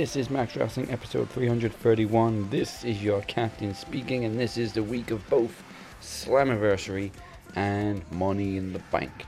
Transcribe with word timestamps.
This 0.00 0.16
is 0.16 0.30
Max 0.30 0.56
Wrestling 0.56 0.90
episode 0.90 1.28
331. 1.28 2.48
This 2.48 2.84
is 2.84 3.04
your 3.04 3.20
captain 3.20 3.74
speaking, 3.74 4.24
and 4.24 4.40
this 4.40 4.56
is 4.56 4.72
the 4.72 4.82
week 4.82 5.10
of 5.10 5.28
both 5.28 5.62
Slammiversary 6.00 7.10
and 7.54 8.02
Money 8.10 8.56
in 8.56 8.72
the 8.72 8.78
Bank. 8.90 9.26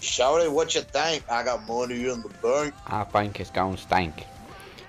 Shout 0.00 0.40
it, 0.40 0.50
what 0.50 0.74
you 0.74 0.80
think? 0.80 1.30
I 1.30 1.44
got 1.44 1.68
money 1.68 2.08
in 2.08 2.22
the 2.22 2.30
bank. 2.42 2.72
I 2.86 3.04
think 3.04 3.38
it's 3.38 3.50
going 3.50 3.76
stank. 3.76 4.24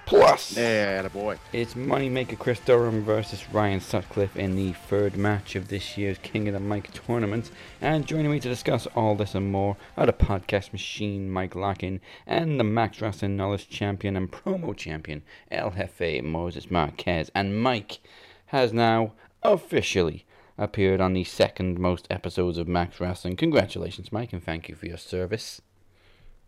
Plus, 0.07 0.55
Yeah, 0.55 1.05
boy. 1.09 1.37
it's 1.51 1.73
Moneymaker 1.73 2.39
Chris 2.39 2.61
Durham 2.61 3.03
versus 3.03 3.43
Ryan 3.51 3.81
Sutcliffe 3.81 4.37
in 4.37 4.55
the 4.55 4.71
third 4.71 5.17
match 5.17 5.53
of 5.57 5.67
this 5.67 5.97
year's 5.97 6.17
King 6.19 6.47
of 6.47 6.53
the 6.53 6.61
Mic 6.61 6.89
tournament. 6.93 7.51
And 7.81 8.07
joining 8.07 8.31
me 8.31 8.39
to 8.39 8.47
discuss 8.47 8.87
all 8.95 9.15
this 9.15 9.35
and 9.35 9.51
more 9.51 9.75
are 9.97 10.05
the 10.05 10.13
podcast 10.13 10.71
machine 10.71 11.29
Mike 11.29 11.55
Larkin 11.55 11.99
and 12.25 12.57
the 12.57 12.63
Max 12.63 13.01
Wrestling 13.01 13.35
Knowledge 13.35 13.67
Champion 13.67 14.15
and 14.15 14.31
Promo 14.31 14.73
Champion 14.77 15.23
El 15.51 15.71
Jefe 15.71 16.23
Moses 16.23 16.71
Marquez. 16.71 17.29
And 17.35 17.61
Mike 17.61 17.99
has 18.45 18.71
now 18.71 19.11
officially 19.43 20.25
appeared 20.57 21.01
on 21.01 21.11
the 21.13 21.25
second 21.25 21.79
most 21.79 22.07
episodes 22.09 22.57
of 22.57 22.65
Max 22.65 23.01
Wrestling. 23.01 23.35
Congratulations, 23.35 24.13
Mike, 24.13 24.31
and 24.31 24.41
thank 24.41 24.69
you 24.69 24.75
for 24.75 24.85
your 24.85 24.97
service. 24.97 25.61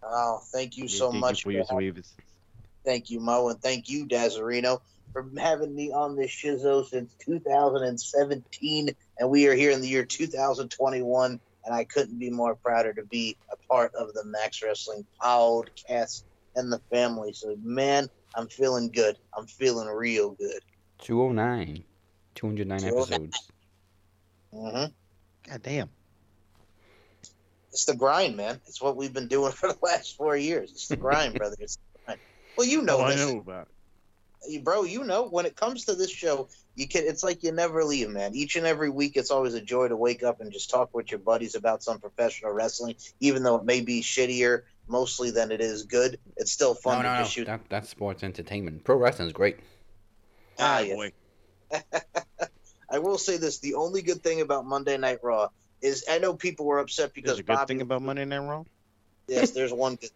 Oh, 0.01 0.39
thank 0.45 0.77
you 0.77 0.87
so 0.87 1.11
much. 1.11 1.43
for 1.43 1.51
your 1.51 1.65
service. 1.65 2.13
Thank 2.85 3.09
you, 3.09 3.19
Mo, 3.19 3.49
and 3.49 3.61
thank 3.61 3.89
you, 3.89 4.07
Dazarino, 4.07 4.79
for 5.13 5.29
having 5.37 5.75
me 5.75 5.91
on 5.91 6.15
this 6.15 6.31
shizzo 6.31 6.87
since 6.87 7.13
2017. 7.25 8.89
And 9.17 9.29
we 9.29 9.47
are 9.47 9.55
here 9.55 9.71
in 9.71 9.81
the 9.81 9.87
year 9.87 10.05
2021, 10.05 11.39
and 11.65 11.75
I 11.75 11.83
couldn't 11.83 12.19
be 12.19 12.29
more 12.29 12.55
prouder 12.55 12.93
to 12.93 13.05
be 13.05 13.37
a 13.51 13.57
part 13.71 13.93
of 13.95 14.13
the 14.13 14.23
Max 14.25 14.61
Wrestling 14.63 15.05
podcast 15.21 16.23
and 16.55 16.71
the 16.71 16.81
family. 16.91 17.33
So, 17.33 17.55
man, 17.61 18.07
I'm 18.35 18.47
feeling 18.47 18.91
good. 18.91 19.17
I'm 19.37 19.47
feeling 19.47 19.87
real 19.87 20.31
good. 20.31 20.61
209. 20.99 21.83
209 22.35 22.79
209. 22.79 22.99
episodes. 22.99 23.51
hmm 24.53 24.85
God 25.47 25.61
damn. 25.61 25.89
It's 27.71 27.85
the 27.85 27.95
grind, 27.95 28.35
man. 28.35 28.59
It's 28.67 28.81
what 28.81 28.95
we've 28.97 29.13
been 29.13 29.27
doing 29.27 29.51
for 29.55 29.69
the 29.69 29.77
last 29.81 30.15
four 30.15 30.35
years. 30.35 30.71
It's 30.71 30.87
the 30.87 30.97
grind, 30.97 31.33
brother. 31.37 31.55
It's 31.59 31.75
the 31.75 31.81
grind. 31.81 31.88
Well, 32.59 32.67
you 32.67 32.81
know 32.81 32.97
Oh, 32.97 33.03
I 33.03 33.15
this. 33.15 33.25
know 33.25 33.39
about 33.39 33.69
it. 34.49 34.63
bro 34.65 34.83
you 34.83 35.05
know 35.05 35.29
when 35.29 35.45
it 35.45 35.55
comes 35.55 35.85
to 35.85 35.95
this 35.95 36.11
show 36.11 36.49
you 36.75 36.89
can 36.89 37.03
it's 37.05 37.23
like 37.23 37.41
you 37.41 37.53
never 37.53 37.85
leave 37.85 38.09
man 38.09 38.35
each 38.35 38.57
and 38.57 38.65
every 38.67 38.89
week 38.89 39.13
it's 39.15 39.31
always 39.31 39.53
a 39.53 39.61
joy 39.61 39.87
to 39.87 39.95
wake 39.95 40.23
up 40.23 40.41
and 40.41 40.51
just 40.51 40.69
talk 40.69 40.89
with 40.93 41.09
your 41.09 41.19
buddies 41.21 41.55
about 41.55 41.81
some 41.83 41.99
professional 41.99 42.51
wrestling 42.51 42.95
even 43.21 43.43
though 43.43 43.55
it 43.55 43.63
may 43.63 43.79
be 43.79 44.01
shittier 44.01 44.63
mostly 44.89 45.31
than 45.31 45.53
it 45.53 45.61
is 45.61 45.83
good 45.83 46.19
it's 46.35 46.51
still 46.51 46.73
fun 46.75 46.97
no, 46.97 47.03
no, 47.09 47.15
to 47.15 47.21
no. 47.21 47.27
shoot 47.29 47.45
That, 47.47 47.61
that's 47.69 47.87
sports 47.87 48.23
entertainment. 48.23 48.83
Pro 48.83 48.97
wrestling's 48.97 49.31
great. 49.31 49.57
Ah, 50.57 50.79
yes. 50.79 50.95
boy. 50.97 51.11
i 52.89 52.99
will 52.99 53.17
say 53.17 53.37
this 53.37 53.59
the 53.59 53.75
only 53.75 54.01
good 54.01 54.21
thing 54.21 54.41
about 54.41 54.65
monday 54.65 54.97
night 54.97 55.19
raw 55.23 55.47
is 55.81 56.03
i 56.09 56.17
know 56.19 56.33
people 56.33 56.65
were 56.65 56.79
upset 56.79 57.13
because 57.13 57.29
There's 57.37 57.39
a 57.39 57.43
good 57.43 57.55
Bobby, 57.55 57.73
thing 57.75 57.81
about 57.81 58.01
Monday 58.01 58.25
Night 58.25 58.39
Raw. 58.39 58.63
yes 59.29 59.51
there's 59.51 59.71
one 59.71 59.95
good 59.95 60.09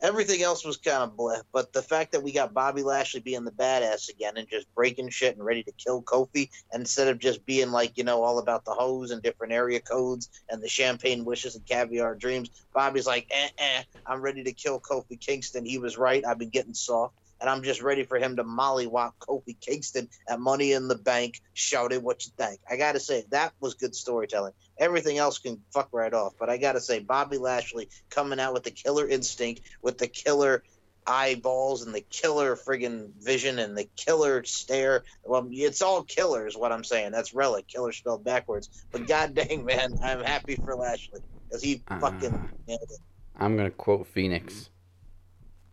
everything 0.00 0.42
else 0.42 0.64
was 0.64 0.76
kind 0.76 1.02
of 1.02 1.16
bleh 1.16 1.40
but 1.52 1.72
the 1.72 1.82
fact 1.82 2.12
that 2.12 2.22
we 2.22 2.32
got 2.32 2.54
bobby 2.54 2.82
lashley 2.82 3.20
being 3.20 3.44
the 3.44 3.50
badass 3.52 4.08
again 4.08 4.36
and 4.36 4.48
just 4.48 4.66
breaking 4.74 5.08
shit 5.08 5.36
and 5.36 5.44
ready 5.44 5.62
to 5.62 5.72
kill 5.72 6.02
kofi 6.02 6.48
instead 6.72 7.08
of 7.08 7.18
just 7.18 7.44
being 7.46 7.70
like 7.70 7.96
you 7.96 8.04
know 8.04 8.22
all 8.22 8.38
about 8.38 8.64
the 8.64 8.72
hose 8.72 9.10
and 9.10 9.22
different 9.22 9.52
area 9.52 9.80
codes 9.80 10.28
and 10.48 10.62
the 10.62 10.68
champagne 10.68 11.24
wishes 11.24 11.56
and 11.56 11.66
caviar 11.66 12.14
dreams 12.14 12.50
bobby's 12.74 13.06
like 13.06 13.26
eh 13.30 13.48
eh 13.58 13.82
i'm 14.06 14.20
ready 14.20 14.42
to 14.44 14.52
kill 14.52 14.80
kofi 14.80 15.18
kingston. 15.20 15.64
He 15.64 15.78
was 15.78 15.98
right. 15.98 16.24
I've 16.24 16.38
been 16.38 16.50
getting 16.50 16.74
soft 16.74 17.14
and 17.40 17.48
i'm 17.48 17.62
just 17.62 17.82
ready 17.82 18.04
for 18.04 18.18
him 18.18 18.36
to 18.36 18.44
mollywop 18.44 19.12
kofi 19.20 19.58
kingston 19.60 20.08
at 20.28 20.40
money 20.40 20.72
in 20.72 20.88
the 20.88 20.96
bank 20.96 21.40
shout 21.54 21.92
it 21.92 22.02
what 22.02 22.24
you 22.24 22.32
think 22.36 22.60
i 22.70 22.76
gotta 22.76 23.00
say 23.00 23.24
that 23.30 23.52
was 23.60 23.74
good 23.74 23.94
storytelling 23.94 24.52
everything 24.78 25.18
else 25.18 25.38
can 25.38 25.60
fuck 25.72 25.88
right 25.92 26.14
off 26.14 26.34
but 26.38 26.48
i 26.48 26.56
gotta 26.56 26.80
say 26.80 26.98
bobby 26.98 27.38
lashley 27.38 27.88
coming 28.10 28.40
out 28.40 28.54
with 28.54 28.64
the 28.64 28.70
killer 28.70 29.08
instinct 29.08 29.60
with 29.82 29.98
the 29.98 30.08
killer 30.08 30.62
eyeballs 31.08 31.84
and 31.86 31.94
the 31.94 32.04
killer 32.10 32.54
friggin' 32.54 33.10
vision 33.20 33.58
and 33.58 33.76
the 33.76 33.88
killer 33.96 34.44
stare. 34.44 35.04
Well, 35.24 35.48
it's 35.50 35.80
all 35.80 36.02
killer, 36.02 36.46
is 36.46 36.54
what 36.54 36.70
I'm 36.70 36.84
saying. 36.84 37.12
That's 37.12 37.32
relic, 37.32 37.66
killer 37.66 37.92
spelled 37.92 38.24
backwards. 38.24 38.68
But 38.92 39.06
god 39.06 39.34
dang, 39.34 39.64
man, 39.64 39.94
I'm 40.02 40.22
happy 40.22 40.56
for 40.56 40.76
Lashley 40.76 41.20
because 41.48 41.62
he 41.62 41.82
Uh, 41.88 41.98
fucking 41.98 42.50
nailed 42.66 42.90
it. 42.90 43.00
I'm 43.36 43.56
going 43.56 43.70
to 43.70 43.74
quote 43.74 44.06
Phoenix. 44.06 44.68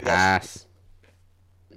Yes. 0.03 0.67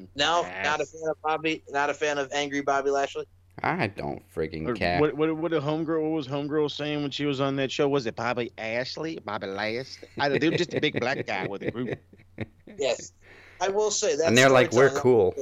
Pass. 0.07 0.17
No, 0.17 0.43
Yes. 0.43 0.65
not 0.67 0.81
a 0.81 0.87
fan 0.87 1.09
of 1.11 1.23
Bobby. 1.23 1.63
Not 1.71 1.91
a 1.91 1.95
fan 1.95 2.19
of 2.19 2.31
angry 2.33 2.61
Bobby 2.63 2.91
Lashley. 2.91 3.27
I 3.63 3.89
don't 3.89 4.23
friggin' 4.33 4.69
Or 4.69 4.75
care. 4.75 5.01
What, 5.01 5.15
what, 5.15 5.37
what, 5.37 5.51
did 5.51 5.63
homegirl, 5.63 6.01
what 6.03 6.13
was 6.13 6.29
homegirl 6.29 6.71
saying 6.71 7.03
when 7.03 7.11
she 7.11 7.27
was 7.27 7.41
on 7.41 7.57
that 7.57 7.73
show? 7.73 7.89
Was 7.89 8.07
it 8.07 8.15
Bobby 8.15 8.53
Ashley? 8.57 9.19
Bobby 9.25 9.49
Lashley? 9.49 10.09
I, 10.19 10.29
they 10.29 10.49
were 10.49 10.57
just 10.57 10.75
a 10.75 10.81
big 10.81 11.01
black 11.01 11.27
guy 11.27 11.47
with 11.47 11.63
a 11.63 11.71
group. 11.71 11.99
Yes, 12.79 13.13
I 13.61 13.69
will 13.71 13.91
say 13.91 14.15
that. 14.15 14.29
and 14.29 14.39
they're 14.39 14.49
like, 14.51 14.71
we're 14.71 14.91
cool. 14.91 15.35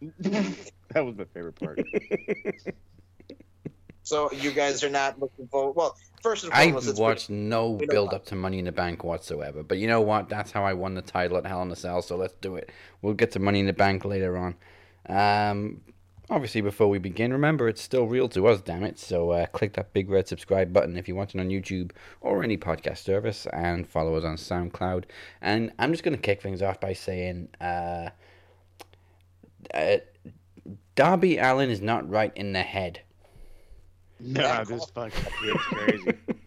that 0.18 1.04
was 1.04 1.14
my 1.16 1.24
favorite 1.32 1.54
part. 1.54 1.78
So 4.08 4.32
you 4.32 4.52
guys 4.52 4.82
are 4.82 4.88
not 4.88 5.20
looking 5.20 5.46
forward. 5.48 5.76
Well, 5.76 5.94
first 6.22 6.44
and 6.44 6.52
I 6.54 6.64
foremost, 6.64 6.88
it's 6.88 6.98
watched 6.98 7.28
no 7.28 7.74
build 7.74 8.14
up 8.14 8.24
to 8.26 8.36
Money 8.36 8.58
in 8.58 8.64
the 8.64 8.72
Bank 8.72 9.04
whatsoever. 9.04 9.62
But 9.62 9.76
you 9.76 9.86
know 9.86 10.00
what? 10.00 10.30
That's 10.30 10.50
how 10.50 10.64
I 10.64 10.72
won 10.72 10.94
the 10.94 11.02
title 11.02 11.36
at 11.36 11.44
Hell 11.44 11.60
in 11.60 11.70
a 11.70 11.76
Cell, 11.76 12.00
so 12.00 12.16
let's 12.16 12.32
do 12.40 12.56
it. 12.56 12.72
We'll 13.02 13.12
get 13.12 13.32
to 13.32 13.38
Money 13.38 13.60
in 13.60 13.66
the 13.66 13.74
Bank 13.74 14.06
later 14.06 14.38
on. 14.38 14.54
Um, 15.10 15.82
obviously, 16.30 16.62
before 16.62 16.88
we 16.88 16.98
begin, 16.98 17.34
remember 17.34 17.68
it's 17.68 17.82
still 17.82 18.06
real 18.06 18.30
to 18.30 18.46
us, 18.46 18.62
damn 18.62 18.82
it. 18.82 18.98
So 18.98 19.30
uh, 19.32 19.44
click 19.44 19.74
that 19.74 19.92
big 19.92 20.08
red 20.08 20.26
subscribe 20.26 20.72
button 20.72 20.96
if 20.96 21.06
you're 21.06 21.14
watching 21.14 21.38
on 21.38 21.50
YouTube 21.50 21.90
or 22.22 22.42
any 22.42 22.56
podcast 22.56 22.98
service 22.98 23.46
and 23.52 23.86
follow 23.86 24.14
us 24.14 24.24
on 24.24 24.36
SoundCloud. 24.36 25.04
And 25.42 25.70
I'm 25.78 25.92
just 25.92 26.02
going 26.02 26.16
to 26.16 26.22
kick 26.22 26.40
things 26.40 26.62
off 26.62 26.80
by 26.80 26.94
saying 26.94 27.50
uh, 27.60 28.08
uh, 29.74 29.96
Darby 30.94 31.36
Allin 31.36 31.68
is 31.68 31.82
not 31.82 32.08
right 32.08 32.32
in 32.34 32.54
the 32.54 32.62
head. 32.62 33.02
Nah, 34.20 34.42
That 34.42 34.68
this 34.68 34.86
call- 34.90 35.10
fucking 35.10 35.32
kid's 35.40 35.62
crazy. 35.62 36.12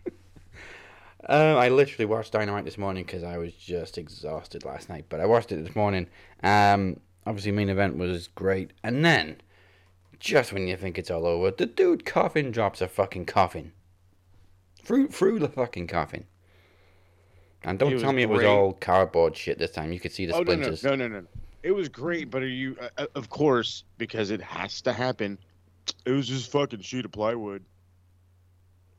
Um, 1.29 1.57
I 1.57 1.69
literally 1.69 2.05
watched 2.05 2.31
Dynamite 2.33 2.65
this 2.65 2.79
morning 2.79 3.03
because 3.03 3.23
I 3.23 3.37
was 3.37 3.53
just 3.53 3.99
exhausted 3.99 4.65
last 4.65 4.89
night. 4.89 5.05
But 5.07 5.19
I 5.19 5.27
watched 5.27 5.51
it 5.51 5.63
this 5.63 5.75
morning. 5.75 6.07
Um, 6.41 6.99
obviously, 7.27 7.51
main 7.51 7.69
event 7.69 7.95
was 7.95 8.27
great, 8.27 8.71
and 8.83 9.05
then 9.05 9.37
just 10.19 10.51
when 10.51 10.67
you 10.67 10.75
think 10.75 10.97
it's 10.97 11.11
all 11.11 11.25
over, 11.25 11.51
the 11.51 11.67
dude 11.67 12.05
coffin 12.05 12.51
drops 12.51 12.81
a 12.81 12.87
fucking 12.87 13.25
coffin 13.25 13.71
through 14.83 15.09
through 15.09 15.39
the 15.39 15.47
fucking 15.47 15.87
coffin. 15.87 16.25
And 17.63 17.77
don't 17.77 17.99
tell 17.99 18.13
me 18.13 18.23
it 18.23 18.29
was 18.29 18.43
all 18.43 18.73
cardboard 18.73 19.37
shit 19.37 19.59
this 19.59 19.71
time. 19.71 19.93
You 19.93 19.99
could 19.99 20.11
see 20.11 20.25
the 20.25 20.33
oh, 20.33 20.39
no, 20.39 20.43
no, 20.43 20.51
splinters. 20.53 20.83
no, 20.83 20.95
no, 20.95 21.07
no, 21.07 21.19
no. 21.21 21.27
It 21.61 21.71
was 21.71 21.89
great, 21.89 22.31
but 22.31 22.41
are 22.41 22.47
you, 22.47 22.75
uh, 22.81 22.89
uh, 22.97 23.05
of 23.13 23.29
course, 23.29 23.83
because 23.99 24.31
it 24.31 24.41
has 24.41 24.81
to 24.81 24.93
happen. 24.93 25.37
It 26.05 26.11
was 26.11 26.27
just 26.27 26.51
fucking 26.51 26.81
sheet 26.81 27.05
of 27.05 27.11
plywood. 27.11 27.63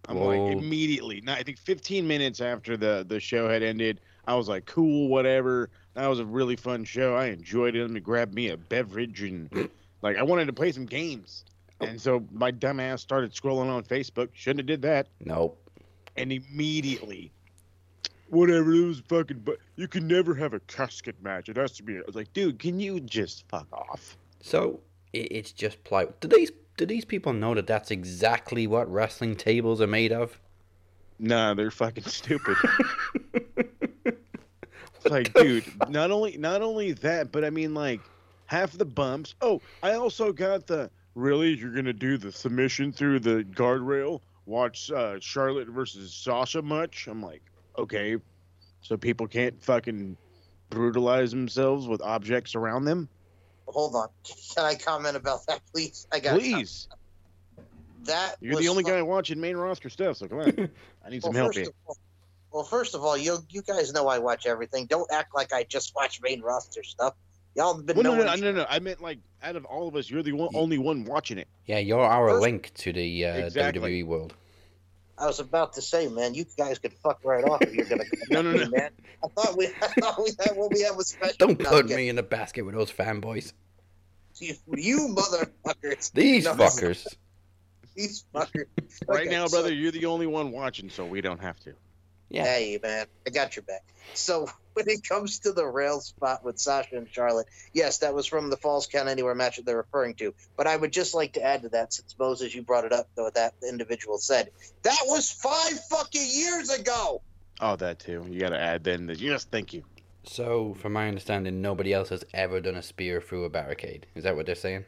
I'm 0.08 0.16
Whoa. 0.16 0.26
like 0.26 0.56
immediately. 0.56 1.20
Not, 1.20 1.38
I 1.38 1.42
think 1.42 1.58
15 1.58 2.06
minutes 2.06 2.40
after 2.40 2.76
the 2.76 3.04
the 3.06 3.20
show 3.20 3.48
had 3.48 3.62
ended, 3.62 4.00
I 4.26 4.34
was 4.34 4.48
like, 4.48 4.66
cool, 4.66 5.08
whatever. 5.08 5.70
That 5.94 6.06
was 6.06 6.18
a 6.18 6.24
really 6.24 6.56
fun 6.56 6.84
show. 6.84 7.14
I 7.14 7.26
enjoyed 7.26 7.76
it. 7.76 7.82
Let 7.82 7.90
me 7.90 8.00
grab 8.00 8.32
me 8.32 8.48
a 8.48 8.56
beverage 8.56 9.22
and 9.22 9.70
like 10.02 10.16
I 10.16 10.22
wanted 10.22 10.46
to 10.46 10.52
play 10.52 10.72
some 10.72 10.86
games. 10.86 11.44
Oh. 11.80 11.86
And 11.86 12.00
so 12.00 12.24
my 12.32 12.50
dumb 12.50 12.80
ass 12.80 13.00
started 13.00 13.32
scrolling 13.32 13.70
on 13.70 13.84
Facebook. 13.84 14.28
Shouldn't 14.32 14.60
have 14.60 14.66
did 14.66 14.82
that. 14.82 15.08
Nope. 15.24 15.58
And 16.16 16.32
immediately, 16.32 17.32
whatever 18.28 18.72
it 18.72 18.86
was 18.86 19.00
fucking. 19.08 19.40
But 19.44 19.58
you 19.76 19.88
can 19.88 20.06
never 20.06 20.34
have 20.34 20.52
a 20.52 20.60
casket 20.60 21.16
match. 21.22 21.48
It 21.48 21.56
has 21.56 21.72
to 21.72 21.82
be. 21.82 21.96
I 21.96 22.02
was 22.06 22.16
like, 22.16 22.32
dude, 22.32 22.58
can 22.58 22.80
you 22.80 23.00
just 23.00 23.48
fuck 23.48 23.66
off? 23.72 24.16
So 24.40 24.80
it's 25.12 25.52
just 25.52 25.82
plywood. 25.84 26.18
Do 26.20 26.28
these 26.28 26.50
do 26.76 26.86
these 26.86 27.04
people 27.04 27.32
know 27.32 27.54
that 27.54 27.66
that's 27.66 27.90
exactly 27.90 28.66
what 28.66 28.90
wrestling 28.90 29.36
tables 29.36 29.80
are 29.80 29.86
made 29.86 30.12
of? 30.12 30.38
Nah, 31.18 31.54
they're 31.54 31.70
fucking 31.70 32.04
stupid. 32.04 32.56
Like, 35.04 35.32
dude, 35.34 35.64
not 35.90 36.10
only 36.10 36.36
not 36.36 36.62
only 36.62 36.92
that, 36.92 37.32
but 37.32 37.44
I 37.44 37.50
mean 37.50 37.74
like 37.74 38.00
half 38.46 38.72
the 38.72 38.84
bumps. 38.84 39.34
Oh, 39.40 39.60
I 39.82 39.94
also 39.94 40.32
got 40.32 40.66
the 40.66 40.90
really 41.14 41.54
you're 41.54 41.74
gonna 41.74 41.92
do 41.92 42.16
the 42.16 42.32
submission 42.32 42.92
through 42.92 43.20
the 43.20 43.44
guardrail. 43.44 44.20
Watch 44.46 44.90
uh, 44.90 45.16
Charlotte 45.20 45.68
versus 45.68 46.14
Sasha 46.14 46.62
much. 46.62 47.06
I'm 47.08 47.22
like, 47.22 47.42
okay, 47.78 48.16
so 48.80 48.96
people 48.96 49.26
can't 49.26 49.60
fucking 49.62 50.16
brutalize 50.70 51.30
themselves 51.30 51.86
with 51.86 52.00
objects 52.02 52.54
around 52.54 52.84
them. 52.84 53.08
Hold 53.72 53.94
on. 53.96 54.08
Can 54.54 54.64
I 54.64 54.74
comment 54.74 55.16
about 55.16 55.46
that, 55.46 55.60
please? 55.72 56.06
I 56.12 56.20
got 56.20 56.38
Please, 56.38 56.88
that. 58.04 58.36
you're 58.40 58.56
the 58.60 58.68
only 58.68 58.82
fu- 58.84 58.90
guy 58.90 59.02
watching 59.02 59.40
main 59.40 59.56
roster 59.56 59.88
stuff, 59.88 60.16
so 60.16 60.28
come 60.28 60.40
on. 60.40 60.70
I 61.04 61.10
need 61.10 61.22
some 61.22 61.34
help 61.34 61.54
here. 61.54 61.66
all, 61.86 61.96
Well, 62.52 62.64
first 62.64 62.94
of 62.94 63.02
all, 63.04 63.16
you 63.16 63.38
you 63.48 63.62
guys 63.62 63.92
know 63.92 64.08
I 64.08 64.18
watch 64.18 64.46
everything. 64.46 64.86
Don't 64.86 65.10
act 65.12 65.34
like 65.34 65.52
I 65.52 65.64
just 65.64 65.94
watch 65.94 66.20
main 66.22 66.40
roster 66.42 66.82
stuff. 66.82 67.14
Y'all 67.54 67.76
have 67.76 67.84
been 67.84 67.96
Well, 67.96 68.04
no, 68.04 68.14
no, 68.14 68.24
no, 68.24 68.34
no, 68.34 68.52
no. 68.52 68.66
I 68.68 68.78
meant 68.78 69.02
like 69.02 69.18
out 69.42 69.56
of 69.56 69.64
all 69.66 69.86
of 69.88 69.94
us, 69.96 70.08
you're 70.10 70.22
the 70.22 70.32
one, 70.32 70.48
only 70.54 70.78
one 70.78 71.04
watching 71.04 71.38
it. 71.38 71.48
Yeah, 71.66 71.78
you're 71.78 72.00
our 72.00 72.30
First- 72.30 72.42
link 72.42 72.72
to 72.74 72.92
the 72.92 73.26
uh, 73.26 73.34
Exactly. 73.36 74.02
WWE 74.02 74.06
world. 74.06 74.34
I 75.18 75.26
was 75.26 75.38
about 75.38 75.74
to 75.74 75.82
say, 75.82 76.08
man, 76.08 76.34
you 76.34 76.46
guys 76.56 76.78
could 76.78 76.94
fuck 76.94 77.20
right 77.22 77.44
off 77.44 77.60
if 77.62 77.74
you're 77.74 77.84
gonna. 77.84 78.04
No, 78.30 78.40
no, 78.42 78.52
no. 78.52 78.68
man. 78.70 78.90
I 79.22 79.28
thought 79.28 79.56
we, 79.56 79.66
I 79.66 79.86
thought 80.00 80.18
we 80.20 80.30
had 80.40 80.56
what 80.56 80.72
we 80.72 80.80
had 80.80 80.96
was 80.96 81.08
special. 81.08 81.36
Don't 81.38 81.58
put 81.58 81.86
me 81.86 82.08
in 82.08 82.16
the 82.16 82.22
basket 82.22 82.62
with 82.62 82.74
those 82.74 82.90
fanboys. 82.90 83.52
You, 84.38 84.54
you 84.76 85.14
motherfuckers. 85.14 86.12
These 86.12 86.44
No, 86.44 86.54
fuckers. 86.54 87.06
These 87.94 88.24
fuckers. 88.34 88.66
Right 89.06 89.26
Okay, 89.26 89.30
now, 89.30 89.46
so- 89.46 89.58
brother, 89.58 89.72
you're 89.72 89.90
the 89.92 90.06
only 90.06 90.26
one 90.26 90.52
watching, 90.52 90.90
so 90.90 91.04
we 91.04 91.20
don't 91.20 91.40
have 91.40 91.58
to. 91.60 91.74
Yeah. 92.30 92.44
Hey, 92.44 92.78
man, 92.82 93.06
I 93.26 93.30
got 93.30 93.54
your 93.56 93.62
back. 93.64 93.82
So 94.14 94.48
when 94.72 94.88
it 94.88 95.06
comes 95.06 95.40
to 95.40 95.52
the 95.52 95.66
rail 95.66 96.00
spot 96.00 96.42
with 96.42 96.58
Sasha 96.58 96.96
and 96.96 97.06
Charlotte, 97.10 97.46
yes, 97.74 97.98
that 97.98 98.14
was 98.14 98.26
from 98.26 98.48
the 98.48 98.56
Falls 98.56 98.86
Count 98.86 99.08
Anywhere 99.08 99.34
match 99.34 99.56
that 99.56 99.66
they're 99.66 99.76
referring 99.76 100.14
to. 100.14 100.32
But 100.56 100.66
I 100.66 100.74
would 100.74 100.92
just 100.92 101.14
like 101.14 101.34
to 101.34 101.42
add 101.42 101.62
to 101.62 101.68
that, 101.70 101.92
since 101.92 102.16
Moses, 102.18 102.54
you 102.54 102.62
brought 102.62 102.86
it 102.86 102.92
up, 102.92 103.08
though, 103.14 103.28
that 103.34 103.52
individual 103.68 104.16
said 104.16 104.50
that 104.82 105.00
was 105.04 105.30
five 105.30 105.78
fucking 105.90 106.26
years 106.26 106.70
ago. 106.70 107.20
Oh, 107.60 107.76
that 107.76 107.98
too. 107.98 108.24
You 108.30 108.40
got 108.40 108.50
to 108.50 108.58
add 108.60 108.82
then. 108.82 109.06
The, 109.06 109.14
yes, 109.16 109.44
thank 109.44 109.74
you. 109.74 109.84
So, 110.24 110.74
from 110.74 110.92
my 110.92 111.08
understanding, 111.08 111.60
nobody 111.60 111.92
else 111.92 112.08
has 112.10 112.24
ever 112.32 112.60
done 112.60 112.76
a 112.76 112.82
spear 112.82 113.20
through 113.20 113.44
a 113.44 113.50
barricade. 113.50 114.06
Is 114.14 114.24
that 114.24 114.36
what 114.36 114.46
they're 114.46 114.54
saying? 114.54 114.84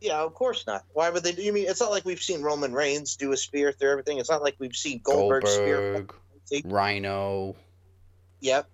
Yeah, 0.00 0.20
of 0.20 0.34
course 0.34 0.66
not. 0.66 0.84
Why 0.92 1.08
would 1.08 1.22
they 1.22 1.32
do? 1.32 1.42
You 1.42 1.52
mean 1.52 1.66
it's 1.68 1.80
not 1.80 1.90
like 1.90 2.04
we've 2.04 2.22
seen 2.22 2.42
Roman 2.42 2.72
Reigns 2.72 3.16
do 3.16 3.32
a 3.32 3.36
spear 3.36 3.72
through 3.72 3.90
everything? 3.90 4.18
It's 4.18 4.30
not 4.30 4.42
like 4.42 4.56
we've 4.58 4.76
seen 4.76 5.00
Goldberg, 5.02 5.46
spear. 5.46 5.92
Goldberg, 5.92 6.14
See? 6.44 6.62
Rhino. 6.64 7.56
Yep. 8.40 8.68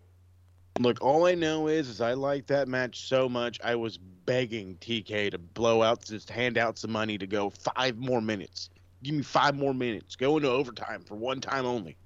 Look, 0.81 1.03
all 1.03 1.27
I 1.27 1.35
know 1.35 1.69
is, 1.69 1.89
is 1.89 2.01
I 2.01 2.15
like 2.15 2.47
that 2.47 2.67
match 2.67 3.07
so 3.07 3.29
much. 3.29 3.61
I 3.63 3.77
was 3.77 3.99
begging 3.99 4.77
TK 4.81 5.31
to 5.33 5.39
blow 5.39 5.83
out, 5.83 6.05
just 6.05 6.31
hand 6.31 6.57
out 6.57 6.79
some 6.79 6.91
money 6.91 7.19
to 7.19 7.27
go 7.27 7.51
five 7.51 7.97
more 7.99 8.21
minutes. 8.21 8.71
Give 9.03 9.15
me 9.15 9.23
five 9.23 9.57
more 9.57 9.75
minutes. 9.75 10.17
Go 10.17 10.37
into 10.37 10.51
overtime 10.51 11.03
for 11.03 11.15
one 11.17 11.41
time 11.41 11.67
only. 11.67 11.97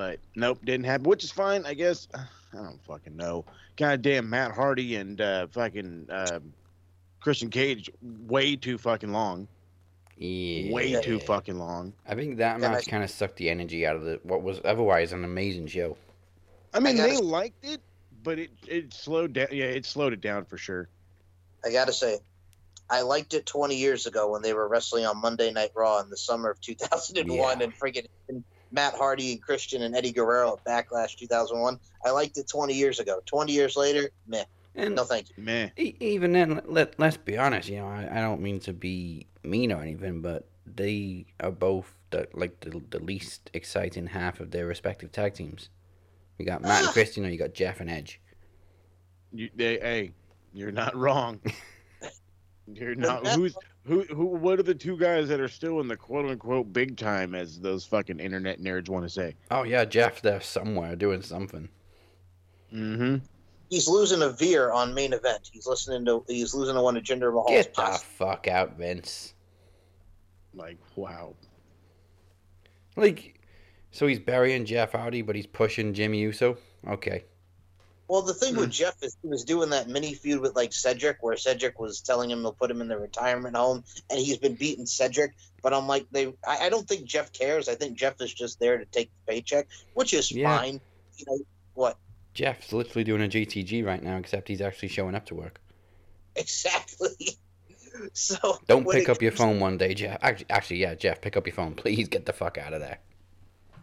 But 0.00 0.18
nope, 0.34 0.60
didn't 0.64 0.86
happen. 0.86 1.04
Which 1.04 1.24
is 1.24 1.30
fine, 1.30 1.66
I 1.66 1.74
guess. 1.74 2.08
I 2.14 2.56
don't 2.56 2.82
fucking 2.86 3.14
know. 3.18 3.44
Goddamn 3.76 4.30
Matt 4.30 4.52
Hardy 4.52 4.96
and 4.96 5.20
uh, 5.20 5.46
fucking 5.48 6.06
uh, 6.10 6.40
Christian 7.20 7.50
Cage, 7.50 7.90
way 8.26 8.56
too 8.56 8.78
fucking 8.78 9.12
long. 9.12 9.46
Yeah. 10.16 10.72
Way 10.72 10.98
too 11.02 11.18
fucking 11.20 11.58
long. 11.58 11.92
I 12.08 12.14
think 12.14 12.38
that 12.38 12.58
Yeah, 12.60 12.70
match 12.70 12.86
kind 12.88 13.04
of 13.04 13.10
sucked 13.10 13.36
the 13.36 13.50
energy 13.50 13.86
out 13.86 13.94
of 13.94 14.04
the 14.04 14.18
what 14.22 14.40
was 14.42 14.58
otherwise 14.64 15.12
an 15.12 15.22
amazing 15.22 15.66
show. 15.66 15.98
I 16.72 16.80
mean, 16.80 16.96
gotta 16.96 17.10
they 17.10 17.16
s- 17.16 17.20
liked 17.20 17.62
it, 17.62 17.82
but 18.22 18.38
it 18.38 18.50
it 18.66 18.94
slowed 18.94 19.34
down. 19.34 19.48
Yeah, 19.52 19.66
it 19.66 19.84
slowed 19.84 20.14
it 20.14 20.22
down 20.22 20.46
for 20.46 20.56
sure. 20.56 20.88
I 21.62 21.70
gotta 21.70 21.92
say, 21.92 22.20
I 22.88 23.02
liked 23.02 23.34
it 23.34 23.44
20 23.44 23.76
years 23.76 24.06
ago 24.06 24.30
when 24.32 24.40
they 24.40 24.54
were 24.54 24.66
wrestling 24.66 25.04
on 25.04 25.18
Monday 25.20 25.52
Night 25.52 25.72
Raw 25.74 26.00
in 26.00 26.08
the 26.08 26.16
summer 26.16 26.48
of 26.50 26.58
2001, 26.62 27.36
Yeah. 27.58 27.64
and 27.64 27.78
freaking 27.78 28.06
and 28.30 28.42
Matt 28.72 28.94
Hardy 28.94 29.32
and 29.32 29.42
Christian 29.42 29.82
and 29.82 29.94
Eddie 29.96 30.12
Guerrero 30.12 30.58
at 30.58 30.64
Backlash 30.64 31.16
2001. 31.16 31.78
I 32.04 32.10
liked 32.10 32.38
it 32.38 32.48
20 32.48 32.72
years 32.74 33.00
ago. 33.00 33.20
20 33.26 33.52
years 33.52 33.76
later, 33.76 34.10
meh. 34.26 34.44
And 34.76 34.94
No, 34.94 35.04
thank 35.04 35.28
you. 35.30 35.42
Meh. 35.42 35.70
e- 35.76 35.96
even 36.00 36.32
then, 36.32 36.54
let, 36.54 36.70
let 36.70 36.98
let's 37.00 37.16
be 37.16 37.36
honest. 37.36 37.68
You 37.68 37.78
know, 37.78 37.88
I, 37.88 38.08
I 38.10 38.20
don't 38.20 38.40
mean 38.40 38.60
to 38.60 38.72
be 38.72 39.26
mean 39.42 39.72
or 39.72 39.82
anything, 39.82 40.22
but 40.22 40.46
they 40.64 41.26
are 41.40 41.50
both 41.50 41.92
the, 42.10 42.28
like 42.32 42.60
the, 42.60 42.80
the 42.90 43.00
least 43.00 43.50
exciting 43.54 44.06
half 44.06 44.38
of 44.40 44.52
their 44.52 44.66
respective 44.66 45.10
tag 45.10 45.34
teams. 45.34 45.68
You 46.38 46.46
got 46.46 46.62
Matt 46.62 46.80
and 46.80 46.88
Ah. 46.88 46.92
Christian, 46.92 47.26
or 47.26 47.28
you 47.28 47.38
got 47.38 47.52
Jeff 47.52 47.80
and 47.80 47.90
Edge. 47.90 48.20
You, 49.32 49.50
they, 49.56 49.78
hey, 49.80 50.12
you're 50.54 50.72
not 50.72 50.94
wrong. 50.96 51.40
you're 52.72 52.94
not. 52.94 53.26
Who's 53.26 53.56
who? 53.84 54.02
Who? 54.04 54.26
What 54.26 54.58
are 54.58 54.62
the 54.62 54.74
two 54.74 54.96
guys 54.96 55.28
that 55.28 55.40
are 55.40 55.48
still 55.48 55.80
in 55.80 55.88
the 55.88 55.96
quote 55.96 56.26
unquote 56.26 56.72
big 56.72 56.96
time, 56.96 57.34
as 57.34 57.60
those 57.60 57.84
fucking 57.84 58.20
internet 58.20 58.60
nerds 58.60 58.88
want 58.88 59.04
to 59.04 59.08
say? 59.08 59.34
Oh 59.50 59.62
yeah, 59.62 59.84
Jeff 59.84 60.22
there 60.22 60.40
somewhere 60.40 60.96
doing 60.96 61.22
something. 61.22 61.68
Mm-hmm. 62.72 63.16
He's 63.68 63.88
losing 63.88 64.22
a 64.22 64.30
veer 64.30 64.72
on 64.72 64.94
main 64.94 65.12
event. 65.12 65.50
He's 65.52 65.66
listening 65.66 66.04
to. 66.06 66.24
He's 66.26 66.54
losing 66.54 66.74
to 66.74 66.82
one 66.82 66.96
of 66.96 67.02
Jinder 67.02 67.32
Mahal's 67.32 67.50
Get 67.50 67.74
the 67.74 67.82
past- 67.82 68.04
fuck 68.04 68.48
out, 68.48 68.76
Vince. 68.76 69.34
Like 70.54 70.78
wow. 70.96 71.34
Like, 72.96 73.40
so 73.92 74.06
he's 74.06 74.18
burying 74.18 74.64
Jeff 74.64 74.92
Hardy, 74.92 75.22
but 75.22 75.36
he's 75.36 75.46
pushing 75.46 75.94
Jimmy 75.94 76.18
Uso. 76.20 76.58
Okay. 76.86 77.24
Well, 78.10 78.22
the 78.22 78.34
thing 78.34 78.54
Hmm. 78.54 78.60
with 78.62 78.70
Jeff 78.70 79.00
is 79.02 79.16
he 79.22 79.28
was 79.28 79.44
doing 79.44 79.70
that 79.70 79.86
mini 79.88 80.14
feud 80.14 80.40
with 80.40 80.56
like 80.56 80.72
Cedric, 80.72 81.18
where 81.22 81.36
Cedric 81.36 81.78
was 81.78 82.00
telling 82.00 82.28
him 82.28 82.42
to 82.42 82.50
put 82.50 82.68
him 82.68 82.80
in 82.80 82.88
the 82.88 82.98
retirement 82.98 83.56
home, 83.56 83.84
and 84.10 84.18
he's 84.18 84.36
been 84.38 84.54
beating 84.56 84.84
Cedric. 84.84 85.32
But 85.62 85.72
I'm 85.74 85.86
like, 85.86 86.06
they, 86.10 86.26
I, 86.44 86.66
I 86.66 86.68
don't 86.70 86.88
think 86.88 87.04
Jeff 87.04 87.32
cares. 87.32 87.68
I 87.68 87.76
think 87.76 87.96
Jeff 87.96 88.20
is 88.20 88.34
just 88.34 88.58
there 88.58 88.78
to 88.78 88.84
take 88.86 89.10
the 89.26 89.32
paycheck, 89.32 89.68
which 89.94 90.12
is 90.12 90.32
Yeah. 90.32 90.58
fine. 90.58 90.80
You 91.18 91.24
know 91.28 91.38
what? 91.74 91.98
Jeff's 92.34 92.72
literally 92.72 93.04
doing 93.04 93.22
a 93.22 93.28
GTG 93.28 93.84
right 93.86 94.02
now, 94.02 94.16
except 94.16 94.48
he's 94.48 94.60
actually 94.60 94.88
showing 94.88 95.14
up 95.14 95.26
to 95.26 95.34
work. 95.36 95.60
Exactly. 96.36 97.38
So 98.14 98.58
Don't 98.66 98.88
pick 98.88 99.10
up 99.10 99.20
your 99.20 99.30
comes- 99.30 99.38
phone 99.40 99.60
one 99.60 99.76
day, 99.76 99.92
Jeff. 99.92 100.18
Actually, 100.22 100.46
actually, 100.48 100.76
yeah, 100.78 100.94
Jeff, 100.94 101.20
pick 101.20 101.36
up 101.36 101.46
your 101.46 101.52
phone. 101.54 101.74
Please 101.76 102.08
get 102.08 102.24
the 102.24 102.32
fuck 102.32 102.56
out 102.56 102.72
of 102.72 102.80
there. 102.80 102.98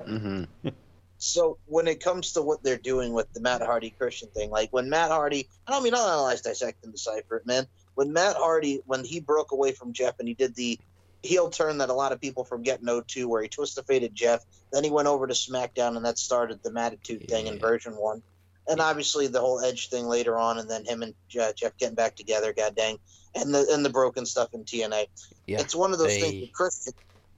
Mm-hmm. 0.01 0.69
So 1.17 1.57
when 1.65 1.87
it 1.87 2.03
comes 2.03 2.33
to 2.33 2.41
what 2.41 2.63
they're 2.63 2.77
doing 2.77 3.13
with 3.13 3.31
the 3.33 3.41
Matt 3.41 3.61
Hardy 3.61 3.89
Christian 3.89 4.29
thing, 4.29 4.49
like 4.51 4.69
when 4.71 4.89
Matt 4.89 5.09
Hardy, 5.09 5.49
I 5.65 5.71
don't 5.71 5.83
mean 5.83 5.95
I'll 5.95 6.07
analyze, 6.07 6.41
dissect, 6.41 6.83
and 6.83 6.93
decipher 6.93 7.37
it, 7.37 7.47
man. 7.47 7.67
When 7.95 8.13
Matt 8.13 8.35
Hardy, 8.35 8.81
when 8.85 9.03
he 9.03 9.19
broke 9.19 9.51
away 9.51 9.71
from 9.71 9.93
Jeff 9.93 10.15
and 10.19 10.27
he 10.27 10.35
did 10.35 10.55
the 10.55 10.79
heel 11.23 11.49
turn 11.49 11.79
that 11.79 11.89
a 11.89 11.93
lot 11.93 12.11
of 12.11 12.21
people 12.21 12.43
from 12.43 12.59
forget 12.59 12.83
no 12.83 13.01
two, 13.01 13.27
where 13.27 13.41
he 13.41 13.49
twisted 13.49 13.85
fated 13.87 14.13
Jeff, 14.13 14.41
then 14.71 14.83
he 14.83 14.91
went 14.91 15.07
over 15.07 15.25
to 15.25 15.33
SmackDown 15.33 15.97
and 15.97 16.05
that 16.05 16.19
started 16.19 16.59
the 16.63 16.71
Mattitude 16.71 17.27
thing 17.27 17.47
in 17.47 17.59
version 17.59 17.93
one, 17.93 18.21
and 18.67 18.79
obviously 18.79 19.27
the 19.27 19.41
whole 19.41 19.59
Edge 19.59 19.89
thing 19.89 20.05
later 20.05 20.37
on, 20.37 20.59
and 20.59 20.69
then 20.69 20.85
him 20.85 21.01
and 21.01 21.15
Jeff 21.29 21.77
getting 21.79 21.95
back 21.95 22.15
together, 22.15 22.53
god 22.53 22.75
dang, 22.75 22.97
and 23.33 23.53
the 23.53 23.67
and 23.71 23.83
the 23.83 23.89
broken 23.89 24.25
stuff 24.25 24.49
in 24.53 24.63
TNA. 24.63 25.07
Yeah, 25.47 25.61
it's 25.61 25.75
one 25.75 25.93
of 25.93 25.99
those 25.99 26.09
they- 26.09 26.21
things 26.21 26.49
Christian. 26.53 26.93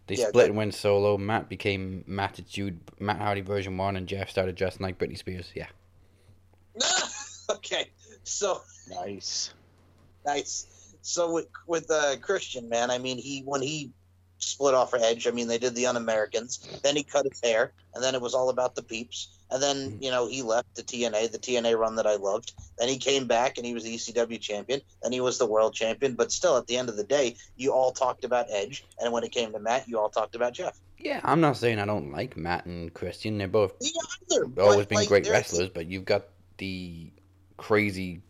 They 0.09 0.15
Yeah, 0.15 0.29
split 0.29 0.45
go- 0.45 0.49
and 0.49 0.57
went 0.57 0.73
solo. 0.73 1.17
Matt 1.17 1.49
became 1.49 2.03
Mattitude, 2.07 2.79
Matt 2.99 3.19
Hardy 3.19 3.41
version 3.41 3.77
one, 3.77 3.95
and 3.95 4.07
Jeff 4.07 4.29
started 4.29 4.55
dressing 4.55 4.81
like 4.81 4.97
Britney 4.97 5.17
Spears. 5.17 5.51
Yeah. 5.55 5.67
okay, 7.49 7.89
so 8.23 8.61
Nice. 8.89 9.53
Nice. 10.25 10.65
So 11.01 11.31
with 11.31 11.47
with 11.67 11.89
uh, 11.91 12.17
Christian, 12.21 12.67
man, 12.69 12.91
I 12.91 12.97
mean, 12.97 13.17
he 13.17 13.41
when 13.45 13.61
he 13.61 13.91
split 14.39 14.73
off 14.73 14.89
for 14.89 14.99
Edge, 14.99 15.27
I 15.27 15.31
mean, 15.31 15.47
they 15.47 15.57
did 15.57 15.75
the 15.75 15.85
Un-Americans. 15.85 16.79
Then 16.83 16.95
he 16.95 17.03
cut 17.03 17.25
his 17.29 17.39
hair, 17.43 17.73
and 17.93 18.03
then 18.03 18.15
it 18.15 18.21
was 18.21 18.33
all 18.33 18.49
about 18.49 18.75
the 18.75 18.83
peeps. 18.83 19.38
And 19.51 19.61
then 19.61 19.91
Mhm. 19.91 20.03
you 20.03 20.11
know 20.11 20.27
he 20.27 20.41
left 20.41 20.75
the 20.75 20.83
TNA, 20.83 21.31
the 21.31 21.39
TNA 21.39 21.77
run 21.77 21.95
that 21.95 22.05
I 22.05 22.15
loved. 22.15 22.53
Then 22.77 22.89
he 22.89 22.97
came 22.97 23.27
back, 23.27 23.57
and 23.57 23.65
he 23.65 23.73
was 23.73 23.83
the 23.83 23.93
ECW 23.93 24.39
champion. 24.39 24.81
Then 25.01 25.11
he 25.11 25.21
was 25.21 25.37
the 25.37 25.45
world 25.45 25.73
champion. 25.73 26.15
But 26.15 26.31
still, 26.31 26.57
at 26.57 26.67
the 26.67 26.77
end 26.77 26.89
of 26.89 26.97
the 26.97 27.03
day, 27.03 27.35
you 27.55 27.73
all 27.73 27.91
talked 27.91 28.23
about 28.23 28.47
Edge, 28.49 28.85
and 28.99 29.11
when 29.11 29.23
it 29.23 29.31
came 29.31 29.51
to 29.53 29.59
Matt, 29.59 29.87
you 29.87 29.99
all 29.99 30.09
talked 30.09 30.35
about 30.35 30.53
Jeff. 30.53 30.79
Yeah, 30.99 31.21
I'm 31.23 31.41
not 31.41 31.57
saying 31.57 31.79
I 31.79 31.85
don't 31.85 32.11
like 32.11 32.35
Matt 32.35 32.65
and 32.65 32.93
Christian. 32.93 33.37
They're 33.37 33.47
both 33.47 33.73
either. 33.81 34.45
always 34.59 34.79
but, 34.79 34.89
been 34.89 34.97
like, 34.97 35.07
great 35.07 35.27
wrestlers, 35.27 35.69
but 35.69 35.87
you've 35.87 36.05
got 36.05 36.27
the 36.57 37.11
crazy, 37.57 38.21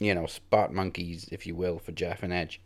you 0.00 0.14
know, 0.14 0.26
spot 0.26 0.72
monkeys, 0.72 1.28
if 1.30 1.46
you 1.46 1.54
will, 1.54 1.78
for 1.78 1.92
Jeff 1.92 2.22
and 2.22 2.32
Edge. 2.32 2.60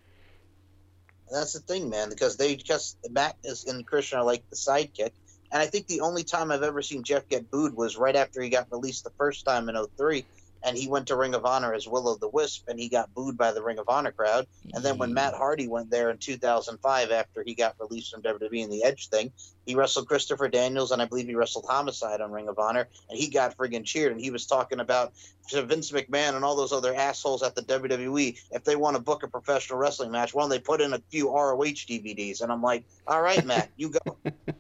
That's 1.31 1.53
the 1.53 1.61
thing, 1.61 1.91
man, 1.91 2.09
because 2.09 2.37
they 2.37 2.57
just 2.57 2.97
Matt 3.09 3.37
is 3.45 3.65
and 3.65 3.87
Christian 3.87 4.19
are 4.19 4.25
like 4.25 4.49
the 4.51 4.57
sidekick. 4.57 5.13
And 5.53 5.63
I 5.63 5.67
think 5.67 5.87
the 5.87 6.01
only 6.01 6.25
time 6.25 6.51
I've 6.51 6.63
ever 6.63 6.83
seen 6.83 7.03
Jeff 7.03 7.29
get 7.29 7.51
booed 7.51 7.75
was 7.75 7.97
right 7.97 8.17
after 8.17 8.41
he 8.41 8.49
got 8.49 8.71
released 8.71 9.05
the 9.05 9.11
first 9.19 9.45
time 9.45 9.69
in 9.69 9.77
03 9.97 10.25
and 10.63 10.77
he 10.77 10.89
went 10.89 11.07
to 11.09 11.17
Ring 11.17 11.35
of 11.35 11.47
Honor 11.47 11.73
as 11.73 11.89
Will 11.89 12.09
of 12.09 12.21
the 12.21 12.29
Wisp 12.29 12.69
and 12.69 12.79
he 12.79 12.89
got 12.89 13.13
booed 13.15 13.37
by 13.37 13.53
the 13.53 13.63
Ring 13.63 13.79
of 13.79 13.89
Honor 13.89 14.13
crowd. 14.13 14.47
And 14.75 14.85
then 14.85 14.99
when 14.99 15.15
Matt 15.15 15.35
Hardy 15.35 15.69
went 15.69 15.91
there 15.91 16.11
in 16.11 16.19
2005 16.19 17.11
after 17.11 17.43
he 17.45 17.55
got 17.55 17.77
released 17.81 18.13
from 18.13 18.23
WWE 18.23 18.65
in 18.65 18.71
the 18.71 18.85
Edge 18.85 19.09
thing, 19.09 19.33
he 19.65 19.75
wrestled 19.75 20.09
Christopher 20.09 20.49
Daniels 20.49 20.93
and 20.93 21.01
I 21.01 21.07
believe 21.07 21.27
he 21.27 21.35
wrestled 21.35 21.67
Homicide 21.69 22.21
on 22.21 22.31
Ring 22.31 22.49
of 22.49 22.59
Honor 22.59 22.89
and 23.09 23.19
he 23.19 23.29
got 23.29 23.57
friggin' 23.57 23.85
cheered 23.85 24.13
and 24.13 24.21
he 24.21 24.31
was 24.31 24.47
talking 24.47 24.81
about 24.81 25.13
to 25.49 25.63
Vince 25.63 25.91
McMahon 25.91 26.37
and 26.37 26.45
all 26.45 26.57
those 26.57 26.73
other 26.73 26.95
assholes 26.95 27.43
at 27.43 27.55
the 27.55 27.63
WWE 27.63 28.39
if 28.53 28.65
they 28.65 28.77
want 28.77 28.97
to 28.97 29.03
book 29.03 29.23
a 29.23 29.29
professional 29.29 29.79
wrestling 29.79 30.11
match, 30.11 30.35
why 30.35 30.43
don't 30.43 30.51
they 30.51 30.61
put 30.61 30.81
in 30.81 30.93
a 30.93 31.03
few 31.11 31.31
ROH 31.31 31.63
DVDs? 31.63 32.43
And 32.43 32.53
I'm 32.53 32.63
like, 32.63 32.85
all 33.07 33.23
right, 33.23 33.45
Matt, 33.45 33.71
you 33.77 33.91
go. 33.91 34.17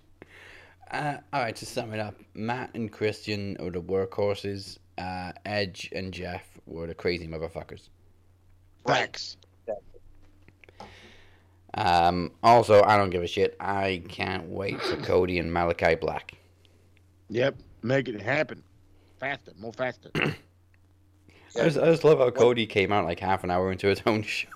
Uh, 0.90 1.18
all 1.32 1.42
right, 1.42 1.54
to 1.54 1.66
sum 1.66 1.92
it 1.92 2.00
up, 2.00 2.16
Matt 2.34 2.70
and 2.74 2.90
Christian 2.90 3.56
are 3.60 3.70
the 3.70 3.80
workhorses. 3.80 4.78
Uh, 4.98 5.32
Edge 5.46 5.88
and 5.94 6.12
Jeff 6.12 6.42
were 6.66 6.86
the 6.86 6.94
crazy 6.94 7.28
motherfuckers. 7.28 7.88
Facts. 8.86 9.36
Um, 11.74 12.32
also, 12.42 12.82
I 12.82 12.96
don't 12.96 13.10
give 13.10 13.22
a 13.22 13.28
shit. 13.28 13.56
I 13.60 14.02
can't 14.08 14.48
wait 14.48 14.80
for 14.82 14.96
Cody 14.96 15.38
and 15.38 15.52
Malachi 15.52 15.94
Black. 15.94 16.32
Yep, 17.28 17.56
make 17.82 18.08
it 18.08 18.20
happen. 18.20 18.62
Faster, 19.20 19.52
more 19.58 19.72
faster. 19.72 20.10
I 20.14 20.34
just, 21.64 21.78
I 21.78 21.86
just 21.86 22.04
love 22.04 22.18
how 22.18 22.30
Cody 22.30 22.66
came 22.66 22.90
out 22.90 23.04
like 23.04 23.20
half 23.20 23.44
an 23.44 23.50
hour 23.50 23.70
into 23.70 23.86
his 23.86 24.02
own 24.06 24.22
show. 24.24 24.48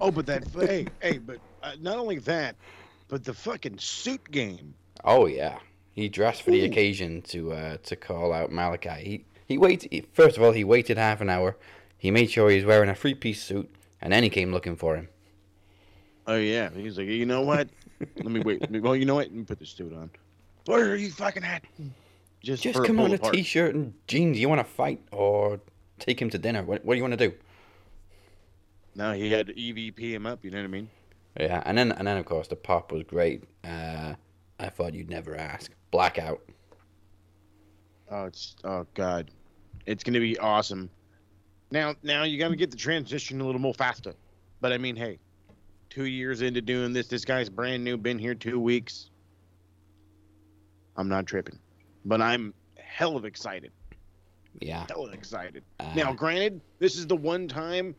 oh, 0.00 0.10
but 0.10 0.26
that 0.26 0.44
hey 0.48 0.86
hey, 1.00 1.18
but 1.18 1.38
uh, 1.62 1.72
not 1.80 1.98
only 1.98 2.18
that, 2.18 2.56
but 3.08 3.24
the 3.24 3.34
fucking 3.34 3.78
suit 3.78 4.28
game. 4.30 4.74
Oh 5.04 5.26
yeah, 5.26 5.58
he 5.92 6.08
dressed 6.08 6.42
for 6.42 6.50
the 6.50 6.62
Ooh. 6.62 6.66
occasion 6.66 7.22
to 7.22 7.52
uh, 7.52 7.76
to 7.84 7.96
call 7.96 8.32
out 8.32 8.52
Malachi. 8.52 9.02
He 9.04 9.24
he 9.46 9.58
waited. 9.58 10.06
First 10.12 10.36
of 10.36 10.42
all, 10.42 10.52
he 10.52 10.64
waited 10.64 10.98
half 10.98 11.20
an 11.20 11.30
hour. 11.30 11.56
He 11.98 12.10
made 12.10 12.30
sure 12.30 12.48
he 12.50 12.56
was 12.56 12.64
wearing 12.64 12.88
a 12.90 12.94
three 12.94 13.14
piece 13.14 13.42
suit, 13.42 13.68
and 14.00 14.12
then 14.12 14.22
he 14.22 14.30
came 14.30 14.52
looking 14.52 14.76
for 14.76 14.96
him. 14.96 15.08
Oh 16.26 16.36
yeah, 16.36 16.70
he's 16.70 16.96
like, 16.98 17.06
you 17.08 17.26
know 17.26 17.42
what? 17.42 17.68
Let 18.16 18.26
me 18.26 18.40
wait. 18.40 18.60
Let 18.60 18.70
me- 18.70 18.80
Well, 18.80 18.94
you 18.96 19.04
know 19.04 19.16
what? 19.16 19.26
Let 19.28 19.34
me 19.34 19.44
put 19.44 19.58
this 19.58 19.70
suit 19.70 19.92
on. 19.92 20.10
Where 20.66 20.90
are 20.90 20.96
you 20.96 21.10
fucking 21.10 21.44
at? 21.44 21.64
Just, 22.42 22.62
Just 22.62 22.84
come 22.84 23.00
on 23.00 23.10
a 23.10 23.14
apart. 23.14 23.34
t-shirt 23.34 23.74
and 23.74 23.92
jeans. 24.06 24.38
You 24.38 24.48
want 24.48 24.60
to 24.60 24.64
fight 24.72 25.02
or 25.12 25.60
take 25.98 26.20
him 26.22 26.30
to 26.30 26.38
dinner? 26.38 26.62
What, 26.62 26.84
what 26.84 26.94
do 26.94 26.96
you 26.98 27.02
want 27.02 27.18
to 27.18 27.28
do? 27.28 27.34
No, 28.94 29.12
he 29.12 29.30
had 29.30 29.48
to 29.48 29.54
EVP 29.54 29.98
him 29.98 30.26
up. 30.26 30.44
You 30.44 30.50
know 30.50 30.58
what 30.58 30.64
I 30.64 30.68
mean? 30.68 30.88
Yeah, 31.38 31.62
and 31.64 31.76
then 31.76 31.92
and 31.92 32.06
then 32.06 32.16
of 32.16 32.24
course 32.26 32.48
the 32.48 32.56
pop 32.56 32.92
was 32.92 33.02
great. 33.04 33.44
Uh, 33.64 34.14
I 34.60 34.68
thought 34.68 34.94
you'd 34.94 35.08
never 35.10 35.36
ask. 35.36 35.72
Blackout. 35.90 36.42
Oh, 38.10 38.24
it's 38.26 38.56
oh 38.64 38.86
god, 38.94 39.30
it's 39.86 40.04
gonna 40.04 40.20
be 40.20 40.38
awesome. 40.38 40.90
Now, 41.70 41.94
now 42.02 42.24
you 42.24 42.38
gotta 42.38 42.56
get 42.56 42.70
the 42.70 42.76
transition 42.76 43.40
a 43.40 43.44
little 43.44 43.60
more 43.60 43.74
faster. 43.74 44.14
But 44.60 44.72
I 44.72 44.78
mean, 44.78 44.96
hey, 44.96 45.18
two 45.88 46.04
years 46.04 46.42
into 46.42 46.60
doing 46.60 46.92
this, 46.92 47.06
this 47.06 47.24
guy's 47.24 47.48
brand 47.48 47.82
new, 47.82 47.96
been 47.96 48.18
here 48.18 48.34
two 48.34 48.60
weeks. 48.60 49.10
I'm 50.96 51.08
not 51.08 51.26
tripping, 51.26 51.58
but 52.04 52.20
I'm 52.20 52.52
hell 52.76 53.16
of 53.16 53.24
excited. 53.24 53.72
Yeah. 54.60 54.84
Hell 54.88 55.06
of 55.06 55.14
excited. 55.14 55.62
Uh, 55.78 55.92
Now, 55.94 56.12
granted, 56.12 56.60
this 56.80 56.96
is 56.96 57.06
the 57.06 57.16
one 57.16 57.48
time 57.48 57.94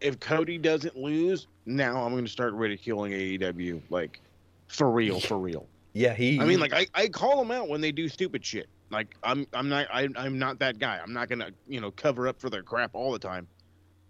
if 0.00 0.20
Cody 0.20 0.58
doesn't 0.58 0.96
lose, 0.96 1.46
now 1.64 2.04
I'm 2.04 2.12
going 2.12 2.26
to 2.26 2.30
start 2.30 2.52
ridiculing 2.52 3.12
AEW 3.12 3.80
like 3.88 4.20
for 4.68 4.90
real, 4.90 5.18
for 5.18 5.38
real. 5.38 5.66
Yeah, 5.94 6.12
he. 6.12 6.40
I 6.40 6.44
mean, 6.44 6.60
like 6.60 6.74
I, 6.74 6.86
I 6.94 7.08
call 7.08 7.38
them 7.38 7.50
out 7.50 7.68
when 7.68 7.80
they 7.80 7.92
do 7.92 8.08
stupid 8.08 8.44
shit. 8.44 8.68
Like 8.90 9.16
I'm 9.22 9.46
I'm 9.52 9.68
not 9.68 9.86
I, 9.92 10.08
I'm 10.16 10.38
not 10.38 10.58
that 10.58 10.78
guy. 10.78 11.00
I'm 11.02 11.12
not 11.12 11.28
gonna 11.28 11.50
you 11.66 11.80
know 11.80 11.90
cover 11.92 12.28
up 12.28 12.40
for 12.40 12.50
their 12.50 12.62
crap 12.62 12.90
all 12.94 13.12
the 13.12 13.18
time. 13.18 13.46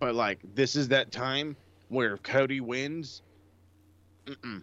But 0.00 0.14
like 0.14 0.40
this 0.54 0.74
is 0.74 0.88
that 0.88 1.12
time 1.12 1.56
where 1.88 2.14
if 2.14 2.22
Cody 2.22 2.60
wins, 2.60 3.22
mm-mm, 4.26 4.62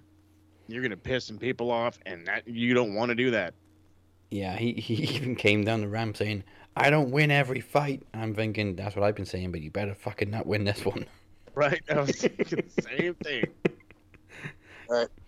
you're 0.67 0.81
gonna 0.81 0.97
piss 0.97 1.25
some 1.25 1.37
people 1.37 1.71
off, 1.71 1.99
and 2.05 2.27
that 2.27 2.47
you 2.47 2.73
don't 2.73 2.95
want 2.95 3.09
to 3.09 3.15
do 3.15 3.31
that. 3.31 3.53
Yeah, 4.31 4.55
he, 4.55 4.73
he 4.77 4.95
even 5.15 5.35
came 5.35 5.63
down 5.63 5.81
the 5.81 5.87
ramp 5.87 6.17
saying, 6.17 6.43
I 6.75 6.89
don't 6.89 7.11
win 7.11 7.29
every 7.29 7.59
fight. 7.59 8.01
I'm 8.13 8.33
thinking, 8.33 8.75
that's 8.75 8.95
what 8.95 9.03
I've 9.03 9.15
been 9.15 9.25
saying, 9.25 9.51
but 9.51 9.61
you 9.61 9.69
better 9.69 9.93
fucking 9.93 10.31
not 10.31 10.47
win 10.47 10.63
this 10.63 10.83
one. 10.85 11.05
Right? 11.53 11.81
I 11.89 11.99
was 11.99 12.15
thinking 12.15 12.63
the 12.65 12.81
same 12.81 13.13
thing. 13.15 13.45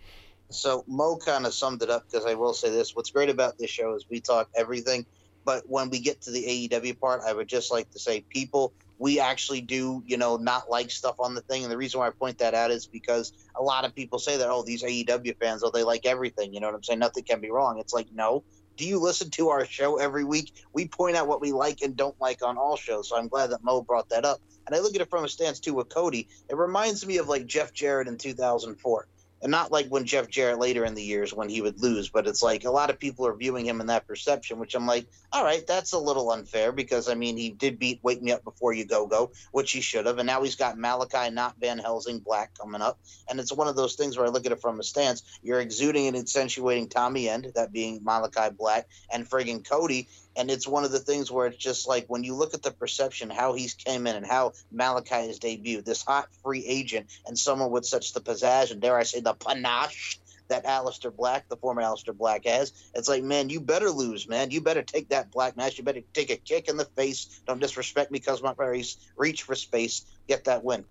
So 0.54 0.84
Mo 0.86 1.16
kind 1.16 1.46
of 1.46 1.54
summed 1.54 1.82
it 1.82 1.90
up 1.90 2.04
because 2.10 2.26
I 2.26 2.34
will 2.34 2.54
say 2.54 2.70
this: 2.70 2.94
what's 2.94 3.10
great 3.10 3.28
about 3.28 3.58
this 3.58 3.70
show 3.70 3.94
is 3.94 4.06
we 4.08 4.20
talk 4.20 4.48
everything, 4.56 5.04
but 5.44 5.64
when 5.66 5.90
we 5.90 6.00
get 6.00 6.20
to 6.22 6.30
the 6.30 6.68
AEW 6.70 6.98
part, 7.00 7.22
I 7.26 7.32
would 7.32 7.48
just 7.48 7.72
like 7.72 7.90
to 7.90 7.98
say, 7.98 8.24
people, 8.30 8.72
we 8.98 9.18
actually 9.18 9.60
do, 9.60 10.02
you 10.06 10.16
know, 10.16 10.36
not 10.36 10.70
like 10.70 10.90
stuff 10.90 11.16
on 11.18 11.34
the 11.34 11.42
thing, 11.42 11.64
and 11.64 11.72
the 11.72 11.76
reason 11.76 12.00
why 12.00 12.06
I 12.06 12.10
point 12.10 12.38
that 12.38 12.54
out 12.54 12.70
is 12.70 12.86
because 12.86 13.32
a 13.56 13.62
lot 13.62 13.84
of 13.84 13.94
people 13.94 14.18
say 14.18 14.36
that, 14.36 14.48
oh, 14.48 14.62
these 14.62 14.84
AEW 14.84 15.36
fans, 15.38 15.62
oh, 15.64 15.70
they 15.72 15.82
like 15.82 16.06
everything. 16.06 16.54
You 16.54 16.60
know 16.60 16.68
what 16.68 16.76
I'm 16.76 16.82
saying? 16.82 17.00
Nothing 17.00 17.24
can 17.24 17.40
be 17.40 17.50
wrong. 17.50 17.78
It's 17.78 17.92
like, 17.92 18.08
no. 18.12 18.44
Do 18.76 18.86
you 18.86 18.98
listen 18.98 19.30
to 19.30 19.50
our 19.50 19.64
show 19.64 19.98
every 19.98 20.24
week? 20.24 20.52
We 20.72 20.88
point 20.88 21.16
out 21.16 21.28
what 21.28 21.40
we 21.40 21.52
like 21.52 21.82
and 21.82 21.96
don't 21.96 22.20
like 22.20 22.44
on 22.44 22.58
all 22.58 22.76
shows. 22.76 23.08
So 23.08 23.16
I'm 23.16 23.28
glad 23.28 23.50
that 23.50 23.62
Mo 23.62 23.82
brought 23.82 24.08
that 24.08 24.24
up. 24.24 24.38
And 24.66 24.74
I 24.74 24.80
look 24.80 24.96
at 24.96 25.00
it 25.00 25.10
from 25.10 25.24
a 25.24 25.28
stance 25.28 25.60
too 25.60 25.74
with 25.74 25.88
Cody. 25.90 26.26
It 26.48 26.56
reminds 26.56 27.06
me 27.06 27.18
of 27.18 27.28
like 27.28 27.46
Jeff 27.46 27.72
Jarrett 27.72 28.08
in 28.08 28.18
2004 28.18 29.06
and 29.44 29.50
not 29.50 29.70
like 29.70 29.88
when 29.88 30.06
Jeff 30.06 30.30
Jarrett 30.30 30.58
later 30.58 30.86
in 30.86 30.94
the 30.94 31.02
years 31.02 31.34
when 31.34 31.50
he 31.50 31.60
would 31.60 31.78
lose, 31.78 32.08
but 32.08 32.26
it's 32.26 32.42
like 32.42 32.64
a 32.64 32.70
lot 32.70 32.88
of 32.88 32.98
people 32.98 33.26
are 33.26 33.36
viewing 33.36 33.66
him 33.66 33.82
in 33.82 33.88
that 33.88 34.06
perception, 34.06 34.58
which 34.58 34.74
I'm 34.74 34.86
like, 34.86 35.06
all 35.32 35.44
right, 35.44 35.64
that's 35.66 35.92
a 35.92 35.98
little 35.98 36.30
unfair 36.30 36.72
because 36.72 37.10
I 37.10 37.14
mean 37.14 37.36
he 37.36 37.50
did 37.50 37.78
beat 37.78 38.00
Wake 38.02 38.22
Me 38.22 38.32
Up 38.32 38.42
Before 38.42 38.72
You 38.72 38.86
Go 38.86 39.06
Go, 39.06 39.32
which 39.52 39.70
he 39.70 39.82
should 39.82 40.06
have, 40.06 40.16
and 40.16 40.26
now 40.26 40.42
he's 40.42 40.56
got 40.56 40.78
Malachi, 40.78 41.30
not 41.30 41.56
Van 41.60 41.76
Helsing, 41.78 42.20
Black 42.20 42.56
coming 42.58 42.80
up, 42.80 42.98
and 43.28 43.38
it's 43.38 43.52
one 43.52 43.68
of 43.68 43.76
those 43.76 43.96
things 43.96 44.16
where 44.16 44.26
I 44.26 44.30
look 44.30 44.46
at 44.46 44.52
it 44.52 44.62
from 44.62 44.80
a 44.80 44.82
stance. 44.82 45.22
You're 45.42 45.60
exuding 45.60 46.06
and 46.06 46.16
accentuating 46.16 46.88
Tommy 46.88 47.28
End, 47.28 47.52
that 47.54 47.70
being 47.70 48.00
Malachi 48.02 48.48
Black, 48.56 48.88
and 49.12 49.28
friggin' 49.28 49.68
Cody, 49.68 50.08
and 50.36 50.50
it's 50.50 50.66
one 50.66 50.84
of 50.84 50.92
the 50.92 50.98
things 50.98 51.30
where 51.30 51.46
it's 51.46 51.56
just 51.56 51.86
like 51.88 52.06
when 52.08 52.24
you 52.24 52.34
look 52.34 52.54
at 52.54 52.62
the 52.62 52.70
perception, 52.70 53.30
how 53.30 53.52
he's 53.52 53.74
came 53.74 54.06
in 54.06 54.16
and 54.16 54.26
how 54.26 54.52
Malachi 54.72 55.26
has 55.26 55.38
debuted, 55.38 55.84
this 55.84 56.02
hot 56.02 56.28
free 56.42 56.64
agent 56.66 57.06
and 57.26 57.38
someone 57.38 57.70
with 57.70 57.86
such 57.86 58.12
the 58.12 58.20
pizzazz 58.20 58.70
and 58.70 58.80
dare 58.80 58.98
I 58.98 59.04
say 59.04 59.20
the 59.20 59.34
panache 59.34 60.18
that 60.48 60.64
Aleister 60.64 61.14
Black, 61.14 61.48
the 61.48 61.56
former 61.56 61.82
Aleister 61.82 62.16
Black, 62.16 62.44
has. 62.44 62.72
It's 62.94 63.08
like, 63.08 63.22
man, 63.22 63.48
you 63.48 63.60
better 63.60 63.90
lose, 63.90 64.28
man. 64.28 64.50
You 64.50 64.60
better 64.60 64.82
take 64.82 65.08
that 65.08 65.30
black 65.30 65.56
match. 65.56 65.78
You 65.78 65.84
better 65.84 66.02
take 66.12 66.30
a 66.30 66.36
kick 66.36 66.68
in 66.68 66.76
the 66.76 66.84
face. 66.84 67.40
Don't 67.46 67.60
disrespect 67.60 68.10
me 68.10 68.18
because 68.18 68.42
my 68.42 68.52
race. 68.58 68.96
Reach 69.16 69.42
for 69.42 69.54
space. 69.54 70.04
Get 70.28 70.44
that 70.44 70.64
win. 70.64 70.84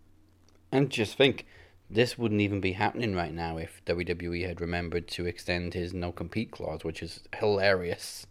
And 0.72 0.90
just 0.90 1.18
think, 1.18 1.46
this 1.90 2.18
wouldn't 2.18 2.42
even 2.42 2.62
be 2.62 2.72
happening 2.72 3.14
right 3.14 3.34
now 3.34 3.58
if 3.58 3.84
WWE 3.86 4.48
had 4.48 4.60
remembered 4.60 5.08
to 5.10 5.28
extend 5.28 5.76
his 5.76 5.94
no 5.94 6.12
compete 6.12 6.50
clause, 6.50 6.84
which 6.84 7.04
is 7.04 7.22
hilarious. 7.36 8.26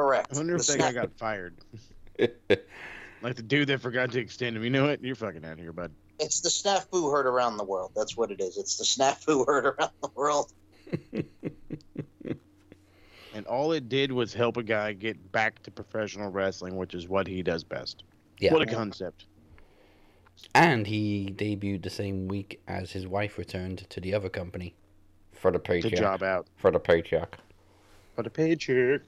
Correct. 0.00 0.28
I 0.32 0.36
wonder 0.36 0.56
if 0.56 0.66
The 0.66 0.72
that 0.74 0.78
guy 0.78 0.92
got 0.92 1.12
fired. 1.16 1.54
Like 3.22 3.36
the 3.36 3.42
dude 3.42 3.68
that 3.68 3.82
forgot 3.82 4.10
to 4.12 4.18
extend 4.18 4.56
him. 4.56 4.64
You 4.64 4.70
know 4.70 4.86
what? 4.86 5.04
You're 5.04 5.14
fucking 5.14 5.44
out 5.44 5.52
of 5.52 5.58
here, 5.58 5.72
bud. 5.74 5.92
It's 6.18 6.40
the 6.40 6.48
snafu 6.48 7.12
heard 7.12 7.26
around 7.26 7.58
the 7.58 7.64
world. 7.64 7.92
That's 7.94 8.16
what 8.16 8.30
it 8.30 8.40
is. 8.40 8.56
It's 8.56 8.78
the 8.78 8.84
snafu 8.84 9.46
heard 9.46 9.66
around 9.66 9.90
the 10.02 10.08
world. 10.14 10.52
And 13.32 13.46
all 13.46 13.70
it 13.72 13.88
did 13.88 14.10
was 14.10 14.34
help 14.34 14.56
a 14.56 14.62
guy 14.62 14.92
get 14.92 15.30
back 15.30 15.62
to 15.62 15.70
professional 15.70 16.30
wrestling, 16.30 16.74
which 16.76 16.94
is 16.94 17.08
what 17.08 17.28
he 17.28 17.42
does 17.42 17.62
best. 17.62 18.02
Yeah. 18.40 18.52
What 18.52 18.62
a 18.62 18.66
concept. 18.66 19.26
And 20.54 20.84
he 20.84 21.32
debuted 21.36 21.82
the 21.82 21.90
same 21.90 22.26
week 22.26 22.60
as 22.66 22.90
his 22.90 23.06
wife 23.06 23.38
returned 23.38 23.88
to 23.90 24.00
the 24.00 24.14
other 24.14 24.28
company 24.28 24.74
for 25.32 25.52
the 25.52 25.58
To 25.58 25.62
paycheck. 25.62 25.94
job 25.94 26.24
out. 26.24 26.48
For 26.56 26.72
the 26.72 26.80
paycheck. 26.80 27.38
For 28.16 28.24
the 28.24 28.30
paycheck. 28.30 29.02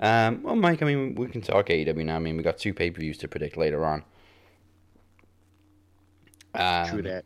Um, 0.00 0.42
well, 0.42 0.56
Mike, 0.56 0.82
I 0.82 0.86
mean, 0.86 1.14
we 1.14 1.28
can 1.28 1.42
talk 1.42 1.66
AEW 1.66 2.04
now. 2.04 2.16
I 2.16 2.18
mean, 2.18 2.36
we 2.36 2.42
got 2.42 2.58
two 2.58 2.72
pay 2.72 2.90
per 2.90 3.00
views 3.00 3.18
to 3.18 3.28
predict 3.28 3.56
later 3.56 3.84
on. 3.84 4.02
Um, 6.54 6.88
True 6.88 7.02
that. 7.02 7.24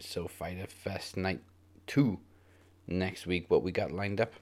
So, 0.00 0.28
Fyter 0.28 0.66
Fest 0.68 1.16
Night 1.16 1.40
2 1.88 2.18
next 2.86 3.26
week. 3.26 3.46
What 3.48 3.62
we 3.62 3.72
got 3.72 3.90
lined 3.90 4.20
up? 4.20 4.32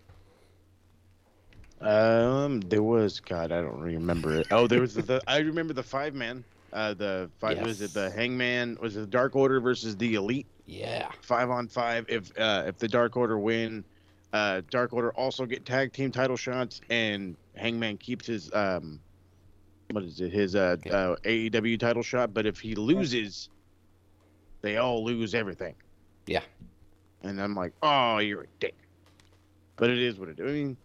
Um, 1.81 2.61
there 2.61 2.83
was 2.83 3.21
God, 3.21 3.51
I 3.51 3.61
don't 3.61 3.81
remember 3.81 4.39
it. 4.39 4.47
Oh, 4.51 4.67
there 4.67 4.81
was 4.81 4.95
the, 4.95 5.03
the 5.03 5.23
I 5.27 5.39
remember 5.39 5.73
the 5.73 5.83
five 5.83 6.15
man. 6.15 6.45
Uh, 6.73 6.95
the 6.95 7.29
five 7.39 7.61
was 7.61 7.83
it 7.83 7.93
the 7.93 8.11
Hangman? 8.11 8.79
Was 8.81 8.97
it 8.97 9.01
the 9.01 9.07
Dark 9.07 9.35
Order 9.35 9.61
versus 9.61 9.97
the 9.97 10.15
Elite? 10.15 10.47
Yeah. 10.65 11.11
Five 11.21 11.51
on 11.51 11.67
five. 11.67 12.07
If 12.09 12.31
uh 12.39 12.65
if 12.69 12.79
the 12.79 12.87
Dark 12.87 13.17
Order 13.17 13.39
win, 13.39 13.85
uh 14.33 14.63
Dark 14.71 14.93
Order 14.93 15.13
also 15.13 15.47
get 15.47 15.65
tag 15.67 15.93
team 15.93 16.11
title 16.11 16.37
shots, 16.37 16.81
and 16.91 17.37
Hangman 17.57 17.99
keeps 17.99 18.27
his 18.27 18.53
um, 18.55 19.01
what 19.91 20.05
is 20.05 20.21
it? 20.21 20.33
His 20.33 20.55
uh, 20.55 20.77
Yeah. 20.85 20.93
uh 20.97 21.17
AEW 21.25 21.79
title 21.79 22.03
shot. 22.03 22.33
But 22.33 22.47
if 22.47 22.59
he 22.59 22.75
loses, 22.75 23.51
they 24.63 24.77
all 24.79 25.05
lose 25.05 25.35
everything. 25.35 25.75
Yeah. 26.27 26.43
And 27.23 27.41
I'm 27.41 27.55
like, 27.55 27.73
oh, 27.83 28.19
you're 28.19 28.43
a 28.43 28.47
dick. 28.59 28.75
But 29.77 29.91
it 29.91 29.99
is 29.99 30.19
what 30.19 30.29
it 30.29 30.39
is. 30.41 30.49
I 30.49 30.53
mean, 30.53 30.77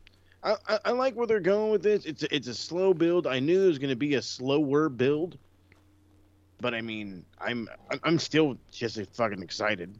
I, 0.43 0.55
I, 0.67 0.79
I 0.85 0.91
like 0.91 1.15
where 1.15 1.25
they're 1.27 1.39
going 1.39 1.71
with 1.71 1.83
this. 1.83 2.05
It's 2.05 2.23
a, 2.23 2.35
it's 2.35 2.47
a 2.47 2.53
slow 2.53 2.93
build. 2.93 3.27
I 3.27 3.39
knew 3.39 3.63
it 3.63 3.67
was 3.67 3.79
going 3.79 3.89
to 3.89 3.95
be 3.95 4.15
a 4.15 4.21
slower 4.21 4.87
build, 4.89 5.37
but 6.59 6.73
I 6.73 6.81
mean, 6.81 7.25
I'm 7.39 7.67
I'm- 7.89 7.99
I'm 8.03 8.19
still 8.19 8.57
just 8.71 8.99
fucking 9.13 9.41
excited. 9.41 9.93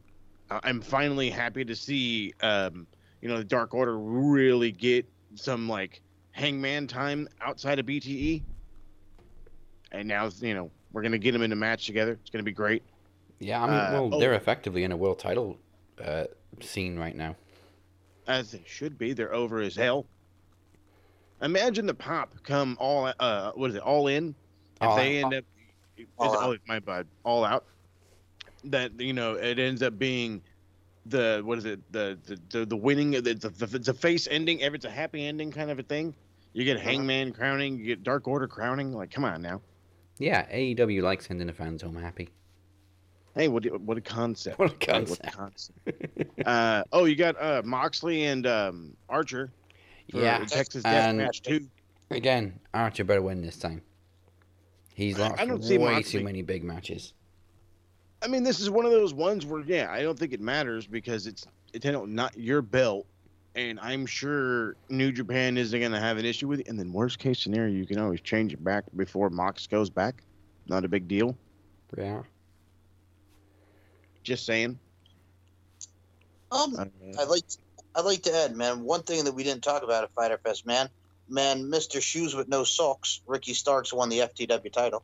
I'm 0.50 0.80
finally 0.80 1.28
happy 1.28 1.64
to 1.64 1.76
see, 1.76 2.32
um, 2.40 2.86
you 3.20 3.28
know, 3.28 3.38
the 3.38 3.44
Dark 3.44 3.74
Order 3.74 3.98
really 3.98 4.70
get 4.72 5.06
some 5.34 5.68
like 5.68 6.00
Hangman 6.32 6.86
time 6.86 7.28
outside 7.40 7.78
of 7.78 7.86
BTE, 7.86 8.42
and 9.92 10.06
now 10.08 10.28
you 10.40 10.54
know 10.54 10.70
we're 10.92 11.02
gonna 11.02 11.18
get 11.18 11.32
them 11.32 11.42
in 11.42 11.52
a 11.52 11.56
match 11.56 11.86
together. 11.86 12.12
It's 12.20 12.30
gonna 12.30 12.42
be 12.44 12.52
great. 12.52 12.82
Yeah, 13.40 13.62
I 13.62 13.66
mean, 13.66 13.74
Uh, 13.76 13.90
well, 13.92 14.14
oh. 14.14 14.20
they're 14.20 14.34
effectively 14.34 14.84
in 14.84 14.92
a 14.92 14.96
world 14.96 15.18
title 15.18 15.58
uh, 16.02 16.24
scene 16.60 16.98
right 16.98 17.14
now. 17.14 17.36
as 18.26 18.50
they 18.52 18.62
should 18.66 18.98
be. 18.98 19.12
They're 19.12 19.32
over 19.34 19.60
as 19.60 19.74
hell. 19.76 20.06
Imagine 21.40 21.86
the 21.86 21.94
pop 21.94 22.34
come 22.42 22.76
all 22.80 23.12
uh 23.20 23.52
what 23.52 23.70
is 23.70 23.76
it 23.76 23.82
all 23.82 24.08
in? 24.08 24.34
If 24.80 24.82
All 24.82 24.96
they 24.96 25.22
Out. 25.22 25.32
end 25.32 25.34
up, 25.34 25.44
All 26.18 26.32
it- 26.34 26.36
Out. 26.38 26.54
oh 26.54 26.56
my 26.66 26.78
bad, 26.80 27.06
all 27.24 27.44
out. 27.44 27.64
that 28.64 29.00
you 29.00 29.12
know 29.12 29.34
it 29.34 29.58
ends 29.58 29.82
up 29.82 29.98
being 29.98 30.42
the 31.10 31.42
what 31.44 31.58
is 31.58 31.64
it 31.64 31.80
the 31.92 32.18
the 32.26 32.38
the, 32.50 32.66
the 32.66 32.76
winning 32.76 33.10
the, 33.12 33.20
the, 33.20 33.48
the 33.50 33.76
it's 33.76 33.88
a 33.88 33.94
face 33.94 34.26
ending 34.30 34.60
if 34.60 34.74
it's 34.74 34.84
a 34.84 34.90
happy 34.90 35.26
ending 35.26 35.50
kind 35.50 35.70
of 35.70 35.78
a 35.78 35.82
thing. 35.82 36.14
You 36.52 36.64
get 36.64 36.76
Uh-huh. 36.78 36.86
Hangman 36.88 37.32
crowning, 37.32 37.78
you 37.78 37.84
get 37.86 38.02
Dark 38.02 38.26
Order 38.26 38.48
crowning. 38.48 38.92
Like, 38.92 39.10
come 39.10 39.24
on 39.24 39.42
now. 39.42 39.60
Yeah, 40.18 40.46
AEW 40.50 41.02
likes 41.02 41.28
sending 41.28 41.46
the 41.46 41.52
fans 41.52 41.82
home 41.82 41.94
happy. 41.96 42.30
Hey, 43.34 43.46
what 43.48 43.64
a- 43.66 43.78
what 43.78 43.96
a 43.98 44.00
concept! 44.00 44.58
What 44.58 44.72
a 44.72 44.76
concept. 44.86 45.32
concept. 45.32 46.02
uh, 46.46 46.82
oh, 46.92 47.04
you 47.04 47.14
got 47.14 47.40
uh, 47.40 47.62
Moxley 47.64 48.24
and 48.24 48.46
um, 48.46 48.96
Archer 49.08 49.50
Yeah, 50.08 50.44
Texas 50.46 50.82
Deathmatch 50.82 51.42
too. 51.42 51.68
Again, 52.10 52.58
Archer 52.74 53.04
better 53.04 53.22
win 53.22 53.42
this 53.42 53.58
time. 53.58 53.82
He's 54.94 55.18
lost 55.18 55.38
I 55.40 55.44
don't 55.44 55.62
see 55.62 55.78
way 55.78 55.92
Moxley- 55.92 56.20
too 56.20 56.24
many 56.24 56.42
big 56.42 56.64
matches. 56.64 57.12
I 58.22 58.26
mean, 58.26 58.42
this 58.42 58.60
is 58.60 58.70
one 58.70 58.84
of 58.84 58.90
those 58.90 59.14
ones 59.14 59.46
where, 59.46 59.60
yeah, 59.60 59.88
I 59.90 60.02
don't 60.02 60.18
think 60.18 60.32
it 60.32 60.40
matters 60.40 60.86
because 60.86 61.26
it's 61.26 61.46
it's 61.72 61.84
not 61.84 62.36
your 62.36 62.62
belt, 62.62 63.06
and 63.54 63.78
I'm 63.80 64.06
sure 64.06 64.76
New 64.88 65.12
Japan 65.12 65.56
isn't 65.56 65.78
going 65.78 65.92
to 65.92 66.00
have 66.00 66.18
an 66.18 66.24
issue 66.24 66.48
with 66.48 66.60
it. 66.60 66.68
And 66.68 66.78
then 66.78 66.92
worst 66.92 67.18
case 67.18 67.38
scenario, 67.38 67.74
you 67.74 67.86
can 67.86 67.98
always 67.98 68.20
change 68.20 68.52
it 68.52 68.62
back 68.62 68.84
before 68.96 69.30
Mox 69.30 69.66
goes 69.66 69.90
back. 69.90 70.22
Not 70.66 70.84
a 70.84 70.88
big 70.88 71.06
deal. 71.06 71.36
Yeah. 71.96 72.22
Just 74.22 74.44
saying. 74.46 74.78
Um, 76.50 76.90
I'd 77.18 77.28
like 77.28 77.44
I'd 77.94 78.04
like 78.04 78.22
to 78.22 78.34
add, 78.34 78.56
man, 78.56 78.84
one 78.84 79.02
thing 79.02 79.24
that 79.24 79.32
we 79.32 79.44
didn't 79.44 79.62
talk 79.62 79.82
about 79.82 80.04
at 80.04 80.10
Fyter 80.14 80.38
Fest, 80.38 80.66
man. 80.66 80.88
Man, 81.28 81.64
Mr. 81.64 82.00
Shoes 82.00 82.34
with 82.34 82.48
no 82.48 82.64
socks, 82.64 83.20
Ricky 83.26 83.52
Starks 83.52 83.92
won 83.92 84.08
the 84.08 84.20
FTW 84.20 84.72
title. 84.72 85.02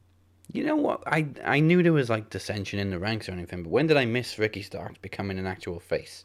You 0.53 0.65
know 0.65 0.77
what? 0.77 1.03
I 1.07 1.27
I 1.45 1.61
knew 1.61 1.83
there 1.83 1.93
was 1.93 2.11
like 2.11 2.31
dissension 2.31 2.79
in 2.79 2.91
the 2.91 2.99
ranks 2.99 3.29
or 3.29 3.33
anything, 3.33 3.63
but 3.65 3.71
when 3.71 3.87
did 3.87 3.97
I 3.97 4.05
miss 4.05 4.39
Ricky 4.39 4.63
Starks 4.63 4.99
becoming 4.99 5.39
an 5.39 5.47
actual 5.47 5.81
face? 5.81 6.25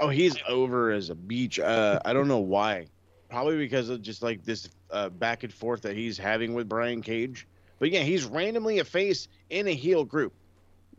oh, 0.00 0.08
he's 0.08 0.36
over 0.48 0.92
as 0.92 1.10
a 1.10 1.14
beach. 1.16 1.58
Uh, 1.58 1.98
I 2.04 2.12
don't 2.12 2.28
know 2.28 2.38
why. 2.38 2.86
Probably 3.28 3.56
because 3.58 3.88
of 3.88 4.00
just 4.00 4.22
like 4.22 4.44
this 4.44 4.68
uh, 4.92 5.08
back 5.08 5.42
and 5.42 5.52
forth 5.52 5.82
that 5.82 5.96
he's 5.96 6.16
having 6.16 6.54
with 6.54 6.68
Brian 6.68 7.02
Cage. 7.02 7.48
But 7.80 7.90
yeah, 7.90 8.02
he's 8.02 8.24
randomly 8.24 8.78
a 8.78 8.84
face 8.84 9.26
in 9.50 9.66
a 9.66 9.74
heel 9.74 10.04
group 10.04 10.32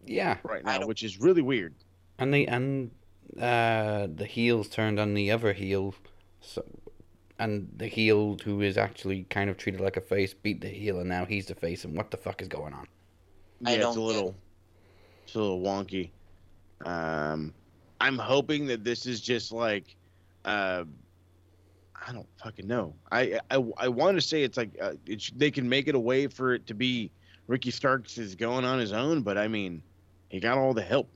Yeah, 0.06 0.38
right 0.44 0.64
now, 0.66 0.86
which 0.86 1.04
is 1.04 1.18
really 1.20 1.42
weird. 1.42 1.74
and 2.20 2.34
the 2.34 2.46
and 2.48 2.92
uh 3.40 4.08
the 4.14 4.26
heels 4.26 4.68
turned 4.68 5.00
on 5.00 5.14
the 5.14 5.32
other 5.32 5.54
heel, 5.54 5.96
so 6.42 6.64
and 7.40 7.70
the 7.78 7.88
heel 7.88 8.38
who 8.44 8.62
is 8.62 8.78
actually 8.78 9.24
kind 9.24 9.50
of 9.50 9.58
treated 9.58 9.82
like 9.82 9.98
a 9.98 10.02
face 10.02 10.34
beat 10.34 10.62
the 10.62 10.68
heel, 10.68 11.00
and 11.00 11.10
now 11.10 11.26
he's 11.26 11.48
the 11.48 11.56
face. 11.56 11.86
And 11.86 11.96
what 11.96 12.12
the 12.12 12.18
fuck 12.18 12.42
is 12.42 12.48
going 12.48 12.74
on? 12.74 12.86
I 13.66 13.72
Yeah, 13.72 13.76
it's 13.78 13.86
don't 13.86 13.98
a 13.98 14.02
little, 14.02 14.36
it's 15.24 15.36
a 15.36 15.40
little 15.40 15.62
wonky. 15.62 16.10
Um, 16.86 17.54
I'm 18.02 18.18
hoping 18.18 18.68
that 18.68 18.84
this 18.84 19.06
is 19.06 19.22
just 19.22 19.52
like, 19.52 19.96
uh, 20.46 20.84
I 22.08 22.12
don't 22.12 22.28
fucking 22.44 22.68
know. 22.68 22.94
I 23.12 23.40
I, 23.50 23.64
I 23.78 23.88
want 23.88 24.18
to 24.18 24.22
say 24.22 24.44
it's 24.44 24.58
like 24.58 24.78
uh, 24.82 24.94
it 25.06 25.22
sh- 25.22 25.32
they 25.36 25.52
can 25.52 25.68
make 25.68 25.88
it 25.88 25.96
a 25.96 26.00
way 26.00 26.28
for 26.28 26.54
it 26.54 26.68
to 26.68 26.74
be 26.74 27.12
Ricky 27.48 27.72
Starks 27.72 28.18
is 28.18 28.36
going 28.36 28.66
on 28.66 28.80
his 28.80 28.94
own, 28.94 29.22
but 29.22 29.38
I 29.38 29.48
mean, 29.48 29.82
he 30.30 30.40
got 30.40 30.58
all 30.58 30.74
the 30.74 30.82
help, 30.82 31.10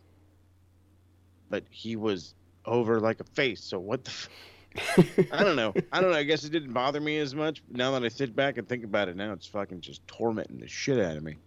but 1.50 1.64
he 1.70 1.96
was 1.96 2.34
over 2.66 3.00
like 3.00 3.20
a 3.20 3.26
face. 3.26 3.64
So 3.64 3.80
what 3.80 4.06
the? 4.06 4.12
F- 4.12 4.30
I 5.32 5.44
don't 5.44 5.56
know. 5.56 5.74
I 5.92 6.02
don't 6.02 6.12
know. 6.12 6.18
I 6.18 6.24
guess 6.24 6.44
it 6.44 6.52
didn't 6.52 6.74
bother 6.74 7.00
me 7.00 7.18
as 7.20 7.36
much. 7.36 7.64
Now 7.70 7.92
that 7.92 8.04
I 8.04 8.08
sit 8.08 8.36
back 8.36 8.58
and 8.58 8.68
think 8.68 8.84
about 8.84 9.08
it, 9.08 9.16
now 9.16 9.34
it's 9.34 9.48
fucking 9.48 9.82
just 9.82 10.06
tormenting 10.08 10.60
the 10.60 10.68
shit 10.68 11.00
out 11.00 11.18
of 11.18 11.24
me. 11.24 11.38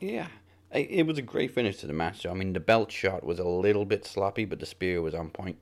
Yeah, 0.00 0.28
it 0.70 1.06
was 1.06 1.18
a 1.18 1.22
great 1.22 1.52
finish 1.52 1.78
to 1.78 1.86
the 1.86 1.92
match. 1.92 2.26
I 2.26 2.34
mean, 2.34 2.52
the 2.52 2.60
belt 2.60 2.90
shot 2.90 3.24
was 3.24 3.38
a 3.38 3.44
little 3.44 3.84
bit 3.84 4.04
sloppy, 4.04 4.44
but 4.44 4.58
the 4.58 4.66
spear 4.66 5.00
was 5.02 5.14
on 5.14 5.30
point. 5.30 5.56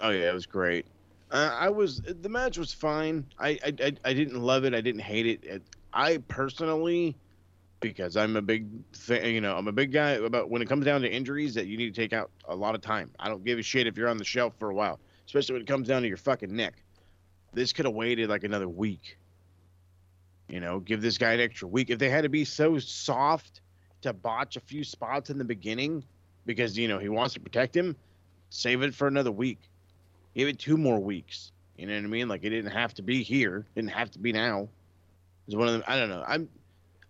Oh 0.00 0.10
yeah, 0.10 0.30
it 0.30 0.34
was 0.34 0.46
great. 0.46 0.86
Uh, 1.30 1.54
I 1.58 1.68
was 1.68 2.00
the 2.00 2.28
match 2.28 2.58
was 2.58 2.72
fine. 2.72 3.26
I, 3.38 3.50
I 3.64 3.72
I 3.80 3.92
I 4.04 4.12
didn't 4.12 4.40
love 4.40 4.64
it. 4.64 4.74
I 4.74 4.80
didn't 4.80 5.02
hate 5.02 5.26
it. 5.26 5.62
I 5.92 6.18
personally, 6.28 7.16
because 7.80 8.16
I'm 8.16 8.36
a 8.36 8.42
big 8.42 8.68
fan, 8.92 9.26
you 9.26 9.40
know, 9.40 9.56
I'm 9.56 9.68
a 9.68 9.72
big 9.72 9.92
guy 9.92 10.12
about 10.12 10.50
when 10.50 10.62
it 10.62 10.68
comes 10.68 10.84
down 10.84 11.00
to 11.02 11.10
injuries 11.10 11.54
that 11.54 11.66
you 11.66 11.76
need 11.76 11.94
to 11.94 12.00
take 12.00 12.12
out 12.12 12.30
a 12.46 12.56
lot 12.56 12.74
of 12.74 12.80
time. 12.80 13.10
I 13.18 13.28
don't 13.28 13.44
give 13.44 13.58
a 13.58 13.62
shit 13.62 13.86
if 13.86 13.96
you're 13.96 14.08
on 14.08 14.18
the 14.18 14.24
shelf 14.24 14.54
for 14.58 14.70
a 14.70 14.74
while, 14.74 15.00
especially 15.28 15.52
when 15.52 15.62
it 15.62 15.68
comes 15.68 15.86
down 15.86 16.02
to 16.02 16.08
your 16.08 16.16
fucking 16.16 16.54
neck. 16.54 16.74
This 17.54 17.72
could 17.72 17.84
have 17.84 17.94
waited 17.94 18.28
like 18.28 18.42
another 18.42 18.68
week. 18.68 19.16
You 20.48 20.58
know, 20.58 20.80
give 20.80 21.00
this 21.00 21.18
guy 21.18 21.34
an 21.34 21.40
extra 21.40 21.68
week. 21.68 21.90
If 21.90 22.00
they 22.00 22.08
had 22.08 22.22
to 22.22 22.28
be 22.28 22.44
so 22.44 22.78
soft 22.78 23.60
to 24.02 24.12
botch 24.12 24.56
a 24.56 24.60
few 24.60 24.82
spots 24.82 25.30
in 25.30 25.38
the 25.38 25.44
beginning 25.44 26.02
because 26.44 26.76
you 26.76 26.88
know 26.88 26.98
he 26.98 27.08
wants 27.08 27.34
to 27.34 27.40
protect 27.40 27.76
him, 27.76 27.94
save 28.50 28.82
it 28.82 28.94
for 28.94 29.06
another 29.06 29.30
week 29.30 29.60
give 30.38 30.48
it 30.48 30.58
two 30.58 30.76
more 30.76 31.00
weeks. 31.00 31.52
You 31.76 31.86
know 31.86 31.94
what 31.94 32.04
I 32.04 32.06
mean? 32.06 32.28
Like 32.28 32.44
it 32.44 32.50
didn't 32.50 32.70
have 32.70 32.94
to 32.94 33.02
be 33.02 33.22
here. 33.22 33.66
Didn't 33.74 33.90
have 33.90 34.10
to 34.12 34.18
be 34.18 34.32
now. 34.32 34.68
It's 35.46 35.56
one 35.56 35.68
of 35.68 35.74
them. 35.74 35.82
I 35.86 35.98
don't 35.98 36.08
know. 36.08 36.24
I'm 36.26 36.48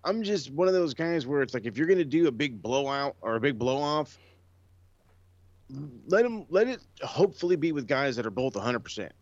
I'm 0.04 0.22
just 0.22 0.50
one 0.50 0.66
of 0.68 0.74
those 0.74 0.94
guys 0.94 1.26
where 1.26 1.42
it's 1.42 1.54
like 1.54 1.66
if 1.66 1.76
you're 1.76 1.86
gonna 1.86 2.04
do 2.04 2.26
a 2.26 2.32
big 2.32 2.62
blowout 2.62 3.16
or 3.20 3.36
a 3.36 3.40
big 3.40 3.58
blow 3.58 3.78
off, 3.78 4.18
let 6.06 6.24
him 6.24 6.46
let 6.48 6.66
it 6.68 6.80
hopefully 7.02 7.56
be 7.56 7.72
with 7.72 7.86
guys 7.86 8.16
that 8.16 8.26
are 8.26 8.30
both 8.30 8.54
100. 8.54 8.80
percent 8.80 9.12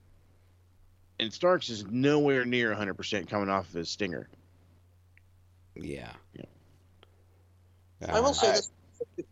And 1.19 1.33
Starks 1.33 1.69
is 1.69 1.85
nowhere 1.87 2.45
near 2.45 2.69
100 2.69 2.95
percent 2.95 3.29
coming 3.29 3.49
off 3.49 3.69
of 3.69 3.75
his 3.75 3.89
stinger. 3.91 4.29
Yeah. 5.75 6.13
Yeah. 6.35 6.45
I 8.09 8.21
will 8.21 8.35
say 8.35 8.49
Uh, 8.51 8.53
this. 8.53 8.71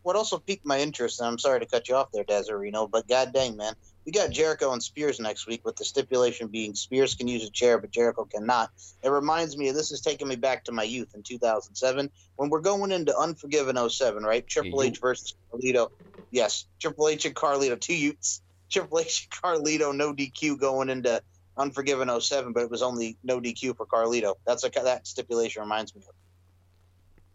What 0.03 0.15
also 0.15 0.39
piqued 0.39 0.67
my 0.67 0.79
interest, 0.81 1.21
and 1.21 1.27
I'm 1.27 1.39
sorry 1.39 1.61
to 1.61 1.67
cut 1.67 1.89
you 1.89 1.95
off 1.95 2.09
there, 2.13 2.23
Desirino, 2.25 2.91
but 2.91 3.09
god 3.09 3.33
dang, 3.33 3.57
man. 3.57 3.73
We 4.05 4.13
got 4.13 4.29
Jericho 4.31 4.73
and 4.73 4.83
Spears 4.83 5.19
next 5.19 5.47
week, 5.47 5.65
with 5.65 5.77
the 5.77 5.87
stipulation 5.87 6.49
being 6.49 6.75
Spears 6.75 7.15
can 7.15 7.29
use 7.29 7.47
a 7.47 7.51
chair, 7.51 7.79
but 7.79 7.91
Jericho 7.91 8.27
cannot. 8.27 8.71
It 9.03 9.09
reminds 9.09 9.57
me 9.57 9.69
of 9.71 9.75
this 9.75 9.91
is 9.91 10.03
taking 10.03 10.29
me 10.29 10.37
back 10.37 10.65
to 10.65 10.73
my 10.73 10.83
youth 10.83 11.15
in 11.15 11.23
2007 11.23 12.11
when 12.37 12.51
we're 12.51 12.61
going 12.61 12.93
into 12.93 13.17
Unforgiven 13.19 13.77
07, 13.89 14.23
right? 14.23 14.47
Triple 14.47 14.85
You- 14.85 14.91
H 14.91 15.01
versus 15.01 15.35
Carlito. 15.51 15.89
Yes, 16.35 16.67
Triple 16.81 17.09
H 17.09 17.27
and 17.27 17.35
Carlito, 17.35 17.81
two 17.81 17.95
youths. 17.95 18.43
Triple 18.71 18.99
H 18.99 19.29
and 19.31 19.41
Carlito, 19.41 19.95
no 19.95 20.13
DQ 20.13 20.59
going 20.59 20.91
into 20.91 21.23
Unforgiven 21.57 22.11
07, 22.21 22.53
but 22.53 22.65
it 22.65 22.71
was 22.71 22.83
only 22.83 23.17
no 23.23 23.41
DQ 23.41 23.77
for 23.77 23.87
Carlito. 23.87 24.35
That's 24.45 24.65
a 24.65 24.71
that 24.71 25.07
stipulation 25.07 25.63
reminds 25.63 25.95
me 25.95 26.03
of. 26.09 26.15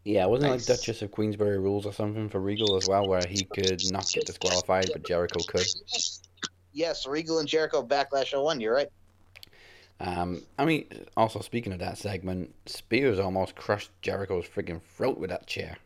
Yeah, 0.03 0.25
wasn't 0.25 0.49
it 0.49 0.55
like 0.55 0.65
Duchess 0.65 1.01
of 1.01 1.11
Queensberry 1.11 1.59
rules 1.59 1.85
or 1.85 1.93
something 1.93 2.27
for 2.27 2.41
Regal 2.41 2.75
as 2.75 2.89
well, 2.89 3.07
where 3.07 3.25
he 3.25 3.45
could 3.45 3.81
not 3.89 4.11
get 4.11 4.25
disqualified, 4.25 4.89
but 4.91 5.05
Jericho 5.05 5.39
could. 5.47 5.65
Yes, 6.73 7.07
Regal 7.07 7.39
and 7.39 7.47
Jericho 7.47 7.85
Backlash 7.85 8.37
01. 8.37 8.59
You're 8.59 8.75
right. 8.75 8.89
Um, 10.01 10.41
I 10.57 10.65
mean, 10.65 10.87
also 11.15 11.39
speaking 11.39 11.71
of 11.71 11.79
that 11.79 11.97
segment, 11.97 12.53
Spears 12.65 13.17
almost 13.17 13.55
crushed 13.55 13.91
Jericho's 14.01 14.45
freaking 14.45 14.81
throat 14.81 15.17
with 15.17 15.29
that 15.29 15.47
chair. 15.47 15.77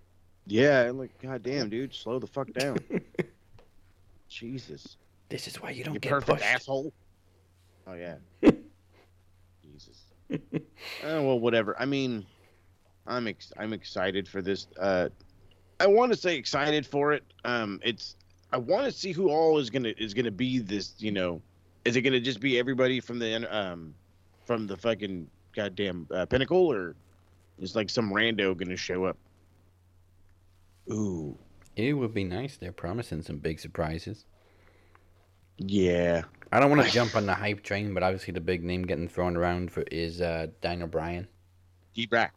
Yeah, 0.46 0.92
like 0.94 1.18
goddamn, 1.22 1.70
dude, 1.70 1.94
slow 1.94 2.20
the 2.20 2.28
fuck 2.28 2.52
down. 2.54 2.78
Jesus. 4.30 4.98
This 5.30 5.48
is 5.48 5.62
why 5.62 5.72
you 5.72 5.84
don't 5.84 5.94
You 5.96 6.00
get 6.00 6.10
perfect 6.12 6.40
pushed. 6.40 6.46
asshole. 6.54 6.94
Oh 7.86 7.96
yeah. 7.96 8.16
Jesus. 9.62 10.04
uh, 10.32 10.38
well, 11.04 11.38
whatever. 11.38 11.76
I 11.78 11.84
mean, 11.84 12.26
I'm 13.06 13.28
ex- 13.28 13.52
I'm 13.58 13.74
excited 13.74 14.26
for 14.26 14.42
this. 14.42 14.68
Uh, 14.80 15.10
I 15.82 15.88
want 15.88 16.14
to 16.14 16.18
say 16.18 16.38
excited 16.38 16.86
for 16.86 17.12
it. 17.12 17.24
Um, 17.44 17.82
it's 17.84 18.16
I 18.54 18.58
want 18.58 18.86
to 18.86 18.92
see 18.94 19.12
who 19.12 19.30
all 19.30 19.58
is 19.58 19.70
gonna 19.70 19.94
is 19.98 20.14
gonna 20.14 20.32
be 20.32 20.60
this. 20.60 20.94
You 20.98 21.12
know, 21.12 21.42
is 21.84 21.98
it 21.98 22.04
gonna 22.04 22.22
just 22.22 22.40
be 22.40 22.58
everybody 22.58 23.02
from 23.02 23.20
the 23.20 23.54
um 23.54 23.94
from 24.46 24.66
the 24.66 24.78
fucking 24.78 25.28
goddamn 25.54 26.08
uh, 26.10 26.26
pinnacle, 26.26 26.72
or 26.72 26.96
is 27.60 27.76
like 27.76 27.90
some 27.90 28.14
rando 28.14 28.56
gonna 28.56 28.78
show 28.78 29.04
up? 29.04 29.18
Ooh, 30.92 31.38
It 31.76 31.94
would 31.94 32.14
be 32.14 32.24
nice. 32.24 32.58
They're 32.58 32.72
promising 32.72 33.22
some 33.22 33.38
big 33.38 33.60
surprises. 33.60 34.26
yeah. 35.58 36.24
I 36.52 36.60
don't 36.60 36.70
want 36.70 36.86
to 36.86 36.92
jump 36.92 37.16
on 37.16 37.26
the 37.26 37.34
hype 37.34 37.64
train, 37.64 37.96
but 37.96 38.04
obviously 38.04 38.32
the 38.32 38.40
big 38.42 38.64
name 38.64 38.84
getting 38.84 39.08
thrown 39.08 39.36
around 39.36 39.72
for 39.72 39.82
is 39.92 40.22
uh, 40.22 40.48
Daniel 40.62 40.88
Bryan. 40.88 41.28
Deep 41.96 42.14
rack. 42.14 42.36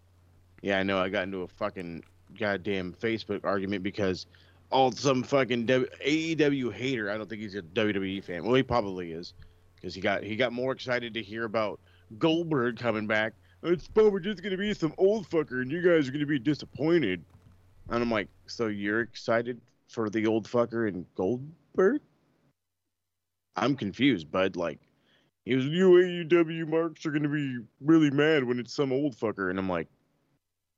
Yeah, 0.62 0.78
I 0.78 0.84
know. 0.84 0.98
I 0.98 1.10
got 1.10 1.24
into 1.24 1.42
a 1.42 1.48
fucking 1.48 2.02
goddamn 2.38 2.94
Facebook 2.98 3.44
argument 3.44 3.82
because 3.82 4.24
all 4.70 4.90
some 4.90 5.22
fucking 5.22 5.66
w- 5.66 5.88
AEW 6.02 6.72
hater. 6.72 7.10
I 7.10 7.18
don't 7.18 7.28
think 7.28 7.42
he's 7.42 7.56
a 7.56 7.62
WWE 7.62 8.24
fan. 8.24 8.42
Well, 8.44 8.54
he 8.54 8.62
probably 8.62 9.12
is 9.12 9.34
because 9.74 9.94
he 9.94 10.00
got 10.00 10.22
he 10.22 10.34
got 10.34 10.54
more 10.54 10.72
excited 10.72 11.12
to 11.12 11.22
hear 11.22 11.44
about 11.44 11.78
Goldberg 12.18 12.78
coming 12.78 13.06
back. 13.06 13.34
It's 13.62 13.86
probably 13.86 14.22
just 14.22 14.42
gonna 14.42 14.56
be 14.56 14.72
some 14.72 14.94
old 14.96 15.28
fucker, 15.28 15.60
and 15.60 15.70
you 15.70 15.82
guys 15.82 16.08
are 16.08 16.12
gonna 16.12 16.24
be 16.24 16.38
disappointed. 16.38 17.22
And 17.88 18.02
I'm 18.02 18.10
like, 18.10 18.28
so 18.46 18.66
you're 18.66 19.00
excited 19.00 19.60
for 19.88 20.10
the 20.10 20.26
old 20.26 20.48
fucker 20.48 20.88
and 20.88 21.06
Goldberg? 21.14 22.00
I'm 23.54 23.76
confused, 23.76 24.30
bud. 24.30 24.56
Like, 24.56 24.80
he 25.44 25.54
was 25.54 25.66
you 25.66 25.90
AEW 25.92 26.68
marks 26.68 27.06
are 27.06 27.10
gonna 27.12 27.28
be 27.28 27.58
really 27.80 28.10
mad 28.10 28.44
when 28.44 28.58
it's 28.58 28.74
some 28.74 28.92
old 28.92 29.16
fucker, 29.16 29.50
and 29.50 29.58
I'm 29.58 29.68
like, 29.68 29.86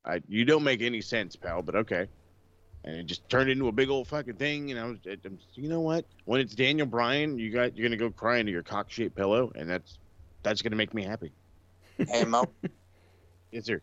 I 0.04 0.22
you 0.28 0.44
don't 0.44 0.62
make 0.62 0.82
any 0.82 1.00
sense, 1.00 1.34
pal. 1.34 1.62
But 1.62 1.74
okay, 1.76 2.06
and 2.84 2.96
it 2.96 3.06
just 3.06 3.28
turned 3.28 3.50
into 3.50 3.68
a 3.68 3.72
big 3.72 3.88
old 3.88 4.06
fucking 4.06 4.34
thing. 4.36 4.70
And 4.70 4.78
I 4.78 4.84
was, 4.84 4.98
it, 5.04 5.20
I'm- 5.24 5.38
you 5.54 5.68
know 5.68 5.80
what? 5.80 6.04
When 6.26 6.40
it's 6.40 6.54
Daniel 6.54 6.86
Bryan, 6.86 7.38
you 7.38 7.50
got 7.50 7.76
you're 7.76 7.88
gonna 7.88 7.96
go 7.96 8.10
cry 8.10 8.38
into 8.38 8.52
your 8.52 8.62
cock 8.62 8.90
shaped 8.90 9.16
pillow, 9.16 9.50
and 9.54 9.68
that's 9.68 9.98
that's 10.42 10.62
gonna 10.62 10.76
make 10.76 10.92
me 10.94 11.02
happy. 11.02 11.32
Hey 12.06 12.24
Mo, 12.24 12.44
Yes, 13.50 13.64
sir. 13.64 13.80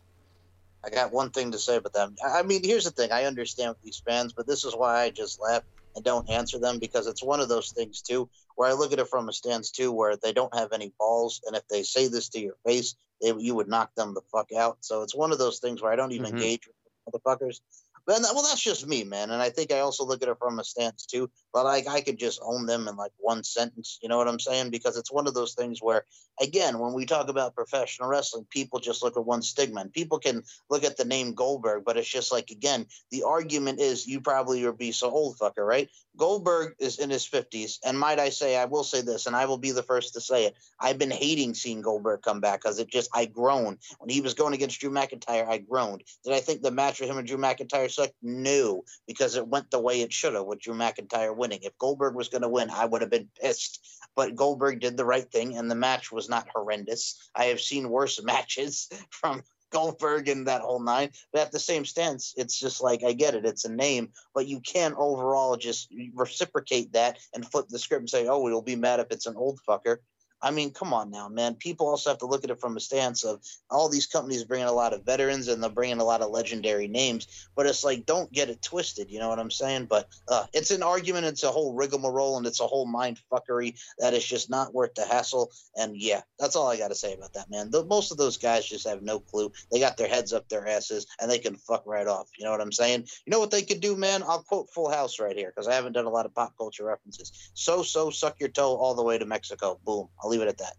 I 0.85 0.89
got 0.91 1.11
one 1.11 1.31
thing 1.31 1.51
to 1.51 1.59
say 1.59 1.77
about 1.77 1.93
them. 1.93 2.15
I 2.23 2.43
mean, 2.43 2.63
here's 2.63 2.85
the 2.85 2.91
thing. 2.91 3.11
I 3.11 3.25
understand 3.25 3.75
these 3.83 4.01
fans, 4.05 4.33
but 4.33 4.47
this 4.47 4.65
is 4.65 4.75
why 4.75 5.01
I 5.01 5.09
just 5.09 5.41
laugh 5.41 5.63
and 5.95 6.05
don't 6.05 6.29
answer 6.29 6.59
them 6.59 6.79
because 6.79 7.07
it's 7.07 7.23
one 7.23 7.39
of 7.39 7.49
those 7.49 7.71
things 7.71 8.01
too, 8.01 8.29
where 8.55 8.69
I 8.69 8.73
look 8.73 8.93
at 8.93 8.99
it 8.99 9.07
from 9.07 9.29
a 9.29 9.33
stance 9.33 9.71
too, 9.71 9.91
where 9.91 10.17
they 10.17 10.33
don't 10.33 10.53
have 10.55 10.73
any 10.73 10.93
balls, 10.99 11.41
and 11.47 11.55
if 11.55 11.67
they 11.69 11.83
say 11.83 12.07
this 12.07 12.29
to 12.29 12.39
your 12.39 12.55
face, 12.65 12.95
they, 13.21 13.33
you 13.37 13.55
would 13.55 13.69
knock 13.69 13.95
them 13.95 14.13
the 14.13 14.21
fuck 14.31 14.51
out. 14.53 14.77
So 14.81 15.01
it's 15.03 15.15
one 15.15 15.31
of 15.31 15.39
those 15.39 15.59
things 15.59 15.81
where 15.81 15.91
I 15.91 15.95
don't 15.95 16.11
even 16.11 16.27
Mhm. 16.27 16.31
engage 16.31 16.67
with 16.67 16.75
the 17.13 17.19
motherfuckers. 17.19 17.61
Well, 18.07 18.19
that's 18.19 18.61
just 18.61 18.87
me, 18.87 19.03
man. 19.03 19.31
And 19.31 19.41
I 19.41 19.49
think 19.49 19.71
I 19.71 19.79
also 19.79 20.05
look 20.05 20.21
at 20.21 20.29
it 20.29 20.37
from 20.37 20.59
a 20.59 20.63
stance 20.63 21.05
too. 21.05 21.29
But 21.51 21.65
like 21.65 21.87
I 21.87 22.01
could 22.01 22.19
just 22.19 22.39
own 22.43 22.67
them 22.67 22.87
in 22.87 22.95
like 22.95 23.13
one 23.17 23.43
sentence. 23.43 23.97
You 24.01 24.09
know 24.09 24.17
what 24.17 24.27
I'm 24.27 24.39
saying? 24.39 24.69
Because 24.69 24.95
it's 24.95 25.11
one 25.11 25.27
of 25.27 25.33
those 25.33 25.53
things 25.53 25.81
where, 25.81 26.05
again, 26.39 26.77
when 26.77 26.93
we 26.93 27.05
talk 27.05 27.29
about 27.29 27.55
professional 27.55 28.09
wrestling, 28.09 28.45
people 28.49 28.79
just 28.79 29.01
look 29.01 29.17
at 29.17 29.25
one 29.25 29.41
stigma. 29.41 29.81
And 29.81 29.91
people 29.91 30.19
can 30.19 30.43
look 30.69 30.83
at 30.83 30.97
the 30.97 31.05
name 31.05 31.33
Goldberg, 31.33 31.83
but 31.83 31.97
it's 31.97 32.07
just 32.07 32.31
like 32.31 32.51
again, 32.51 32.85
the 33.09 33.23
argument 33.23 33.79
is 33.79 34.05
you 34.05 34.21
probably 34.21 34.63
would 34.65 34.77
be 34.77 34.91
so 34.91 35.09
old 35.09 35.37
fucker, 35.37 35.65
right? 35.65 35.89
Goldberg 36.17 36.75
is 36.79 36.99
in 36.99 37.09
his 37.09 37.27
50s, 37.27 37.79
and 37.83 37.99
might 37.99 38.19
I 38.19 38.29
say, 38.29 38.55
I 38.55 38.65
will 38.65 38.83
say 38.83 39.01
this, 39.01 39.25
and 39.25 39.35
I 39.35 39.45
will 39.45 39.57
be 39.57 39.71
the 39.71 39.83
first 39.83 40.13
to 40.13 40.21
say 40.21 40.45
it. 40.45 40.55
I've 40.79 40.97
been 40.97 41.11
hating 41.11 41.53
seeing 41.55 41.81
Goldberg 41.81 42.21
come 42.21 42.39
back 42.39 42.61
because 42.61 42.79
it 42.79 42.89
just 42.89 43.09
I 43.13 43.25
groaned 43.25 43.79
when 43.99 44.09
he 44.09 44.21
was 44.21 44.33
going 44.33 44.53
against 44.53 44.79
Drew 44.79 44.91
McIntyre. 44.91 45.47
I 45.47 45.57
groaned. 45.57 46.03
Did 46.23 46.33
I 46.33 46.39
think 46.39 46.61
the 46.61 46.71
match 46.71 46.99
with 46.99 47.09
him 47.09 47.17
and 47.17 47.27
Drew 47.27 47.37
McIntyre 47.37 47.91
sucked? 47.95 48.15
No, 48.21 48.83
because 49.07 49.35
it 49.35 49.47
went 49.47 49.71
the 49.71 49.79
way 49.79 50.01
it 50.01 50.13
should 50.13 50.33
have 50.33 50.45
with 50.45 50.61
Drew 50.61 50.73
McIntyre 50.73 51.35
winning. 51.35 51.59
If 51.63 51.77
Goldberg 51.77 52.15
was 52.15 52.29
going 52.29 52.41
to 52.43 52.49
win, 52.49 52.69
I 52.69 52.85
would 52.85 53.01
have 53.01 53.09
been 53.09 53.29
pissed. 53.41 53.85
But 54.15 54.35
Goldberg 54.35 54.79
did 54.79 54.97
the 54.97 55.05
right 55.05 55.29
thing, 55.29 55.57
and 55.57 55.69
the 55.69 55.75
match 55.75 56.11
was 56.11 56.29
not 56.29 56.47
horrendous. 56.53 57.29
I 57.35 57.45
have 57.45 57.61
seen 57.61 57.89
worse 57.89 58.21
matches 58.23 58.89
from 59.09 59.43
Goldberg 59.71 60.29
and 60.29 60.47
that 60.47 60.61
whole 60.61 60.79
nine. 60.79 61.11
But 61.33 61.41
at 61.41 61.51
the 61.51 61.59
same 61.59 61.85
stance, 61.85 62.33
it's 62.37 62.57
just 62.57 62.81
like 62.81 63.03
I 63.03 63.13
get 63.13 63.35
it, 63.35 63.45
it's 63.45 63.65
a 63.65 63.71
name, 63.71 64.13
but 64.33 64.47
you 64.47 64.61
can't 64.61 64.95
overall 64.97 65.57
just 65.57 65.93
reciprocate 66.13 66.93
that 66.93 67.19
and 67.33 67.45
flip 67.45 67.67
the 67.67 67.79
script 67.79 68.01
and 68.01 68.09
say, 68.09 68.27
"Oh, 68.27 68.39
we'll 68.39 68.61
be 68.61 68.75
mad 68.75 68.99
if 68.99 69.07
it's 69.11 69.25
an 69.25 69.35
old 69.35 69.59
fucker." 69.67 69.97
I 70.45 70.51
mean, 70.51 70.69
come 70.69 70.93
on 70.93 71.09
now, 71.09 71.27
man. 71.27 71.55
People 71.55 71.87
also 71.87 72.11
have 72.11 72.19
to 72.19 72.27
look 72.27 72.43
at 72.43 72.51
it 72.51 72.61
from 72.61 72.77
a 72.77 72.79
stance 72.79 73.23
of 73.23 73.41
all 73.71 73.89
these 73.89 74.05
companies 74.05 74.43
bringing 74.43 74.67
a 74.67 74.71
lot 74.71 74.93
of 74.93 75.03
veterans 75.03 75.47
and 75.47 75.61
they're 75.61 75.71
bringing 75.71 75.97
a 75.97 76.03
lot 76.03 76.21
of 76.21 76.29
legendary 76.29 76.87
names. 76.87 77.47
But 77.55 77.65
it's 77.65 77.83
like, 77.83 78.05
don't 78.05 78.31
get 78.31 78.51
it 78.51 78.61
twisted. 78.61 79.09
You 79.09 79.17
know 79.17 79.27
what 79.27 79.39
I'm 79.39 79.49
saying? 79.49 79.87
But 79.87 80.07
uh, 80.27 80.45
it's 80.53 80.69
an 80.69 80.83
argument. 80.83 81.25
It's 81.25 81.41
a 81.41 81.49
whole 81.49 81.73
rigmarole 81.73 82.37
and 82.37 82.45
it's 82.45 82.59
a 82.59 82.67
whole 82.67 82.85
mind 82.85 83.19
fuckery 83.31 83.73
that 83.97 84.13
is 84.13 84.23
just 84.23 84.51
not 84.51 84.71
worth 84.71 84.93
the 84.93 85.03
hassle. 85.03 85.51
And 85.75 85.97
yeah, 85.97 86.21
that's 86.37 86.55
all 86.55 86.67
I 86.67 86.77
got 86.77 86.89
to 86.89 86.95
say 86.95 87.15
about 87.15 87.33
that, 87.33 87.49
man. 87.49 87.71
The, 87.71 87.83
most 87.83 88.11
of 88.11 88.17
those 88.17 88.37
guys 88.37 88.67
just 88.67 88.87
have 88.87 89.01
no 89.01 89.19
clue. 89.19 89.51
They 89.71 89.79
got 89.79 89.97
their 89.97 90.07
heads 90.07 90.31
up 90.31 90.47
their 90.47 90.67
asses 90.67 91.07
and 91.19 91.31
they 91.31 91.39
can 91.39 91.55
fuck 91.55 91.87
right 91.87 92.05
off. 92.05 92.29
You 92.37 92.45
know 92.45 92.51
what 92.51 92.61
I'm 92.61 92.71
saying? 92.71 93.07
You 93.25 93.31
know 93.31 93.39
what 93.39 93.49
they 93.49 93.63
could 93.63 93.81
do, 93.81 93.95
man? 93.95 94.21
I'll 94.21 94.43
quote 94.43 94.69
Full 94.69 94.91
House 94.91 95.19
right 95.19 95.35
here 95.35 95.49
because 95.49 95.67
I 95.67 95.73
haven't 95.73 95.93
done 95.93 96.05
a 96.05 96.11
lot 96.11 96.27
of 96.27 96.35
pop 96.35 96.53
culture 96.55 96.85
references. 96.85 97.51
So, 97.55 97.81
so, 97.81 98.11
suck 98.11 98.39
your 98.39 98.49
toe 98.49 98.75
all 98.75 98.93
the 98.93 99.01
way 99.01 99.17
to 99.17 99.25
Mexico. 99.25 99.79
Boom. 99.83 100.07
I'll 100.23 100.34
leave 100.37 100.47
it 100.47 100.49
at 100.49 100.57
that. 100.57 100.75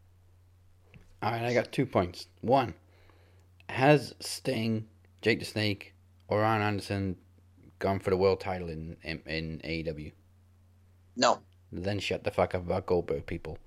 All 1.23 1.33
right, 1.33 1.45
I 1.45 1.55
got 1.55 1.73
two 1.73 1.87
points. 1.87 2.27
One, 2.40 2.75
has 3.69 4.14
Sting, 4.21 4.87
Jake 5.23 5.38
the 5.38 5.45
Snake, 5.45 5.95
or 6.29 6.45
Arn 6.45 6.62
Anderson 6.62 7.16
gone 7.79 7.99
for 7.99 8.11
the 8.11 8.16
world 8.16 8.40
title 8.40 8.69
in 8.69 8.97
in, 9.03 9.21
in 9.27 9.61
AEW? 9.64 10.12
No, 11.16 11.40
Then 11.73 11.99
shut 11.99 12.25
the 12.25 12.31
fuck 12.31 12.55
up 12.55 12.66
about 12.66 12.87
Goldberg, 12.87 13.25
people. 13.27 13.59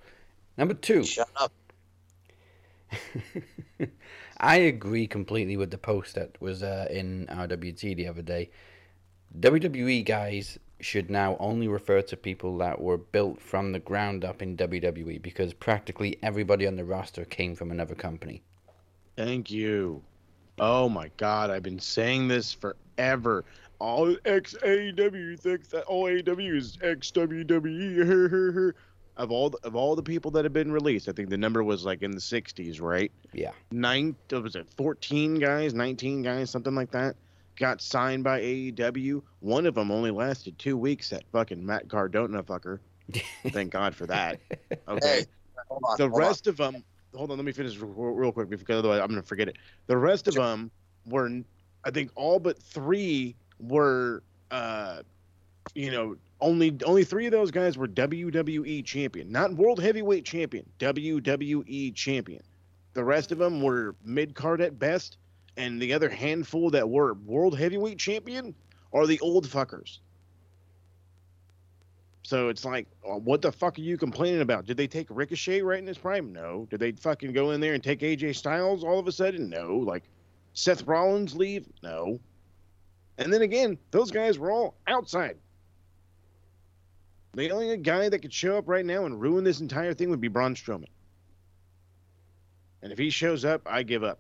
Number 0.58 0.76
two, 0.76 1.04
shut 1.04 1.30
up. 1.36 1.52
I 4.38 4.58
agree 4.58 5.08
completely 5.08 5.58
with 5.58 5.72
the 5.72 5.78
post 5.78 6.16
that 6.16 6.40
was 6.42 6.64
uh, 6.64 6.88
in 6.90 7.28
RWT 7.28 7.96
the 7.96 8.08
other 8.08 8.22
day. 8.22 8.52
WWE 9.40 10.06
guys 10.06 10.58
should 10.80 11.10
now 11.10 11.36
only 11.40 11.68
refer 11.68 12.02
to 12.02 12.18
people 12.18 12.58
that 12.58 12.80
were 12.80 12.98
built 12.98 13.42
from 13.42 13.72
the 13.72 13.80
ground 13.80 14.24
up 14.24 14.42
in 14.42 14.56
WWE 14.56 15.22
because 15.22 15.54
practically 15.54 16.18
everybody 16.24 16.66
on 16.66 16.76
the 16.76 16.86
roster 16.86 17.26
came 17.26 17.56
from 17.56 17.72
another 17.72 17.96
company. 17.96 18.42
Thank 19.18 19.52
you. 19.52 20.02
Oh 20.60 20.90
my 20.90 21.10
God, 21.18 21.50
I've 21.50 21.64
been 21.64 21.80
saying 21.80 22.28
this 22.28 22.54
forever. 22.54 23.46
All 23.80 24.16
ex 24.26 24.56
AEW 24.62 25.40
thinks 25.40 25.70
that 25.70 25.84
all 25.84 26.06
AEW 26.06 26.56
is 26.56 26.78
ex 26.82 27.12
WWE. 27.12 28.74
Of 29.18 29.34
all 29.34 29.50
the, 29.50 29.58
of 29.64 29.76
all 29.76 29.98
the 29.98 30.02
people 30.02 30.32
that 30.32 30.46
have 30.46 30.54
been 30.54 30.72
released, 30.72 31.10
I 31.10 31.12
think 31.12 31.30
the 31.30 31.38
number 31.38 31.62
was 31.62 31.84
like 31.84 32.04
in 32.04 32.12
the 32.12 32.22
60s, 32.22 32.82
right? 32.82 33.12
Yeah. 33.34 33.52
Nine, 33.70 34.16
was 34.32 34.56
it 34.56 34.66
14 34.78 35.40
guys, 35.40 35.74
19 35.74 36.22
guys, 36.22 36.50
something 36.50 36.74
like 36.74 36.90
that? 36.92 37.18
Got 37.60 37.82
signed 37.82 38.24
by 38.24 38.40
AEW. 38.42 39.22
One 39.42 39.66
of 39.66 39.76
them 39.76 39.92
only 39.92 40.12
lasted 40.12 40.58
two 40.58 40.78
weeks. 40.78 41.10
That 41.10 41.24
fucking 41.32 41.64
Matt 41.66 41.90
Cardona 41.90 42.42
fucker. 42.42 42.80
Thank 43.50 43.72
God 43.72 43.94
for 43.94 44.06
that. 44.08 44.40
Okay 44.88 45.08
Hey, 45.08 45.26
on. 45.70 45.98
the 45.98 46.04
hold 46.10 46.14
on. 46.14 46.20
rest 46.20 46.48
of 46.48 46.58
them 46.58 46.84
hold 47.16 47.32
on 47.32 47.38
let 47.38 47.46
me 47.46 47.52
finish 47.52 47.78
real, 47.78 47.90
real 47.92 48.32
quick 48.32 48.50
because 48.50 48.78
otherwise 48.80 49.00
i'm 49.02 49.08
going 49.08 49.22
to 49.22 49.28
forget 49.28 49.48
it 49.48 49.58
the 49.88 49.98
rest 49.98 50.28
of 50.28 50.36
them 50.36 50.70
were 51.08 51.30
i 51.84 51.90
think 51.92 52.12
all 52.16 52.40
but 52.40 52.58
three 52.62 53.36
were 53.60 54.22
uh 54.52 55.02
you 55.76 55.90
know 55.92 56.16
only 56.40 56.76
only 56.86 57.04
three 57.04 57.26
of 57.26 57.32
those 57.32 57.50
guys 57.52 57.78
were 57.78 57.88
wwe 57.88 58.86
champion 58.86 59.32
not 59.32 59.54
world 59.56 59.82
heavyweight 59.82 60.24
champion 60.24 60.64
wwe 60.80 61.94
champion 61.96 62.42
the 62.94 63.04
rest 63.04 63.32
of 63.32 63.38
them 63.40 63.62
were 63.62 63.96
mid 64.04 64.34
card 64.36 64.62
at 64.62 64.78
best 64.80 65.18
and 65.60 65.80
the 65.80 65.94
other 65.94 66.10
handful 66.10 66.72
that 66.72 66.90
were 66.90 67.14
world 67.14 67.58
heavyweight 67.58 68.00
champion 68.00 68.56
are 68.92 69.06
the 69.06 69.20
old 69.20 69.48
fuckers 69.48 70.00
so 72.30 72.50
it's 72.50 72.64
like, 72.64 72.86
uh, 73.04 73.16
what 73.16 73.42
the 73.42 73.52
fuck 73.52 73.80
are 73.80 73.82
you 73.82 73.98
complaining 73.98 74.42
about? 74.42 74.68
Did 74.68 74.78
they 74.78 74.86
take 74.86 75.08
Ricochet 75.10 75.64
right 75.64 75.80
in 75.80 75.88
his 75.88 75.98
prime? 75.98 76.32
No. 76.32 76.68
Did 76.70 76.80
they 76.80 76.92
fucking 76.92 77.34
go 77.34 77.50
in 77.50 77.60
there 77.60 77.74
and 77.74 77.84
take 77.84 78.02
AJ 78.02 78.36
Styles 78.36 78.84
all 78.84 79.00
of 79.00 79.08
a 79.08 79.12
sudden? 79.12 79.50
No. 79.50 79.78
Like, 79.78 80.04
Seth 80.54 80.84
Rollins 80.86 81.36
leave? 81.36 81.68
No. 81.82 82.20
And 83.18 83.34
then 83.34 83.42
again, 83.42 83.80
those 83.90 84.12
guys 84.12 84.38
were 84.38 84.52
all 84.52 84.76
outside. 84.86 85.38
The 87.34 87.50
only 87.50 87.76
guy 87.78 88.10
that 88.10 88.20
could 88.20 88.32
show 88.32 88.60
up 88.60 88.68
right 88.68 88.86
now 88.86 89.06
and 89.06 89.20
ruin 89.20 89.44
this 89.44 89.60
entire 89.60 89.96
thing 89.96 90.12
would 90.12 90.22
be 90.22 90.28
Braun 90.28 90.54
Strowman. 90.54 90.86
And 92.84 92.92
if 92.92 93.00
he 93.00 93.10
shows 93.10 93.44
up, 93.44 93.64
I 93.66 93.82
give 93.82 94.04
up. 94.04 94.20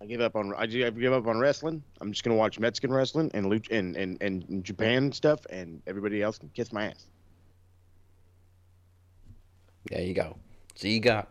I 0.00 0.06
give 0.06 0.20
up 0.20 0.36
on 0.36 0.54
I 0.56 0.66
give 0.66 1.12
up 1.12 1.26
on 1.26 1.38
wrestling. 1.38 1.82
I'm 2.00 2.12
just 2.12 2.22
gonna 2.24 2.36
watch 2.36 2.58
Mexican 2.58 2.92
wrestling 2.92 3.30
and 3.34 3.46
luch 3.46 3.70
and, 3.70 3.96
and 3.96 4.16
and 4.20 4.64
Japan 4.64 5.10
stuff, 5.12 5.44
and 5.50 5.82
everybody 5.86 6.22
else 6.22 6.38
can 6.38 6.48
kiss 6.50 6.72
my 6.72 6.86
ass. 6.86 7.06
There 9.90 10.02
you 10.02 10.14
go. 10.14 10.36
So 10.74 10.88
you 10.88 11.00
got. 11.00 11.28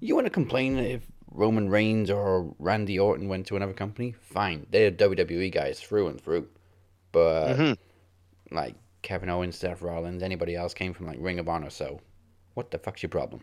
You 0.00 0.14
want 0.14 0.26
to 0.26 0.30
complain 0.30 0.78
if 0.78 1.02
Roman 1.30 1.68
Reigns 1.68 2.10
or 2.10 2.54
Randy 2.58 2.98
Orton 2.98 3.28
went 3.28 3.46
to 3.48 3.56
another 3.56 3.72
company? 3.72 4.14
Fine. 4.20 4.66
They're 4.70 4.90
WWE 4.90 5.50
guys 5.52 5.80
through 5.80 6.08
and 6.08 6.20
through. 6.20 6.48
But, 7.12 7.56
Mhm. 7.56 7.78
like, 8.50 8.74
Kevin 9.02 9.28
Owens, 9.28 9.56
Seth 9.56 9.82
Rollins, 9.82 10.22
anybody 10.22 10.54
else 10.56 10.74
came 10.74 10.92
from, 10.94 11.06
like, 11.06 11.18
Ring 11.20 11.38
of 11.38 11.48
Honor, 11.48 11.70
so 11.70 12.00
what 12.54 12.70
the 12.70 12.78
fuck's 12.78 13.02
your 13.02 13.10
problem? 13.10 13.42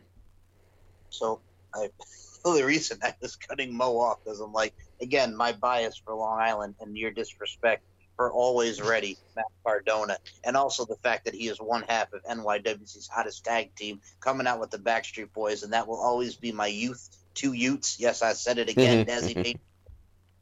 So 1.10 1.40
I 1.74 1.90
the 2.44 2.66
reason 2.66 3.00
I 3.04 3.14
was 3.22 3.36
cutting 3.36 3.76
Mo 3.76 3.98
off 4.00 4.24
because 4.24 4.40
I'm 4.40 4.54
like, 4.54 4.74
again, 5.02 5.36
my 5.36 5.52
bias 5.52 6.02
for 6.04 6.16
Long 6.16 6.40
Island 6.40 6.76
and 6.80 6.98
your 6.98 7.12
disrespect 7.12 7.84
for 8.16 8.32
always 8.32 8.82
ready 8.82 9.18
Matt 9.36 9.46
Cardona, 9.64 10.18
and 10.44 10.58
also 10.58 10.86
the 10.86 10.98
fact 10.98 11.26
that 11.26 11.34
he 11.34 11.48
is 11.48 11.58
one 11.60 11.84
half 11.88 12.12
of 12.14 12.24
NYWC's 12.24 13.08
hottest 13.08 13.46
tag 13.46 13.74
team 13.76 14.02
coming 14.20 14.48
out 14.48 14.60
with 14.60 14.70
the 14.72 14.78
Backstreet 14.78 15.32
Boys, 15.34 15.64
and 15.64 15.74
that 15.74 15.88
will 15.88 16.00
always 16.00 16.36
be 16.36 16.52
my 16.52 16.68
youth. 16.68 17.10
Two 17.34 17.54
Utes. 17.54 18.00
Yes, 18.00 18.22
I 18.22 18.34
said 18.34 18.58
it 18.58 18.70
again. 18.70 19.06
Designate. 19.06 19.60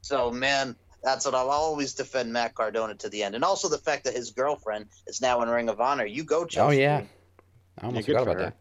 So 0.02 0.32
man. 0.32 0.76
That's 1.02 1.24
what 1.24 1.34
I'll 1.34 1.50
always 1.50 1.94
defend 1.94 2.34
Matt 2.34 2.56
Cardona 2.56 2.94
to 2.96 3.08
the 3.08 3.24
end, 3.24 3.34
and 3.34 3.46
also 3.46 3.70
the 3.70 3.78
fact 3.78 4.04
that 4.04 4.14
his 4.14 4.32
girlfriend 4.32 4.88
is 5.08 5.22
now 5.22 5.42
in 5.42 5.48
Ring 5.48 5.70
of 5.70 5.80
Honor. 5.80 6.06
You 6.06 6.26
go, 6.26 6.46
Oh, 6.58 6.72
yeah. 6.72 7.04
I 7.78 7.86
almost 7.86 8.06
good 8.06 8.18
forgot 8.18 8.26
for 8.26 8.38
about 8.38 8.54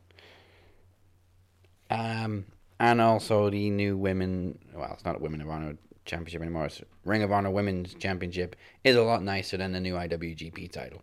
that. 1.90 2.24
Um, 2.24 2.44
and 2.81 3.01
also 3.01 3.51
the 3.51 3.71
new 3.71 3.97
women. 3.97 4.59
Well, 4.75 4.91
it's 4.93 5.05
not 5.05 5.17
a 5.17 5.19
Women 5.19 5.41
of 5.41 5.49
Honor 5.51 5.77
Championship 6.05 6.43
anymore. 6.43 6.67
It's 6.67 6.81
Ring 7.05 7.23
of 7.23 7.33
Honor 7.33 7.51
Women's 7.51 7.95
Championship 7.95 8.57
is 8.85 8.97
a 8.97 9.03
lot 9.03 9.23
nicer 9.23 9.57
than 9.57 9.73
the 9.73 9.81
new 9.81 9.95
IWGP 9.95 10.71
title. 10.73 11.03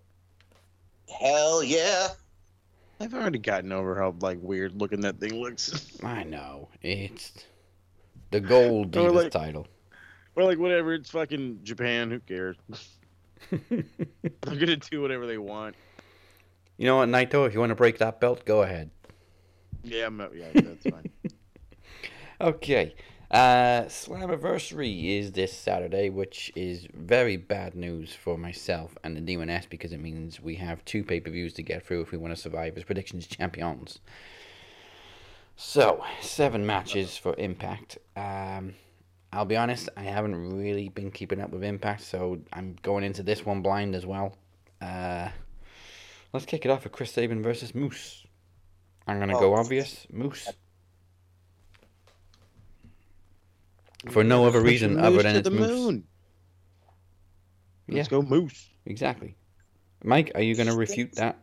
Hell 1.19 1.63
yeah! 1.63 2.09
I've 2.99 3.13
already 3.13 3.39
gotten 3.39 3.71
over 3.71 3.95
how 3.95 4.15
like 4.21 4.39
weird 4.41 4.79
looking 4.79 5.01
that 5.01 5.19
thing 5.19 5.35
looks. 5.39 5.97
I 6.03 6.23
know 6.23 6.69
it's 6.81 7.31
the 8.31 8.39
gold 8.39 8.95
Or 8.97 9.09
Divas 9.09 9.15
like- 9.15 9.31
title. 9.31 9.67
We're 10.33 10.43
like, 10.43 10.57
whatever. 10.59 10.93
It's 10.93 11.09
fucking 11.11 11.59
Japan. 11.63 12.11
Who 12.11 12.19
cares? 12.19 12.57
They're 13.69 13.85
gonna 14.43 14.75
do 14.75 15.01
whatever 15.01 15.25
they 15.27 15.37
want. 15.37 15.75
You 16.77 16.87
know 16.87 16.97
what, 16.97 17.07
Naito? 17.07 17.47
If 17.47 17.53
you 17.53 17.61
want 17.61 17.69
to 17.69 17.75
break 17.75 17.99
that 17.99 18.19
belt, 18.19 18.43
go 18.43 18.63
ahead. 18.63 18.89
Yeah, 19.83 20.07
I'm, 20.07 20.17
not. 20.17 20.35
yeah, 20.35 20.47
that's 20.53 20.83
fine. 20.89 21.09
Okay. 22.39 22.95
Uh, 23.31 23.83
Slammiversary 23.87 25.17
is 25.19 25.31
this 25.31 25.51
Saturday, 25.51 26.09
which 26.09 26.51
is 26.55 26.87
very 26.93 27.37
bad 27.37 27.75
news 27.75 28.13
for 28.13 28.37
myself 28.37 28.95
and 29.03 29.17
the 29.17 29.21
D1S 29.35 29.67
because 29.69 29.91
it 29.91 29.99
means 29.99 30.39
we 30.39 30.55
have 30.55 30.85
two 30.85 31.03
pay 31.03 31.19
per 31.19 31.31
views 31.31 31.53
to 31.53 31.63
get 31.63 31.85
through 31.85 32.01
if 32.01 32.11
we 32.11 32.17
want 32.17 32.35
to 32.35 32.39
survive 32.41 32.77
as 32.77 32.83
predictions 32.83 33.25
champions. 33.27 33.99
So, 35.57 36.03
seven 36.21 36.65
matches 36.65 37.17
for 37.17 37.33
Impact. 37.37 37.97
Um, 38.15 38.75
I'll 39.33 39.45
be 39.45 39.55
honest, 39.55 39.89
I 39.97 40.03
haven't 40.03 40.35
really 40.55 40.89
been 40.89 41.11
keeping 41.11 41.41
up 41.41 41.49
with 41.49 41.63
Impact, 41.63 42.01
so 42.01 42.39
I'm 42.53 42.75
going 42.83 43.03
into 43.03 43.23
this 43.23 43.45
one 43.45 43.61
blind 43.61 43.95
as 43.95 44.05
well. 44.05 44.37
Uh, 44.81 45.29
let's 46.33 46.45
kick 46.45 46.65
it 46.65 46.69
off 46.69 46.83
with 46.83 46.93
Chris 46.93 47.11
Sabin 47.11 47.41
versus 47.41 47.73
Moose. 47.73 48.25
I'm 49.07 49.17
going 49.17 49.29
to 49.29 49.35
go 49.35 49.53
Oh. 49.55 49.59
obvious 49.59 50.05
Moose. 50.11 50.49
For 54.11 54.23
no 54.23 54.45
other 54.45 54.61
reason 54.61 54.95
the 54.95 55.03
other 55.03 55.23
than 55.23 55.33
to 55.33 55.39
it's 55.39 55.49
the 55.49 55.55
moose. 55.55 55.69
moon. 55.69 56.03
Yeah. 57.87 57.95
Let's 57.97 58.09
go 58.09 58.21
moose. 58.21 58.69
Exactly. 58.85 59.35
Mike, 60.03 60.31
are 60.35 60.41
you 60.41 60.55
going 60.55 60.67
to 60.67 60.75
refute 60.75 61.15
that? 61.15 61.39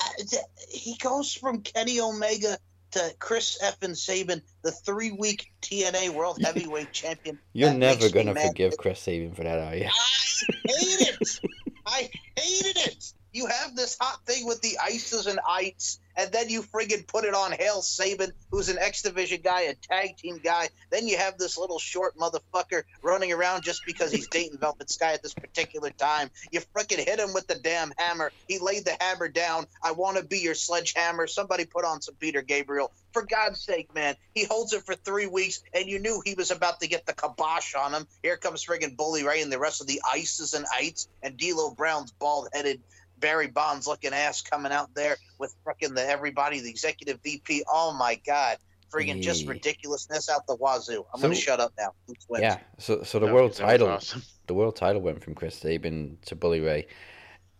Uh, 0.00 0.36
he 0.68 0.96
goes 0.96 1.32
from 1.34 1.62
Kenny 1.62 2.00
Omega 2.00 2.58
to 2.92 3.14
Chris 3.18 3.58
Evans 3.62 4.02
Sabin, 4.02 4.42
the 4.62 4.70
three 4.72 5.10
week 5.12 5.52
TNA 5.62 6.10
World 6.10 6.38
Heavyweight 6.44 6.92
Champion. 6.92 7.38
You're 7.52 7.70
That 7.70 7.76
never 7.76 8.08
going 8.08 8.26
to 8.26 8.34
forgive 8.34 8.76
Chris 8.76 9.00
Sabin 9.00 9.34
for 9.34 9.44
that, 9.44 9.58
are 9.58 9.76
you? 9.76 9.86
I 9.86 10.52
hate 10.68 11.08
it. 11.20 11.40
I 11.86 12.10
hated 12.36 12.76
it. 12.86 13.12
You 13.32 13.46
have 13.46 13.76
this 13.76 13.96
hot 14.00 14.24
thing 14.26 14.46
with 14.46 14.60
the 14.62 14.76
Aces 14.88 15.26
and 15.26 15.38
Eights, 15.60 16.00
and 16.18 16.32
then 16.32 16.50
you 16.50 16.62
friggin' 16.62 17.06
put 17.06 17.24
it 17.24 17.32
on 17.32 17.52
Hale 17.52 17.80
Sabin, 17.80 18.32
who's 18.50 18.68
an 18.68 18.76
X 18.78 19.02
Division 19.02 19.40
guy, 19.42 19.62
a 19.62 19.74
tag 19.74 20.16
team 20.16 20.40
guy. 20.42 20.68
Then 20.90 21.06
you 21.06 21.16
have 21.16 21.38
this 21.38 21.56
little 21.56 21.78
short 21.78 22.16
motherfucker 22.16 22.82
running 23.02 23.32
around 23.32 23.62
just 23.62 23.82
because 23.86 24.10
he's 24.10 24.26
dating 24.26 24.58
Velvet 24.58 24.90
Sky 24.90 25.12
at 25.14 25.22
this 25.22 25.32
particular 25.32 25.90
time. 25.90 26.30
You 26.50 26.60
frickin' 26.60 26.98
hit 26.98 27.20
him 27.20 27.32
with 27.32 27.46
the 27.46 27.54
damn 27.54 27.92
hammer. 27.96 28.32
He 28.48 28.58
laid 28.58 28.84
the 28.84 28.96
hammer 29.00 29.28
down. 29.28 29.66
I 29.82 29.92
want 29.92 30.18
to 30.18 30.24
be 30.24 30.38
your 30.38 30.56
sledgehammer. 30.56 31.28
Somebody 31.28 31.64
put 31.64 31.84
on 31.84 32.02
some 32.02 32.16
Peter 32.16 32.42
Gabriel. 32.42 32.90
For 33.12 33.24
God's 33.24 33.60
sake, 33.62 33.94
man. 33.94 34.16
He 34.34 34.44
holds 34.44 34.72
it 34.72 34.84
for 34.84 34.94
three 34.94 35.26
weeks, 35.26 35.62
and 35.72 35.86
you 35.86 36.00
knew 36.00 36.20
he 36.24 36.34
was 36.34 36.50
about 36.50 36.80
to 36.80 36.88
get 36.88 37.06
the 37.06 37.14
kibosh 37.14 37.74
on 37.74 37.94
him. 37.94 38.06
Here 38.22 38.36
comes 38.36 38.64
friggin' 38.64 38.96
Bully 38.96 39.24
Ray 39.24 39.40
and 39.40 39.52
the 39.52 39.58
rest 39.58 39.80
of 39.80 39.86
the 39.86 40.02
Aces 40.14 40.54
and 40.54 40.66
Eights, 40.80 41.08
and 41.22 41.36
D'Lo 41.36 41.70
Brown's 41.70 42.10
bald 42.10 42.48
headed 42.52 42.80
Barry 43.20 43.48
Bonds 43.48 43.86
looking 43.86 44.12
ass 44.12 44.42
coming 44.42 44.72
out 44.72 44.94
there 44.94 45.16
with 45.38 45.54
frickin' 45.66 45.94
the 45.94 46.06
everybody, 46.06 46.60
the 46.60 46.70
executive 46.70 47.20
VP. 47.22 47.64
Oh 47.70 47.92
my 47.92 48.20
God. 48.26 48.58
Friggin' 48.92 49.20
just 49.20 49.46
ridiculousness 49.46 50.30
out 50.30 50.46
the 50.46 50.54
wazoo. 50.56 51.04
I'm 51.12 51.20
gonna 51.20 51.34
shut 51.34 51.60
up 51.60 51.72
now. 51.78 51.92
Yeah. 52.38 52.58
So, 52.78 53.02
so 53.02 53.18
the 53.18 53.26
No, 53.26 53.34
world 53.34 53.50
'cause 53.50 53.58
that 53.58 53.64
was 53.66 53.72
title, 53.72 53.88
awesome. 53.88 54.22
the 54.46 54.54
world 54.54 54.76
title 54.76 55.02
went 55.02 55.22
from 55.22 55.34
Chris 55.34 55.56
Sabin 55.56 56.18
to 56.26 56.34
Bully 56.34 56.60
Ray, 56.60 56.86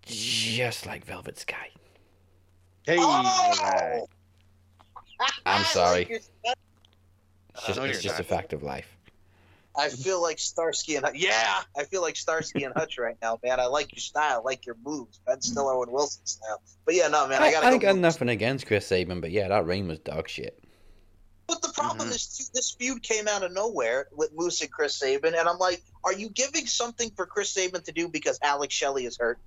just 0.02 0.86
like 0.86 1.04
Velvet 1.04 1.38
Sky. 1.38 1.68
Hey, 2.84 2.96
Oh! 2.98 4.08
I'm 5.44 5.64
sorry. 5.64 6.06
It's 6.10 6.30
just, 7.66 7.78
it's 7.78 8.02
just 8.02 8.20
a 8.20 8.24
fact 8.24 8.52
of 8.52 8.62
life. 8.62 8.97
I 9.78 9.88
feel 9.88 10.20
like 10.20 10.38
Starsky 10.40 10.96
and 10.96 11.04
Hutch. 11.04 11.14
Yeah, 11.16 11.60
I 11.76 11.84
feel 11.84 12.02
like 12.02 12.16
Starsky 12.16 12.64
and 12.64 12.74
Hutch 12.74 12.98
right 12.98 13.16
now, 13.22 13.38
man. 13.44 13.60
I 13.60 13.66
like 13.66 13.92
your 13.94 14.00
style, 14.00 14.40
I 14.40 14.42
like 14.42 14.66
your 14.66 14.76
moves, 14.84 15.20
Ben 15.26 15.40
Stiller 15.40 15.82
and 15.84 15.92
Wilson 15.92 16.26
style. 16.26 16.60
But 16.84 16.96
yeah, 16.96 17.06
no, 17.08 17.28
man, 17.28 17.40
I, 17.42 17.46
I, 17.46 17.52
gotta 17.52 17.66
I, 17.68 17.70
go. 17.72 17.78
got 17.78 17.94
Moose. 17.94 18.02
nothing 18.02 18.28
against 18.28 18.66
Chris 18.66 18.86
Sabin, 18.86 19.20
but 19.20 19.30
yeah, 19.30 19.48
that 19.48 19.66
reign 19.66 19.86
was 19.86 20.00
dog 20.00 20.28
shit. 20.28 20.58
But 21.46 21.62
the 21.62 21.68
problem 21.68 22.08
Mhm. 22.08 22.14
is, 22.14 22.36
too, 22.36 22.44
this 22.52 22.72
feud 22.72 23.02
came 23.02 23.26
out 23.28 23.42
of 23.42 23.52
nowhere 23.52 24.08
with 24.12 24.30
Moose 24.34 24.60
and 24.60 24.70
Chris 24.70 24.94
Sabin, 24.96 25.34
and 25.34 25.48
I'm 25.48 25.58
like, 25.58 25.82
are 26.04 26.12
you 26.12 26.28
giving 26.28 26.66
something 26.66 27.10
for 27.16 27.24
Chris 27.24 27.50
Sabin 27.50 27.80
to 27.84 27.92
do 27.92 28.08
because 28.08 28.38
Alex 28.42 28.74
Shelley 28.74 29.06
is 29.06 29.16
hurt? 29.16 29.38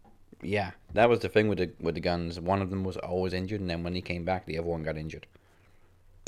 Yeah, 0.42 0.72
that 0.94 1.10
was 1.10 1.20
the 1.20 1.30
thing 1.30 1.50
with 1.50 1.60
the 1.60 1.72
with 1.80 1.94
the 1.94 2.02
guns. 2.02 2.40
One 2.40 2.62
of 2.64 2.72
them 2.72 2.84
was 2.84 2.98
always 2.98 3.34
injured, 3.34 3.60
and 3.62 3.70
then 3.70 3.84
when 3.84 3.94
he 3.94 4.02
came 4.02 4.26
back, 4.26 4.46
the 4.48 4.58
other 4.58 4.66
one 4.68 4.82
got 4.82 4.98
injured. 4.98 5.28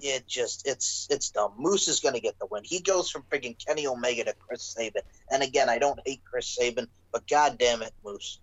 It 0.03 0.27
just, 0.27 0.67
it's, 0.67 1.07
it's 1.09 1.29
dumb. 1.29 1.53
Moose 1.57 1.87
is 1.87 1.99
gonna 1.99 2.19
get 2.19 2.37
the 2.37 2.45
win. 2.47 2.63
He 2.63 2.81
goes 2.81 3.09
from 3.09 3.23
freaking 3.31 3.55
Kenny 3.65 3.87
Omega 3.87 4.25
to 4.25 4.33
Chris 4.33 4.61
Sabin, 4.61 5.01
and 5.31 5.41
again, 5.41 5.69
I 5.69 5.79
don't 5.79 5.99
hate 6.05 6.21
Chris 6.25 6.47
Sabin, 6.47 6.87
but 7.11 7.27
god 7.27 7.57
damn 7.57 7.81
it, 7.81 7.93
Moose. 8.03 8.39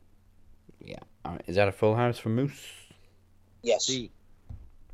All 1.25 1.33
right, 1.33 1.43
is 1.47 1.57
that 1.57 1.69
a 1.69 1.73
full 1.73 1.97
house 1.97 2.19
for 2.19 2.31
Moose? 2.31 2.67
Yes. 3.63 3.87
See, 3.87 4.11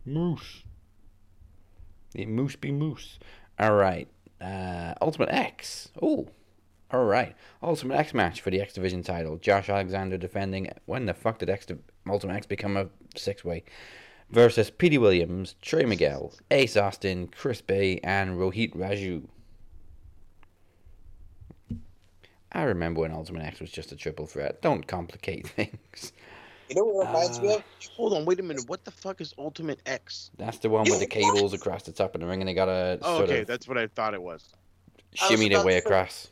Moose. 0.04 0.64
The 2.12 2.26
Moose 2.26 2.56
be 2.56 2.72
Moose. 2.72 3.18
All 3.58 3.74
right. 3.74 4.08
Uh, 4.40 4.94
Ultimate 5.00 5.30
X. 5.30 5.90
Oh. 6.02 6.28
All 6.90 7.04
right. 7.04 7.34
Ultimate 7.62 7.96
X 7.96 8.12
match 8.14 8.40
for 8.40 8.50
the 8.50 8.60
X 8.60 8.72
Division 8.72 9.02
title. 9.02 9.36
Josh 9.36 9.68
Alexander 9.68 10.16
defending. 10.16 10.70
When 10.86 11.06
the 11.06 11.14
fuck 11.14 11.38
did 11.38 11.50
X 11.50 11.66
Ultimate 12.08 12.34
X 12.34 12.46
become 12.46 12.76
a 12.76 12.88
six 13.16 13.44
way? 13.44 13.64
Versus 14.30 14.70
Petey 14.70 14.98
Williams, 14.98 15.54
Trey 15.62 15.84
Miguel, 15.84 16.32
Ace 16.50 16.76
Austin, 16.76 17.28
Chris 17.28 17.60
Bey, 17.60 18.00
and 18.02 18.36
Rohit 18.38 18.74
Raju. 18.74 19.22
I 22.52 22.62
remember 22.62 23.02
when 23.02 23.12
Ultimate 23.12 23.42
X 23.44 23.60
was 23.60 23.70
just 23.70 23.92
a 23.92 23.96
triple 23.96 24.26
threat. 24.26 24.62
Don't 24.62 24.86
complicate 24.86 25.46
things. 25.56 26.12
You 26.68 26.76
know 26.76 26.84
what 26.84 27.06
reminds 27.06 27.40
me 27.40 27.52
Uh, 27.52 27.56
of? 27.56 27.64
hold 27.94 28.14
on, 28.14 28.24
wait 28.24 28.40
a 28.40 28.42
minute. 28.42 28.64
What 28.66 28.84
the 28.84 28.90
fuck 28.90 29.20
is 29.20 29.32
Ultimate 29.38 29.80
X? 29.86 30.30
That's 30.38 30.58
the 30.58 30.70
one 30.70 30.84
with 30.90 30.98
the 30.98 31.06
cables 31.06 31.52
across 31.52 31.84
the 31.84 31.92
top 31.92 32.14
of 32.16 32.20
the 32.20 32.26
ring, 32.26 32.40
and 32.40 32.48
they 32.48 32.54
got 32.54 32.68
a. 32.68 32.98
Oh, 33.02 33.22
okay, 33.22 33.42
of 33.42 33.46
that's 33.46 33.68
what 33.68 33.78
I 33.78 33.86
thought 33.86 34.14
it 34.14 34.22
was. 34.22 34.52
Shimmy 35.14 35.48
their 35.48 35.64
way 35.64 35.76
across. 35.76 36.28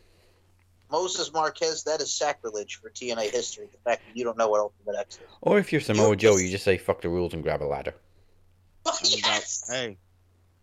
Moses 0.91 1.33
Marquez, 1.33 1.83
that 1.85 2.01
is 2.01 2.13
sacrilege 2.13 2.77
for 2.77 2.91
TNA 2.91 3.31
history. 3.31 3.69
The 3.73 3.79
fact 3.91 4.03
that 4.07 4.17
you 4.17 4.25
don't 4.25 4.37
know 4.39 4.49
what 4.49 4.61
Ultimate 4.61 4.97
X 5.01 5.17
is. 5.17 5.23
Or 5.41 5.59
if 5.59 5.73
you're 5.73 5.81
Samoa 5.81 6.11
You- 6.11 6.17
Joe, 6.17 6.37
you 6.37 6.51
just 6.51 6.65
say 6.65 6.77
fuck 6.79 7.01
the 7.01 7.09
rules 7.09 7.35
and 7.35 7.43
grab 7.43 7.63
a 7.63 7.65
ladder. 7.65 7.95
I'm 8.87 8.93
about- 8.93 9.11
yes! 9.11 9.65
hey, 9.69 9.97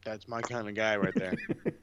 that's 0.06 0.28
my 0.28 0.42
kind 0.42 0.68
of 0.70 0.76
guy 0.76 0.96
right 0.98 1.14
there. 1.16 1.34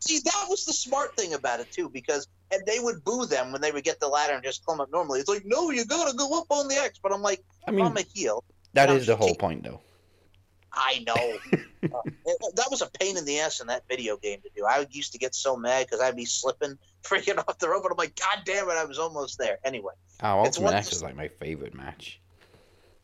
See, 0.00 0.18
that 0.18 0.46
was 0.50 0.66
the 0.66 0.72
smart 0.72 1.16
thing 1.16 1.32
about 1.32 1.60
it 1.60 1.70
too, 1.72 1.88
because 1.88 2.28
and 2.52 2.62
they 2.66 2.78
would 2.78 3.02
boo 3.04 3.24
them 3.24 3.52
when 3.52 3.62
they 3.62 3.72
would 3.72 3.84
get 3.84 4.00
the 4.00 4.08
ladder 4.08 4.34
and 4.34 4.42
just 4.44 4.64
climb 4.64 4.80
up 4.80 4.92
normally. 4.92 5.18
It's 5.20 5.28
like, 5.30 5.44
no, 5.46 5.70
you 5.70 5.84
gotta 5.86 6.14
go 6.14 6.38
up 6.38 6.46
on 6.50 6.68
the 6.68 6.74
X. 6.74 6.98
But 7.02 7.12
I'm 7.12 7.22
like, 7.22 7.42
I 7.66 7.70
mean, 7.70 7.86
I'm 7.86 7.96
a 7.96 8.02
heel. 8.02 8.44
That 8.74 8.90
is 8.90 9.02
I'm 9.08 9.12
the 9.14 9.16
whole 9.16 9.28
kidding. 9.28 9.40
point, 9.40 9.62
though. 9.64 9.80
I 10.76 11.04
know. 11.06 11.38
Uh, 11.92 11.98
it- 12.26 12.56
that 12.56 12.66
was 12.72 12.82
a 12.82 12.90
pain 12.98 13.16
in 13.16 13.24
the 13.24 13.38
ass 13.38 13.60
in 13.60 13.68
that 13.68 13.84
video 13.88 14.16
game 14.16 14.40
to 14.40 14.48
do. 14.56 14.64
I 14.64 14.84
used 14.90 15.12
to 15.12 15.18
get 15.18 15.32
so 15.32 15.54
mad 15.56 15.86
because 15.86 16.00
I'd 16.00 16.16
be 16.16 16.24
slipping, 16.24 16.76
freaking 17.04 17.38
off 17.38 17.58
the 17.58 17.68
rope, 17.68 17.84
and 17.84 17.92
I'm 17.92 17.96
like, 17.98 18.16
God 18.18 18.42
damn 18.44 18.68
it, 18.68 18.72
I 18.72 18.84
was 18.84 18.98
almost 18.98 19.38
there. 19.38 19.58
Anyway, 19.64 19.92
Oh, 20.20 20.40
Ultimate 20.40 20.72
X 20.72 20.92
is 20.92 21.02
like 21.04 21.14
my 21.14 21.28
favorite 21.28 21.72
match. 21.74 22.20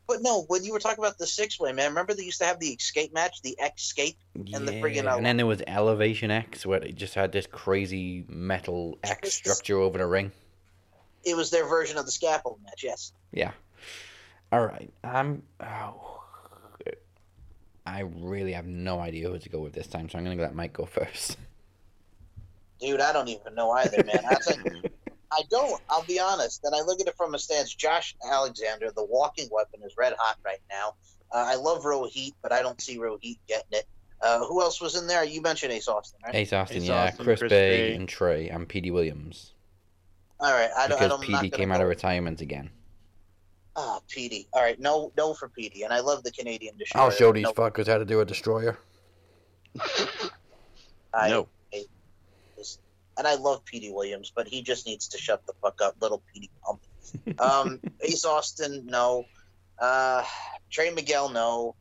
but 0.09 0.23
no, 0.23 0.43
when 0.49 0.65
you 0.65 0.73
were 0.73 0.81
talking 0.81 0.99
about 1.05 1.19
the 1.19 1.27
six 1.27 1.61
way, 1.61 1.73
man, 1.73 1.91
remember 1.91 2.15
they 2.15 2.25
used 2.25 2.41
to 2.41 2.47
have 2.47 2.59
the 2.59 2.71
escape 2.71 3.13
match, 3.15 3.43
the 3.43 3.57
X 3.61 3.83
escape. 3.85 4.17
And 4.35 4.67
the 4.67 4.73
friggin' 4.73 5.05
Yeah, 5.05 5.13
uh, 5.13 5.17
and 5.19 5.27
then 5.27 5.37
there 5.37 5.47
was 5.47 5.63
Elevation 5.69 6.33
X, 6.33 6.67
where 6.67 6.83
it 6.83 6.97
just 6.97 7.15
had 7.15 7.31
this 7.31 7.47
crazy 7.47 8.25
metal 8.29 8.99
X 9.05 9.35
structure 9.35 9.77
over 9.79 9.99
the 9.99 10.07
ring. 10.07 10.33
It 11.25 11.37
was 11.37 11.51
their 11.51 11.69
version 11.69 11.97
of 11.99 12.07
the 12.07 12.13
scaffold 12.13 12.59
match. 12.65 12.83
Yes. 12.83 13.13
Yeah. 13.31 13.53
All 14.51 14.67
right. 14.67 14.91
I'm. 15.05 15.43
Oh, 15.61 16.20
I 17.87 18.01
really 18.01 18.53
have 18.53 18.66
no 18.66 19.01
idea 19.01 19.29
who 19.29 19.38
to 19.38 19.49
go 19.49 19.61
with 19.61 19.73
this 19.73 19.87
time, 19.87 20.09
so 20.09 20.19
I'm 20.19 20.25
gonna 20.25 20.40
let 20.40 20.55
Mike 20.55 20.73
go 20.73 20.85
first. 20.85 21.38
Dude, 22.81 23.01
I 23.01 23.12
don't 23.12 23.29
even 23.29 23.55
know 23.55 23.71
either, 23.73 24.03
man. 24.05 24.21
I 24.29 24.35
think 24.37 24.93
I 25.33 25.43
don't. 25.51 25.81
I'll 25.88 26.05
be 26.05 26.19
honest. 26.19 26.64
And 26.64 26.75
I 26.75 26.81
look 26.81 27.01
at 27.01 27.07
it 27.07 27.16
from 27.16 27.35
a 27.35 27.38
stance. 27.38 27.75
Josh 27.75 28.16
Alexander, 28.29 28.90
the 28.90 29.05
walking 29.05 29.49
weapon, 29.53 29.81
is 29.85 29.93
red 29.97 30.14
hot 30.19 30.38
right 30.45 30.61
now. 30.71 30.95
Uh, 31.33 31.45
I 31.47 31.55
love 31.55 31.83
Rohit, 31.83 32.33
but 32.43 32.53
I 32.53 32.62
don't 32.62 32.81
see 32.81 32.99
Rohit 32.99 33.38
getting 33.47 33.73
it. 33.73 33.87
Uh, 34.23 34.45
who 34.45 34.61
else 34.61 34.81
was 34.81 34.97
in 34.97 35.07
there? 35.07 35.25
You 35.25 35.40
mentioned 35.40 35.73
Ace 35.73 35.88
Austin, 35.88 36.21
right? 36.25 36.35
Ace 36.35 36.53
Austin, 36.53 36.79
Ace 36.79 36.88
yeah, 36.88 37.05
Austin, 37.05 37.25
Chris, 37.25 37.38
Chris 37.38 37.51
Bey, 37.51 37.90
Bey. 37.90 37.97
and 37.97 38.09
Trey, 38.09 38.49
and 38.49 38.69
Petey 38.69 38.90
Williams. 38.90 39.53
All 40.40 40.53
right, 40.53 40.71
I 40.77 40.88
don't. 40.88 40.99
Because 40.99 41.09
don't 41.11 41.25
I'm 41.25 41.31
not 41.31 41.43
Petey 41.43 41.57
came 41.57 41.73
out 41.73 41.81
of 41.81 41.88
retirement 41.88 42.40
again. 42.40 42.71
Ah, 43.83 44.01
Petey. 44.09 44.47
All 44.53 44.62
right, 44.62 44.79
no, 44.79 45.11
no 45.16 45.33
for 45.33 45.49
Petey, 45.49 45.83
and 45.85 45.93
I 45.93 46.01
love 46.01 46.23
the 46.23 46.31
Canadian 46.33 46.77
Destroyer. 46.77 47.05
I'll 47.05 47.11
show 47.11 47.33
these 47.33 47.45
No, 47.45 47.53
fuckers 47.53 47.87
how 47.87 47.97
to 47.99 48.05
do 48.05 48.21
a 48.21 48.25
destroyer. 48.27 48.79
I, 51.14 51.31
no. 51.31 51.49
and 53.16 53.27
I 53.27 53.35
love 53.37 53.64
Petey 53.64 53.90
Williams, 53.90 54.33
but 54.35 54.47
he 54.47 54.62
just 54.62 54.87
needs 54.87 55.09
to 55.09 55.19
shut 55.19 55.47
the 55.47 55.53
fuck 55.62 55.81
up, 55.83 55.97
little 56.01 56.23
Petey 56.33 56.51
pump. 56.64 56.81
Um, 57.40 57.81
Ace 58.03 58.25
Austin, 58.25 58.87
no. 58.87 59.25
Uh, 59.79 60.23
Trey 60.71 60.90
Miguel, 60.90 61.31
no. 61.31 61.75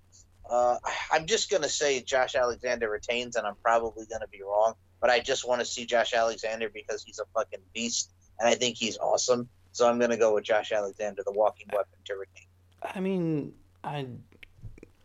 Uh, 0.50 0.78
I'm 1.12 1.28
just 1.28 1.52
gonna 1.52 1.70
say 1.70 2.02
Josh 2.02 2.34
Alexander 2.34 2.90
retains, 2.90 3.36
and 3.36 3.46
I'm 3.46 3.56
probably 3.62 4.06
gonna 4.10 4.28
be 4.28 4.42
wrong. 4.42 4.74
but 5.02 5.10
I 5.10 5.20
just 5.20 5.48
want 5.48 5.60
to 5.62 5.66
see 5.66 5.86
Josh 5.86 6.14
Alexander 6.14 6.70
because 6.70 7.04
he's 7.04 7.20
a 7.20 7.26
fucking 7.36 7.60
beast, 7.74 8.12
and 8.40 8.48
I 8.50 8.56
think 8.56 8.78
he's 8.78 8.98
awesome. 8.98 9.50
So 9.72 9.88
I'm 9.88 10.00
gonna 10.00 10.18
go 10.18 10.34
with 10.34 10.44
Josh 10.44 10.72
Alexander, 10.72 11.24
the 11.26 11.32
walking 11.32 11.68
weapon 11.72 12.00
to 12.06 12.16
retain. 12.16 12.48
I 12.82 13.00
mean, 13.00 13.54
I 13.84 14.08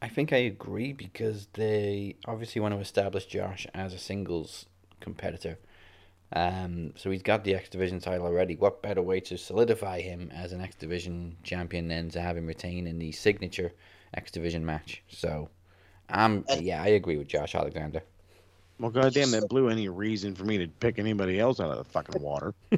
I 0.02 0.08
think 0.08 0.32
I 0.32 0.38
agree 0.38 0.92
because 0.92 1.48
they 1.54 2.16
obviously 2.26 2.60
want 2.60 2.74
to 2.74 2.80
establish 2.80 3.26
Josh 3.26 3.66
as 3.74 3.94
a 3.94 3.98
singles 3.98 4.66
competitor. 5.00 5.58
Um, 6.32 6.92
so 6.96 7.10
he's 7.10 7.22
got 7.22 7.44
the 7.44 7.54
X 7.54 7.68
Division 7.68 8.00
title 8.00 8.26
already. 8.26 8.56
What 8.56 8.82
better 8.82 9.02
way 9.02 9.20
to 9.20 9.38
solidify 9.38 10.00
him 10.00 10.30
as 10.34 10.52
an 10.52 10.60
X 10.60 10.74
Division 10.74 11.36
champion 11.42 11.88
than 11.88 12.10
to 12.10 12.20
have 12.20 12.36
him 12.36 12.46
retain 12.46 12.86
in 12.86 12.98
the 12.98 13.12
signature 13.12 13.72
X 14.14 14.30
Division 14.30 14.66
match? 14.66 15.02
So, 15.08 15.48
um, 16.08 16.44
yeah, 16.58 16.82
I 16.82 16.88
agree 16.88 17.16
with 17.16 17.28
Josh 17.28 17.54
Alexander. 17.54 18.02
Well, 18.80 18.90
goddamn, 18.90 19.30
that 19.30 19.48
blew 19.48 19.68
any 19.68 19.88
reason 19.88 20.34
for 20.34 20.44
me 20.44 20.58
to 20.58 20.66
pick 20.66 20.98
anybody 20.98 21.38
else 21.38 21.60
out 21.60 21.70
of 21.70 21.78
the 21.78 21.84
fucking 21.84 22.20
water. 22.20 22.52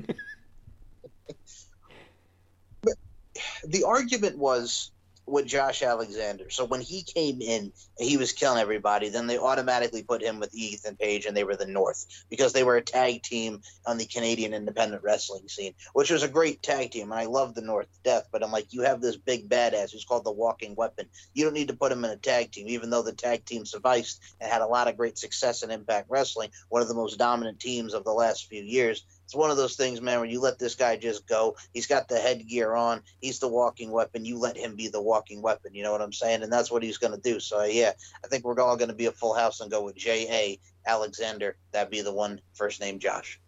the 3.65 3.85
argument 3.85 4.39
was 4.39 4.91
with 5.27 5.47
Josh 5.47 5.83
Alexander. 5.83 6.51
So 6.51 6.65
when 6.65 6.81
he 6.81 7.03
came 7.03 7.43
in, 7.43 7.73
he 7.99 8.17
was 8.17 8.33
killing 8.33 8.61
everybody. 8.61 9.09
Then 9.09 9.27
they 9.27 9.39
automatically 9.39 10.03
put 10.03 10.23
him 10.23 10.39
with 10.39 10.55
Ethan 10.55 10.97
Page, 10.97 11.27
and 11.27 11.37
they 11.37 11.45
were 11.45 11.57
the 11.57 11.67
North 11.67 12.07
because 12.31 12.53
they 12.53 12.63
were 12.63 12.77
a 12.77 12.83
tag 12.83 13.23
team 13.23 13.61
on 13.87 13.99
the 13.99 14.07
Canadian 14.07 14.55
independent 14.55 15.03
wrestling 15.03 15.49
scene, 15.49 15.75
which 15.95 16.11
was 16.11 16.23
a 16.23 16.29
great 16.29 16.63
tag 16.63 16.93
team. 16.93 17.11
And 17.11 17.21
I 17.21 17.25
love 17.25 17.55
the 17.55 17.63
North 17.63 17.89
death. 18.05 18.29
But 18.31 18.45
I'm 18.45 18.53
like, 18.53 18.73
you 18.73 18.83
have 18.83 19.01
this 19.01 19.17
big 19.17 19.49
badass 19.49 19.93
who's 19.93 20.05
called 20.05 20.25
the 20.25 20.33
Walking 20.33 20.75
Weapon. 20.77 21.07
You 21.35 21.45
don't 21.45 21.55
need 21.55 21.69
to 21.69 21.77
put 21.77 21.93
him 21.93 22.05
in 22.05 22.11
a 22.11 22.17
tag 22.17 22.53
team, 22.53 22.69
even 22.69 22.91
though 22.91 23.03
the 23.03 23.13
tag 23.13 23.45
team 23.45 23.67
sufficed 23.67 24.23
and 24.41 24.51
had 24.51 24.63
a 24.63 24.67
lot 24.67 24.89
of 24.89 24.97
great 24.97 25.19
success 25.19 25.63
in 25.63 25.71
Impact 25.71 26.09
Wrestling, 26.09 26.51
one 26.69 26.83
of 26.83 26.89
the 26.89 26.95
most 26.95 27.19
dominant 27.19 27.59
teams 27.59 27.95
of 27.95 28.05
the 28.05 28.13
last 28.13 28.49
few 28.49 28.63
years 28.63 29.05
it's 29.27 29.35
one 29.35 29.51
of 29.51 29.57
those 29.57 29.75
things, 29.75 30.01
man, 30.01 30.21
where 30.21 30.29
you 30.29 30.41
let 30.41 30.61
this 30.61 30.77
guy 30.77 30.97
just 30.97 31.27
go. 31.27 31.57
He's 31.75 31.89
got 31.89 32.07
the 32.07 32.17
headgear 32.17 32.75
on. 32.75 33.03
He's 33.21 33.41
the 33.41 33.49
walking 33.49 33.91
weapon. 33.91 34.25
You 34.25 34.39
let 34.39 34.57
him 34.57 34.77
be 34.77 34.87
the 34.87 35.03
walking 35.03 35.43
weapon. 35.43 35.75
You 35.75 35.83
know 35.83 35.91
what 35.91 36.01
I'm 36.01 36.13
saying? 36.13 36.45
And 36.45 36.53
that's 36.53 36.71
what 36.71 36.85
he's 36.85 36.99
going 36.99 37.13
to 37.13 37.21
do. 37.21 37.41
So, 37.41 37.65
yeah, 37.65 37.91
I 38.25 38.29
think 38.29 38.45
we're 38.45 38.61
all 38.61 38.77
going 38.77 38.89
to 38.89 38.95
be 38.95 39.07
a 39.07 39.13
full 39.13 39.35
house 39.35 39.61
and 39.61 39.69
go 39.69 39.83
with 39.83 39.97
J.A. 39.97 40.61
Alexander. 40.87 41.57
That'd 41.73 41.91
be 41.91 42.03
the 42.03 42.13
one 42.13 42.41
first 42.55 42.81
name 42.81 43.01
Josh. 43.01 43.41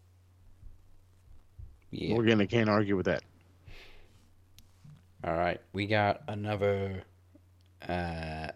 Yeah. 1.93 2.17
We're 2.17 2.25
gonna 2.25 2.47
can't 2.47 2.69
argue 2.69 2.97
with 2.97 3.07
that. 3.07 3.23
All 5.25 5.35
right, 5.35 5.61
we 5.73 5.87
got 5.87 6.23
another 6.29 7.03
uh, 7.89 8.49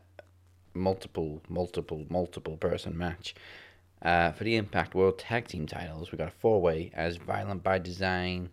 multiple, 0.75 1.41
multiple, 1.49 2.05
multiple 2.11 2.57
person 2.57 2.99
match. 2.99 3.35
Uh, 4.03 4.33
for 4.33 4.43
the 4.45 4.57
Impact 4.57 4.95
World 4.97 5.19
Tag 5.19 5.47
Team 5.47 5.67
titles, 5.67 6.11
we 6.11 6.19
got 6.19 6.29
a 6.29 6.33
four 6.33 6.61
way 6.61 6.91
as 6.95 7.17
Violent 7.19 7.63
by 7.63 7.79
Design. 7.79 8.51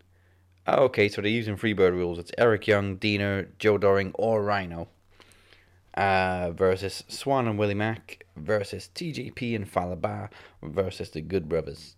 Oh, 0.68 0.84
okay, 0.84 1.10
so 1.10 1.22
they're 1.22 1.32
using 1.32 1.58
Freebird 1.58 1.94
rules. 1.94 2.20
It's 2.20 2.32
Eric 2.38 2.68
Young, 2.68 2.98
Deaner, 2.98 3.48
Joe 3.58 3.78
Doering, 3.80 4.12
or 4.16 4.44
Rhino. 4.44 4.88
Uh, 5.96 6.52
versus 6.52 7.04
Swan 7.08 7.48
and 7.48 7.58
Willie 7.58 7.74
Mack 7.74 8.24
versus 8.38 8.90
TJP 8.94 9.56
and 9.56 9.68
Fallah 9.68 9.98
Bahh 9.98 10.30
versus 10.62 11.10
the 11.10 11.20
Good 11.22 11.50
Brothers. 11.50 11.96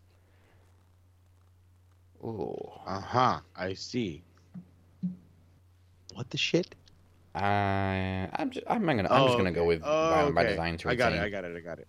Oh, 2.24 2.82
Uh 2.88 3.02
huh. 3.02 3.40
I 3.56 3.74
see. 3.74 4.24
What 6.14 6.30
the 6.30 6.38
shit? 6.38 6.74
I 7.36 8.28
I'm 8.34 8.50
just 8.52 8.66
I'm 8.70 8.86
gonna 8.86 9.08
I'm 9.10 9.26
just 9.28 9.38
gonna 9.38 9.52
go 9.52 9.66
with 9.66 9.82
Oh, 9.84 10.10
Violent 10.10 10.36
by. 10.36 10.44
Design 10.46 10.78
to 10.78 10.88
retain. 10.90 11.02
I 11.08 11.10
got 11.10 11.14
it. 11.14 11.22
I 11.26 11.30
got 11.30 11.44
it. 11.46 11.58
I 11.58 11.60
got 11.60 11.80
it. 11.80 11.88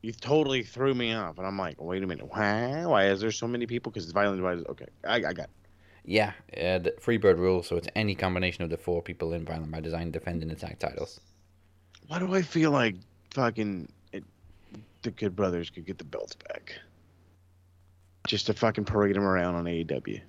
You 0.00 0.12
totally 0.12 0.62
threw 0.62 0.94
me 0.94 1.12
off, 1.12 1.38
and 1.38 1.46
I'm 1.46 1.58
like, 1.58 1.80
wait 1.80 2.02
a 2.02 2.06
minute. 2.06 2.28
Why? 2.30 2.86
Why 2.86 3.06
is 3.06 3.20
there 3.20 3.32
so 3.32 3.48
many 3.48 3.66
people? 3.66 3.90
Because 3.90 4.04
it's 4.04 4.12
violent. 4.12 4.40
By 4.42 4.52
okay, 4.70 4.86
I, 5.04 5.16
I 5.16 5.32
got. 5.32 5.44
It. 5.44 5.50
Yeah, 6.04 6.32
uh, 6.56 6.78
the 6.78 6.94
Freebird 7.00 7.38
rule, 7.38 7.62
so 7.62 7.76
it's 7.76 7.88
any 7.94 8.14
combination 8.14 8.64
of 8.64 8.70
the 8.70 8.78
four 8.78 9.02
people 9.02 9.34
in 9.34 9.44
Violent 9.44 9.70
by 9.70 9.80
Design 9.80 10.10
defending 10.10 10.54
tag 10.56 10.78
titles. 10.78 11.20
Why 12.06 12.18
do 12.18 12.34
I 12.34 12.40
feel 12.40 12.70
like 12.70 12.94
fucking 13.34 13.88
it, 14.12 14.24
the 15.02 15.10
Good 15.10 15.36
Brothers 15.36 15.68
could 15.68 15.84
get 15.84 15.98
the 15.98 16.04
belts 16.04 16.34
back? 16.34 16.72
Just 18.26 18.46
to 18.46 18.54
fucking 18.54 18.84
parade 18.84 19.16
them 19.16 19.24
around 19.24 19.56
on 19.56 19.64
AEW. 19.64 20.22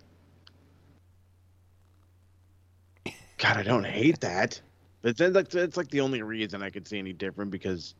God, 3.37 3.57
I 3.57 3.63
don't 3.63 3.85
hate 3.85 4.19
that. 4.19 4.59
But 5.01 5.15
then 5.15 5.31
like 5.31 5.53
it's 5.53 5.77
like 5.77 5.89
the 5.89 6.01
only 6.01 6.21
reason 6.21 6.61
I 6.61 6.69
could 6.69 6.87
see 6.87 6.99
any 6.99 7.13
different 7.13 7.51
because 7.51 7.95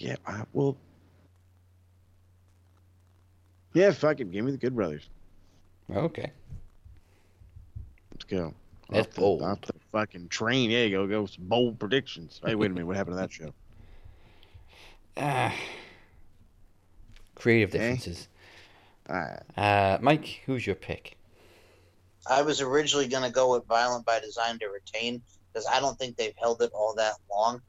Yeah, 0.00 0.16
I 0.26 0.44
will 0.54 0.78
Yeah, 3.74 3.92
fuck 3.92 4.18
it, 4.20 4.30
give 4.32 4.44
me 4.44 4.50
the 4.50 4.56
Good 4.58 4.74
Brothers. 4.74 5.08
Okay. 5.94 6.32
Let's 8.12 8.24
go. 8.24 8.54
That's 8.88 9.06
Off 9.08 9.14
the, 9.14 9.20
bold. 9.20 9.42
Off 9.42 9.60
the 9.60 9.74
fucking 9.92 10.28
train. 10.28 10.70
Yeah, 10.70 10.84
you 10.84 10.90
go. 10.96 11.06
Go 11.06 11.26
some 11.26 11.44
bold 11.46 11.78
predictions. 11.78 12.40
Hey, 12.44 12.54
wait 12.54 12.70
a 12.70 12.74
minute. 12.74 12.86
What 12.86 12.96
happened 12.96 13.16
to 13.16 13.20
that 13.20 13.32
show? 13.32 13.52
Ah. 15.16 15.54
creative 17.34 17.68
Okay. 17.74 17.78
differences. 17.78 18.28
Ah, 19.08 19.36
Uh, 19.56 19.98
Mike, 20.00 20.40
who's 20.46 20.66
your 20.66 20.76
pick? 20.76 21.16
I 22.28 22.40
was 22.42 22.60
originally 22.62 23.06
going 23.08 23.24
to 23.24 23.30
go 23.30 23.52
with 23.52 23.66
Violent 23.66 24.06
by 24.06 24.20
Design 24.20 24.58
to 24.60 24.66
retain 24.68 25.20
because 25.52 25.66
I 25.66 25.78
don't 25.80 25.98
think 25.98 26.16
they've 26.16 26.34
held 26.38 26.62
it 26.62 26.70
all 26.72 26.94
that 26.94 27.14
long. 27.30 27.60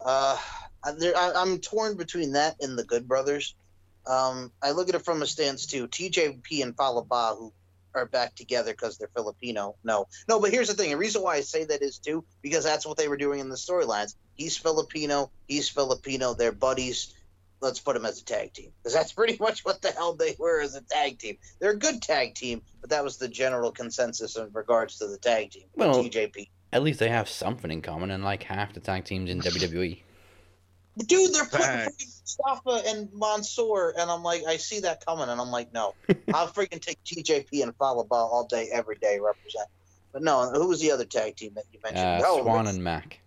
Uh, 0.00 0.36
I- 0.38 0.61
there, 0.98 1.16
I, 1.16 1.32
I'm 1.36 1.58
torn 1.58 1.96
between 1.96 2.32
that 2.32 2.56
and 2.60 2.78
the 2.78 2.84
Good 2.84 3.06
Brothers. 3.06 3.54
Um, 4.06 4.50
I 4.62 4.72
look 4.72 4.88
at 4.88 4.94
it 4.94 5.04
from 5.04 5.22
a 5.22 5.26
stance 5.26 5.66
too. 5.66 5.86
TJP 5.86 6.62
and 6.62 6.76
Fallah 6.76 7.04
Bahh, 7.04 7.36
who 7.38 7.52
are 7.94 8.06
back 8.06 8.34
together 8.34 8.72
because 8.72 8.98
they're 8.98 9.10
Filipino. 9.14 9.76
No, 9.84 10.06
no, 10.28 10.40
but 10.40 10.50
here's 10.50 10.68
the 10.68 10.74
thing. 10.74 10.90
The 10.90 10.96
reason 10.96 11.22
why 11.22 11.36
I 11.36 11.40
say 11.40 11.64
that 11.64 11.82
is 11.82 11.98
too 11.98 12.24
because 12.40 12.64
that's 12.64 12.86
what 12.86 12.96
they 12.96 13.08
were 13.08 13.16
doing 13.16 13.40
in 13.40 13.48
the 13.48 13.56
storylines. 13.56 14.14
He's 14.34 14.56
Filipino. 14.56 15.30
He's 15.46 15.68
Filipino. 15.68 16.34
They're 16.34 16.52
buddies. 16.52 17.14
Let's 17.60 17.78
put 17.78 17.94
them 17.94 18.04
as 18.04 18.20
a 18.20 18.24
tag 18.24 18.52
team 18.54 18.72
because 18.82 18.94
that's 18.94 19.12
pretty 19.18 19.36
much 19.38 19.64
what 19.64 19.82
the 19.82 19.92
hell 19.92 20.14
they 20.14 20.34
were 20.38 20.60
as 20.60 20.74
a 20.74 20.80
tag 20.80 21.18
team. 21.18 21.38
They're 21.60 21.72
a 21.72 21.78
good 21.78 22.02
tag 22.02 22.34
team, 22.34 22.62
but 22.80 22.90
that 22.90 23.04
was 23.04 23.18
the 23.18 23.28
general 23.28 23.70
consensus 23.70 24.36
in 24.36 24.48
regards 24.52 24.98
to 24.98 25.06
the 25.06 25.18
tag 25.18 25.50
team. 25.50 25.64
Well- 25.74 26.02
TJP. 26.02 26.48
At 26.74 26.82
least 26.82 27.00
they 27.00 27.10
have 27.10 27.28
something 27.28 27.70
in 27.70 27.82
common, 27.82 28.10
unlike 28.10 28.42
half 28.44 28.72
the 28.72 28.80
tag 28.80 29.04
teams 29.04 29.28
in. 29.28 29.40
WWE. 29.42 30.00
Dude, 30.98 31.32
they're 31.32 31.46
putting 31.46 31.90
Mustafa 31.98 32.82
and 32.86 33.08
Mansoor, 33.14 33.94
and 33.98 34.10
I'm 34.10 34.22
like, 34.22 34.44
I 34.46 34.58
see 34.58 34.80
that 34.80 35.04
coming, 35.04 35.28
and 35.28 35.40
I'm 35.40 35.50
like, 35.50 35.72
no, 35.72 35.94
I'll 36.34 36.48
freaking 36.48 36.80
take 36.80 36.98
TJP 37.04 37.62
and 37.62 37.74
Fallah 37.76 38.04
Bahh 38.04 38.16
all 38.16 38.46
day, 38.46 38.68
every 38.72 38.96
day, 38.96 39.18
represent. 39.18 39.68
But 40.12 40.22
no, 40.22 40.50
who 40.50 40.68
was 40.68 40.80
the 40.80 40.90
other 40.92 41.06
tag 41.06 41.36
team 41.36 41.52
that 41.54 41.64
you 41.72 41.80
mentioned? 41.82 42.06
Uh, 42.06 42.22
oh, 42.26 42.42
Swan 42.42 42.66
Rich- 42.66 42.74
and 42.74 42.84
Mac. 42.84 43.20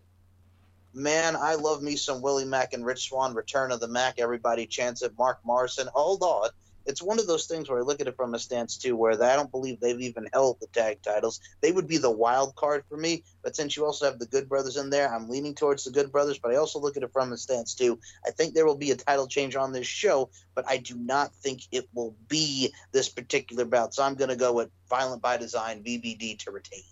man, 0.94 1.36
I 1.36 1.56
love 1.56 1.82
me 1.82 1.96
some 1.96 2.22
Willie 2.22 2.46
Mack 2.46 2.74
and 2.74 2.86
Rich 2.86 3.10
Swan, 3.10 3.34
Return 3.34 3.72
of 3.72 3.80
the 3.80 3.88
Mac. 3.88 4.20
Everybody 4.20 4.68
chants 4.68 5.02
it. 5.02 5.14
Mark 5.18 5.40
Morrison. 5.44 5.88
Hold 5.94 6.22
on. 6.22 6.50
It's 6.86 7.02
one 7.02 7.20
of 7.20 7.28
those 7.28 7.48
things 7.48 7.70
where 7.70 7.80
I 7.80 7.82
look 7.82 8.02
at 8.02 8.08
it 8.08 8.16
from 8.16 8.34
a 8.34 8.40
stance 8.40 8.78
too, 8.78 8.96
where 8.96 9.14
I 9.14 9.36
don't 9.36 9.52
believe 9.52 9.80
they've 9.80 10.00
even 10.00 10.28
held 10.34 10.58
the 10.60 10.68
tag 10.68 11.02
titles. 11.02 11.40
They 11.62 11.72
would 11.72 11.88
be 11.88 11.98
the 11.98 12.12
wild 12.12 12.56
card 12.56 12.84
for 12.88 12.98
me. 12.98 13.24
But 13.44 13.56
since 13.56 13.76
you 13.76 13.86
also 13.86 14.06
have 14.06 14.20
the 14.20 14.28
Good 14.28 14.48
Brothers 14.48 14.78
in 14.78 14.90
there, 14.90 15.14
I'm 15.14 15.30
leaning 15.30 15.56
towards 15.56 15.84
the 15.84 15.92
Good 15.92 16.12
Brothers. 16.12 16.40
But 16.40 16.52
I 16.52 16.58
also 16.58 16.80
look 16.80 16.98
at 16.98 17.04
it 17.04 17.12
from 17.12 17.32
a 17.32 17.38
stance 17.38 17.74
too. 17.74 18.00
I 18.26 18.32
think 18.32 18.54
there 18.54 18.66
will 18.66 18.78
be 18.78 18.92
a 18.92 18.96
title 18.96 19.28
change 19.28 19.56
on 19.56 19.72
this 19.72 19.88
show, 19.88 20.30
but 20.54 20.66
I 20.68 20.78
do 20.78 20.96
not 20.96 21.34
think 21.36 21.62
it 21.72 21.88
will 21.94 22.16
be 22.28 22.74
this 22.92 23.10
particular 23.10 23.66
bout. 23.66 23.94
So 23.94 24.04
I'm 24.04 24.16
going 24.16 24.30
to 24.30 24.36
go 24.36 24.54
with 24.54 24.70
Violent 24.90 25.22
by 25.22 25.38
Design 25.38 25.84
VBD 25.84 26.40
to 26.40 26.52
retain. 26.52 26.84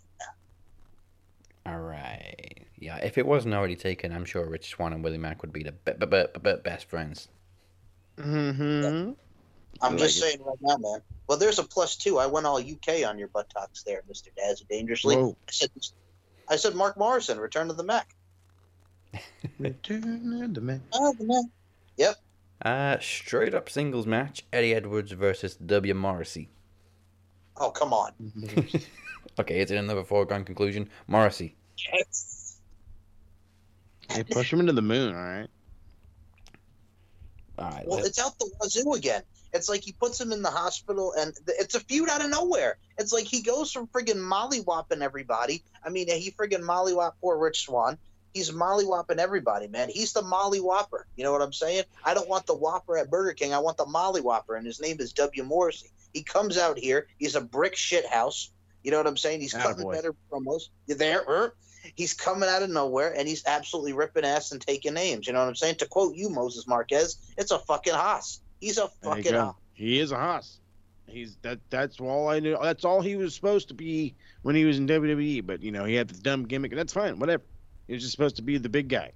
All 1.66 1.80
right. 1.80 2.66
Yeah, 2.78 2.98
if 2.98 3.18
it 3.18 3.26
wasn't 3.26 3.54
already 3.54 3.78
taken, 3.78 4.12
I'm 4.12 4.26
sure 4.26 4.46
Rich 4.46 4.70
Swan 4.70 4.92
and 4.92 5.04
Willie 5.04 5.18
Mack 5.18 5.42
would 5.42 5.54
be 5.54 5.64
the 5.64 5.72
be- 5.72 5.94
be- 5.94 6.06
be- 6.06 6.40
be- 6.42 6.62
best 6.62 6.90
friends. 6.90 7.30
Mm-hmm. 8.18 9.12
I'm 9.82 9.94
I 9.96 9.98
just 9.98 10.22
like 10.22 10.30
saying 10.32 10.44
right 10.46 10.58
now, 10.62 10.78
man. 10.78 11.02
Well, 11.28 11.38
there's 11.38 11.60
a 11.60 11.64
plus 11.64 11.98
two. 11.98 12.20
I 12.20 12.28
went 12.28 12.46
all 12.46 12.58
UK 12.58 13.06
on 13.08 13.18
your 13.18 13.30
buttocks 13.30 13.84
there, 13.84 14.02
Mister 14.08 14.32
Daz, 14.36 14.64
dangerously. 14.70 15.16
Whoa. 15.16 15.38
I 15.48 15.52
said, 15.52 15.70
I 16.50 16.56
said, 16.58 16.76
Mark 16.76 16.98
Morrison, 16.98 17.40
Return 17.40 17.68
to 17.68 17.74
the 17.74 17.84
Mac. 17.84 18.10
Return 19.60 20.42
of 20.44 20.54
the 20.54 20.62
man. 20.62 20.82
Oh, 20.94 21.14
the 21.18 21.26
Mac. 21.26 21.46
Uh, 22.66 22.98
straight 23.02 23.54
up 23.54 23.70
singles 23.70 24.08
match: 24.08 24.44
Eddie 24.54 24.74
Edwards 24.74 25.12
versus 25.12 25.56
W 25.56 25.94
Morrissey. 25.94 26.50
Oh, 27.58 27.72
come 27.72 27.94
on. 27.94 28.14
Okay, 29.40 29.62
is 29.62 29.72
it 29.72 29.78
another 29.78 30.04
foregone 30.04 30.46
conclusion? 30.46 30.90
Morrissey. 31.08 31.56
Yes. 31.92 32.60
Hey, 34.08 34.24
push 34.24 34.54
him 34.54 34.60
into 34.60 34.74
the 34.74 34.82
moon, 34.82 35.16
all 35.16 35.22
right? 35.22 35.48
All 37.58 37.70
right. 37.70 37.88
Well, 37.88 37.98
let- 37.98 38.08
it's 38.08 38.20
out 38.20 38.38
the 38.38 38.52
wazoo 38.62 38.94
again. 38.94 39.24
It's 39.54 39.70
like 39.70 39.84
he 39.84 39.92
puts 39.92 40.20
him 40.20 40.32
in 40.32 40.42
the 40.42 40.50
hospital, 40.50 41.14
and 41.18 41.34
th- 41.46 41.58
it's 41.60 41.76
a 41.76 41.80
feud 41.80 42.10
out 42.10 42.24
of 42.24 42.32
nowhere. 42.32 42.78
It's 42.98 43.14
like 43.14 43.26
he 43.26 43.42
goes 43.42 43.72
from 43.72 43.88
friggin' 43.88 44.18
mollywhopping 44.18 45.02
everybody. 45.02 45.64
I 45.84 45.90
mean, 45.90 46.10
he 46.10 46.32
friggin' 46.32 46.62
mollywhop 46.62 47.14
poor 47.22 47.38
Rich 47.38 47.66
Swan. 47.66 47.98
He's 48.34 48.50
mollywhopping 48.50 49.20
everybody, 49.20 49.68
man. 49.68 49.90
He's 49.90 50.14
the 50.14 50.24
Molly 50.24 50.60
Whopper. 50.60 51.06
You 51.16 51.24
know 51.24 51.32
what 51.32 51.44
I'm 51.44 51.54
saying? 51.54 51.84
I 52.04 52.16
don't 52.16 52.28
want 52.28 52.48
the 52.48 52.56
Whopper 52.56 52.98
at 52.98 53.12
Burger 53.12 53.34
King. 53.34 53.54
I 53.54 53.60
want 53.60 53.78
the 53.78 53.86
Molly 53.86 54.22
Whopper, 54.22 54.56
and 54.56 54.66
his 54.66 54.82
name 54.82 54.98
is 55.00 55.14
W. 55.14 55.44
Morrissey. 55.44 55.92
He 56.14 56.24
comes 56.24 56.58
out 56.58 56.80
here. 56.80 57.08
He's 57.20 57.36
a 57.36 57.42
brick 57.42 57.76
shit 57.76 58.08
house. 58.08 58.50
You 58.84 58.92
know 58.92 58.98
what 58.98 59.08
I'm 59.08 59.18
saying? 59.18 59.42
He's 59.42 59.54
cutting 59.54 59.90
better 59.90 60.16
promos. 60.32 60.64
There? 60.88 61.24
er? 61.28 61.56
He's 61.96 62.14
coming 62.14 62.50
out 62.50 62.64
of 62.64 62.70
nowhere, 62.70 63.14
and 63.16 63.28
he's 63.28 63.46
absolutely 63.46 63.94
ripping 63.94 64.26
ass 64.26 64.52
and 64.52 64.62
taking 64.62 64.94
names. 64.94 65.28
You 65.28 65.34
know 65.34 65.40
what 65.40 65.50
I'm 65.50 65.56
saying? 65.56 65.76
To 65.76 65.86
quote 65.86 66.16
you, 66.16 66.30
Moses 66.30 66.66
Marquez, 66.68 67.18
it's 67.38 67.52
a 67.52 67.60
fucking 67.60 67.94
hoss. 67.94 68.40
He's 68.64 68.78
a 68.78 68.90
There 69.02 69.16
fucking 69.16 69.32
go. 69.32 69.40
hoss. 69.46 69.56
He 69.74 70.00
is 70.00 70.12
a 70.12 70.18
hoss. 70.18 70.60
He's 71.08 71.36
that. 71.42 71.60
That's 71.70 72.00
all 72.00 72.30
I 72.30 72.40
knew. 72.40 72.58
That's 72.62 72.86
all 72.86 73.02
he 73.02 73.16
was 73.16 73.36
supposed 73.36 73.68
to 73.68 73.74
be 73.74 74.16
when 74.44 74.56
he 74.56 74.64
was 74.66 74.78
in 74.78 74.88
WWE. 74.88 75.46
But 75.46 75.62
you 75.62 75.72
know, 75.72 75.84
he 75.86 75.96
had 75.96 76.08
the 76.08 76.20
dumb 76.22 76.46
gimmick, 76.48 76.72
and 76.72 76.80
that's 76.80 76.94
fine. 76.94 77.20
Whatever. 77.20 77.44
He 77.88 77.94
was 77.94 78.02
just 78.04 78.14
supposed 78.14 78.38
to 78.38 78.42
be 78.42 78.58
the 78.58 78.70
big 78.70 78.88
guy, 78.88 79.12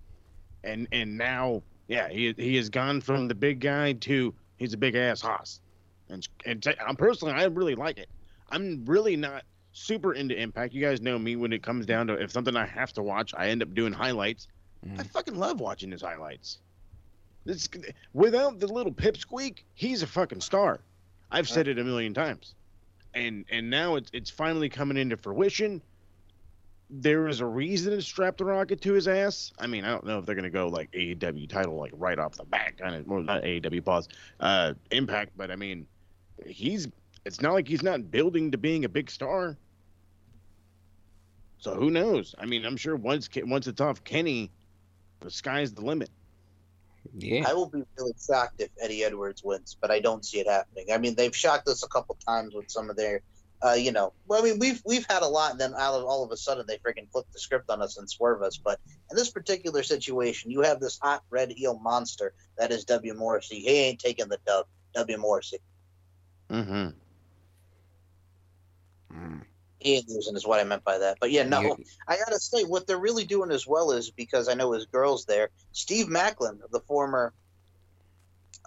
and 0.64 0.88
and 0.92 1.18
now, 1.18 1.64
yeah, 1.88 2.10
he 2.10 2.34
he 2.38 2.56
has 2.58 2.70
gone 2.70 3.00
from 3.02 3.28
the 3.30 3.36
big 3.36 3.62
guy 3.62 3.94
to 3.94 4.34
he's 4.58 4.74
a 4.74 4.78
big 4.78 4.96
ass 4.96 5.22
hoss. 5.22 5.62
And 6.10 6.28
and 6.46 6.62
t- 6.62 6.72
I'm 6.86 6.96
personally, 6.98 7.34
I 7.34 7.46
really 7.46 7.76
like 7.76 7.98
it. 7.98 8.10
I'm 8.50 8.84
really 8.86 9.16
not 9.16 9.44
super 9.72 10.14
into 10.14 10.36
Impact. 10.40 10.74
You 10.74 10.82
guys 10.82 11.00
know 11.02 11.18
me 11.18 11.36
when 11.38 11.54
it 11.54 11.64
comes 11.64 11.86
down 11.86 12.08
to 12.08 12.14
if 12.14 12.32
something 12.32 12.56
I 12.56 12.66
have 12.66 12.92
to 12.94 13.04
watch, 13.04 13.34
I 13.38 13.48
end 13.50 13.62
up 13.64 13.74
doing 13.74 13.94
highlights. 13.94 14.48
I 14.84 14.88
Mm. 15.04 15.10
fucking 15.12 15.36
love 15.38 15.60
watching 15.60 15.92
his 15.92 16.02
highlights. 16.02 16.60
This 17.48 17.70
without 18.12 18.60
the 18.60 18.68
little 18.68 18.92
pipsqueak, 18.92 19.60
he's 19.74 20.04
a 20.04 20.08
fucking 20.08 20.42
star. 20.42 20.82
I've 21.32 21.48
said 21.48 21.70
it 21.70 21.80
a 21.80 21.84
million 21.84 22.14
times, 22.14 22.56
and 23.14 23.46
and 23.50 23.70
now 23.70 23.96
it's 23.96 24.10
it's 24.12 24.30
finally 24.30 24.68
coming 24.68 24.98
into 24.98 25.16
fruition. 25.16 25.82
There 26.90 27.30
is 27.30 27.40
a 27.40 27.46
reason 27.46 27.94
to 27.94 28.02
strap 28.02 28.36
the 28.36 28.44
rocket 28.44 28.82
to 28.82 28.92
his 28.92 29.08
ass. 29.08 29.54
I 29.60 29.68
mean, 29.68 29.86
I 29.86 29.92
don't 29.92 30.06
know 30.06 30.20
if 30.20 30.26
they're 30.26 30.36
gonna 30.36 30.50
go 30.50 30.68
like 30.68 30.92
AEW 30.92 31.48
title 31.48 31.76
like 31.76 31.94
right 31.96 32.20
off 32.20 32.36
the 32.36 32.44
bat, 32.44 32.78
kind 32.78 32.96
of. 32.96 33.08
more 33.08 33.24
not 33.24 33.44
AEW 33.44 33.84
pause, 33.84 34.10
uh, 34.42 34.74
Impact, 34.92 35.32
but 35.38 35.50
I 35.50 35.56
mean, 35.56 35.88
he's. 36.46 36.90
It's 37.24 37.42
not 37.42 37.54
like 37.54 37.68
he's 37.68 37.84
not 37.84 38.12
building 38.12 38.52
to 38.52 38.58
being 38.58 38.84
a 38.84 38.90
big 38.90 39.10
star. 39.10 39.58
So 41.60 41.76
who 41.76 41.92
knows? 41.92 42.36
I 42.38 42.46
mean, 42.46 42.66
I'm 42.66 42.76
sure 42.76 42.98
once 42.98 43.30
once 43.38 43.68
it's 43.68 43.80
off 43.80 44.04
Kenny, 44.04 44.52
the 45.22 45.32
sky's 45.32 45.72
the 45.74 45.82
limit. 45.82 46.10
Yeah. 47.18 47.46
I 47.48 47.54
will 47.54 47.70
be 47.70 47.84
really 47.98 48.14
shocked 48.26 48.62
if 48.62 48.70
Eddie 48.82 49.04
Edwards 49.04 49.44
wins, 49.44 49.78
but 49.80 49.92
I 49.92 50.00
don't 50.00 50.26
see 50.26 50.40
it 50.40 50.48
happening. 50.48 50.88
I 50.92 50.98
mean, 50.98 51.16
they've 51.16 51.36
shocked 51.36 51.68
us 51.68 51.84
a 51.84 51.88
couple 51.88 52.18
times 52.26 52.54
with 52.54 52.70
some 52.70 52.90
of 52.90 52.96
their, 52.96 53.22
uh, 53.66 53.74
you 53.74 53.92
know, 53.92 54.14
well, 54.28 54.42
I 54.42 54.44
mean, 54.44 54.60
we've 54.60 54.82
we've 54.86 55.06
had 55.10 55.24
a 55.24 55.28
lot, 55.28 55.52
and 55.52 55.60
then 55.60 55.74
all 55.74 55.96
of, 55.96 56.06
all 56.06 56.24
of 56.24 56.32
a 56.32 56.38
sudden 56.38 56.66
they 56.68 56.78
freaking 56.78 57.10
flip 57.12 57.26
the 57.34 57.40
script 57.40 57.70
on 57.70 57.82
us 57.82 57.98
and 57.98 58.10
swerve 58.10 58.42
us. 58.42 58.58
But 58.58 58.80
in 59.10 59.18
this 59.18 59.30
particular 59.30 59.84
situation, 59.84 60.52
you 60.52 60.62
have 60.62 60.80
this 60.80 61.00
hot 61.02 61.24
red 61.30 61.52
heel 61.52 61.80
monster 61.80 62.34
that 62.58 62.72
is 62.72 62.86
W. 62.86 63.14
Morrissey. 63.14 63.60
He 63.60 63.70
ain't 63.70 64.00
taking 64.00 64.28
the 64.28 64.40
dub. 64.46 64.66
W. 64.94 65.18
Morrissey. 65.18 65.60
Mm-hmm. 66.50 66.90
Mm. 69.14 69.42
He 69.80 69.96
ain't 69.96 70.10
losing, 70.10 70.36
is 70.36 70.46
what 70.48 70.60
I 70.60 70.64
meant 70.64 70.84
by 70.84 70.98
that. 70.98 71.18
But 71.20 71.32
yeah, 71.32 71.44
no, 71.44 71.62
You- 71.62 71.78
I 72.08 72.18
gotta 72.18 72.40
say, 72.40 72.64
what 72.64 72.88
they're 72.88 72.98
really 72.98 73.26
doing 73.26 73.52
as 73.52 73.68
well 73.68 73.92
is 73.92 74.10
because 74.12 74.48
I 74.50 74.54
know 74.56 74.72
his 74.72 74.86
girls 74.86 75.26
there. 75.26 75.50
Steve 75.72 76.10
Macklin, 76.10 76.60
of 76.64 76.72
the 76.72 76.80
former, 76.82 77.34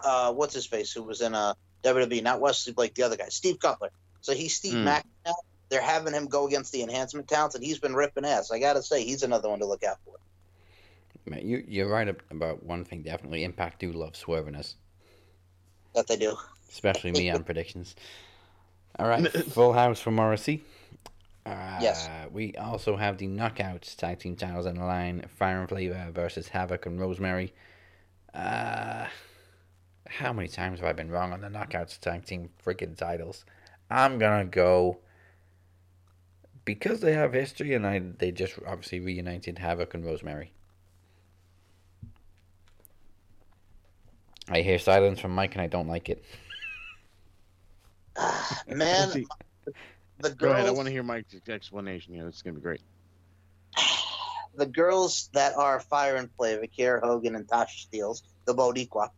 uh, 0.03 0.33
what's 0.33 0.53
his 0.53 0.65
face, 0.65 0.91
who 0.91 1.03
was 1.03 1.21
in 1.21 1.33
a 1.33 1.55
WWE, 1.83 2.21
not 2.23 2.39
Wesley 2.39 2.73
Blake, 2.73 2.95
the 2.95 3.03
other 3.03 3.17
guy, 3.17 3.27
Steve 3.29 3.59
Cutler. 3.59 3.89
So 4.21 4.33
he's 4.33 4.55
Steve 4.55 4.73
Hmm. 4.79 4.85
Macklin 4.85 5.13
now. 5.25 5.35
They're 5.69 5.81
having 5.81 6.13
him 6.13 6.27
go 6.27 6.47
against 6.47 6.71
the 6.73 6.81
enhancement 6.83 7.27
talents, 7.29 7.55
and 7.55 7.63
he's 7.63 7.79
been 7.79 7.93
ripping 7.95 8.25
ass. 8.25 8.51
I 8.51 8.59
gotta 8.59 8.83
say, 8.83 9.03
he's 9.03 9.23
another 9.23 9.49
one 9.49 9.59
to 9.59 9.65
look 9.65 9.83
out 9.83 9.97
for. 10.05 10.15
Man, 11.25 11.47
you 11.47 11.63
you're 11.67 11.87
right 11.87 12.07
about 12.31 12.63
one 12.63 12.83
thing. 12.83 13.03
Definitely, 13.03 13.43
Impact 13.43 13.79
do 13.79 13.91
love 13.91 14.15
swerving 14.15 14.55
us, 14.55 14.75
That 15.93 16.07
they 16.07 16.17
do. 16.17 16.35
especially 16.69 17.11
me 17.11 17.29
on 17.31 17.43
predictions. 17.43 17.95
All 18.99 19.07
right, 19.07 19.31
full 19.31 19.71
house 19.73 19.99
for 20.01 20.11
Morrissey. 20.11 20.63
Uh, 21.45 21.79
Yes. 21.81 22.07
We 22.31 22.55
also 22.55 22.95
have 22.95 23.17
the 23.17 23.27
Knockouts 23.27 23.95
tag 23.95 24.19
team 24.19 24.35
titles 24.35 24.65
on 24.65 24.75
the 24.75 24.85
line: 24.85 25.25
Fire 25.27 25.59
and 25.61 25.69
Flavor 25.69 26.09
versus 26.13 26.49
Havoc 26.49 26.85
and 26.85 26.99
Rosemary. 26.99 27.53
Uh, 28.33 29.07
how 30.07 30.33
many 30.33 30.47
times 30.47 30.79
have 30.79 30.87
I 30.89 30.93
been 30.93 31.09
wrong 31.09 31.33
on 31.33 31.41
the 31.41 31.47
Knockouts 31.49 31.97
tag 31.99 32.25
team 32.25 32.49
freaking 32.63 32.95
titles? 32.97 33.45
I'm 33.89 34.19
gonna 34.19 34.45
go 34.45 34.99
because 36.65 37.01
they 37.01 37.13
have 37.13 37.33
history 37.33 37.73
and 37.73 37.85
I 37.85 37.99
they 37.99 38.31
just 38.31 38.55
obviously 38.65 38.99
reunited 38.99 39.59
Havoc 39.59 39.93
and 39.93 40.05
Rosemary. 40.05 40.53
I 44.49 44.61
hear 44.61 44.79
silence 44.79 45.19
from 45.19 45.31
Mike 45.31 45.53
and 45.53 45.61
I 45.61 45.67
don't 45.67 45.87
like 45.87 46.09
it. 46.09 46.23
Ah, 48.17 48.61
Man, 48.67 49.25
See, 50.23 50.29
the 50.29 50.35
go 50.35 50.51
ahead. 50.51 50.67
I 50.67 50.71
want 50.71 50.87
to 50.87 50.91
hear 50.91 51.03
Mike's 51.03 51.35
explanation. 51.47 52.13
Yeah, 52.13 52.23
this 52.23 52.35
is 52.35 52.41
gonna 52.41 52.55
be 52.55 52.61
great. 52.61 52.81
the 54.55 54.65
girls 54.65 55.29
that 55.33 55.55
are 55.55 55.79
Fire 55.79 56.15
and 56.15 56.29
Flavor, 56.37 56.65
Kiera 56.67 57.01
Hogan 57.01 57.35
and 57.35 57.47
Tasha 57.47 57.69
Steeles, 57.69 58.23
the 58.45 58.53
Bodiqua. 58.53 59.09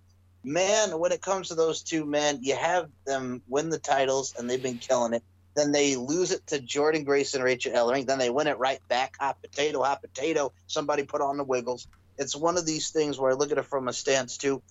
Man, 0.44 1.00
when 1.00 1.12
it 1.12 1.22
comes 1.22 1.48
to 1.48 1.56
those 1.56 1.84
two 1.84 2.06
men, 2.06 2.40
you 2.42 2.56
have 2.56 2.90
them 3.06 3.42
win 3.48 3.70
the 3.70 3.80
titles 3.80 4.34
and 4.38 4.50
they've 4.50 4.62
been 4.62 4.78
killing 4.78 5.14
it. 5.14 5.24
Then 5.56 5.72
they 5.72 5.96
lose 5.96 6.32
it 6.32 6.46
to 6.48 6.60
Jordynne 6.60 7.06
Grace 7.06 7.34
and 7.34 7.44
Rachel 7.44 7.74
Ellering. 7.74 8.08
Then 8.08 8.20
they 8.20 8.30
win 8.30 8.48
it 8.48 8.58
right 8.58 8.80
back. 8.90 9.16
Hot 9.20 9.42
potato, 9.42 9.84
hot 9.84 10.02
potato. 10.02 10.52
Somebody 10.68 11.04
put 11.04 11.22
on 11.22 11.38
the 11.38 11.44
wiggles. 11.44 11.88
It's 12.18 12.36
one 12.36 12.58
of 12.58 12.66
these 12.66 12.90
things 12.90 13.20
where 13.20 13.32
I 13.32 13.36
look 13.36 13.52
at 13.52 13.58
it 13.58 13.66
from 13.66 13.88
a 13.88 13.94
stance 13.94 14.38
too. 14.38 14.62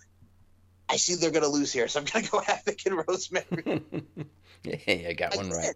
I 0.88 0.96
see 0.96 1.14
they're 1.14 1.30
going 1.30 1.44
to 1.44 1.48
lose 1.48 1.72
here, 1.72 1.88
so 1.88 2.00
I'm 2.00 2.06
going 2.06 2.24
to 2.26 2.30
go 2.30 2.40
Havoc 2.40 2.78
and 2.84 3.04
Rosemary. 3.06 3.82
yeah, 4.64 5.08
I 5.08 5.12
got 5.14 5.34
I 5.34 5.36
one 5.36 5.48
did. 5.48 5.56
right. 5.56 5.74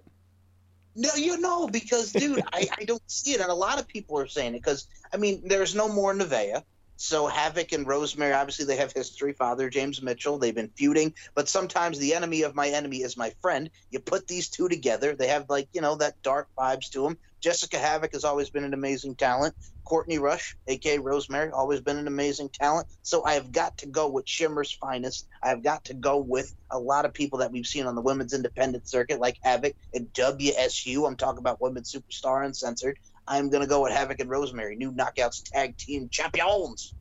No, 0.97 1.11
you 1.14 1.38
know, 1.38 1.68
because 1.68 2.11
dude, 2.12 2.42
I, 2.53 2.68
I 2.78 2.84
don't 2.84 3.03
see 3.07 3.34
it, 3.34 3.40
and 3.40 3.51
a 3.51 3.55
lot 3.55 3.78
of 3.78 3.86
people 3.86 4.18
are 4.18 4.26
saying 4.26 4.55
it 4.55 4.62
because 4.62 4.88
I 5.12 5.18
mean, 5.18 5.42
there's 5.44 5.74
no 5.74 5.88
more 5.88 6.14
Nevaeh, 6.14 6.62
so 6.97 7.26
Havoc 7.26 7.72
and 7.72 7.86
Rosemary 7.86 8.32
obviously 8.32 8.64
they 8.64 8.76
have 8.76 8.92
history. 8.92 9.32
Father 9.32 9.68
James 9.70 10.03
Mitchell, 10.03 10.38
they've 10.38 10.55
been 10.55 10.72
feuding, 10.76 11.14
but 11.34 11.49
sometimes 11.49 11.99
the 11.99 12.14
enemy 12.14 12.42
of 12.42 12.55
my 12.55 12.68
enemy 12.68 12.99
is 12.99 13.16
my 13.16 13.32
friend. 13.40 13.70
You 13.90 14.01
put 14.01 14.26
these 14.26 14.49
two 14.49 14.68
together, 14.68 15.14
they 15.14 15.28
have 15.28 15.47
like 15.49 15.68
you 15.72 15.80
know 15.80 15.97
that 15.97 16.20
dark 16.22 16.49
vibes 16.59 16.90
to 16.90 17.03
them. 17.03 17.18
Jessica 17.42 17.78
Havoc 17.78 18.12
has 18.12 18.24
always 18.24 18.51
been 18.51 18.64
an 18.64 18.74
amazing 18.74 19.14
talent. 19.14 19.55
Courtney 19.84 20.18
Rush, 20.18 20.57
aka 20.66 20.99
Rosemary, 20.99 21.51
always 21.53 21.80
been 21.80 21.97
an 21.97 22.09
amazing 22.09 22.49
talent. 22.49 22.88
So 23.03 23.24
I 23.24 23.34
have 23.34 23.53
got 23.53 23.78
to 23.78 23.86
go 23.86 24.09
with 24.09 24.28
Shimmer's 24.28 24.72
finest. 24.72 25.28
I 25.42 25.49
have 25.51 25.62
got 25.62 25.84
to 25.84 25.94
go 25.94 26.16
with 26.18 26.53
a 26.72 26.78
lot 26.78 27.05
of 27.05 27.14
people 27.14 27.38
that 27.38 27.53
we've 27.53 27.66
seen 27.66 27.86
on 27.86 27.94
the 27.94 28.03
women's 28.03 28.34
independent 28.34 28.88
circuit, 28.88 29.20
like 29.20 29.38
Havoc 29.42 29.74
and 29.94 30.12
WSU. 30.12 31.07
I'm 31.07 31.16
talking 31.16 31.38
about 31.38 31.61
women's 31.61 31.92
superstar 31.92 32.44
uncensored. 32.44 32.99
I'm 33.29 33.51
gonna 33.51 33.66
go 33.66 33.83
with 33.83 33.93
Havoc 33.93 34.20
and 34.20 34.31
Rosemary, 34.31 34.77
new 34.77 34.93
knockouts 34.93 35.43
tag 35.51 35.77
team 35.77 36.09
champions. 36.09 36.95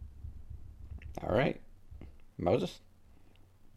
All 1.24 1.36
right, 1.36 1.62
Moses. 2.38 2.80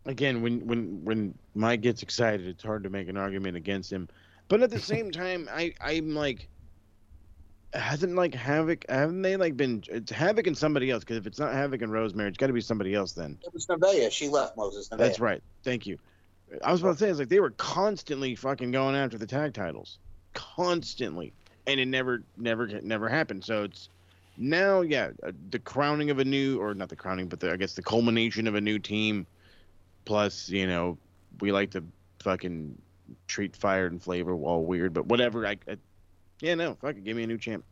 Again, 0.06 0.42
when 0.42 0.66
when 0.66 1.04
when 1.04 1.38
Mike 1.54 1.82
gets 1.82 2.02
excited, 2.02 2.46
it's 2.46 2.62
hard 2.62 2.84
to 2.84 2.90
make 2.90 3.08
an 3.08 3.16
argument 3.16 3.56
against 3.56 3.92
him. 3.92 4.08
But 4.48 4.62
at 4.62 4.70
the 4.70 4.80
same 4.80 5.10
time, 5.12 5.48
I 5.52 5.74
I'm 5.80 6.14
like, 6.14 6.48
hasn't 7.74 8.14
like 8.14 8.34
Havoc 8.34 8.86
haven't 8.88 9.22
they 9.22 9.36
like 9.36 9.56
been 9.56 9.84
it's 9.88 10.10
Havoc 10.10 10.46
and 10.46 10.56
somebody 10.56 10.90
else? 10.90 11.04
Because 11.04 11.18
if 11.18 11.26
it's 11.26 11.38
not 11.38 11.52
Havoc 11.52 11.82
and 11.82 11.92
Rosemary, 11.92 12.28
it's 12.28 12.38
got 12.38 12.46
to 12.46 12.52
be 12.52 12.60
somebody 12.60 12.94
else 12.94 13.12
then. 13.12 13.38
It 13.42 13.52
was 13.52 13.66
Nevaeh. 13.66 14.10
She 14.10 14.28
left 14.28 14.56
Moses. 14.56 14.88
Nevaeh. 14.88 14.98
That's 14.98 15.20
right. 15.20 15.42
Thank 15.64 15.86
you. 15.86 15.98
I 16.64 16.72
was 16.72 16.80
about 16.80 16.92
to 16.92 16.98
say, 16.98 17.10
it's 17.10 17.18
like 17.18 17.28
they 17.28 17.40
were 17.40 17.50
constantly 17.50 18.34
fucking 18.34 18.70
going 18.70 18.96
after 18.96 19.18
the 19.18 19.26
tag 19.26 19.52
titles, 19.52 19.98
constantly, 20.32 21.34
and 21.68 21.78
it 21.78 21.86
never, 21.86 22.22
never, 22.36 22.66
never 22.66 23.08
happened. 23.08 23.44
So 23.44 23.64
it's 23.64 23.90
now, 24.38 24.80
yeah, 24.80 25.10
uh, 25.22 25.32
the 25.50 25.58
crowning 25.58 26.10
of 26.10 26.18
a 26.18 26.24
new, 26.24 26.60
or 26.60 26.74
not 26.74 26.88
the 26.88 26.96
crowning, 26.96 27.28
but 27.28 27.40
the, 27.40 27.52
I 27.52 27.56
guess 27.56 27.74
the 27.74 27.82
culmination 27.82 28.46
of 28.46 28.54
a 28.54 28.60
new 28.60 28.78
team. 28.78 29.26
Plus, 30.06 30.48
you 30.48 30.66
know, 30.66 30.96
we 31.40 31.52
like 31.52 31.70
to 31.72 31.84
fucking 32.20 32.76
treat 33.26 33.54
fire 33.54 33.86
and 33.86 34.02
flavor 34.02 34.34
all 34.34 34.64
weird, 34.64 34.94
but 34.94 35.06
whatever. 35.06 35.46
I, 35.46 35.58
I 35.68 35.76
yeah, 36.40 36.54
no, 36.54 36.74
fuck 36.80 36.96
it, 36.96 37.04
give 37.04 37.16
me 37.16 37.24
a 37.24 37.26
new 37.26 37.36
champ. 37.36 37.64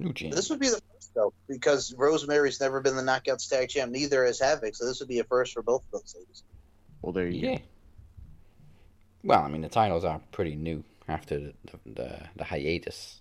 New 0.00 0.12
champ. 0.14 0.34
This 0.34 0.48
would 0.48 0.60
be 0.60 0.68
the 0.68 0.80
first 0.94 1.14
though, 1.14 1.34
because 1.48 1.92
Rosemary's 1.94 2.60
never 2.60 2.80
been 2.80 2.96
the 2.96 3.02
knockout 3.02 3.40
tag 3.40 3.68
champ. 3.68 3.92
Neither 3.92 4.24
has 4.24 4.40
Havoc. 4.40 4.74
So 4.74 4.86
this 4.86 5.00
would 5.00 5.08
be 5.08 5.18
a 5.18 5.24
first 5.24 5.52
for 5.52 5.62
both 5.62 5.82
of 5.92 6.00
those 6.00 6.14
ladies. 6.16 6.42
Well, 7.02 7.12
there 7.12 7.28
you 7.28 7.50
Yeah. 7.50 7.58
Well, 9.24 9.42
I 9.42 9.48
mean, 9.48 9.60
the 9.60 9.68
titles 9.68 10.04
are 10.04 10.20
pretty 10.32 10.54
new 10.54 10.82
after 11.08 11.38
the 11.38 11.54
the, 11.64 11.92
the, 11.94 12.20
the 12.36 12.44
hiatus. 12.44 13.20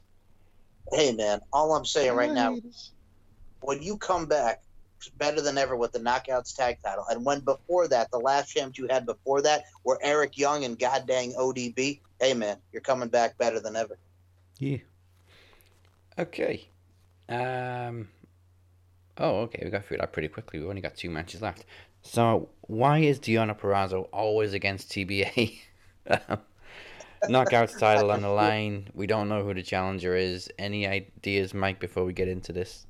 Hey 0.91 1.13
man, 1.13 1.39
all 1.51 1.73
I'm 1.73 1.85
saying 1.85 2.13
right 2.13 2.31
now, 2.31 2.57
when 3.61 3.81
you 3.81 3.97
come 3.97 4.25
back 4.25 4.61
better 5.17 5.41
than 5.41 5.57
ever 5.57 5.75
with 5.75 5.91
the 5.91 5.99
knockouts 5.99 6.55
tag 6.55 6.77
title, 6.83 7.05
and 7.09 7.25
when 7.25 7.41
before 7.41 7.87
that, 7.87 8.09
the 8.11 8.19
last 8.19 8.51
champs 8.53 8.77
you 8.77 8.87
had 8.89 9.05
before 9.05 9.41
that 9.41 9.63
were 9.83 9.99
Eric 10.01 10.37
Young 10.37 10.63
and 10.63 10.77
goddamn 10.77 11.31
ODB. 11.31 12.01
Hey 12.19 12.33
man, 12.33 12.57
you're 12.71 12.81
coming 12.81 13.09
back 13.09 13.37
better 13.37 13.59
than 13.59 13.75
ever. 13.75 13.97
Yeah. 14.59 14.77
Okay. 16.17 16.67
Um. 17.29 18.09
Oh, 19.17 19.41
okay. 19.41 19.61
We 19.63 19.71
got 19.71 19.85
through 19.85 19.97
that 19.97 20.13
pretty 20.13 20.27
quickly. 20.27 20.59
We've 20.59 20.69
only 20.69 20.81
got 20.81 20.95
two 20.95 21.09
matches 21.09 21.41
left. 21.41 21.65
So, 22.01 22.49
why 22.61 22.99
is 22.99 23.19
Deonna 23.19 23.57
Purrazzo 23.57 24.07
always 24.13 24.53
against 24.53 24.89
TBA? 24.91 25.59
Knockouts 27.23 27.77
title 27.79 28.11
on 28.11 28.21
the 28.21 28.29
line. 28.29 28.89
We 28.93 29.07
don't 29.07 29.29
know 29.29 29.43
who 29.43 29.53
the 29.53 29.63
challenger 29.63 30.15
is. 30.15 30.49
Any 30.57 30.87
ideas, 30.87 31.53
Mike, 31.53 31.79
before 31.79 32.03
we 32.05 32.13
get 32.13 32.27
into 32.27 32.53
this? 32.53 32.85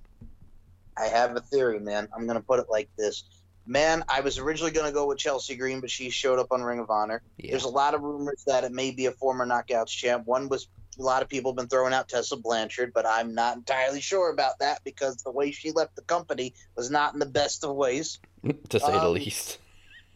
I 0.98 1.06
have 1.08 1.36
a 1.36 1.42
theory, 1.42 1.80
man. 1.80 2.08
I'm 2.16 2.26
gonna 2.28 2.42
put 2.42 2.60
it 2.60 2.68
like 2.70 2.90
this. 2.98 3.24
Man, 3.66 4.04
I 4.08 4.22
was 4.22 4.38
originally 4.40 4.72
gonna 4.72 4.92
go 4.92 5.06
with 5.08 5.18
Chelsea 5.18 5.56
Green, 5.56 5.80
but 5.82 5.92
she 5.92 6.10
showed 6.10 6.40
up 6.40 6.52
on 6.52 6.62
Ring 6.64 6.80
of 6.80 6.90
Honor. 6.90 7.22
Yeah. 7.38 7.52
There's 7.52 7.66
a 7.66 7.70
lot 7.70 7.94
of 7.94 8.02
rumors 8.02 8.44
that 8.48 8.64
it 8.64 8.72
may 8.72 8.92
be 8.92 9.06
a 9.06 9.12
former 9.12 9.46
Knockouts 9.46 9.90
champ. 9.90 10.26
One 10.26 10.50
was 10.50 10.68
a 10.98 11.04
lot 11.04 11.22
of 11.22 11.30
people 11.30 11.52
have 11.52 11.58
been 11.58 11.68
throwing 11.68 11.94
out 11.94 12.10
Tessa 12.10 12.36
Blanchard, 12.38 12.92
but 12.94 13.06
I'm 13.06 13.36
not 13.36 13.56
entirely 13.58 14.02
sure 14.02 14.32
about 14.32 14.58
that 14.60 14.84
because 14.84 15.18
the 15.18 15.32
way 15.32 15.52
she 15.52 15.72
left 15.72 15.96
the 15.96 16.02
company 16.02 16.54
was 16.76 16.90
not 16.90 17.14
in 17.14 17.20
the 17.20 17.26
best 17.28 17.64
of 17.64 17.76
ways, 17.76 18.20
to 18.70 18.80
say 18.80 18.92
the 18.92 19.02
Um, 19.02 19.14
least. 19.14 19.60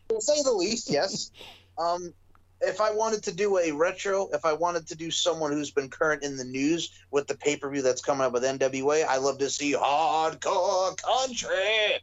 to 0.10 0.20
say 0.22 0.42
the 0.42 0.52
least. 0.52 0.90
Yes. 0.90 1.30
um, 1.78 2.14
if 2.62 2.80
I 2.80 2.92
wanted 2.92 3.24
to 3.24 3.32
do 3.32 3.58
a 3.58 3.72
retro, 3.72 4.30
if 4.34 4.46
I 4.46 4.54
wanted 4.54 4.88
to 4.88 4.96
do 4.96 5.10
someone 5.10 5.52
who's 5.52 5.72
been 5.72 5.90
current 5.90 6.24
in 6.24 6.38
the 6.38 6.44
news 6.44 6.92
with 7.10 7.28
the 7.28 7.36
pay 7.36 7.58
per 7.58 7.70
view 7.70 7.82
that's 7.82 8.02
coming 8.02 8.26
up 8.26 8.34
with 8.34 8.44
NWA, 8.44 9.06
I 9.06 9.18
love 9.18 9.40
to 9.40 9.50
see 9.50 9.74
Hardcore 9.74 10.96
Country. 11.02 12.02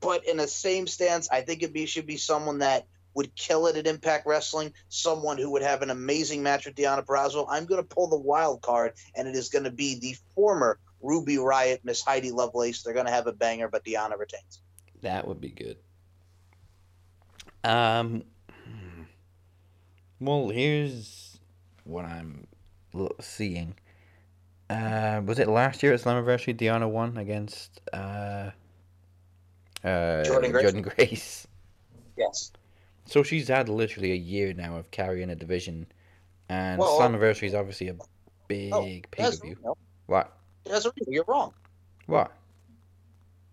But 0.00 0.26
in 0.26 0.38
the 0.38 0.48
same 0.48 0.86
stance, 0.86 1.28
I 1.30 1.42
think 1.42 1.62
it 1.62 1.72
be, 1.72 1.86
should 1.86 2.06
be 2.06 2.16
someone 2.16 2.58
that 2.58 2.86
would 3.14 3.34
kill 3.36 3.66
it 3.66 3.76
at 3.76 3.86
Impact 3.86 4.26
Wrestling, 4.26 4.72
someone 4.88 5.36
who 5.36 5.50
would 5.50 5.62
have 5.62 5.82
an 5.82 5.90
amazing 5.90 6.42
match 6.42 6.66
with 6.66 6.74
Deonna 6.74 7.04
Purrazzo. 7.04 7.46
I'm 7.48 7.66
going 7.66 7.82
to 7.82 7.86
pull 7.86 8.08
the 8.08 8.16
wild 8.16 8.62
card, 8.62 8.94
and 9.14 9.28
it 9.28 9.34
is 9.34 9.48
going 9.48 9.64
to 9.64 9.70
be 9.70 9.98
the 9.98 10.16
former 10.34 10.78
Ruby 11.02 11.36
Riott, 11.36 11.80
Miss 11.84 12.02
Heidi 12.02 12.30
Lovelace. 12.30 12.82
They're 12.82 12.94
going 12.94 13.06
to 13.06 13.12
have 13.12 13.26
a 13.26 13.32
banger, 13.32 13.68
but 13.68 13.84
Deonna 13.84 14.18
retains. 14.18 14.62
That 15.02 15.26
would 15.26 15.40
be 15.40 15.50
good. 15.50 15.76
Um. 17.62 18.24
Well, 20.20 20.50
here's 20.50 21.38
what 21.84 22.04
I'm 22.04 22.46
seeing. 23.20 23.74
Uh, 24.68 25.22
was 25.24 25.38
it 25.38 25.48
last 25.48 25.82
year 25.82 25.92
at 25.94 26.00
Slammiversary? 26.00 26.54
Deonna 26.56 26.88
won 26.88 27.16
against 27.16 27.80
uh, 27.92 28.50
uh, 29.82 29.88
Jordynne 30.22 30.52
Grace? 30.52 30.72
Jordynne 30.72 30.82
Grace. 30.82 31.46
Yes. 32.16 32.52
So 33.06 33.22
she's 33.22 33.48
had 33.48 33.68
literally 33.68 34.12
a 34.12 34.16
year 34.16 34.52
now 34.52 34.76
of 34.76 34.90
carrying 34.90 35.30
a 35.30 35.34
division, 35.34 35.86
and 36.48 36.78
Well, 36.78 37.00
Slammiversary 37.00 37.48
is 37.48 37.54
obviously 37.54 37.88
a 37.88 37.96
big 38.46 38.72
Oh, 38.72 38.82
pay 38.82 39.02
per 39.10 39.30
view. 39.30 39.56
no, 39.64 39.76
What? 40.06 40.36
that's 40.64 40.86
you're 41.08 41.24
wrong. 41.26 41.52
What? 42.06 42.30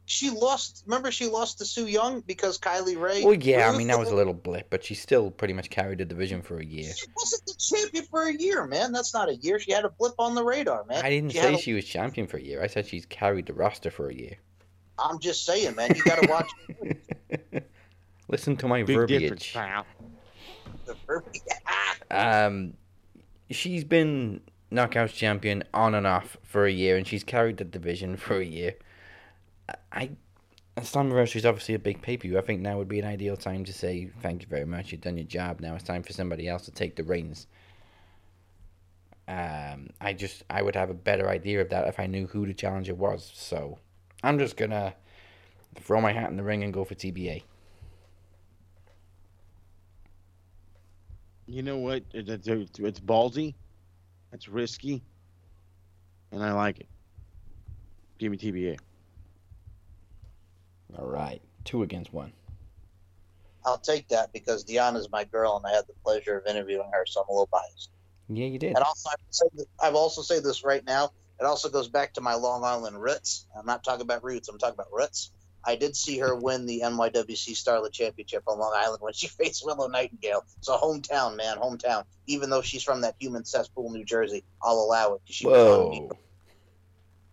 She 0.10 0.30
lost. 0.30 0.84
Remember, 0.86 1.12
she 1.12 1.28
lost 1.28 1.58
to 1.58 1.66
Su 1.66 1.86
Yung 1.86 2.22
because 2.22 2.58
Kylie 2.58 2.98
Rae. 2.98 3.26
Well, 3.26 3.34
yeah, 3.34 3.70
I 3.70 3.78
mean 3.78 3.88
that 3.88 4.00
was 4.00 4.10
a 4.10 4.16
little 4.16 4.34
blip, 4.34 4.70
but 4.70 4.82
she 4.82 4.96
still 4.96 5.30
pretty 5.30 5.54
much 5.54 5.70
carried 5.70 5.98
the 5.98 6.06
division 6.06 6.42
for 6.42 6.58
a 6.60 6.66
year. 6.66 6.94
She 6.96 7.08
wasn't 7.16 7.46
the 7.46 7.54
champion 7.60 8.06
for 8.06 8.24
a 8.24 8.34
year, 8.34 8.66
man. 8.66 8.94
That's 8.94 9.14
not 9.14 9.28
a 9.28 9.36
year. 9.36 9.60
She 9.60 9.74
had 9.74 9.84
a 9.84 9.90
blip 9.90 10.14
on 10.18 10.34
the 10.34 10.44
radar, 10.46 10.86
man. 10.86 11.04
I 11.04 11.10
didn't 11.10 11.34
She 11.34 11.40
say 11.40 11.54
a- 11.56 11.58
she 11.58 11.74
was 11.74 11.84
champion 11.84 12.26
for 12.26 12.38
a 12.38 12.42
year. 12.42 12.64
I 12.64 12.68
said 12.68 12.88
she's 12.88 13.06
carried 13.06 13.48
the 13.48 13.54
roster 13.54 13.92
for 13.92 14.08
a 14.10 14.14
year. 14.16 14.38
I'm 14.98 15.20
just 15.20 15.46
saying, 15.46 15.76
man. 15.76 15.94
You 15.94 16.02
got 16.04 16.22
to 16.24 16.30
watch 16.30 16.50
Listen 18.30 18.56
to 18.58 18.68
my 18.68 18.84
Big 18.84 19.08
difference, 19.08 19.46
verbiage. 19.46 19.54
pal. 19.54 19.86
the 20.86 20.96
Furby. 21.06 21.42
Um, 22.10 22.76
she's 23.52 23.84
been 23.84 24.40
knockouts 24.72 25.14
champion 25.14 25.66
on 25.74 25.94
and 25.96 26.08
off 26.08 26.38
for 26.44 26.66
a 26.66 26.72
year, 26.72 26.96
and 26.96 27.06
she's 27.06 27.26
carried 27.26 27.58
the 27.58 27.66
division 27.66 28.16
for 28.16 28.38
a 28.38 28.46
year. 28.46 28.76
I, 29.92 30.12
Slammiversary 30.78 31.38
is 31.38 31.46
obviously 31.46 31.76
a 31.76 31.80
big 31.80 32.02
pay 32.02 32.18
per 32.18 32.24
view. 32.24 32.38
I 32.38 32.42
think 32.42 32.62
now 32.62 32.78
would 32.78 32.88
be 32.88 33.00
an 33.00 33.06
ideal 33.06 33.36
time 33.36 33.66
to 33.66 33.74
say 33.74 34.12
thank 34.22 34.42
you 34.42 34.48
very 34.48 34.66
much. 34.66 34.92
You've 34.92 35.02
done 35.02 35.18
your 35.18 35.26
job. 35.26 35.60
Now 35.60 35.76
it's 35.76 35.84
time 35.84 36.04
for 36.04 36.14
somebody 36.14 36.48
else 36.48 36.66
to 36.66 36.72
take 36.72 36.96
the 36.96 37.04
reins. 37.04 37.48
Um, 39.28 39.90
I 40.00 40.14
just 40.14 40.44
I 40.50 40.62
would 40.62 40.76
have 40.76 40.90
a 40.90 40.94
better 40.94 41.30
idea 41.30 41.62
of 41.62 41.70
that 41.70 41.88
if 41.88 42.00
I 42.00 42.06
knew 42.06 42.28
who 42.28 42.46
the 42.46 42.54
challenger 42.54 42.96
was. 42.96 43.30
So 43.34 43.80
I'm 44.24 44.40
just 44.40 44.56
gonna 44.56 44.94
throw 45.76 46.00
my 46.00 46.14
hat 46.14 46.30
in 46.30 46.38
the 46.38 46.44
ring 46.44 46.64
and 46.64 46.74
go 46.74 46.86
for 46.86 46.96
TBA. 46.96 47.44
You 51.48 51.64
know 51.64 51.78
what? 51.78 52.04
It's, 52.14 52.48
it's, 52.48 52.80
it's 52.80 53.00
ballsy. 53.00 53.56
It's 54.34 54.50
risky. 54.50 55.02
And 56.32 56.44
I 56.44 56.52
like 56.52 56.82
it. 56.82 56.88
Give 58.18 58.32
me 58.32 58.38
TBA. 58.38 58.78
All 60.98 61.08
right, 61.08 61.42
two 61.66 61.84
against 61.84 62.14
one. 62.14 62.34
I'll 63.66 63.78
take 63.78 64.08
that 64.10 64.32
because 64.32 64.64
Deonna's 64.64 65.10
my 65.12 65.26
girl, 65.26 65.58
and 65.58 65.66
I 65.66 65.76
had 65.76 65.86
the 65.88 65.94
pleasure 66.04 66.38
of 66.38 66.48
interviewing 66.48 66.90
her, 66.94 67.06
so 67.06 67.22
I'm 67.22 67.30
a 67.30 67.34
little 67.34 67.50
biased. 67.52 67.90
Yeah, 68.30 68.46
you 68.46 68.60
did. 68.60 68.76
And 68.76 68.84
also, 68.84 69.10
I 69.10 69.16
would 69.26 69.36
say 69.36 69.46
th- 69.56 69.68
I 69.82 69.90
will 69.90 70.00
also 70.00 70.22
say 70.22 70.40
this 70.40 70.64
right 70.64 70.86
now. 70.86 71.12
It 71.40 71.46
also 71.46 71.70
goes 71.70 71.88
back 71.90 72.14
to 72.14 72.22
my 72.22 72.34
Long 72.34 72.64
Island 72.64 73.00
roots. 73.02 73.46
I'm 73.58 73.66
not 73.66 73.84
talking 73.84 74.02
about 74.02 74.24
roots. 74.24 74.50
I'm 74.50 74.58
talking 74.58 74.74
about 74.76 74.88
roots. 74.92 75.32
I 75.66 75.76
did 75.76 75.96
see 75.96 76.18
her 76.20 76.34
win 76.34 76.66
the 76.66 76.82
NYWC 76.84 77.52
Starlet 77.52 77.92
Championship 77.92 78.44
on 78.48 78.58
Long 78.58 78.74
Island 78.76 79.02
when 79.02 79.14
she 79.14 79.28
faced 79.28 79.66
Willow 79.66 79.88
Nightingale. 79.88 80.44
So 80.62 80.78
hometown, 80.78 81.36
man, 81.36 81.58
hometown. 81.58 82.06
Even 82.26 82.50
though 82.50 82.62
she's 82.62 82.84
from 82.84 83.02
that 83.02 83.16
human 83.20 83.44
cesspool, 83.44 83.92
New 83.92 84.06
Jersey, 84.06 84.44
I'll 84.64 84.80
allow 84.80 85.16
it. 85.16 85.22
She 85.26 85.46
was. 85.46 85.54
Whoa. 85.54 86.10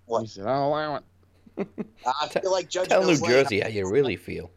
What? 0.06 0.22
He 0.22 0.26
said, 0.26 0.46
I'll 0.46 0.68
allow 0.68 0.96
it. 0.96 1.04
I 1.58 2.28
feel 2.28 2.50
like 2.50 2.68
Judge 2.68 2.88
Tell 2.88 3.00
New 3.00 3.06
Mills 3.08 3.22
Lane- 3.22 3.30
Jersey 3.30 3.60
how 3.60 3.68
you 3.68 3.88
really 3.88 4.16
feel. 4.16 4.50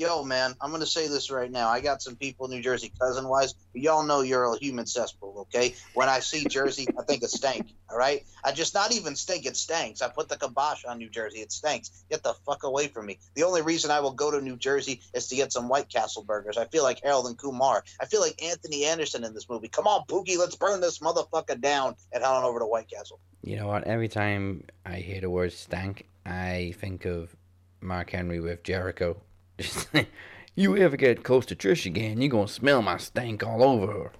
Yo, 0.00 0.24
man, 0.24 0.54
I'm 0.62 0.70
gonna 0.70 0.86
say 0.86 1.08
this 1.08 1.30
right 1.30 1.50
now. 1.50 1.68
I 1.68 1.82
got 1.82 2.00
some 2.00 2.16
people 2.16 2.46
in 2.46 2.52
New 2.52 2.62
Jersey, 2.62 2.90
cousin 2.98 3.28
wise. 3.28 3.54
Y'all 3.74 4.02
know 4.02 4.22
you're 4.22 4.44
a 4.44 4.56
human 4.56 4.86
cesspool, 4.86 5.40
okay? 5.40 5.74
When 5.92 6.08
I 6.08 6.20
see 6.20 6.46
Jersey, 6.46 6.86
I 6.98 7.02
think 7.02 7.22
it 7.22 7.28
stank. 7.28 7.66
All 7.90 7.98
right, 7.98 8.24
I 8.42 8.52
just 8.52 8.72
not 8.72 8.94
even 8.94 9.14
stink. 9.14 9.44
It 9.44 9.58
stinks. 9.58 10.00
I 10.00 10.08
put 10.08 10.30
the 10.30 10.38
kibosh 10.38 10.86
on 10.86 10.96
New 10.96 11.10
Jersey. 11.10 11.40
It 11.40 11.52
stinks. 11.52 12.02
Get 12.08 12.22
the 12.22 12.32
fuck 12.46 12.62
away 12.62 12.88
from 12.88 13.04
me. 13.04 13.18
The 13.34 13.42
only 13.42 13.60
reason 13.60 13.90
I 13.90 14.00
will 14.00 14.12
go 14.12 14.30
to 14.30 14.40
New 14.40 14.56
Jersey 14.56 15.02
is 15.12 15.28
to 15.28 15.36
get 15.36 15.52
some 15.52 15.68
White 15.68 15.90
Castle 15.90 16.24
burgers. 16.24 16.56
I 16.56 16.64
feel 16.68 16.82
like 16.82 17.02
Harold 17.04 17.26
and 17.26 17.36
Kumar. 17.36 17.84
I 18.00 18.06
feel 18.06 18.22
like 18.22 18.42
Anthony 18.42 18.86
Anderson 18.86 19.22
in 19.22 19.34
this 19.34 19.50
movie. 19.50 19.68
Come 19.68 19.86
on, 19.86 20.06
Pookie, 20.06 20.38
let's 20.38 20.56
burn 20.56 20.80
this 20.80 21.00
motherfucker 21.00 21.60
down 21.60 21.94
and 22.10 22.22
head 22.24 22.32
on 22.32 22.44
over 22.44 22.60
to 22.60 22.64
White 22.64 22.88
Castle. 22.88 23.20
You 23.42 23.56
know 23.56 23.66
what? 23.66 23.84
Every 23.84 24.08
time 24.08 24.64
I 24.86 24.96
hear 24.96 25.20
the 25.20 25.28
word 25.28 25.52
stank, 25.52 26.06
I 26.24 26.74
think 26.78 27.04
of 27.04 27.36
Mark 27.82 28.08
Henry 28.12 28.40
with 28.40 28.62
Jericho. 28.62 29.20
you 30.54 30.76
ever 30.76 30.96
get 30.96 31.22
close 31.24 31.46
to 31.46 31.56
Trish 31.56 31.86
again, 31.86 32.20
you're 32.20 32.30
gonna 32.30 32.48
smell 32.48 32.82
my 32.82 32.96
stank 32.98 33.44
all 33.44 33.62
over 33.62 33.86
her. 33.92 34.12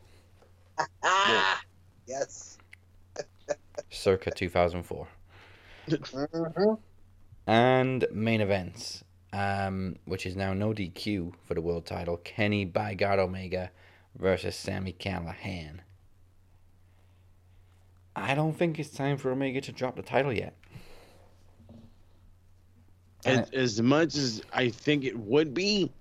Yes. 2.07 2.59
Circa 3.91 4.31
2004. 4.33 5.09
hmm 6.13 6.75
And 7.47 8.07
main 8.13 8.41
events, 8.41 9.05
um, 9.33 9.97
which 10.05 10.27
is 10.27 10.37
now 10.37 10.53
no 10.55 10.73
DQ 10.73 11.35
for 11.45 11.55
the 11.55 11.61
world 11.61 11.87
title. 11.87 12.17
Kenny 12.19 12.65
by 12.65 12.95
God 12.95 13.19
Omega 13.19 13.71
versus 14.17 14.57
Sami 14.57 14.93
Callihan. 14.93 15.81
I 18.15 18.35
don't 18.35 18.53
think 18.57 18.79
it's 18.79 18.91
time 18.91 19.17
for 19.17 19.31
Omega 19.33 19.61
to 19.63 19.73
drop 19.73 19.97
the 19.97 20.03
title 20.03 20.33
yet. 20.33 20.55
As, 23.25 23.51
as 23.51 23.83
much 23.83 24.15
as 24.17 24.43
I 24.53 24.71
think 24.71 25.05
it 25.05 25.19
would 25.19 25.53
be, 25.55 25.93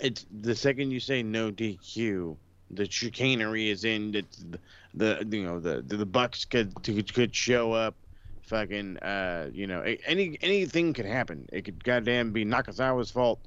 it's 0.00 0.26
the 0.40 0.54
second 0.54 0.90
you 0.90 1.00
say 1.00 1.22
no 1.22 1.50
DQ, 1.52 2.36
the 2.70 2.90
chicanery 2.90 3.70
is 3.70 3.84
in. 3.84 4.14
It's 4.14 4.38
the, 4.38 4.58
the 4.94 5.36
you 5.36 5.44
know 5.44 5.60
the 5.60 5.82
the, 5.82 5.98
the 5.98 6.06
Bucks 6.06 6.44
could 6.44 6.74
could, 6.82 7.12
could 7.14 7.34
show 7.34 7.72
up, 7.72 7.94
fucking 8.42 8.98
uh 8.98 9.50
you 9.52 9.66
know 9.66 9.82
any 10.06 10.36
anything 10.40 10.92
could 10.92 11.06
happen. 11.06 11.46
It 11.52 11.62
could 11.64 11.82
goddamn 11.84 12.32
be 12.32 12.44
Nakazawa's 12.44 13.10
fault. 13.10 13.40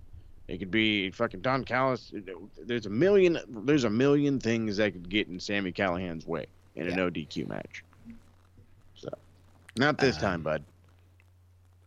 It 0.47 0.59
could 0.59 0.71
be 0.71 1.11
fucking 1.11 1.41
Don 1.41 1.65
Callis. 1.65 2.13
There's 2.57 2.85
a 2.85 2.89
million 2.89 3.37
there's 3.65 3.83
a 3.83 3.89
million 3.89 4.39
things 4.39 4.77
that 4.77 4.93
could 4.93 5.09
get 5.09 5.27
in 5.27 5.39
Sami 5.39 5.73
Callihan's 5.73 6.25
way 6.25 6.45
in 6.75 6.87
a 6.87 6.91
Yeah. 6.91 6.95
no 6.95 7.09
DQ 7.09 7.47
match. 7.49 7.83
So, 8.95 9.09
not 9.77 9.97
this 9.97 10.15
Um, 10.15 10.21
time, 10.21 10.43
bud. 10.43 10.63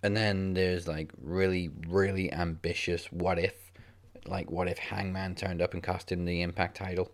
And 0.02 0.16
then 0.16 0.54
there's 0.54 0.88
like 0.88 1.12
really, 1.20 1.70
really 1.88 2.32
ambitious 2.32 3.06
what 3.12 3.38
if. 3.38 3.54
Like, 4.26 4.50
what 4.50 4.68
if 4.68 4.78
Hangman 4.78 5.34
turned 5.34 5.62
up 5.62 5.72
and 5.74 5.82
cost 5.82 6.12
him 6.12 6.24
the 6.24 6.42
Impact 6.42 6.76
title? 6.76 7.10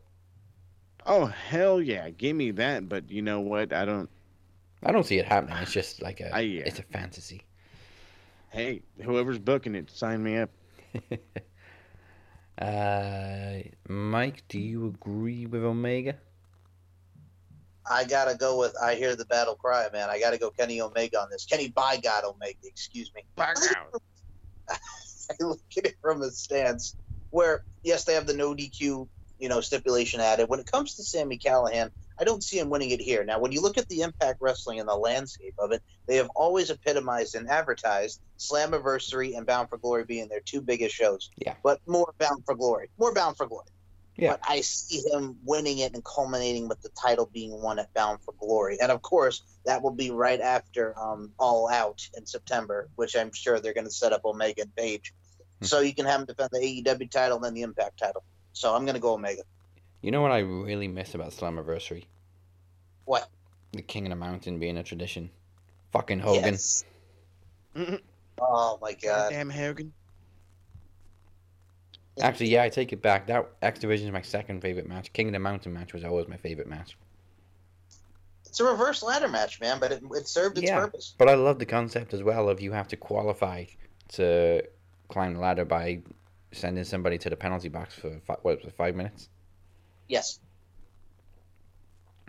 Oh 1.07 1.27
hell 1.27 1.81
yeah, 1.81 2.11
give 2.11 2.35
me 2.35 2.51
that. 2.53 2.89
But 2.89 3.11
you 3.11 3.23
know 3.23 3.41
what? 3.41 3.73
I 3.73 3.85
don't. 3.85 4.11
I 4.83 4.93
don't 4.93 5.07
see 5.07 5.19
it 5.19 5.25
happening. 5.25 5.57
It's 5.59 5.73
just 5.73 6.03
like 6.03 6.21
a, 6.21 6.35
I- 6.35 6.41
yeah. 6.41 6.63
it's 6.67 6.79
a 6.79 6.83
fantasy. 6.83 7.43
Hey, 8.51 8.83
whoever's 9.03 9.39
booking 9.39 9.75
it, 9.75 9.91
sign 9.91 10.23
me 10.23 10.39
up. 10.39 10.51
uh, 12.59 13.59
Mike, 13.89 14.45
do 14.49 14.59
you 14.59 14.87
agree 14.87 15.47
with 15.47 15.63
Omega? 15.63 16.17
I 17.91 18.05
gotta 18.05 18.37
go 18.37 18.59
with 18.59 18.75
I 18.83 18.95
hear 18.95 19.17
the 19.17 19.27
battle 19.27 19.55
cry, 19.55 19.89
man. 19.93 20.11
I 20.11 20.19
gotta 20.19 20.39
go 20.39 20.51
Kenny 20.51 20.81
Omega 20.81 21.21
on 21.21 21.29
this. 21.31 21.47
Kenny 21.47 21.69
by 21.69 21.99
God 22.03 22.25
Omega, 22.25 22.57
excuse 22.65 23.11
me. 23.15 23.23
Back 23.37 23.57
out. 23.77 24.01
I 25.31 25.35
look 25.41 25.61
at 25.77 25.87
it 25.87 25.95
from 26.01 26.23
a 26.23 26.31
stance 26.31 26.97
where 27.31 27.63
yes, 27.83 28.05
they 28.05 28.15
have 28.15 28.27
the 28.27 28.35
no 28.35 28.55
DQ, 28.55 29.09
you 29.39 29.49
know, 29.49 29.61
stipulation 29.61 30.21
added. 30.21 30.49
When 30.49 30.61
it 30.61 30.71
comes 30.71 30.95
to 30.95 31.05
Sami 31.05 31.39
Callihan, 31.39 31.91
I 32.19 32.25
don't 32.25 32.43
see 32.43 32.59
him 32.59 32.71
winning 32.71 32.91
it 32.91 33.01
here. 33.01 33.25
Now, 33.25 33.39
when 33.39 33.53
you 33.53 33.61
look 33.61 33.79
at 33.79 33.89
the 33.89 34.01
Impact 34.01 34.39
Wrestling 34.41 34.81
and 34.81 34.89
the 34.89 34.97
landscape 34.97 35.55
of 35.59 35.73
it, 35.73 35.83
they 36.09 36.17
have 36.17 36.31
always 36.35 36.71
epitomized 36.71 37.35
and 37.35 37.49
advertised 37.49 38.21
Slammiversary 38.39 39.37
and 39.37 39.47
Bound 39.47 39.69
for 39.69 39.79
Glory 39.79 40.05
being 40.05 40.29
their 40.29 40.41
two 40.45 40.61
biggest 40.61 40.95
shows. 40.95 41.31
Yeah. 41.37 41.55
But 41.63 41.81
more 41.87 42.13
Bound 42.19 42.43
for 42.47 42.55
Glory. 42.55 42.91
More 42.99 43.13
Bound 43.13 43.37
for 43.37 43.47
Glory. 43.47 43.67
Yeah. 44.17 44.31
But 44.31 44.41
I 44.49 44.63
see 44.63 45.03
him 45.13 45.37
winning 45.45 45.79
it 45.79 45.95
and 45.95 46.03
culminating 46.05 46.69
with 46.69 46.81
the 46.81 46.89
title 46.91 47.29
being 47.33 47.61
won 47.61 47.79
at 47.79 47.93
Bound 47.93 48.21
for 48.25 48.33
Glory. 48.39 48.79
And 48.81 48.91
of 48.91 49.03
course, 49.03 49.43
that 49.67 49.83
will 49.83 49.93
be 49.95 50.11
right 50.11 50.41
after 50.41 50.99
um, 50.99 51.33
All 51.39 51.69
Out 51.69 52.09
in 52.17 52.25
September, 52.25 52.89
which 52.97 53.15
I'm 53.15 53.33
sure 53.33 53.61
they're 53.61 53.75
going 53.75 53.87
to 53.87 53.93
set 53.93 54.13
up 54.13 54.25
Omega 54.25 54.63
and 54.63 54.75
Page. 54.75 55.13
Hmm. 55.61 55.67
So 55.67 55.81
you 55.81 55.95
can 55.95 56.07
have 56.07 56.21
him 56.21 56.27
defend 56.27 56.51
the 56.53 56.61
AEW 56.61 57.11
title 57.11 57.37
and 57.37 57.45
then 57.45 57.55
the 57.55 57.63
Impact 57.63 57.99
title. 57.99 58.25
So 58.53 58.75
I'm 58.75 58.87
going 58.87 58.95
to 58.95 59.01
go 59.01 59.13
Omega. 59.15 59.43
You 60.01 60.11
know 60.13 60.23
what 60.23 60.33
I 60.33 60.39
really 60.39 60.89
miss 60.89 61.15
about 61.15 61.33
Slammiversary? 61.33 62.07
What? 63.05 63.29
The 63.73 63.83
King 63.83 64.07
of 64.07 64.11
the 64.11 64.17
Mountain 64.17 64.59
being 64.59 64.79
a 64.79 64.83
tradition. 64.83 65.31
Fucking 65.93 66.21
Hogan. 66.21 66.53
Yes. 66.55 66.85
Mhm. 67.75 68.01
Oh 68.41 68.79
my 68.81 68.93
God. 68.95 69.31
Damn 69.31 69.51
Hogan. 69.51 69.93
Actually, 72.21 72.49
yeah, 72.49 72.63
I 72.63 72.69
take 72.71 72.93
it 72.93 73.03
back. 73.03 73.27
That 73.27 73.47
X 73.61 73.79
Division 73.81 74.07
is 74.07 74.13
my 74.13 74.23
second 74.23 74.63
favorite 74.63 74.89
match. 74.89 75.13
King 75.13 75.29
of 75.29 75.33
the 75.35 75.39
Mountain 75.39 75.73
match 75.75 75.93
was 75.93 76.03
always 76.05 76.29
my 76.29 76.37
favorite 76.39 76.67
match. 76.67 76.97
It's 78.47 78.59
a 78.61 78.65
reverse 78.65 79.03
ladder 79.03 79.29
match, 79.29 79.61
man, 79.61 79.79
but 79.79 79.93
it, 79.93 80.03
it 80.13 80.27
served 80.27 80.57
its 80.57 80.67
Yeah. 80.69 80.81
purpose. 80.81 81.15
But 81.19 81.29
I 81.29 81.35
love 81.35 81.59
the 81.59 81.67
concept 81.67 82.15
as 82.15 82.23
well 82.23 82.49
of 82.49 82.61
you 82.61 82.73
have 82.73 82.89
to 82.89 82.97
qualify 82.97 83.65
to 84.13 84.63
climb 85.09 85.35
the 85.35 85.41
ladder 85.41 85.67
by 85.67 86.01
sending 86.53 86.85
somebody 86.85 87.19
to 87.19 87.29
the 87.29 87.37
penalty 87.37 87.69
box 87.69 87.95
for 87.95 88.19
fi- 88.27 88.37
what 88.43 88.59
was 88.59 88.67
it, 88.67 88.75
five 88.77 88.97
minutes. 88.97 89.29
Yes. 90.09 90.39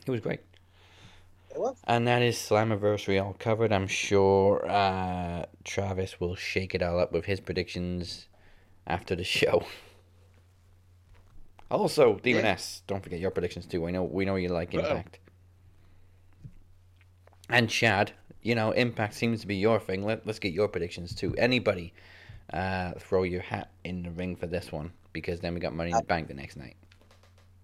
It 0.05 0.11
was 0.11 0.19
great. 0.19 0.41
It 1.51 1.59
was. 1.59 1.77
And 1.85 2.05
that 2.07 2.21
is 2.21 2.35
Slammiversary 2.35 3.23
all 3.23 3.33
covered. 3.39 3.71
I'm 3.71 3.88
sure 3.88 4.69
uh, 4.69 5.45
Travis 5.63 6.19
will 6.19 6.35
shake 6.35 6.75
it 6.75 6.81
all 6.81 6.99
up 6.99 7.13
with 7.13 7.25
his 7.25 7.39
predictions 7.39 8.27
after 8.88 9.15
the 9.15 9.23
show. 9.23 9.65
Also, 11.69 12.15
Demon 12.19 12.45
Yeah. 12.45 12.51
S, 12.51 12.81
don't 12.88 13.03
forget 13.03 13.19
your 13.19 13.31
predictions 13.31 13.65
too. 13.65 13.81
We 13.81 13.91
know 13.91 14.03
we 14.03 14.25
know 14.25 14.35
you 14.35 14.49
like 14.49 14.73
Uh-oh. 14.73 14.79
Impact. 14.79 15.19
And 17.49 17.69
Chad, 17.69 18.13
you 18.41 18.55
know 18.55 18.71
Impact 18.71 19.13
seems 19.13 19.41
to 19.41 19.47
be 19.47 19.55
your 19.57 19.79
thing. 19.79 20.05
Let 20.05 20.25
let's 20.25 20.39
get 20.39 20.53
your 20.53 20.67
predictions 20.69 21.13
too. 21.13 21.35
Anybody, 21.38 21.93
uh, 22.53 22.93
throw 22.99 23.23
your 23.23 23.41
hat 23.41 23.69
in 23.83 24.03
the 24.03 24.11
ring 24.11 24.35
for 24.35 24.47
this 24.47 24.71
one 24.71 24.91
because 25.13 25.39
then 25.41 25.53
we 25.53 25.59
got 25.59 25.73
Money 25.73 25.91
in 25.91 25.97
the 25.97 26.03
Bank 26.03 26.27
the 26.29 26.33
next 26.33 26.55
night. 26.55 26.77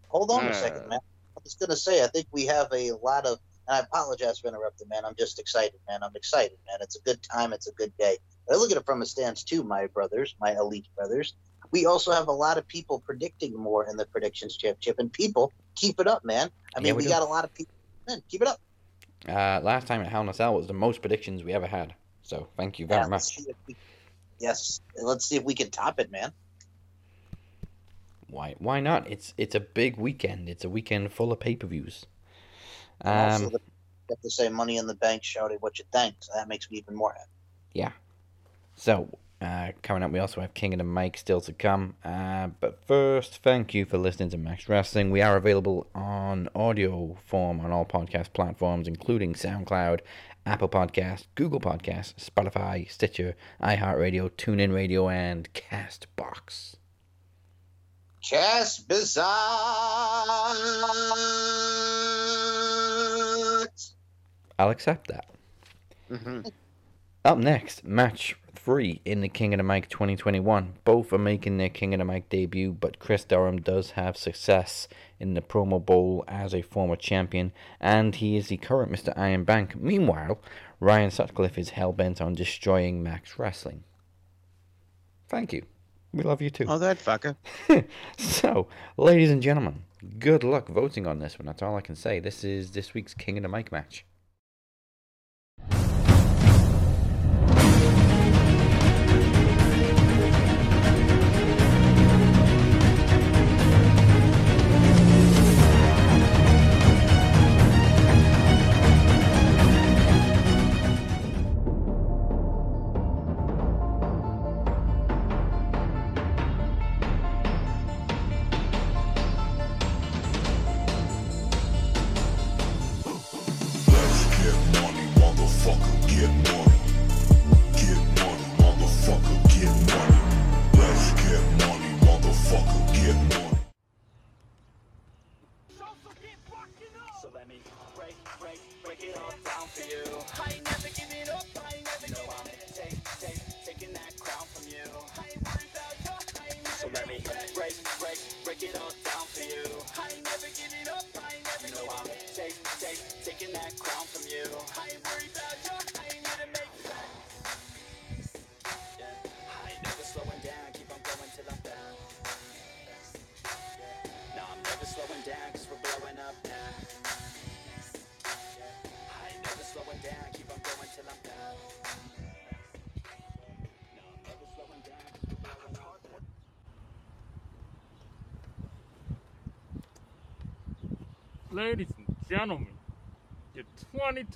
Hold 0.10 0.32
on 0.32 0.46
a 0.46 0.50
Uh. 0.50 0.54
second, 0.54 0.90
man. 0.90 1.00
I 1.36 1.40
was 1.44 1.56
going 1.56 1.70
to 1.72 1.76
say, 1.76 2.04
I 2.04 2.08
think 2.08 2.28
we 2.32 2.46
have 2.46 2.68
a 2.72 2.92
lot 2.92 3.26
of, 3.26 3.38
and 3.68 3.76
I 3.76 3.80
apologize 3.80 4.40
for 4.40 4.48
interrupting, 4.48 4.88
man. 4.88 5.04
I'm 5.04 5.16
just 5.16 5.40
excited, 5.40 5.80
man. 5.90 6.02
I'm 6.04 6.16
excited, 6.16 6.58
man. 6.68 6.78
It's 6.82 6.96
a 6.96 7.02
good 7.02 7.22
time. 7.24 7.52
It's 7.52 7.68
a 7.68 7.74
good 7.74 7.92
day. 7.98 8.18
But 8.48 8.56
I 8.56 8.58
look 8.60 8.72
at 8.72 8.78
it 8.78 8.86
from 8.86 9.02
a 9.02 9.06
stance, 9.06 9.44
too, 9.44 9.64
my 9.64 9.88
brothers, 9.88 10.36
my 10.40 10.54
elite 10.54 10.88
brothers. 10.96 11.34
We 11.72 11.86
also 11.86 12.12
have 12.12 12.28
a 12.28 12.32
lot 12.32 12.58
of 12.58 12.68
people 12.68 13.02
predicting 13.06 13.54
more 13.56 13.88
in 13.90 13.98
the 13.98 14.06
predictions 14.06 14.58
championship, 14.58 15.00
and 15.00 15.12
people 15.12 15.52
keep 15.76 16.00
it 16.00 16.08
up, 16.08 16.24
man. 16.26 16.52
I 16.76 16.80
Yeah, 16.80 16.88
mean, 16.88 16.98
we 16.98 17.04
we 17.04 17.10
got 17.10 17.22
a 17.22 17.26
lot 17.26 17.46
of 17.46 17.54
people. 17.54 17.74
Man, 18.08 18.22
keep 18.30 18.42
it 18.42 18.48
up. 18.48 18.60
Uh, 19.28 19.62
last 19.64 19.88
time 19.88 20.02
at 20.02 20.08
Hell 20.08 20.22
in 20.22 20.30
a 20.30 20.34
Cell 20.34 20.54
was 20.54 20.68
the 20.68 20.74
most 20.74 21.02
predictions 21.02 21.44
we 21.44 21.54
ever 21.54 21.68
had. 21.68 21.96
So 22.22 22.48
thank 22.58 22.80
you 22.80 22.86
very 22.86 23.02
Yeah, 23.02 23.08
much. 23.08 23.40
we- 23.68 23.78
yes, 24.40 24.82
let's 25.02 25.26
see 25.26 25.38
if 25.38 25.44
we 25.44 25.54
can 25.54 25.72
top 25.72 26.00
it, 26.00 26.12
man. 26.12 26.34
Why? 28.30 28.56
Why 28.58 28.80
not? 28.80 29.10
It's 29.10 29.34
it's 29.38 29.56
a 29.56 29.60
big 29.60 29.98
weekend. 29.98 30.50
It's 30.50 30.66
a 30.66 30.70
weekend 30.70 31.14
full 31.14 31.32
of 31.32 31.40
pay 31.40 31.56
per 31.56 31.68
views. 31.68 32.06
And 33.06 33.20
also, 33.20 33.46
Um, 33.46 33.52
the, 33.52 33.60
have 34.10 34.22
to 34.22 34.30
say 34.30 34.50
money 34.50 34.78
in 34.78 34.88
the 34.88 34.96
bank, 34.96 35.24
shouting 35.24 35.58
what 35.60 35.80
you 35.80 35.86
think. 35.94 36.16
So 36.20 36.34
that 36.36 36.48
makes 36.48 36.70
me 36.70 36.78
even 36.78 36.96
more 36.96 37.14
happy. 37.14 37.30
So 38.76 39.10
uh, 39.44 39.72
coming 39.82 40.04
up, 40.04 40.12
we 40.12 40.20
also 40.20 40.40
have 40.40 40.54
King 40.54 40.74
and 40.74 40.94
Mic 40.94 41.18
still 41.18 41.42
to 41.42 41.52
come. 41.52 41.96
Uh, 42.04 42.48
but 42.62 42.80
first, 42.88 43.44
thank 43.44 43.74
you 43.74 43.86
for 43.86 43.98
listening 43.98 44.30
to 44.30 44.38
Max 44.38 44.70
Wrestling. 44.70 45.12
We 45.12 45.22
are 45.22 45.36
available 45.36 45.88
on 45.94 46.48
audio 46.56 47.18
form 47.26 47.60
on 47.60 47.72
all 47.72 47.86
podcast 47.86 48.32
platforms, 48.32 48.88
including 48.88 49.34
SoundCloud, 49.34 50.00
Apple 50.46 50.70
Podcast, 50.70 51.26
Google 51.36 51.60
Podcast, 51.60 52.16
Spotify, 52.16 52.90
Stitcher, 52.90 53.36
iHeartRadio, 53.62 54.30
TuneIn 54.32 54.74
Radio, 54.74 55.10
and 55.10 55.50
Castbox. 55.54 56.76
Cass 58.22 58.80
Bizarre. 58.80 59.26
I'll 64.58 64.70
accept 64.70 65.10
that. 65.10 65.26
hmm 66.08 66.42
Up 67.26 67.38
next, 67.38 67.84
match 67.84 68.38
three 68.56 69.02
in 69.06 69.22
the 69.22 69.30
King 69.30 69.54
of 69.54 69.58
the 69.58 69.64
Mic 69.64 69.90
2021. 69.90 70.74
Both 70.86 71.14
are 71.14 71.18
making 71.18 71.58
their 71.58 71.70
King 71.70 71.94
of 71.94 72.00
the 72.00 72.06
Mic 72.06 72.30
debut, 72.30 72.72
but 72.72 73.00
Chris 73.00 73.24
Durham 73.24 73.62
does 73.62 73.92
have 73.92 74.18
success 74.18 74.88
in 75.20 75.34
the 75.34 75.42
Promo 75.42 75.84
Bowl 75.84 76.24
as 76.28 76.54
a 76.54 76.62
former 76.62 76.96
champion, 76.96 77.52
and 77.80 78.16
he 78.16 78.36
is 78.38 78.48
the 78.48 78.58
current 78.58 78.92
Mr. 78.92 79.14
Iron 79.18 79.44
Bank. 79.44 79.76
Meanwhile, 79.76 80.40
Ryan 80.80 81.12
Sutcliffe 81.12 81.58
is 81.58 81.72
hell 81.72 81.94
bent 81.94 82.22
on 82.22 82.34
destroying 82.34 83.02
Max 83.02 83.40
Wrestling. 83.40 83.84
Thank 85.30 85.54
you. 85.54 85.64
We 86.14 86.24
love 86.24 86.42
you 86.42 86.50
too. 86.50 86.66
Oh, 86.68 86.78
that 86.78 87.00
fucker. 87.00 87.36
so, 88.18 88.68
ladies 88.98 89.32
and 89.32 89.42
gentlemen, 89.42 89.84
good 90.20 90.44
luck 90.44 90.68
voting 90.68 91.08
on 91.08 91.20
this 91.20 91.40
one. 91.40 91.48
That's 91.48 91.62
all 91.62 91.76
I 91.76 91.82
can 91.82 91.96
say. 91.96 92.20
This 92.20 92.44
is 92.44 92.72
this 92.72 92.94
week's 92.94 93.14
King 93.14 93.38
of 93.38 93.44
the 93.44 93.50
Mic 93.50 93.72
match. 93.72 94.06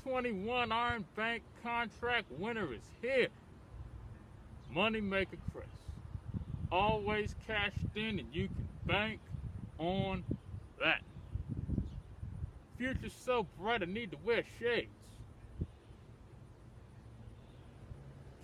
2021 0.08 0.72
Iron 0.72 1.06
Bank 1.18 1.44
contract 1.62 2.32
winner 2.40 2.74
is 2.74 2.82
here. 3.02 3.28
Moneymaker 4.74 5.38
Chris. 5.52 5.66
Always 6.72 7.36
cashed 7.46 7.76
in 7.94 8.20
and 8.20 8.28
you 8.34 8.48
can 8.48 8.68
bank 8.86 9.20
on 9.78 10.24
that. 10.80 11.02
future's 12.78 13.14
so 13.14 13.48
bright 13.60 13.84
I 13.84 13.86
need 13.86 14.12
to 14.12 14.18
wear 14.24 14.44
shades. 14.62 14.88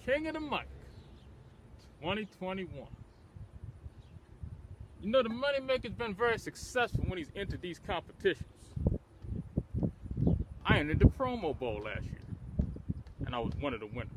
King 0.05 0.27
of 0.27 0.33
the 0.33 0.41
Mic 0.41 0.67
2021. 2.01 2.67
You 5.01 5.09
know, 5.09 5.23
the 5.23 5.29
Moneymaker's 5.29 5.93
been 5.93 6.13
very 6.13 6.39
successful 6.39 7.05
when 7.07 7.17
he's 7.17 7.31
entered 7.37 7.61
these 7.61 7.79
competitions. 7.79 8.52
I 10.65 10.79
entered 10.79 10.99
the 10.99 11.05
promo 11.05 11.57
bowl 11.57 11.81
last 11.83 12.03
year, 12.03 12.21
and 13.25 13.35
I 13.35 13.39
was 13.39 13.53
one 13.59 13.73
of 13.73 13.81
the 13.81 13.85
winners. 13.87 14.09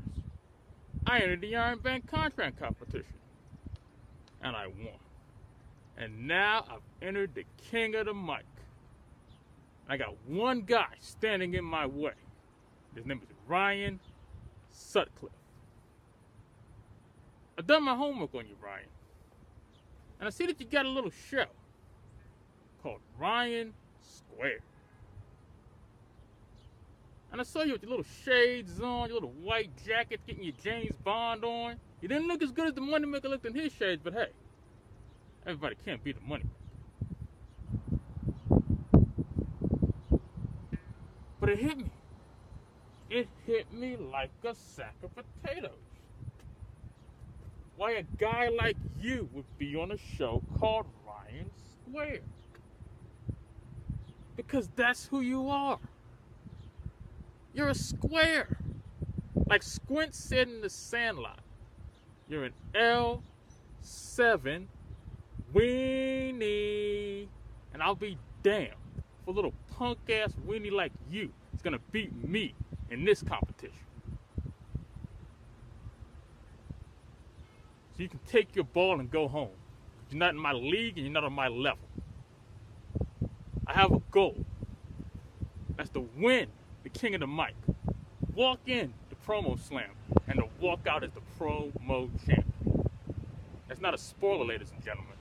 I 1.07 1.18
entered 1.18 1.40
the 1.40 1.57
Iron 1.57 1.78
Bank 1.80 2.07
contract 2.09 2.59
competition, 2.59 3.14
and 4.42 4.55
I 4.55 4.66
won. 4.66 4.99
And 5.99 6.26
now 6.26 6.64
I've 6.70 7.07
entered 7.07 7.34
the 7.34 7.44
King 7.70 7.94
of 7.97 8.07
the 8.07 8.14
Mic. 8.14 8.44
I 9.88 9.97
got 9.97 10.14
one 10.26 10.62
guy 10.62 10.88
standing 11.01 11.55
in 11.55 11.64
my 11.64 11.86
way. 11.86 12.12
His 12.94 13.07
name 13.07 13.20
is 13.22 13.28
Ryan 13.49 13.99
Sutcliffe. 14.70 15.32
I've 17.59 17.66
done 17.66 17.84
my 17.84 17.94
homework 17.94 18.34
on 18.34 18.47
you, 18.47 18.57
Ryan. 18.62 18.86
And 20.20 20.26
I 20.26 20.30
see 20.30 20.47
that 20.47 20.61
you 20.61 20.66
got 20.66 20.86
a 20.86 20.88
little 20.88 21.12
show 21.30 21.47
called 22.82 23.01
Ryan 23.18 23.72
Square. 24.01 24.61
And 27.37 27.43
I 27.43 27.45
saw 27.45 27.64
you 27.64 27.74
with 27.74 27.82
your 27.82 27.91
little 27.91 28.07
shades 28.24 28.80
on, 28.80 29.11
your 29.11 29.16
little 29.16 29.34
white 29.43 29.68
jacket, 29.84 30.20
getting 30.26 30.43
your 30.43 30.55
James 30.64 30.97
Bond 31.05 31.45
on. 31.45 31.76
You 32.01 32.09
didn't 32.09 32.28
look 32.28 32.43
as 32.43 32.51
good 32.51 32.68
as 32.68 32.72
the 32.72 32.80
Moneymaker 32.80 33.24
looked 33.24 33.45
in 33.45 33.55
his 33.55 33.74
shades, 33.74 34.01
but 34.03 34.14
hey, 34.14 34.28
everybody 35.45 35.76
can't 35.84 36.03
be 36.03 36.12
the 36.12 36.20
Moneymaker. 36.20 36.47
But 41.39 41.51
it 41.51 41.59
hit 41.59 41.76
me. 41.76 41.91
It 43.11 43.28
hit 43.45 43.70
me 43.70 43.99
like 43.99 44.30
a 44.43 44.55
sack 44.55 44.95
of 45.03 45.11
potatoes. 45.14 45.72
Why 47.76 47.97
a 47.97 48.03
guy 48.16 48.49
like 48.49 48.78
you 48.99 49.28
would 49.34 49.59
be 49.59 49.76
on 49.76 49.93
a 49.93 49.99
show 49.99 50.43
called 50.59 50.87
Ryan 51.07 51.51
Square. 51.82 52.20
Because 54.37 54.70
that's 54.74 55.05
who 55.05 55.20
you 55.20 55.51
are. 55.51 55.78
You're 57.57 57.69
a 57.69 57.75
square. 57.75 58.59
Like 59.47 59.63
Squint 59.63 60.15
said 60.15 60.49
in 60.49 60.61
the 60.61 60.69
Sandlot. 60.69 61.39
You're 62.29 62.45
an 62.45 62.53
L7 62.75 64.67
weenie. 65.55 67.29
And 67.73 67.83
I'll 67.83 67.95
be 67.95 68.19
damned 68.43 68.75
for 69.25 69.31
a 69.31 69.35
little 69.35 69.55
punk 69.75 69.99
ass 70.11 70.35
weenie 70.47 70.71
like 70.71 70.93
you 71.11 71.33
is 71.55 71.63
gonna 71.63 71.81
beat 71.93 72.13
me 72.29 72.53
in 72.91 73.07
this 73.07 73.23
competition. 73.23 73.73
So 77.97 78.03
you 78.03 78.11
can 78.11 78.21
take 78.27 78.55
your 78.55 78.67
ball 78.67 79.01
and 79.01 79.11
go 79.11 79.29
home. 79.29 79.49
You're 80.11 80.19
not 80.19 80.35
in 80.35 80.39
my 80.39 80.53
league 80.53 80.99
and 80.99 81.07
you're 81.07 81.15
not 81.15 81.25
on 81.25 81.33
my 81.33 81.49
level. 81.49 81.79
I 83.67 83.73
have 83.73 83.93
a 83.93 84.03
goal. 84.11 84.45
That's 85.79 85.89
to 85.91 86.07
win 86.19 86.49
the 86.87 86.97
King 86.97 87.16
of 87.16 87.20
the 87.20 87.26
Mic. 87.26 87.53
Walk 88.37 88.61
in 88.66 88.95
the 89.11 89.16
promo 89.26 89.59
slam 89.59 89.91
and 90.28 90.39
to 90.39 90.47
walk 90.61 90.87
out 90.87 91.03
as 91.03 91.11
the 91.11 91.20
promo 91.37 92.09
champion. 92.24 92.89
That's 93.66 93.80
not 93.80 93.93
a 93.93 93.99
spoiler, 93.99 94.45
ladies 94.45 94.70
and 94.70 94.84
gentlemen. 94.84 95.16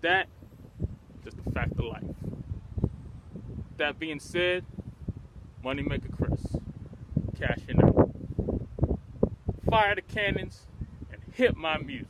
That 0.00 0.26
is 0.82 1.22
just 1.22 1.36
a 1.46 1.50
fact 1.52 1.78
of 1.78 1.84
life. 1.84 2.02
That 3.76 4.00
being 4.00 4.18
said, 4.18 4.64
Moneymaker 5.64 6.10
Chris, 6.10 6.56
cashing 7.38 7.80
out. 7.80 8.10
Fire 9.70 9.94
the 9.94 10.02
cannons 10.02 10.66
and 11.12 11.22
hit 11.34 11.56
my 11.56 11.78
music. 11.78 12.08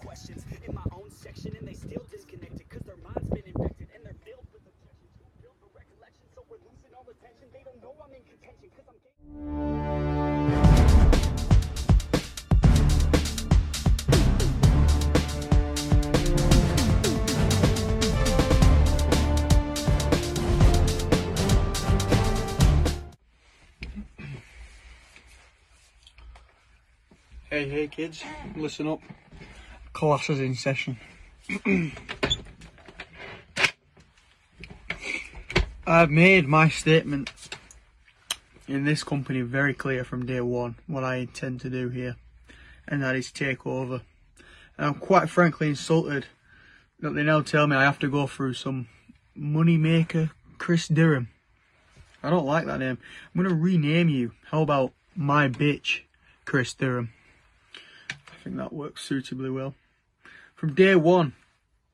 Questions. 0.00 0.44
In 0.72 0.76
my 0.76 0.96
own 0.96 1.10
section, 1.10 1.54
and 1.58 1.68
they 1.68 1.74
still 1.74 2.02
disconnected, 2.10 2.66
cause 2.70 2.80
their 2.86 2.96
mind's 2.96 3.28
been 3.28 3.42
infected, 3.44 3.88
and 3.94 4.02
they're 4.06 4.16
filled 4.24 4.46
with 4.54 4.62
objections. 4.64 5.12
Too 5.20 5.28
filled 5.42 5.56
with 5.60 5.74
recollection, 5.76 6.24
so 6.34 6.42
we're 6.48 6.56
losing 6.64 6.94
all 6.96 7.04
attention. 7.10 7.48
They 7.52 7.62
don't 7.62 7.78
know 7.82 7.94
I'm 8.02 8.14
in 8.14 8.24
contention, 8.24 8.70
cause 8.74 8.88
I'm 8.88 8.96
getting. 9.04 9.42
Hey, 27.50 27.68
hey, 27.68 27.88
kids, 27.88 28.24
listen 28.56 28.88
up. 28.88 29.02
Class 30.02 30.30
is 30.30 30.40
in 30.40 30.56
session. 30.56 30.98
I've 35.86 36.10
made 36.10 36.48
my 36.48 36.68
statement 36.68 37.30
in 38.66 38.84
this 38.84 39.04
company 39.04 39.42
very 39.42 39.72
clear 39.72 40.02
from 40.02 40.26
day 40.26 40.40
one 40.40 40.74
what 40.88 41.04
I 41.04 41.18
intend 41.18 41.60
to 41.60 41.70
do 41.70 41.88
here, 41.88 42.16
and 42.88 43.00
that 43.00 43.14
is 43.14 43.30
take 43.30 43.64
over. 43.64 44.00
And 44.76 44.88
I'm 44.88 44.94
quite 44.94 45.30
frankly 45.30 45.68
insulted 45.68 46.26
that 46.98 47.10
they 47.14 47.22
now 47.22 47.40
tell 47.40 47.68
me 47.68 47.76
I 47.76 47.84
have 47.84 48.00
to 48.00 48.10
go 48.10 48.26
through 48.26 48.54
some 48.54 48.88
moneymaker 49.38 50.32
Chris 50.58 50.88
Durham. 50.88 51.28
I 52.24 52.30
don't 52.30 52.44
like 52.44 52.66
that 52.66 52.80
name. 52.80 52.98
I'm 53.32 53.40
gonna 53.40 53.54
rename 53.54 54.08
you. 54.08 54.32
How 54.50 54.62
about 54.62 54.94
my 55.14 55.48
bitch, 55.48 56.00
Chris 56.44 56.74
Durham? 56.74 57.12
I 58.10 58.42
think 58.42 58.56
that 58.56 58.72
works 58.72 59.04
suitably 59.04 59.48
well. 59.48 59.76
From 60.62 60.74
day 60.74 60.94
one, 60.94 61.32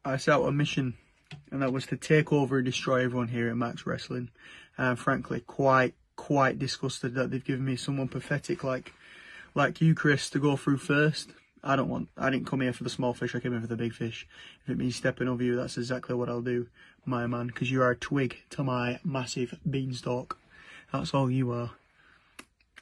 I 0.04 0.18
set 0.18 0.34
out 0.34 0.42
a 0.42 0.52
mission, 0.52 0.92
and 1.50 1.62
that 1.62 1.72
was 1.72 1.86
to 1.86 1.96
take 1.96 2.30
over 2.30 2.58
and 2.58 2.66
destroy 2.66 3.02
everyone 3.02 3.28
here 3.28 3.48
at 3.48 3.56
Max 3.56 3.86
Wrestling. 3.86 4.28
And 4.76 4.88
I'm 4.88 4.96
frankly, 4.96 5.40
quite, 5.40 5.94
quite 6.16 6.58
disgusted 6.58 7.14
that 7.14 7.30
they've 7.30 7.42
given 7.42 7.64
me 7.64 7.76
someone 7.76 8.08
pathetic 8.08 8.62
like, 8.62 8.92
like 9.54 9.80
you, 9.80 9.94
Chris, 9.94 10.28
to 10.28 10.38
go 10.38 10.54
through 10.58 10.76
first. 10.76 11.32
I 11.64 11.76
don't 11.76 11.88
want. 11.88 12.10
I 12.14 12.28
didn't 12.28 12.46
come 12.46 12.60
here 12.60 12.74
for 12.74 12.84
the 12.84 12.90
small 12.90 13.14
fish. 13.14 13.34
I 13.34 13.40
came 13.40 13.52
here 13.52 13.62
for 13.62 13.66
the 13.68 13.74
big 13.74 13.94
fish. 13.94 14.28
If 14.64 14.68
it 14.68 14.76
means 14.76 14.96
stepping 14.96 15.28
over 15.28 15.42
you, 15.42 15.56
that's 15.56 15.78
exactly 15.78 16.14
what 16.14 16.28
I'll 16.28 16.42
do, 16.42 16.66
my 17.06 17.26
man. 17.26 17.46
Because 17.46 17.70
you 17.70 17.80
are 17.80 17.92
a 17.92 17.96
twig 17.96 18.36
to 18.50 18.62
my 18.62 19.00
massive 19.02 19.58
beanstalk. 19.64 20.36
That's 20.92 21.14
all 21.14 21.30
you 21.30 21.52
are. 21.52 21.70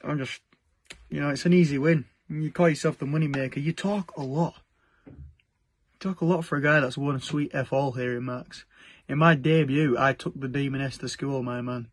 I'm 0.03 0.17
just, 0.17 0.41
you 1.09 1.21
know, 1.21 1.29
it's 1.29 1.45
an 1.45 1.53
easy 1.53 1.77
win. 1.77 2.03
You 2.27 2.51
call 2.51 2.67
yourself 2.67 2.97
the 2.97 3.05
money 3.05 3.27
maker. 3.27 3.61
You 3.61 3.71
talk 3.71 4.11
a 4.17 4.21
lot. 4.21 4.55
Talk 5.99 6.21
a 6.21 6.25
lot 6.25 6.45
for 6.45 6.57
a 6.57 6.61
guy 6.61 6.79
that's 6.79 6.97
won 6.97 7.15
a 7.15 7.19
sweet 7.19 7.51
F 7.53 7.73
all 7.73 7.93
here 7.93 8.17
in 8.17 8.25
Max. 8.25 8.65
In 9.07 9.17
my 9.17 9.35
debut, 9.35 9.95
I 9.97 10.13
took 10.13 10.39
the 10.39 10.47
Demoness 10.47 10.97
to 10.99 11.09
school, 11.09 11.41
my 11.41 11.61
man. 11.61 11.87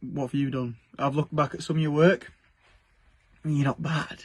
What 0.00 0.26
have 0.26 0.34
you 0.34 0.50
done? 0.50 0.76
I've 0.98 1.16
looked 1.16 1.34
back 1.34 1.54
at 1.54 1.62
some 1.62 1.76
of 1.76 1.82
your 1.82 1.90
work, 1.90 2.32
you're 3.44 3.64
not 3.64 3.82
bad. 3.82 4.24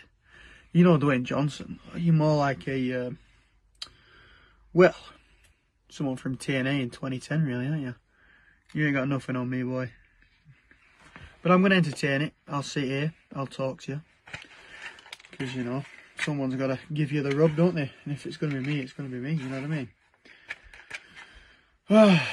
You 0.72 0.84
know 0.84 0.98
Dwayne 0.98 1.24
Johnson. 1.24 1.80
You're 1.96 2.14
more 2.14 2.36
like 2.36 2.68
a, 2.68 3.08
uh, 3.08 3.12
well, 4.74 4.96
someone 5.88 6.18
from 6.18 6.36
TNA 6.36 6.82
in 6.82 6.90
2010, 6.90 7.46
really, 7.46 7.68
aren't 7.68 7.82
you? 7.82 7.96
You 8.74 8.88
ain't 8.88 8.96
got 8.96 9.08
nothing 9.08 9.36
on 9.36 9.50
me, 9.50 9.64
boy. 9.64 9.92
But 11.42 11.52
I'm 11.52 11.62
going 11.62 11.70
to 11.72 11.78
entertain 11.78 12.22
it. 12.22 12.34
I'll 12.48 12.64
sit 12.64 12.86
here. 12.86 13.14
I'll 13.36 13.48
talk 13.48 13.84
to 13.84 13.94
you. 13.94 14.02
Because, 15.30 15.56
you 15.56 15.64
know, 15.64 15.84
someone's 16.24 16.56
got 16.56 16.68
to 16.68 16.80
give 16.94 17.12
you 17.12 17.22
the 17.22 17.36
rub, 17.36 17.56
don't 17.56 17.76
they? 17.76 17.92
And 18.06 18.14
if 18.14 18.26
it's 18.26 18.38
going 18.38 18.54
to 18.54 18.62
be 18.62 18.66
me, 18.66 18.80
it's 18.80 18.94
going 18.94 19.10
to 19.10 19.16
be 19.16 19.22
me. 19.22 19.34
You 19.34 19.50
know 19.50 19.62
what 19.62 19.66
I 19.66 19.68
mean? 19.68 19.90
Ah, 21.90 22.30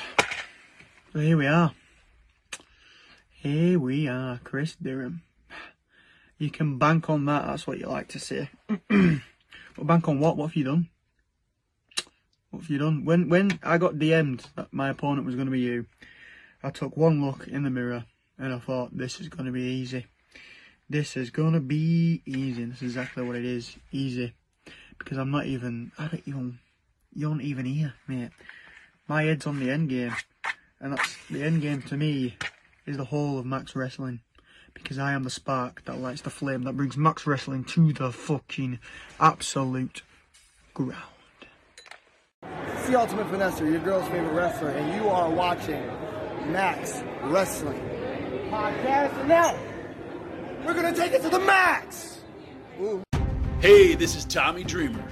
so 1.13 1.19
here 1.19 1.37
we 1.37 1.47
are. 1.47 1.73
Here 3.31 3.79
we 3.79 4.07
are, 4.07 4.41
Chris 4.45 4.77
Durham. 4.77 5.23
You 6.39 6.51
can 6.51 6.79
bank 6.79 7.11
on 7.11 7.25
that. 7.27 7.47
That's 7.47 7.67
what 7.67 7.79
you 7.79 7.87
like 7.87 8.09
to 8.09 8.19
say. 8.19 8.51
but 8.69 9.87
bank 9.87 10.09
on 10.09 10.21
what? 10.21 10.37
What 10.37 10.49
have 10.49 10.57
you 10.57 10.65
done? 10.65 10.89
What 12.51 12.63
have 12.63 12.71
you 12.71 12.79
done? 12.79 13.05
When 13.05 13.29
when 13.29 13.59
I 13.63 13.79
got 13.79 13.95
DM'd 13.95 14.47
that 14.57 14.73
my 14.73 14.89
opponent 14.89 15.27
was 15.27 15.35
going 15.35 15.47
to 15.47 15.53
be 15.53 15.61
you, 15.61 15.87
I 16.63 16.71
took 16.71 16.97
one 16.97 17.25
look 17.25 17.47
in 17.49 17.63
the 17.63 17.71
mirror 17.71 18.05
and 18.39 18.55
I 18.55 18.59
thought, 18.59 18.97
this 18.97 19.21
is 19.21 19.29
going 19.29 19.47
to 19.47 19.53
be 19.53 19.63
easy. 19.63 20.07
This 20.91 21.17
is 21.17 21.31
going 21.31 21.53
to 21.53 21.61
be 21.61 22.21
easy. 22.27 22.65
And 22.65 22.73
this 22.73 22.83
is 22.83 22.97
exactly 22.97 23.23
what 23.23 23.37
it 23.37 23.45
is. 23.45 23.77
Easy. 23.93 24.35
Because 24.99 25.19
I'm 25.19 25.31
not 25.31 25.47
even, 25.47 25.93
I 25.97 26.09
don't 26.09 26.23
even, 26.27 26.59
you 27.15 27.29
aren't 27.29 27.43
even 27.43 27.65
here, 27.65 27.95
mate. 28.09 28.31
My 29.07 29.23
head's 29.23 29.47
on 29.47 29.61
the 29.61 29.71
end 29.71 29.89
game. 29.89 30.15
And 30.81 30.93
that's, 30.93 31.17
the 31.31 31.45
end 31.45 31.63
game 31.63 31.83
to 31.83 31.97
me 31.97 32.37
is 32.87 32.97
the 32.97 33.05
whole 33.05 33.39
of 33.39 33.47
Max 33.47 33.77
Wrestling. 33.77 34.21
Because 34.75 34.99
I 34.99 35.13
am 35.13 35.23
the 35.23 35.31
spark 35.31 35.85
that 35.85 35.99
lights 35.99 36.23
the 36.23 36.31
flame 36.31 36.65
that 36.65 36.77
brings 36.77 36.97
Max 36.97 37.25
Wrestling 37.25 37.63
to 37.65 37.93
the 37.93 38.11
fucking 38.11 38.81
absolute 39.21 40.03
ground. 40.75 40.97
It's 42.43 42.89
the 42.89 42.99
Ultimate 42.99 43.29
Finesser, 43.29 43.71
your 43.71 43.81
girl's 43.81 44.09
favorite 44.09 44.33
wrestler, 44.33 44.71
and 44.71 44.95
you 45.01 45.09
are 45.09 45.31
watching 45.31 45.87
Max 46.51 47.03
Wrestling 47.25 47.81
Podcast. 48.51 49.17
And 49.19 49.29
now, 49.29 49.70
we're 50.65 50.75
gonna 50.75 50.95
take 50.95 51.13
it 51.13 51.23
to 51.23 51.29
the 51.29 51.39
max! 51.39 52.21
Hey, 53.61 53.95
this 53.95 54.17
is 54.17 54.25
Tommy 54.25 54.65
Dreamer. 54.65 55.03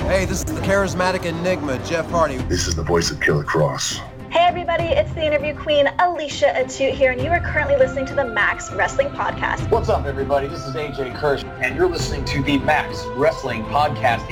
Hey, 0.00 0.24
this 0.24 0.38
is 0.38 0.44
the 0.44 0.60
charismatic 0.60 1.24
enigma, 1.24 1.78
Jeff 1.84 2.08
Hardy. 2.10 2.36
This 2.48 2.66
is 2.68 2.74
the 2.74 2.82
voice 2.82 3.10
of 3.10 3.20
Killer 3.20 3.44
Kross. 3.44 4.00
Hey 4.30 4.42
everybody, 4.42 4.84
it's 4.84 5.12
the 5.14 5.24
interview 5.24 5.54
queen 5.54 5.86
Alicia 6.00 6.52
Atout 6.56 6.92
here, 6.92 7.12
and 7.12 7.20
you 7.20 7.30
are 7.30 7.40
currently 7.40 7.76
listening 7.76 8.04
to 8.06 8.14
the 8.14 8.24
Max 8.24 8.70
Wrestling 8.72 9.08
Podcast. 9.08 9.70
What's 9.70 9.88
up, 9.88 10.04
everybody? 10.04 10.46
This 10.46 10.66
is 10.66 10.74
AJ 10.74 11.16
Kirsch, 11.16 11.42
and 11.62 11.74
you're 11.74 11.88
listening 11.88 12.24
to 12.26 12.42
the 12.42 12.58
Max 12.58 13.04
Wrestling 13.16 13.62
Podcast. 13.64 14.28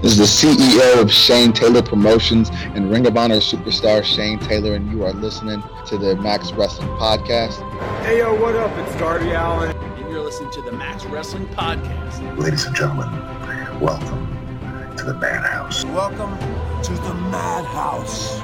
This 0.00 0.16
is 0.16 0.18
the 0.18 0.48
CEO 0.48 1.02
of 1.02 1.10
Shane 1.10 1.52
Taylor 1.52 1.82
Promotions 1.82 2.50
and 2.52 2.90
Ring 2.90 3.06
of 3.06 3.16
Honor 3.16 3.38
superstar 3.38 4.04
Shane 4.04 4.38
Taylor, 4.38 4.74
and 4.74 4.92
you 4.92 5.04
are 5.04 5.12
listening 5.12 5.62
to 5.86 5.98
the 5.98 6.14
Max 6.16 6.52
Wrestling 6.52 6.88
Podcast. 6.90 7.58
Hey, 8.04 8.18
yo, 8.18 8.40
what 8.40 8.54
up? 8.54 8.70
It's 8.86 8.96
Darby 8.96 9.32
Allin. 9.32 9.97
And 10.18 10.24
you're 10.24 10.32
listening 10.32 10.50
to 10.50 10.62
the 10.62 10.76
Max 10.76 11.04
Wrestling 11.04 11.46
Podcast. 11.50 12.36
Ladies 12.36 12.64
and 12.64 12.74
gentlemen, 12.74 13.08
welcome 13.78 14.96
to 14.96 15.04
the 15.04 15.14
Madhouse. 15.14 15.84
Welcome 15.84 16.36
to 16.82 16.92
the 16.92 17.14
Madhouse. 17.30 18.40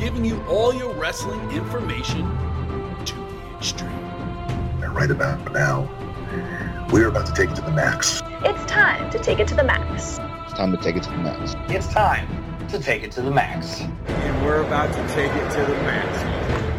Giving 0.00 0.24
you 0.24 0.42
all 0.48 0.74
your 0.74 0.92
wrestling 0.94 1.48
information 1.52 2.22
to 3.04 3.14
the 3.14 3.56
extreme. 3.56 3.88
And 4.82 4.92
right 4.96 5.12
about 5.12 5.52
now, 5.52 5.88
we're 6.90 7.06
about 7.06 7.26
to 7.26 7.32
take 7.34 7.50
it 7.50 7.54
to 7.54 7.62
the 7.62 7.70
max. 7.70 8.20
It's 8.42 8.64
time 8.64 9.08
to 9.12 9.20
take 9.20 9.38
it 9.38 9.46
to 9.46 9.54
the 9.54 9.62
max. 9.62 10.18
It's 10.48 10.54
time 10.54 10.76
to 10.76 10.82
take 10.82 10.96
it 10.96 11.04
to 11.04 11.10
the 11.10 11.18
max. 11.18 11.54
It's 11.68 11.86
time 11.86 12.26
to 12.66 12.80
take 12.80 13.04
it 13.04 13.12
to 13.12 13.22
the 13.22 13.30
max. 13.30 13.80
And 13.80 14.44
we're 14.44 14.64
about 14.64 14.92
to 14.92 15.14
take 15.14 15.30
it 15.30 15.50
to 15.52 15.60
the 15.60 15.78
max. 15.84 16.75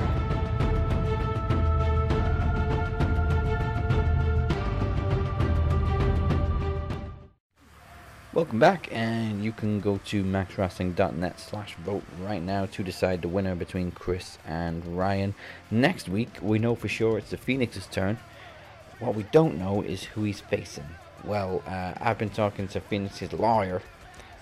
Welcome 8.37 8.59
back, 8.59 8.87
and 8.91 9.43
you 9.43 9.51
can 9.51 9.79
go 9.79 9.99
to 10.05 10.23
maxwrestling.net 10.23 11.39
slash 11.39 11.73
vote 11.77 12.03
right 12.21 12.43
now 12.43 12.67
to 12.67 12.83
decide 12.83 13.23
the 13.23 13.27
winner 13.27 13.55
between 13.55 13.89
Chris 13.89 14.37
and 14.45 14.95
Ryan. 14.95 15.33
Next 15.71 16.07
week, 16.07 16.29
we 16.39 16.59
know 16.59 16.75
for 16.75 16.87
sure 16.87 17.17
it's 17.17 17.31
the 17.31 17.37
Phoenix's 17.37 17.87
turn. 17.87 18.19
What 18.99 19.15
we 19.15 19.23
don't 19.23 19.57
know 19.57 19.81
is 19.81 20.03
who 20.03 20.21
he's 20.21 20.39
facing. 20.39 20.85
Well, 21.23 21.63
uh, 21.65 21.95
I've 21.99 22.19
been 22.19 22.29
talking 22.29 22.67
to 22.67 22.79
Phoenix's 22.79 23.33
lawyer 23.33 23.81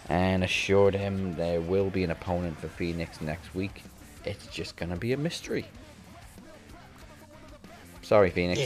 and 0.09 0.43
assured 0.43 0.93
him 0.93 1.37
there 1.37 1.61
will 1.61 1.89
be 1.89 2.03
an 2.03 2.11
opponent 2.11 2.59
for 2.59 2.67
Phoenix 2.67 3.21
next 3.21 3.55
week. 3.55 3.81
It's 4.25 4.45
just 4.47 4.75
gonna 4.75 4.97
be 4.97 5.13
a 5.13 5.17
mystery. 5.17 5.67
Sorry, 8.01 8.29
Phoenix. 8.29 8.59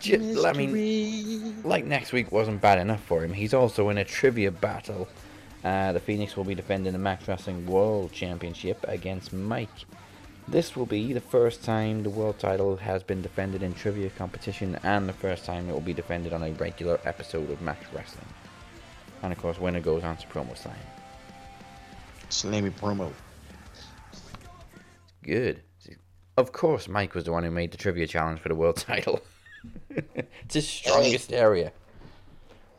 Ju- 0.00 0.44
I 0.46 0.52
mean, 0.54 1.62
like 1.62 1.84
next 1.84 2.12
week 2.12 2.32
wasn't 2.32 2.60
bad 2.60 2.78
enough 2.78 3.02
for 3.04 3.22
him. 3.22 3.32
He's 3.32 3.54
also 3.54 3.90
in 3.90 3.98
a 3.98 4.04
trivia 4.04 4.50
battle. 4.50 5.08
Uh, 5.62 5.92
the 5.92 6.00
Phoenix 6.00 6.36
will 6.36 6.44
be 6.44 6.54
defending 6.54 6.92
the 6.92 6.98
Max 6.98 7.28
Wrestling 7.28 7.66
World 7.66 8.12
Championship 8.12 8.82
against 8.88 9.32
Mike. 9.32 9.68
This 10.48 10.74
will 10.74 10.86
be 10.86 11.12
the 11.12 11.20
first 11.20 11.62
time 11.62 12.02
the 12.02 12.10
world 12.10 12.38
title 12.38 12.76
has 12.78 13.02
been 13.02 13.20
defended 13.20 13.62
in 13.62 13.74
trivia 13.74 14.08
competition, 14.10 14.78
and 14.82 15.08
the 15.08 15.12
first 15.12 15.44
time 15.44 15.68
it 15.68 15.72
will 15.72 15.80
be 15.80 15.92
defended 15.92 16.32
on 16.32 16.42
a 16.42 16.50
regular 16.52 16.98
episode 17.04 17.50
of 17.50 17.60
Max 17.60 17.84
Wrestling. 17.94 18.26
And 19.22 19.32
of 19.32 19.38
course, 19.38 19.60
winner 19.60 19.80
goes 19.80 20.02
on 20.02 20.16
to 20.16 20.26
promo 20.28 20.56
slam. 20.56 20.74
Slammy 22.30 22.70
promo. 22.70 23.12
Good. 25.22 25.62
Of 26.38 26.52
course, 26.52 26.88
Mike 26.88 27.14
was 27.14 27.24
the 27.24 27.32
one 27.32 27.44
who 27.44 27.50
made 27.50 27.70
the 27.70 27.76
trivia 27.76 28.06
challenge 28.06 28.40
for 28.40 28.48
the 28.48 28.54
world 28.54 28.76
title. 28.88 29.20
it's 29.90 30.54
his 30.54 30.68
strongest 30.68 31.32
area. 31.32 31.72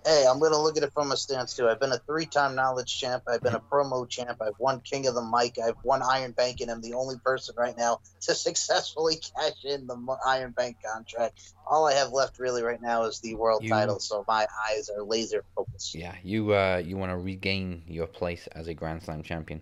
Hey, 0.04 0.26
I'm 0.28 0.40
going 0.40 0.52
to 0.52 0.58
look 0.58 0.78
at 0.78 0.84
it 0.84 0.92
from 0.94 1.12
a 1.12 1.18
stance 1.18 1.56
too. 1.56 1.70
I've 1.70 1.80
been 1.80 1.92
a 1.92 2.00
three-time 2.00 2.56
knowledge 2.56 3.00
champ. 3.00 3.22
I've 3.28 3.42
been 3.42 3.54
a 3.54 3.60
promo 3.60 4.10
champ. 4.10 4.42
I've 4.42 4.58
won 4.58 4.82
King 4.82 5.06
of 5.06 5.14
the 5.14 5.22
Mic. 5.22 5.58
I've 5.64 5.76
won 5.84 6.02
Iron 6.02 6.32
Bank, 6.32 6.60
and 6.60 6.72
I'm 6.72 6.82
the 6.82 6.96
only 6.96 7.18
person 7.24 7.54
right 7.56 7.78
now 7.78 8.00
to 8.22 8.34
successfully 8.34 9.18
cash 9.38 9.64
in 9.64 9.86
the 9.86 10.18
Iron 10.26 10.52
Bank 10.52 10.78
contract. 10.84 11.54
All 11.68 11.86
I 11.88 11.94
have 11.94 12.14
left 12.14 12.40
really 12.40 12.64
right 12.64 12.82
now 12.82 13.04
is 13.04 13.20
the 13.20 13.36
world 13.36 13.64
You- 13.64 13.70
title, 13.70 14.00
so 14.00 14.26
my 14.28 14.48
eyes 14.70 14.90
are 14.90 15.04
laser 15.04 15.44
focused. 15.56 15.94
Yeah, 15.94 16.16
you 16.24 16.56
uh, 16.56 16.82
you 16.84 16.98
want 16.98 17.12
to 17.12 17.18
regain 17.18 17.84
your 17.86 18.08
place 18.08 18.48
as 18.54 18.68
a 18.68 18.74
Grand 18.74 19.04
Slam 19.04 19.22
champion. 19.22 19.62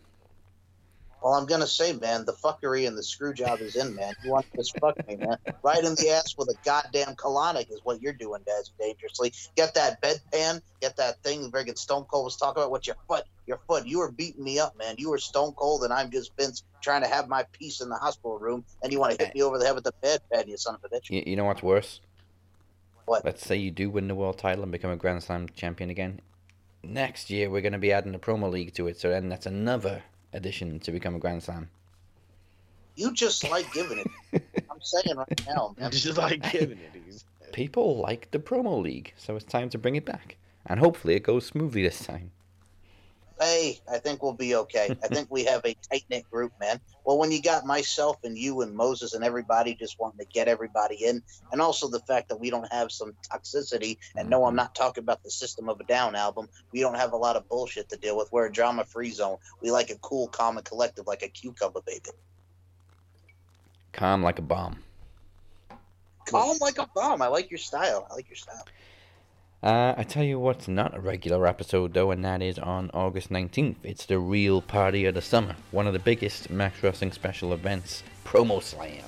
Well, 1.21 1.33
I'm 1.33 1.45
gonna 1.45 1.67
say, 1.67 1.91
man, 1.93 2.23
the 2.25 2.33
fuckery 2.33 2.87
and 2.87 2.97
the 2.97 3.03
screw 3.03 3.33
job 3.33 3.59
is 3.59 3.75
in, 3.75 3.93
man. 3.93 4.13
You 4.23 4.31
want 4.31 4.49
to 4.51 4.57
just 4.57 4.79
fuck 4.79 4.95
me, 5.05 5.17
man? 5.17 5.37
Right 5.63 5.83
in 5.83 5.95
the 5.95 6.09
ass 6.11 6.35
with 6.37 6.47
a 6.49 6.55
goddamn 6.63 7.15
colonic 7.15 7.69
is 7.71 7.81
what 7.83 8.01
you're 8.01 8.13
doing, 8.13 8.41
Daz, 8.45 8.71
dangerously. 8.79 9.33
Get 9.57 9.73
that 9.73 10.01
bedpan, 10.01 10.61
get 10.81 10.95
that 10.95 11.21
thing 11.21 11.51
friggin' 11.51 11.77
Stone 11.77 12.05
Cold 12.05 12.25
was 12.25 12.37
talking 12.37 12.61
about. 12.61 12.71
What 12.71 12.87
your 12.87 12.95
foot, 13.07 13.25
your 13.47 13.59
foot. 13.67 13.85
You 13.85 13.99
were 13.99 14.11
beating 14.11 14.43
me 14.43 14.59
up, 14.59 14.77
man. 14.77 14.95
You 14.97 15.09
were 15.09 15.17
Stone 15.17 15.53
Cold, 15.53 15.83
and 15.83 15.91
I'm 15.91 16.09
just 16.09 16.31
Vince 16.37 16.63
trying 16.81 17.01
to 17.01 17.09
have 17.09 17.27
my 17.27 17.43
peace 17.51 17.81
in 17.81 17.89
the 17.89 17.97
hospital 17.97 18.39
room, 18.39 18.63
and 18.81 18.93
you 18.93 18.99
want 18.99 19.17
to 19.17 19.25
hit 19.25 19.35
me 19.35 19.41
over 19.41 19.57
the 19.57 19.65
head 19.65 19.75
with 19.75 19.83
the 19.83 19.93
bedpan, 20.01 20.47
you 20.47 20.55
son 20.55 20.75
of 20.75 20.83
a 20.85 20.95
bitch. 20.95 21.09
You, 21.09 21.23
you 21.25 21.35
know 21.35 21.45
what's 21.45 21.63
worse? 21.63 21.99
What? 23.05 23.25
Let's 23.25 23.45
say 23.45 23.57
you 23.57 23.71
do 23.71 23.89
win 23.89 24.07
the 24.07 24.15
world 24.15 24.37
title 24.37 24.63
and 24.63 24.71
become 24.71 24.91
a 24.91 24.95
Grand 24.95 25.23
Slam 25.23 25.49
champion 25.53 25.89
again. 25.89 26.21
Next 26.81 27.29
year, 27.29 27.49
we're 27.49 27.61
going 27.61 27.73
to 27.73 27.79
be 27.79 27.91
adding 27.91 28.13
the 28.13 28.19
promo 28.19 28.49
league 28.49 28.73
to 28.75 28.87
it, 28.87 28.97
so 28.97 29.09
then 29.09 29.27
that's 29.27 29.45
another 29.45 30.03
addition 30.33 30.79
to 30.79 30.91
become 30.91 31.15
a 31.15 31.19
Grand 31.19 31.43
Slam. 31.43 31.69
You 32.95 33.13
just 33.13 33.49
like 33.49 33.71
giving 33.73 33.99
it. 33.99 34.43
I'm 34.69 34.81
saying 34.81 35.15
right 35.15 35.41
now, 35.47 35.75
man. 35.77 35.91
Just 35.91 36.17
like 36.17 36.51
giving 36.51 36.77
it. 36.79 37.23
People 37.53 37.97
like 37.97 38.29
the 38.31 38.39
promo 38.39 38.81
league, 38.81 39.13
so 39.17 39.35
it's 39.35 39.45
time 39.45 39.69
to 39.69 39.77
bring 39.77 39.95
it 39.95 40.05
back. 40.05 40.37
And 40.65 40.79
hopefully 40.79 41.15
it 41.15 41.23
goes 41.23 41.45
smoothly 41.45 41.81
this 41.83 42.05
time. 42.05 42.31
Hey, 43.39 43.79
I 43.89 43.99
think 43.99 44.21
we'll 44.21 44.33
be 44.33 44.55
okay. 44.55 44.93
I 45.01 45.07
think 45.07 45.29
we 45.31 45.45
have 45.45 45.61
a 45.63 45.73
tight 45.89 46.03
knit 46.09 46.29
group, 46.29 46.51
man. 46.59 46.81
Well, 47.05 47.17
when 47.17 47.31
you 47.31 47.41
got 47.41 47.65
myself 47.65 48.17
and 48.25 48.37
you 48.37 48.61
and 48.61 48.75
Moses 48.75 49.13
and 49.13 49.23
everybody 49.23 49.75
just 49.75 49.95
wanting 49.97 50.19
to 50.19 50.25
get 50.25 50.49
everybody 50.49 51.05
in, 51.05 51.23
and 51.53 51.61
also 51.61 51.89
the 51.89 52.01
fact 52.01 52.27
that 52.29 52.39
we 52.39 52.49
don't 52.49 52.69
have 52.71 52.91
some 52.91 53.13
toxicity, 53.31 53.97
and 54.17 54.29
no, 54.29 54.43
I'm 54.43 54.55
not 54.55 54.75
talking 54.75 55.03
about 55.03 55.23
the 55.23 55.31
System 55.31 55.69
of 55.69 55.79
a 55.79 55.85
Down 55.85 56.15
album. 56.15 56.49
We 56.73 56.81
don't 56.81 56.97
have 56.97 57.13
a 57.13 57.17
lot 57.17 57.37
of 57.37 57.47
bullshit 57.47 57.87
to 57.89 57.97
deal 57.97 58.17
with. 58.17 58.27
We're 58.33 58.47
a 58.47 58.51
drama 58.51 58.83
free 58.83 59.11
zone. 59.11 59.37
We 59.61 59.71
like 59.71 59.89
a 59.89 59.97
cool, 59.99 60.27
calm, 60.27 60.57
and 60.57 60.65
collective 60.65 61.07
like 61.07 61.23
a 61.23 61.29
cucumber 61.29 61.81
baby. 61.85 62.09
Calm 63.93 64.21
like 64.21 64.39
a 64.39 64.43
bomb. 64.43 64.83
Calm 66.27 66.57
like 66.59 66.77
a 66.77 66.87
bomb. 66.93 67.21
I 67.21 67.27
like 67.27 67.49
your 67.49 67.57
style. 67.57 68.05
I 68.11 68.15
like 68.15 68.29
your 68.29 68.35
style. 68.35 68.65
Uh, 69.61 69.93
I 69.97 70.03
tell 70.03 70.23
you 70.23 70.39
what's 70.39 70.69
not 70.69 70.95
a 70.95 71.01
regular 71.01 71.45
episode 71.45 71.93
though, 71.93 72.11
and 72.11 72.23
that 72.23 72.41
is 72.41 72.57
on 72.57 72.89
August 72.93 73.29
19th. 73.29 73.75
It's 73.83 74.05
the 74.05 74.17
real 74.17 74.61
party 74.61 75.05
of 75.05 75.15
the 75.15 75.21
summer, 75.21 75.55
one 75.71 75.85
of 75.85 75.91
the 75.91 75.99
biggest 75.99 76.49
Max 76.49 76.81
Wrestling 76.81 77.11
special 77.11 77.51
events, 77.51 78.03
Promo 78.23 78.63
Slam. 78.63 79.03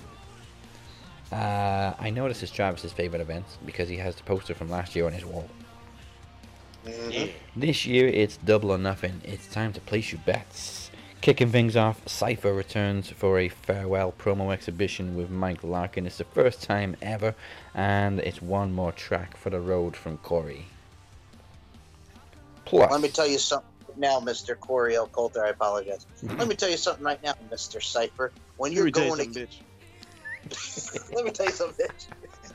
Uh, 1.32 1.94
I 1.98 2.10
know 2.10 2.28
this 2.28 2.44
is 2.44 2.52
Travis's 2.52 2.92
favorite 2.92 3.22
event 3.22 3.46
because 3.66 3.88
he 3.88 3.96
has 3.98 4.16
the 4.16 4.24
poster 4.24 4.54
from 4.54 4.70
last 4.70 4.94
year 4.94 5.06
on 5.06 5.14
his 5.14 5.26
wall. 5.26 5.48
This 7.56 7.86
year 7.86 8.08
it's 8.08 8.36
double 8.38 8.72
or 8.72 8.78
nothing. 8.78 9.22
It's 9.24 9.48
time 9.48 9.72
to 9.74 9.80
place 9.80 10.12
your 10.12 10.20
bets. 10.26 10.81
Kicking 11.22 11.52
things 11.52 11.76
off, 11.76 12.02
Cypher 12.08 12.52
returns 12.52 13.10
for 13.10 13.38
a 13.38 13.48
farewell 13.48 14.12
promo 14.12 14.52
exhibition 14.52 15.16
with 15.16 15.30
Mike 15.30 15.64
Larkin. 15.64 16.08
It's 16.08 16.18
the 16.18 16.24
first 16.24 16.64
time 16.64 16.96
ever, 17.00 17.36
and 17.76 18.20
it's 18.20 18.42
one 18.42 18.74
more 18.74 18.92
track 18.92 19.38
for 19.38 19.52
the 19.52 19.60
road 19.60 19.96
from 19.96 20.18
Corey. 20.18 20.66
Plus, 22.66 22.92
Let 22.92 23.02
me 23.02 23.10
tell 23.10 23.28
you 23.28 23.38
something 23.38 23.70
now, 23.98 24.20
Mr. 24.20 24.60
Corey 24.60 24.96
L. 24.96 25.06
Coulter. 25.06 25.46
I 25.46 25.50
apologize. 25.50 26.08
Let 26.24 26.48
me 26.48 26.56
tell 26.56 26.72
you 26.72 26.78
something 26.78 27.06
right 27.06 27.22
now, 27.22 27.34
Mr. 27.52 27.84
Cypher. 27.84 28.32
When 28.58 28.72
you're 28.72 28.86
Let 28.86 28.86
me 28.86 28.92
tell 28.92 29.04
you 29.04 29.10
going 29.10 29.34
to 29.34 29.48
something, 29.50 29.62
bitch. 30.50 31.12
Let 31.16 31.26
me 31.26 31.32
tell 31.32 31.46
you 31.46 31.52
something. 31.52 31.86
bitch. 31.86 32.08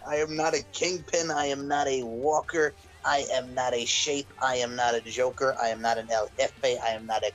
I 0.09 0.17
am 0.17 0.35
not 0.35 0.55
a 0.55 0.63
kingpin. 0.73 1.31
I 1.31 1.47
am 1.47 1.69
not 1.69 1.87
a 1.87 2.03
walker. 2.03 2.75
I 3.05 3.27
am 3.33 3.55
not 3.55 3.75
a 3.75 3.85
shape. 3.85 4.33
I 4.43 4.57
am 4.57 4.75
not 4.75 4.97
a 4.97 5.01
joker. 5.01 5.57
I 5.63 5.69
am 5.69 5.81
not 5.81 5.99
an 5.99 6.09
El 6.11 6.29
Jefe. 6.37 6.65
I 6.65 6.91
am 6.91 7.07
not 7.07 7.23
a 7.23 7.31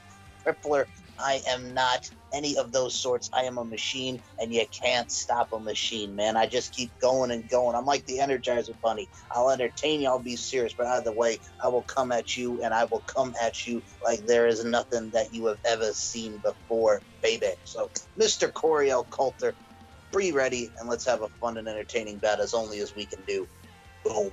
crippler. 0.45 0.87
I 1.23 1.41
am 1.47 1.73
not 1.73 2.09
any 2.33 2.57
of 2.57 2.71
those 2.71 2.99
sorts. 3.01 3.29
I 3.33 3.43
am 3.43 3.57
a 3.57 3.65
machine, 3.65 4.21
and 4.39 4.53
you 4.53 4.65
can't 4.83 5.11
stop 5.11 5.49
a 5.53 5.59
machine, 5.59 6.15
man. 6.15 6.37
I 6.37 6.47
just 6.47 6.73
keep 6.73 6.93
going 7.01 7.31
and 7.31 7.49
going. 7.49 7.75
I'm 7.75 7.85
like 7.85 8.05
the 8.05 8.19
Energizer 8.19 8.79
Bunny. 8.81 9.09
I'll 9.31 9.51
entertain 9.51 10.01
you. 10.01 10.09
I'll 10.09 10.19
be 10.23 10.37
serious, 10.37 10.73
but 10.77 10.87
either 10.87 11.13
way, 11.13 11.39
I 11.63 11.69
will 11.69 11.83
come 11.83 12.11
at 12.11 12.37
you, 12.37 12.61
and 12.63 12.73
I 12.73 12.85
will 12.85 13.03
come 13.07 13.33
at 13.41 13.67
you 13.67 13.83
like 14.03 14.25
there 14.25 14.47
is 14.47 14.65
nothing 14.65 15.11
that 15.11 15.33
you 15.33 15.47
have 15.47 15.59
ever 15.65 15.91
seen 15.93 16.41
before, 16.43 17.03
baby. 17.21 17.47
So, 17.63 17.91
Mr. 18.19 18.51
Corey 18.53 18.91
L. 18.91 19.05
Coulter, 19.05 19.55
be 20.17 20.31
ready 20.31 20.73
and 20.79 20.89
let's 20.89 21.05
have 21.05 21.21
a 21.21 21.29
fun 21.41 21.57
and 21.57 21.67
entertaining 21.67 22.19
bet 22.19 22.39
as 22.39 22.53
only 22.53 22.79
as 22.79 22.93
we 22.95 23.05
can 23.07 23.23
do. 23.27 23.47
Boom. 24.03 24.31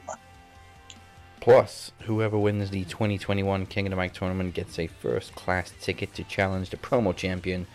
Plus, 1.40 1.92
whoever 2.02 2.38
wins 2.38 2.70
the 2.70 2.84
2021 2.84 3.66
King 3.66 3.86
of 3.86 3.90
the 3.90 3.96
Mic 3.96 4.12
tournament 4.12 4.54
gets 4.54 4.78
a 4.78 4.86
first 4.86 5.34
class 5.34 5.72
ticket 5.80 6.12
to 6.14 6.24
challenge 6.24 6.70
the 6.70 6.76
promo 6.76 7.14
champion, 7.14 7.66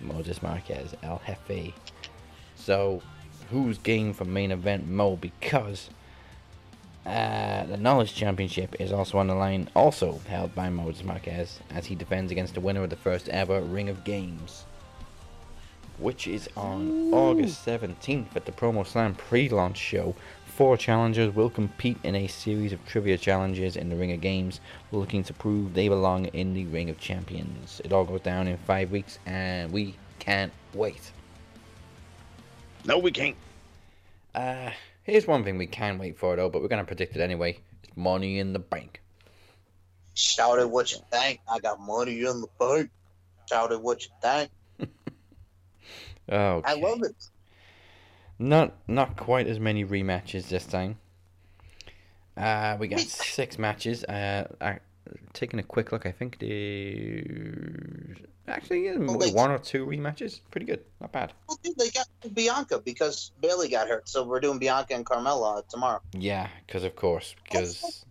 Moses 0.00 0.42
Marquez, 0.42 0.94
El 1.02 1.20
Jefe. 1.26 1.74
So, 2.54 3.02
who's 3.50 3.78
game 3.78 4.12
for 4.12 4.24
main 4.24 4.52
event 4.52 4.86
Mo? 4.88 5.16
Because 5.16 5.90
uh, 7.08 7.64
the 7.64 7.78
Knowledge 7.78 8.14
Championship 8.14 8.76
is 8.78 8.92
also 8.92 9.16
on 9.16 9.28
the 9.28 9.34
line, 9.34 9.70
also 9.74 10.20
held 10.28 10.54
by 10.54 10.68
Moses 10.68 11.02
Marquez, 11.04 11.58
as 11.70 11.86
he 11.86 11.94
defends 11.94 12.30
against 12.30 12.52
the 12.52 12.60
winner 12.60 12.82
of 12.82 12.90
the 12.90 12.96
first 12.96 13.30
ever 13.30 13.62
Ring 13.62 13.88
of 13.88 14.04
Games, 14.04 14.66
which 15.98 16.28
is 16.28 16.50
on 16.56 17.12
August 17.14 17.64
17th 17.64 18.36
at 18.36 18.44
the 18.44 18.52
Promo 18.52 18.86
Slam 18.86 19.14
pre 19.14 19.48
launch 19.48 19.78
show. 19.78 20.14
Four 20.58 20.76
challengers 20.76 21.32
will 21.36 21.50
compete 21.50 21.98
in 22.02 22.16
a 22.16 22.26
series 22.26 22.72
of 22.72 22.84
trivia 22.84 23.16
challenges 23.16 23.76
in 23.76 23.90
the 23.90 23.94
Ring 23.94 24.10
of 24.10 24.20
Games, 24.20 24.58
looking 24.90 25.22
to 25.22 25.32
prove 25.32 25.72
they 25.72 25.86
belong 25.86 26.24
in 26.24 26.52
the 26.52 26.64
Ring 26.64 26.90
of 26.90 26.98
Champions. 26.98 27.80
It 27.84 27.92
all 27.92 28.04
goes 28.04 28.22
down 28.22 28.48
in 28.48 28.56
five 28.56 28.90
weeks, 28.90 29.20
and 29.24 29.70
we 29.70 29.94
can't 30.18 30.50
wait. 30.74 31.12
No, 32.84 32.98
we 32.98 33.12
can't. 33.12 33.36
Uh, 34.34 34.70
here's 35.04 35.28
one 35.28 35.44
thing 35.44 35.58
we 35.58 35.68
can 35.68 35.96
wait 35.96 36.18
for 36.18 36.34
though, 36.34 36.48
but 36.48 36.60
we're 36.60 36.66
gonna 36.66 36.82
predict 36.82 37.14
it 37.14 37.20
anyway. 37.20 37.56
It's 37.84 37.96
Money 37.96 38.40
in 38.40 38.52
the 38.52 38.58
Bank. 38.58 39.00
Shout 40.14 40.58
it 40.58 40.68
what 40.68 40.90
you 40.90 40.98
think. 41.12 41.38
I 41.48 41.60
got 41.60 41.78
money 41.78 42.22
in 42.22 42.40
the 42.40 42.48
bank. 42.58 42.90
Shout 43.48 43.70
it 43.70 43.80
what 43.80 44.02
you 44.02 44.10
think. 44.20 44.50
Oh, 46.30 46.60
I 46.66 46.74
love 46.74 47.02
it. 47.04 47.14
Not 48.38 48.74
not 48.86 49.16
quite 49.16 49.46
as 49.46 49.58
many 49.58 49.84
rematches 49.84 50.48
this 50.48 50.64
time. 50.66 50.98
Uh, 52.36 52.76
we 52.78 52.88
got 52.88 53.00
six 53.00 53.58
matches. 53.58 54.04
Uh, 54.04 54.46
I, 54.60 54.78
taking 55.32 55.58
a 55.58 55.62
quick 55.62 55.90
look, 55.90 56.06
I 56.06 56.12
think 56.12 56.38
there's 56.38 58.18
actually 58.46 58.86
yeah, 58.86 58.92
they- 58.98 59.30
one 59.32 59.50
or 59.50 59.58
two 59.58 59.84
rematches. 59.86 60.40
Pretty 60.50 60.66
good, 60.66 60.84
not 61.00 61.10
bad. 61.12 61.32
Well, 61.48 61.58
dude, 61.62 61.76
they 61.76 61.90
got 61.90 62.06
Bianca 62.34 62.78
because 62.78 63.32
Bailey 63.40 63.68
got 63.68 63.88
hurt, 63.88 64.08
so 64.08 64.22
we're 64.24 64.40
doing 64.40 64.58
Bianca 64.58 64.94
and 64.94 65.04
Carmella 65.04 65.66
tomorrow. 65.68 66.00
Yeah, 66.12 66.48
because 66.66 66.84
of 66.84 66.94
course, 66.94 67.34
because 67.42 68.04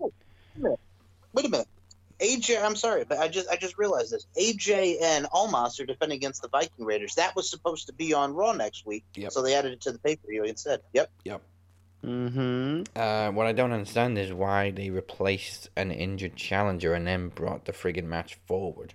Wait 1.34 1.46
a 1.46 1.50
minute. 1.50 1.68
AJ, 2.20 2.64
I'm 2.64 2.76
sorry, 2.76 3.04
but 3.06 3.20
I 3.20 3.28
just 3.28 3.48
I 3.50 3.56
just 3.58 3.78
realized 3.78 4.12
this. 4.12 4.26
AJ 4.40 5.02
and 5.04 5.26
Omos 5.28 5.80
are 5.80 5.86
defending 5.86 6.16
against 6.18 6.42
the 6.42 6.48
Viking 6.48 6.84
Raiders. 6.86 7.16
That 7.16 7.36
was 7.36 7.50
supposed 7.50 7.88
to 7.88 7.94
be 7.94 8.14
on 8.14 8.34
Raw 8.34 8.54
next 8.54 8.86
week, 8.86 9.04
Yep. 9.16 9.32
so 9.32 9.42
they 9.44 9.54
added 9.54 9.74
it 9.74 9.82
to 9.82 9.92
the 9.92 10.00
pay 10.00 10.16
per 10.16 10.28
view 10.28 10.44
instead. 10.44 10.82
Yep. 10.94 11.12
Yep. 11.26 11.42
Mm-hmm. 12.04 12.84
Uh, 12.96 13.32
what 13.32 13.48
I 13.48 13.52
don't 13.52 13.72
understand 13.72 14.18
is 14.18 14.32
why 14.32 14.72
they 14.72 14.90
replaced 14.90 15.70
an 15.76 15.92
injured 15.92 16.36
challenger 16.36 16.94
and 16.94 17.06
then 17.06 17.30
brought 17.30 17.66
the 17.66 17.72
friggin' 17.72 18.06
match 18.06 18.38
forward. 18.48 18.94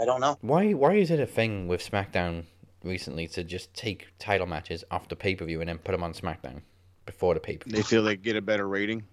I 0.00 0.04
don't 0.04 0.20
know. 0.20 0.38
Why 0.42 0.72
why 0.74 0.94
is 0.94 1.10
it 1.10 1.18
a 1.20 1.26
thing 1.26 1.66
with 1.66 1.88
SmackDown 1.88 2.44
recently 2.84 3.26
to 3.28 3.42
just 3.42 3.74
take 3.74 4.06
title 4.18 4.46
matches 4.46 4.84
off 4.90 5.08
the 5.08 5.16
pay 5.16 5.34
per 5.34 5.44
view 5.44 5.60
and 5.60 5.68
then 5.68 5.78
put 5.78 5.92
them 5.92 6.04
on 6.04 6.12
SmackDown 6.12 6.62
before 7.04 7.34
the 7.34 7.40
pay 7.40 7.56
per 7.56 7.64
view? 7.64 7.76
They 7.76 7.82
feel 7.82 8.04
they 8.04 8.16
get 8.16 8.36
a 8.36 8.42
better 8.42 8.68
rating. 8.68 9.04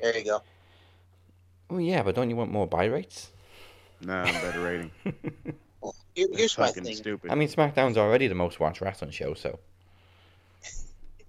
There 0.00 0.16
you 0.16 0.24
go. 0.24 0.42
Well, 1.70 1.80
yeah, 1.80 2.02
but 2.02 2.14
don't 2.14 2.28
you 2.30 2.36
want 2.36 2.50
more 2.50 2.66
buy 2.66 2.86
rates? 2.86 3.30
Nah, 4.00 4.24
better 4.24 4.62
rating. 4.62 4.90
Here, 6.14 6.26
here's 6.32 6.58
my 6.58 6.66
fucking 6.66 6.84
thing. 6.84 6.96
stupid. 6.96 7.30
I 7.30 7.34
mean, 7.36 7.48
SmackDown's 7.48 7.96
already 7.96 8.26
the 8.26 8.34
most 8.34 8.58
watched 8.58 8.80
wrestling 8.80 9.12
show, 9.12 9.34
so 9.34 9.60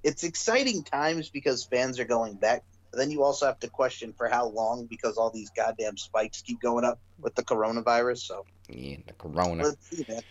It's 0.04 0.24
exciting 0.24 0.84
times 0.84 1.30
because 1.30 1.64
fans 1.64 2.00
are 2.00 2.06
going 2.06 2.34
back. 2.34 2.64
But 2.90 2.98
then 2.98 3.12
you 3.12 3.24
also 3.24 3.46
have 3.46 3.60
to 3.60 3.70
question 3.70 4.12
for 4.12 4.28
how 4.28 4.48
long 4.48 4.88
because 4.88 5.18
all 5.18 5.30
these 5.30 5.50
goddamn 5.52 5.96
spikes 5.98 6.42
keep 6.42 6.60
going 6.60 6.84
up 6.84 7.00
with 7.22 7.36
the 7.36 7.44
coronavirus. 7.44 8.18
So 8.18 8.46
yeah, 8.68 8.98
the 9.08 9.14
Corona. 9.14 9.64
let's 9.64 9.88
see, 9.90 10.06
man. 10.10 10.22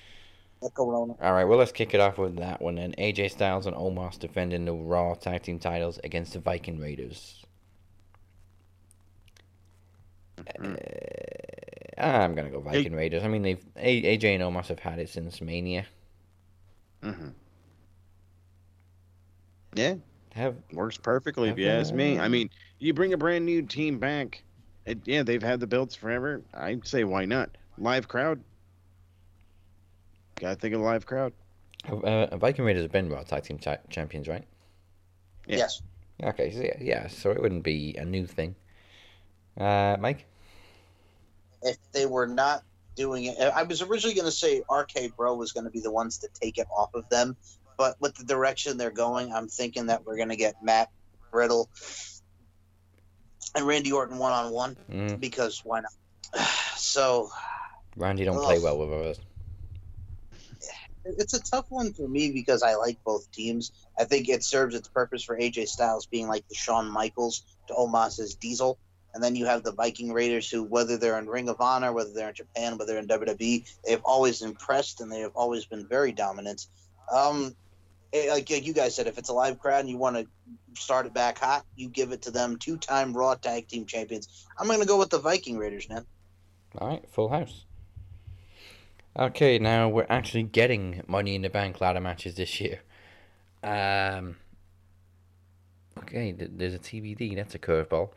The 0.60 0.68
corona. 0.68 1.14
All 1.22 1.32
right, 1.32 1.44
well, 1.44 1.58
let's 1.58 1.72
kick 1.72 1.94
it 1.94 2.00
off 2.00 2.18
with 2.18 2.36
that 2.36 2.60
one 2.60 2.74
then. 2.74 2.94
AJ 2.98 3.30
Styles 3.30 3.64
and 3.64 3.74
Omos 3.74 4.18
defending 4.18 4.66
the 4.66 4.74
Raw 4.74 5.14
Tag 5.14 5.42
Team 5.42 5.58
titles 5.58 5.98
against 6.04 6.34
the 6.34 6.38
Viking 6.38 6.78
Raiders. 6.78 7.39
Uh, 11.98 12.02
I'm 12.02 12.34
gonna 12.34 12.50
go 12.50 12.60
Viking 12.60 12.94
Raiders. 12.94 13.22
I 13.24 13.28
mean, 13.28 13.42
they've 13.42 13.64
A- 13.76 14.16
AJ 14.16 14.34
and 14.34 14.42
Omos 14.42 14.68
have 14.68 14.78
had 14.78 14.98
it 14.98 15.08
since 15.08 15.40
Mania. 15.40 15.84
Mm-hmm. 17.02 17.28
Yeah, 19.74 19.94
Have 20.34 20.56
works 20.72 20.96
perfectly 20.96 21.48
if 21.48 21.52
Have 21.52 21.58
you 21.58 21.68
ask 21.68 21.94
me. 21.94 22.18
I 22.18 22.28
mean, 22.28 22.50
you 22.78 22.92
bring 22.92 23.12
a 23.12 23.16
brand 23.16 23.44
new 23.46 23.62
team 23.62 23.98
back. 23.98 24.42
It, 24.86 24.98
yeah, 25.04 25.22
they've 25.22 25.42
had 25.42 25.60
the 25.60 25.66
belts 25.66 25.94
forever. 25.94 26.42
I'd 26.54 26.86
say 26.86 27.04
why 27.04 27.24
not? 27.24 27.50
Live 27.78 28.08
crowd. 28.08 28.40
Gotta 30.36 30.56
think 30.56 30.74
of 30.74 30.80
live 30.80 31.06
crowd. 31.06 31.32
uh, 31.88 32.36
Viking 32.36 32.64
Raiders 32.64 32.82
have 32.82 32.92
been 32.92 33.08
Raw 33.10 33.22
Tag 33.22 33.44
Team 33.44 33.58
cha- 33.58 33.76
champions, 33.88 34.26
right? 34.26 34.44
Yeah. 35.46 35.58
Yes. 35.58 35.82
Okay, 36.22 36.50
so 36.50 36.60
yeah, 36.60 36.76
yeah, 36.80 37.06
so 37.08 37.30
it 37.30 37.40
wouldn't 37.40 37.62
be 37.62 37.94
a 37.96 38.04
new 38.04 38.26
thing. 38.26 38.54
Uh, 39.56 39.96
Mike. 40.00 40.26
If 41.62 41.76
they 41.92 42.06
were 42.06 42.26
not 42.26 42.62
doing 42.96 43.24
it, 43.24 43.38
I 43.38 43.62
was 43.62 43.82
originally 43.82 44.14
going 44.14 44.26
to 44.26 44.32
say 44.32 44.62
RK 44.70 45.16
Bro 45.16 45.36
was 45.36 45.52
going 45.52 45.64
to 45.64 45.70
be 45.70 45.80
the 45.80 45.92
ones 45.92 46.18
to 46.18 46.28
take 46.40 46.58
it 46.58 46.66
off 46.76 46.90
of 46.94 47.08
them, 47.08 47.36
but 47.76 47.96
with 48.00 48.14
the 48.14 48.24
direction 48.24 48.76
they're 48.76 48.90
going, 48.90 49.32
I'm 49.32 49.48
thinking 49.48 49.86
that 49.86 50.04
we're 50.04 50.16
going 50.16 50.28
to 50.28 50.36
get 50.36 50.54
Matt 50.62 50.88
Riddle 51.32 51.68
and 53.54 53.66
Randy 53.66 53.92
Orton 53.92 54.18
one 54.18 54.32
on 54.32 54.52
one 54.52 54.76
because 55.18 55.60
why 55.64 55.80
not? 55.80 56.46
So 56.76 57.28
Randy 57.96 58.24
don't 58.24 58.42
play 58.42 58.58
well 58.58 58.78
with 58.78 58.90
us. 58.90 59.20
it's 61.04 61.34
a 61.34 61.42
tough 61.42 61.66
one 61.68 61.92
for 61.92 62.08
me 62.08 62.32
because 62.32 62.62
I 62.62 62.74
like 62.74 62.98
both 63.04 63.30
teams. 63.32 63.72
I 63.98 64.04
think 64.04 64.28
it 64.28 64.42
serves 64.42 64.74
its 64.74 64.88
purpose 64.88 65.22
for 65.22 65.38
AJ 65.38 65.68
Styles 65.68 66.06
being 66.06 66.26
like 66.26 66.48
the 66.48 66.54
Shawn 66.54 66.90
Michaels 66.90 67.44
to 67.68 67.74
Omos's 67.74 68.34
Diesel. 68.36 68.78
And 69.12 69.22
then 69.22 69.34
you 69.34 69.46
have 69.46 69.62
the 69.62 69.72
Viking 69.72 70.12
Raiders 70.12 70.48
who, 70.50 70.62
whether 70.62 70.96
they're 70.96 71.18
in 71.18 71.26
Ring 71.26 71.48
of 71.48 71.60
Honor, 71.60 71.92
whether 71.92 72.10
they're 72.12 72.28
in 72.28 72.34
Japan, 72.34 72.78
whether 72.78 72.92
they're 72.92 73.02
in 73.02 73.08
WWE, 73.08 73.68
they've 73.84 74.02
always 74.04 74.42
impressed 74.42 75.00
and 75.00 75.10
they 75.10 75.20
have 75.20 75.34
always 75.34 75.64
been 75.64 75.86
very 75.86 76.12
dominant. 76.12 76.66
Um, 77.12 77.54
eh, 78.12 78.30
like 78.30 78.48
like 78.50 78.66
you 78.66 78.72
guys 78.72 78.94
said, 78.94 79.06
if 79.06 79.18
it's 79.18 79.28
a 79.28 79.32
live 79.32 79.58
crowd 79.58 79.80
and 79.80 79.88
you 79.88 79.96
want 79.96 80.16
to 80.16 80.26
start 80.80 81.06
it 81.06 81.14
back 81.14 81.38
hot, 81.38 81.64
you 81.76 81.88
give 81.88 82.12
it 82.12 82.22
to 82.22 82.30
them. 82.30 82.56
Two 82.56 82.76
time 82.76 83.12
Raw 83.12 83.34
Tag 83.34 83.68
Team 83.68 83.84
Champions. 83.86 84.46
I'm 84.58 84.66
going 84.66 84.80
to 84.80 84.86
go 84.86 84.98
with 84.98 85.10
the 85.10 85.18
Viking 85.18 85.58
Raiders, 85.58 85.88
man. 85.88 86.06
All 86.78 86.88
right, 86.88 87.04
full 87.10 87.28
house. 87.28 87.64
Okay, 89.18 89.58
now 89.58 89.88
we're 89.88 90.06
actually 90.08 90.44
getting 90.44 91.02
Money 91.08 91.34
in 91.34 91.42
the 91.42 91.50
Bank 91.50 91.80
ladder 91.80 92.00
matches 92.00 92.36
this 92.36 92.60
year. 92.60 92.80
Um. 93.62 94.36
Okay, 95.98 96.32
there's 96.32 96.74
a 96.74 96.78
TBD. 96.78 97.36
That's 97.36 97.54
a 97.54 97.58
curveball. 97.58 98.10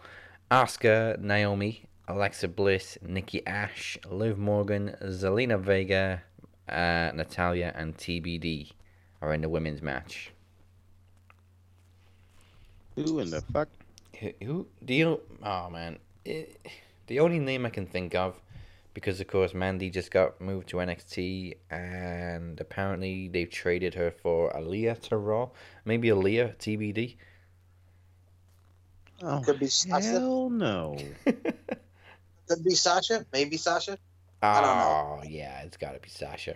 Asuka, 0.53 1.19
Naomi, 1.19 1.83
Alexa 2.07 2.47
Bliss, 2.47 2.99
Nikki 3.01 3.43
Ash, 3.47 3.97
Liv 4.07 4.37
Morgan, 4.37 4.95
Zelina 5.01 5.59
Vega, 5.59 6.21
uh, 6.69 7.09
Natalya, 7.15 7.73
and 7.75 7.97
TBD 7.97 8.71
are 9.23 9.33
in 9.33 9.41
the 9.41 9.49
women's 9.49 9.81
match. 9.81 10.31
Who 12.95 13.17
in 13.17 13.31
the 13.31 13.41
fuck? 13.41 13.67
Who, 14.19 14.29
who 14.43 14.67
do 14.85 14.93
you? 14.93 15.21
Oh 15.41 15.71
man, 15.71 15.97
it, 16.23 16.59
the 17.07 17.19
only 17.19 17.39
name 17.39 17.65
I 17.65 17.71
can 17.71 17.87
think 17.87 18.13
of, 18.13 18.39
because 18.93 19.19
of 19.19 19.25
course 19.25 19.55
Mandy 19.55 19.89
just 19.89 20.11
got 20.11 20.39
moved 20.39 20.69
to 20.69 20.77
NXT, 20.77 21.55
and 21.71 22.61
apparently 22.61 23.27
they've 23.27 23.49
traded 23.49 23.95
her 23.95 24.11
for 24.11 24.53
Aliyah 24.53 25.01
to 25.09 25.17
Raw. 25.17 25.49
Maybe 25.83 26.09
Aliyah 26.09 26.57
TBD. 26.57 27.15
Oh, 29.25 29.41
Could 29.45 29.59
be 29.59 29.67
Sasha. 29.67 30.05
hell 30.09 30.49
no. 30.49 30.97
Could 31.25 32.63
be 32.63 32.75
Sasha. 32.75 33.25
Maybe 33.31 33.57
Sasha. 33.57 33.97
Oh 34.41 34.53
don't 34.61 35.23
know. 35.23 35.29
yeah, 35.29 35.61
it's 35.61 35.77
got 35.77 35.93
to 35.93 35.99
be 35.99 36.09
Sasha. 36.09 36.55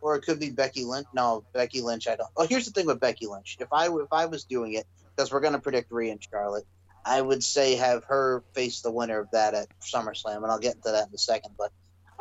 or 0.00 0.14
it 0.16 0.22
could 0.22 0.38
be 0.38 0.50
Becky 0.50 0.84
Lynch. 0.84 1.06
No, 1.12 1.44
Becky 1.52 1.80
Lynch. 1.80 2.06
I 2.06 2.14
don't. 2.16 2.28
Oh, 2.36 2.46
here's 2.46 2.66
the 2.66 2.70
thing 2.70 2.86
with 2.86 3.00
Becky 3.00 3.26
Lynch. 3.26 3.56
If 3.58 3.72
I 3.72 3.86
if 3.88 4.12
I 4.12 4.26
was 4.26 4.44
doing 4.44 4.74
it, 4.74 4.86
because 5.16 5.32
we're 5.32 5.40
gonna 5.40 5.58
predict 5.58 5.90
Rhea 5.90 6.12
and 6.12 6.22
Charlotte, 6.22 6.64
I 7.04 7.20
would 7.20 7.42
say 7.42 7.74
have 7.76 8.04
her 8.04 8.44
face 8.52 8.82
the 8.82 8.92
winner 8.92 9.18
of 9.18 9.30
that 9.32 9.54
at 9.54 9.66
SummerSlam, 9.80 10.36
and 10.36 10.46
I'll 10.46 10.60
get 10.60 10.76
into 10.76 10.92
that 10.92 11.08
in 11.08 11.14
a 11.14 11.18
second. 11.18 11.54
But 11.58 11.72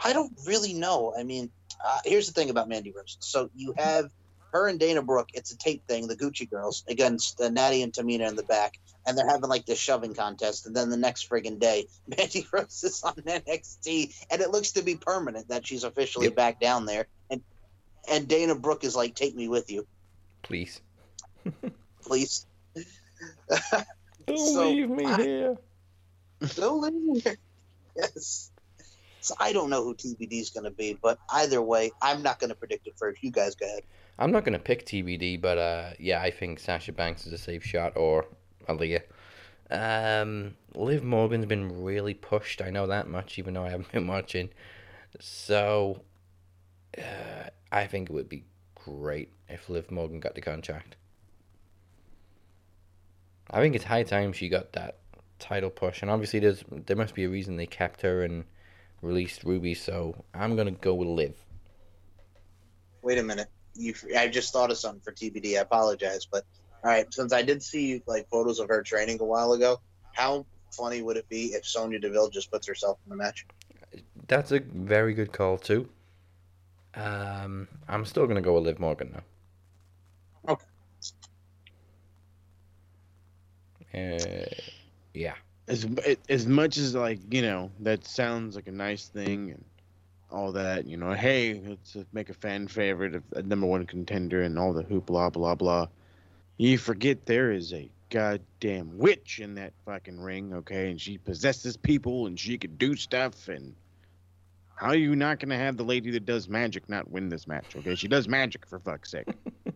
I 0.03 0.13
don't 0.13 0.33
really 0.47 0.73
know. 0.73 1.13
I 1.15 1.21
mean, 1.23 1.51
uh, 1.85 1.99
here's 2.03 2.25
the 2.25 2.33
thing 2.33 2.49
about 2.49 2.67
Mandy 2.67 2.91
Rose. 2.91 3.17
So 3.19 3.51
you 3.55 3.75
have 3.77 4.09
her 4.53 4.67
and 4.67 4.79
Dana 4.79 5.01
Brooke. 5.01 5.29
It's 5.33 5.51
a 5.51 5.57
tape 5.57 5.83
thing. 5.87 6.07
The 6.07 6.15
Gucci 6.15 6.49
Girls 6.49 6.83
against 6.87 7.41
uh, 7.41 7.49
Natty 7.49 7.81
and 7.81 7.91
Tamina 7.91 8.29
in 8.29 8.35
the 8.35 8.43
back, 8.43 8.79
and 9.05 9.17
they're 9.17 9.27
having 9.27 9.49
like 9.49 9.65
this 9.65 9.79
shoving 9.79 10.13
contest. 10.13 10.65
And 10.65 10.75
then 10.75 10.89
the 10.89 10.97
next 10.97 11.29
friggin' 11.29 11.59
day, 11.59 11.87
Mandy 12.07 12.47
Rose 12.53 12.83
is 12.83 13.03
on 13.03 13.15
NXT, 13.15 14.25
and 14.31 14.41
it 14.41 14.51
looks 14.51 14.71
to 14.73 14.83
be 14.83 14.95
permanent 14.95 15.49
that 15.49 15.67
she's 15.67 15.83
officially 15.83 16.27
Yep. 16.27 16.35
back 16.35 16.59
down 16.61 16.85
there. 16.85 17.07
And 17.29 17.41
and 18.09 18.27
Dana 18.27 18.55
Brooke 18.55 18.83
is 18.83 18.95
like, 18.95 19.15
"Take 19.15 19.35
me 19.35 19.47
with 19.47 19.69
you, 19.69 19.85
Please. 20.43 20.81
please." 22.03 22.45
Don't 24.27 24.37
So, 24.37 24.69
leave 24.69 24.89
me 24.89 25.05
I- 25.05 25.21
here. 25.21 25.57
Don't 26.55 26.81
leave 26.81 26.93
me 26.93 27.19
here. 27.19 27.37
Yes. 27.95 28.51
So 29.21 29.35
I 29.39 29.53
don't 29.53 29.69
know 29.69 29.81
who 29.83 29.95
TBD 29.95 30.41
is 30.41 30.49
going 30.49 30.65
to 30.65 30.71
be, 30.71 30.97
but 31.01 31.17
either 31.29 31.61
way, 31.61 31.91
I'm 32.01 32.21
not 32.23 32.39
going 32.39 32.49
to 32.49 32.55
predict 32.55 32.87
it 32.87 32.95
first. 32.97 33.23
You 33.23 33.31
guys 33.31 33.55
go 33.55 33.65
ahead. 33.65 33.83
I'm 34.19 34.31
not 34.31 34.45
gonna 34.45 34.59
pick 34.59 34.85
TBD, 34.85 35.41
but 35.41 35.57
uh, 35.57 35.89
yeah, 35.99 36.21
I 36.21 36.31
think 36.31 36.59
Sasha 36.59 36.91
Banks 36.91 37.25
is 37.25 37.33
a 37.33 37.37
safe 37.37 37.63
shot 37.63 37.93
or 37.95 38.25
Aliyah. 38.67 39.01
Um, 39.71 40.55
Liv 40.75 41.03
Morgan's 41.03 41.45
been 41.45 41.83
really 41.83 42.13
pushed. 42.13 42.61
I 42.61 42.69
know 42.69 42.87
that 42.87 43.07
much, 43.07 43.39
even 43.39 43.53
though 43.55 43.63
I 43.63 43.69
haven't 43.69 43.91
been 43.91 44.07
watching. 44.07 44.49
So, 45.19 46.01
uh, 46.97 47.49
I 47.71 47.87
think 47.87 48.09
it 48.09 48.13
would 48.13 48.29
be 48.29 48.43
great 48.75 49.29
if 49.49 49.69
Liv 49.69 49.89
Morgan 49.91 50.19
got 50.19 50.35
the 50.35 50.41
contract. 50.41 50.95
I 53.49 53.59
think 53.61 53.75
it's 53.75 53.85
high 53.85 54.03
time 54.03 54.33
she 54.33 54.49
got 54.49 54.73
that 54.73 54.97
title 55.39 55.69
push, 55.69 56.01
and 56.01 56.09
obviously 56.09 56.39
there's 56.39 56.63
there 56.69 56.95
must 56.95 57.15
be 57.15 57.23
a 57.23 57.29
reason 57.29 57.57
they 57.57 57.65
kept 57.65 58.01
her 58.01 58.23
and 58.23 58.45
released 59.01 59.43
Ruby. 59.43 59.73
So 59.73 60.23
I'm 60.33 60.55
gonna 60.55 60.71
go 60.71 60.93
with 60.93 61.07
Liv. 61.07 61.35
Wait 63.01 63.17
a 63.17 63.23
minute. 63.23 63.49
You, 63.75 63.93
I 64.17 64.27
just 64.27 64.53
thought 64.53 64.71
of 64.71 64.77
something 64.77 65.01
for 65.01 65.11
TBD. 65.11 65.57
I 65.57 65.61
apologize, 65.61 66.25
but 66.25 66.45
all 66.83 66.91
right. 66.91 67.11
Since 67.13 67.33
I 67.33 67.41
did 67.41 67.63
see 67.63 68.01
like 68.05 68.29
photos 68.29 68.59
of 68.59 68.67
her 68.69 68.83
training 68.83 69.19
a 69.21 69.25
while 69.25 69.53
ago, 69.53 69.81
how 70.11 70.45
funny 70.71 71.01
would 71.01 71.17
it 71.17 71.27
be 71.29 71.47
if 71.47 71.65
Sonya 71.65 71.99
Deville 71.99 72.29
just 72.29 72.51
puts 72.51 72.67
herself 72.67 72.99
in 73.05 73.09
the 73.09 73.15
match? 73.15 73.45
That's 74.27 74.51
a 74.51 74.59
very 74.59 75.13
good 75.13 75.31
call 75.31 75.57
too. 75.57 75.89
Um, 76.95 77.67
I'm 77.87 78.05
still 78.05 78.27
gonna 78.27 78.41
go 78.41 78.53
with 78.53 78.63
Liv 78.63 78.79
Morgan 78.79 79.11
now. 80.45 80.53
Okay. 80.53 80.65
Uh, 83.95 84.45
yeah. 85.13 85.35
as 85.67 85.87
as 86.29 86.45
much 86.47 86.77
as 86.77 86.95
like 86.95 87.19
you 87.31 87.41
know 87.41 87.71
that 87.79 88.05
sounds 88.05 88.55
like 88.55 88.67
a 88.67 88.71
nice 88.71 89.07
thing 89.07 89.51
and 89.51 89.63
all 90.33 90.51
that 90.51 90.87
you 90.87 90.97
know 90.97 91.13
hey 91.13 91.61
let's 91.65 91.95
make 92.11 92.29
a 92.29 92.33
fan 92.33 92.67
favorite 92.67 93.13
of 93.13 93.23
a 93.35 93.43
number 93.43 93.67
one 93.67 93.85
contender 93.85 94.41
and 94.41 94.57
all 94.57 94.73
the 94.73 94.83
hoopla, 94.83 95.05
blah 95.05 95.29
blah 95.29 95.55
blah 95.55 95.87
you 96.57 96.77
forget 96.77 97.25
there 97.25 97.51
is 97.51 97.71
a 97.71 97.89
goddamn 98.09 98.97
witch 98.97 99.39
in 99.39 99.53
that 99.55 99.73
fucking 99.85 100.19
ring 100.19 100.53
okay 100.53 100.89
and 100.89 100.99
she 100.99 101.17
possesses 101.17 101.77
people 101.77 102.25
and 102.25 102.39
she 102.39 102.57
can 102.57 102.75
do 102.77 102.95
stuff 102.95 103.47
and 103.47 103.75
how 104.75 104.87
are 104.87 104.95
you 104.95 105.15
not 105.15 105.39
gonna 105.39 105.57
have 105.57 105.77
the 105.77 105.83
lady 105.83 106.09
that 106.11 106.25
does 106.25 106.49
magic 106.49 106.89
not 106.89 107.09
win 107.09 107.29
this 107.29 107.47
match 107.47 107.75
okay 107.75 107.95
she 107.95 108.07
does 108.07 108.27
magic 108.27 108.65
for 108.65 108.79
fuck's 108.79 109.11
sake 109.11 109.27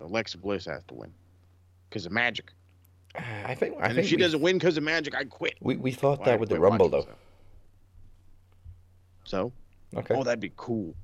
alexa 0.00 0.38
bliss 0.38 0.64
has 0.64 0.84
to 0.84 0.94
win 0.94 1.12
because 1.88 2.06
of 2.06 2.12
magic 2.12 2.52
I 3.44 3.54
think. 3.54 3.76
I 3.80 3.86
and 3.86 3.94
think 3.94 3.98
if 4.04 4.08
she 4.08 4.16
we, 4.16 4.22
doesn't 4.22 4.42
win 4.42 4.58
because 4.58 4.76
of 4.76 4.82
magic, 4.82 5.14
I 5.14 5.24
quit. 5.24 5.54
We 5.60 5.76
we 5.76 5.90
thought 5.90 6.18
Why 6.18 6.26
that 6.26 6.40
with 6.40 6.50
the 6.50 6.60
Rumble 6.60 6.90
though. 6.90 7.06
So, 9.26 9.52
Okay. 9.94 10.14
oh, 10.14 10.22
that'd 10.24 10.40
be 10.40 10.52
cool. 10.56 10.94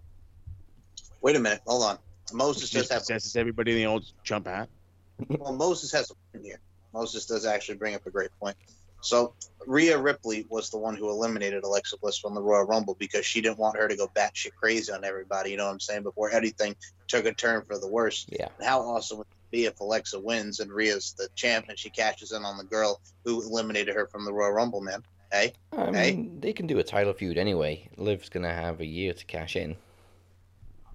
Wait 1.20 1.36
a 1.36 1.40
minute. 1.40 1.60
Hold 1.66 1.84
on. 1.84 1.98
Moses 2.32 2.68
She 2.68 2.78
just 2.78 2.88
just 2.88 2.92
has 2.92 3.02
possesses 3.02 3.36
everybody 3.36 3.72
in 3.72 3.78
the 3.78 3.86
old 3.86 4.04
jump 4.24 4.46
hat. 4.46 4.68
well, 5.28 5.52
Moses 5.52 5.92
has 5.92 6.10
a 6.10 6.14
point 6.32 6.46
here. 6.46 6.60
Moses 6.92 7.26
does 7.26 7.46
actually 7.46 7.76
bring 7.76 7.94
up 7.94 8.06
a 8.06 8.10
great 8.10 8.30
point. 8.40 8.56
So 9.02 9.34
Rhea 9.66 9.98
Ripley 9.98 10.46
was 10.48 10.70
the 10.70 10.78
one 10.78 10.94
who 10.94 11.10
eliminated 11.10 11.64
Alexa 11.64 11.96
Bliss 12.00 12.18
from 12.18 12.34
the 12.34 12.42
Royal 12.42 12.64
Rumble 12.64 12.96
because 13.00 13.26
she 13.26 13.40
didn't 13.40 13.58
want 13.58 13.76
her 13.76 13.88
to 13.88 13.96
go 13.96 14.08
batshit 14.16 14.54
crazy 14.56 14.92
on 14.92 15.04
everybody. 15.04 15.50
You 15.50 15.56
know 15.56 15.66
what 15.66 15.72
I'm 15.72 15.80
saying? 15.80 16.04
Before 16.04 16.30
anything 16.30 16.76
took 17.08 17.24
a 17.26 17.34
turn 17.34 17.64
for 17.66 17.78
the 17.78 17.88
worse. 17.88 18.26
Yeah. 18.28 18.48
And 18.58 18.68
how 18.68 18.80
awesome 18.82 19.18
would 19.18 19.26
it 19.26 19.56
be 19.56 19.64
if 19.64 19.80
Alexa 19.80 20.20
wins 20.20 20.60
and 20.60 20.70
Rhea's 20.70 21.14
the 21.18 21.28
champ 21.34 21.66
and 21.68 21.78
she 21.78 21.90
cashes 21.90 22.30
in 22.30 22.44
on 22.44 22.56
the 22.56 22.64
girl 22.64 23.00
who 23.24 23.42
eliminated 23.42 23.96
her 23.96 24.06
from 24.12 24.24
the 24.24 24.32
Royal 24.32 24.52
Rumble, 24.52 24.80
man? 24.80 25.02
Hey, 25.32 25.54
I 25.72 25.90
hey, 25.90 26.12
mean, 26.12 26.40
they 26.40 26.52
can 26.52 26.66
do 26.66 26.78
a 26.78 26.84
title 26.84 27.14
feud 27.14 27.38
anyway. 27.38 27.88
Liv's 27.96 28.28
gonna 28.28 28.52
have 28.52 28.80
a 28.80 28.86
year 28.86 29.14
to 29.14 29.24
cash 29.24 29.56
in. 29.56 29.76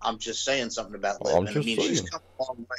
I'm 0.01 0.19
just 0.19 0.45
saying 0.45 0.69
something 0.69 0.95
about 0.95 1.25
Liv. 1.25 1.35
I'm 1.35 1.39
and 1.39 1.49
I 1.49 1.51
just 1.53 1.65
mean, 1.65 1.79
she's 1.79 1.97
saying. 1.97 2.09
come 2.11 2.21
a 2.39 2.43
long 2.43 2.57
way. 2.59 2.77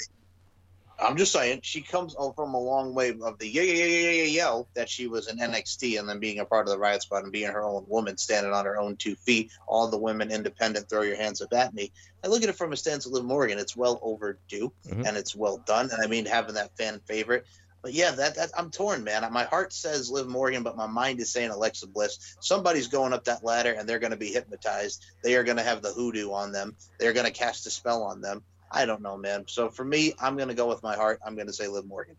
I'm 1.01 1.17
just 1.17 1.33
saying 1.33 1.61
she 1.63 1.81
comes 1.81 2.15
from 2.15 2.55
a 2.55 2.59
long 2.59 2.93
way 2.93 3.11
of 3.11 3.39
the 3.39 3.49
yeah 3.49 3.63
yeah 3.63 3.85
yeah 3.85 4.01
yeah 4.01 4.11
yeah 4.11 4.25
yell 4.25 4.69
that 4.75 4.89
she 4.89 5.07
was 5.07 5.29
in 5.29 5.39
NXT 5.39 5.99
and 5.99 6.09
then 6.09 6.19
being 6.19 6.41
a 6.41 6.45
part 6.45 6.67
of 6.67 6.73
the 6.73 6.79
Riot 6.79 7.03
Squad 7.03 7.23
and 7.23 7.33
being 7.33 7.51
her 7.51 7.63
own 7.63 7.85
woman, 7.89 8.17
standing 8.19 8.53
on 8.53 8.65
her 8.65 8.79
own 8.79 8.97
two 8.97 9.15
feet. 9.15 9.51
All 9.69 9.89
the 9.89 9.99
women 9.99 10.33
independent, 10.33 10.89
throw 10.89 11.03
your 11.03 11.17
hands 11.17 11.41
up 11.41 11.53
at 11.53 11.73
me. 11.73 11.93
I 12.25 12.29
look 12.29 12.43
at 12.43 12.49
it 12.49 12.57
from 12.57 12.73
a 12.73 12.77
stance 12.77 13.07
of 13.07 13.13
Liv 13.13 13.25
Morgan. 13.25 13.59
It's 13.59 13.77
well 13.77 14.01
overdue 14.03 14.73
Mhm. 14.89 15.07
and 15.07 15.17
it's 15.17 15.37
well 15.37 15.59
done. 15.67 15.89
And 15.93 16.03
I 16.03 16.09
mean 16.09 16.27
having 16.27 16.55
that 16.55 16.77
fan 16.77 17.01
favorite. 17.07 17.45
But 17.83 17.93
yeah, 17.93 18.11
that, 18.11 18.35
that 18.37 18.51
I'm 18.57 18.71
torn, 18.71 19.05
man. 19.05 19.31
My 19.33 19.45
heart 19.45 19.73
says 19.73 20.11
Liv 20.11 20.27
Morgan, 20.27 20.63
but 20.63 20.77
my 20.77 20.87
mind 20.87 21.21
is 21.21 21.33
saying 21.33 21.51
Alexa 21.51 21.87
Bliss. 21.87 22.37
Somebody's 22.41 22.89
going 22.89 23.13
up 23.13 23.25
that 23.25 23.45
ladder 23.45 23.73
and 23.73 23.89
they're 23.89 24.01
going 24.01 24.11
to 24.11 24.17
be 24.17 24.33
hypnotized. 24.33 25.05
They 25.23 25.37
are 25.37 25.45
going 25.45 25.59
to 25.59 25.63
have 25.63 25.83
the 25.83 25.93
hoodoo 25.93 26.33
on 26.33 26.53
them. 26.53 26.75
They're 26.99 27.13
going 27.13 27.27
to 27.27 27.33
cast 27.33 27.67
a 27.67 27.71
spell 27.71 28.03
on 28.03 28.21
them. 28.21 28.43
I 28.71 28.85
don't 28.85 29.01
know, 29.01 29.17
man. 29.17 29.45
So 29.47 29.69
for 29.69 29.85
me, 29.85 30.13
I'm 30.21 30.37
going 30.37 30.49
to 30.49 30.55
go 30.55 30.69
with 30.69 30.83
my 30.83 30.97
heart. 30.97 31.21
I'm 31.25 31.35
going 31.35 31.47
to 31.47 31.53
say 31.53 31.69
Liv 31.69 31.87
Morgan. 31.87 32.17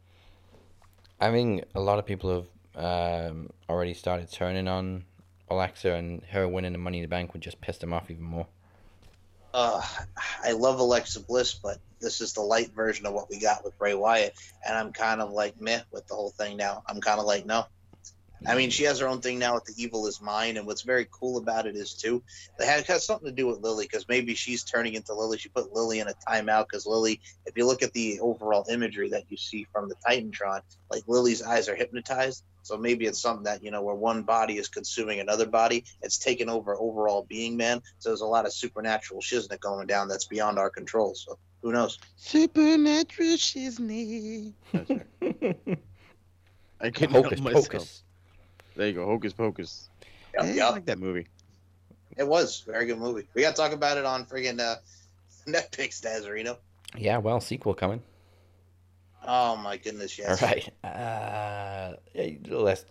I 1.20 1.30
mean, 1.30 1.64
a 1.76 1.82
lot 1.82 2.00
of 2.00 2.06
people 2.06 2.48
have 2.76 3.32
um, 3.32 3.50
already 3.70 3.94
started 3.94 4.32
turning 4.32 4.68
on 4.68 5.04
Alexa, 5.50 5.94
and 5.94 6.24
her 6.32 6.48
winning 6.48 6.72
the 6.72 6.78
Money 6.78 7.00
in 7.00 7.02
the 7.02 7.10
Bank 7.10 7.34
would 7.34 7.42
just 7.42 7.60
piss 7.60 7.78
them 7.78 7.94
off 7.94 8.10
even 8.10 8.24
more. 8.24 8.48
Uh, 9.54 9.82
I 10.44 10.52
love 10.52 10.80
Alexa 10.80 11.22
Bliss, 11.22 11.60
but 11.62 11.80
this 12.02 12.22
is 12.22 12.34
the 12.34 12.42
light 12.42 12.72
version 12.76 13.06
of 13.06 13.14
what 13.14 13.30
we 13.30 13.40
got 13.40 13.64
with 13.64 13.78
Bray 13.78 13.94
Wyatt, 13.96 14.34
and 14.66 14.78
I'm 14.78 14.94
kind 14.94 15.22
of 15.22 15.32
like 15.32 15.60
meh 15.60 15.82
with 15.92 16.08
the 16.08 16.16
whole 16.16 16.32
thing 16.32 16.58
now. 16.58 16.84
I'm 16.88 17.02
kind 17.02 17.20
of 17.20 17.26
like 17.26 17.46
no. 17.46 17.66
I 18.48 18.56
mean, 18.56 18.70
she 18.70 18.84
has 18.84 19.00
her 19.00 19.08
own 19.08 19.22
thing 19.22 19.38
now 19.38 19.56
with 19.56 19.66
the 19.66 19.74
evil 19.82 20.08
is 20.08 20.22
mine, 20.22 20.58
and 20.58 20.66
what's 20.66 20.82
very 20.82 21.08
cool 21.12 21.38
about 21.38 21.68
it 21.68 21.76
is 21.76 21.94
too, 21.94 22.24
it 22.60 22.66
has, 22.66 22.88
has 22.88 23.06
something 23.06 23.28
to 23.28 23.36
do 23.36 23.48
with 23.48 23.60
Lily 23.60 23.86
because 23.86 24.08
maybe 24.08 24.34
she's 24.34 24.64
turning 24.64 24.94
into 24.94 25.14
Lily. 25.14 25.38
She 25.38 25.50
put 25.50 25.74
Lily 25.74 26.00
in 26.00 26.08
a 26.08 26.14
timeout 26.28 26.68
because 26.70 26.86
Lily, 26.86 27.20
if 27.46 27.58
you 27.58 27.66
look 27.66 27.84
at 27.84 27.94
the 27.94 28.20
overall 28.22 28.66
imagery 28.70 29.10
that 29.10 29.26
you 29.30 29.38
see 29.38 29.68
from 29.74 29.90
the 29.90 29.96
Titantron, 29.96 30.62
like 30.90 31.04
Lily's 31.08 31.42
eyes 31.42 31.68
are 31.68 31.76
hypnotized. 31.76 32.44
So 32.62 32.78
maybe 32.78 33.06
it's 33.06 33.22
something 33.22 33.46
that 33.46 33.64
you 33.64 33.72
know 33.72 33.82
where 33.82 33.96
one 33.96 34.24
body 34.24 34.58
is 34.58 34.68
consuming 34.68 35.20
another 35.20 35.48
body, 35.48 35.86
it's 36.02 36.18
taken 36.18 36.50
over 36.50 36.76
overall 36.76 37.26
being, 37.28 37.58
man. 37.58 37.82
So 38.00 38.10
there's 38.10 38.22
a 38.22 38.26
lot 38.26 38.46
of 38.46 38.54
supernatural 38.54 39.22
shiznit 39.22 39.60
going 39.60 39.88
down 39.88 40.08
that's 40.08 40.26
beyond 40.26 40.60
our 40.60 40.70
control. 40.70 41.16
So 41.16 41.40
who 41.62 41.72
knows? 41.72 42.00
Supernatural 42.16 43.38
shiznit. 43.38 44.54
I 46.82 46.90
couldn't 46.92 47.12
Hocus 47.12 47.40
help 47.40 47.54
myself. 47.54 47.70
Pocus. 47.70 48.04
There 48.80 48.88
you 48.88 48.94
go, 48.94 49.06
Hocus 49.06 49.34
Pocus. 49.34 49.90
Yep, 50.36 50.46
Eh, 50.46 50.64
I 50.64 50.70
like 50.70 50.86
that 50.86 51.00
movie. 51.00 51.28
It 52.16 52.26
was 52.26 52.62
very 52.66 52.86
good 52.86 52.98
movie. 52.98 53.28
We 53.34 53.42
got 53.42 53.54
to 53.54 53.62
talk 53.62 53.74
about 53.74 53.98
it 53.98 54.06
on 54.06 54.26
friggin' 54.26 54.62
uh, 54.62 54.78
Netflix, 55.46 56.00
Dazarino. 56.02 56.56
Yeah, 56.98 57.18
well, 57.18 57.42
sequel 57.42 57.74
coming. 57.74 58.02
Oh 59.28 59.58
my 59.58 59.76
goodness, 59.76 60.18
yes. 60.18 60.42
All 60.42 60.48
right. 60.48 60.72
Uh, 60.82 61.98
let's 62.48 62.86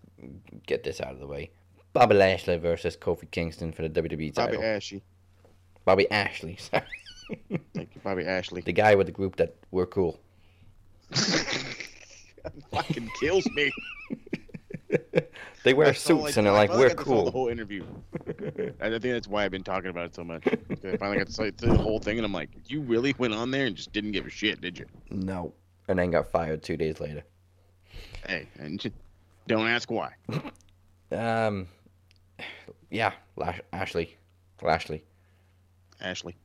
get 0.66 0.85
this 0.85 1.01
out 1.01 1.12
of 1.12 1.20
the 1.20 1.27
way. 1.27 1.52
Bobby 1.94 2.16
Lashley 2.16 2.59
versus 2.59 2.94
Kofi 2.94 3.31
Kingston 3.31 3.73
for 3.73 3.81
the 3.81 3.89
WWE 3.89 4.35
Bobby 4.35 4.56
title. 4.56 4.62
Ashley. 4.62 5.02
Bobby 5.86 6.10
Ashley. 6.10 6.56
Sorry. 6.60 6.82
Thank 7.74 7.94
you, 7.94 8.02
Bobby 8.05 8.27
Ashley. 8.27 8.60
The 8.60 8.74
guy 8.74 8.94
with 8.94 9.06
the 9.06 9.12
group 9.15 9.36
that 9.36 9.56
were 9.70 9.86
cool. 9.86 10.20
fucking 12.70 13.10
kills 13.19 13.48
me. 13.52 13.73
They 15.65 15.74
wear 15.74 15.86
That's 15.89 16.09
all 16.09 16.20
I- 16.23 16.27
suits 16.27 16.36
and 16.39 16.47
they're 16.47 16.55
I 16.55 16.56
like, 16.56 16.70
we're 16.70 16.94
got 16.94 17.05
to 17.05 17.24
The 17.24 17.31
whole 17.32 17.48
interview. 17.48 17.85
I 18.81 18.89
think 18.90 19.02
that's 19.02 19.27
why 19.27 19.44
I've 19.44 19.51
been 19.51 19.65
talking 19.65 19.90
about 19.90 20.06
it 20.06 20.15
so 20.15 20.23
much. 20.23 20.47
I 20.47 20.97
finally 20.97 21.19
got 21.19 21.27
to 21.27 21.32
say 21.32 21.51
the 21.51 21.74
whole 21.77 21.98
thing, 21.98 22.16
and 22.16 22.24
I'm 22.24 22.32
like, 22.32 22.48
you 22.66 22.81
really 22.81 23.15
went 23.19 23.35
on 23.35 23.51
there 23.51 23.66
and 23.66 23.74
just 23.77 23.93
didn't 23.93 24.12
give 24.12 24.24
a 24.24 24.31
shit, 24.31 24.60
did 24.60 24.78
you? 24.78 24.86
No. 25.10 25.52
And 25.89 25.98
then 25.98 26.10
got 26.12 26.31
fired 26.31 26.62
two 26.62 26.77
days 26.77 27.01
later. 27.01 27.23
Hey, 28.27 28.47
and 28.59 28.78
just 28.78 28.94
don't 29.47 29.66
ask 29.66 29.90
why. 29.90 30.12
Um, 31.10 31.66
yeah, 32.90 33.12
Lash- 33.36 33.62
Ashley. 33.73 34.16
Lashley. 34.62 35.02
Ashley. 36.02 36.36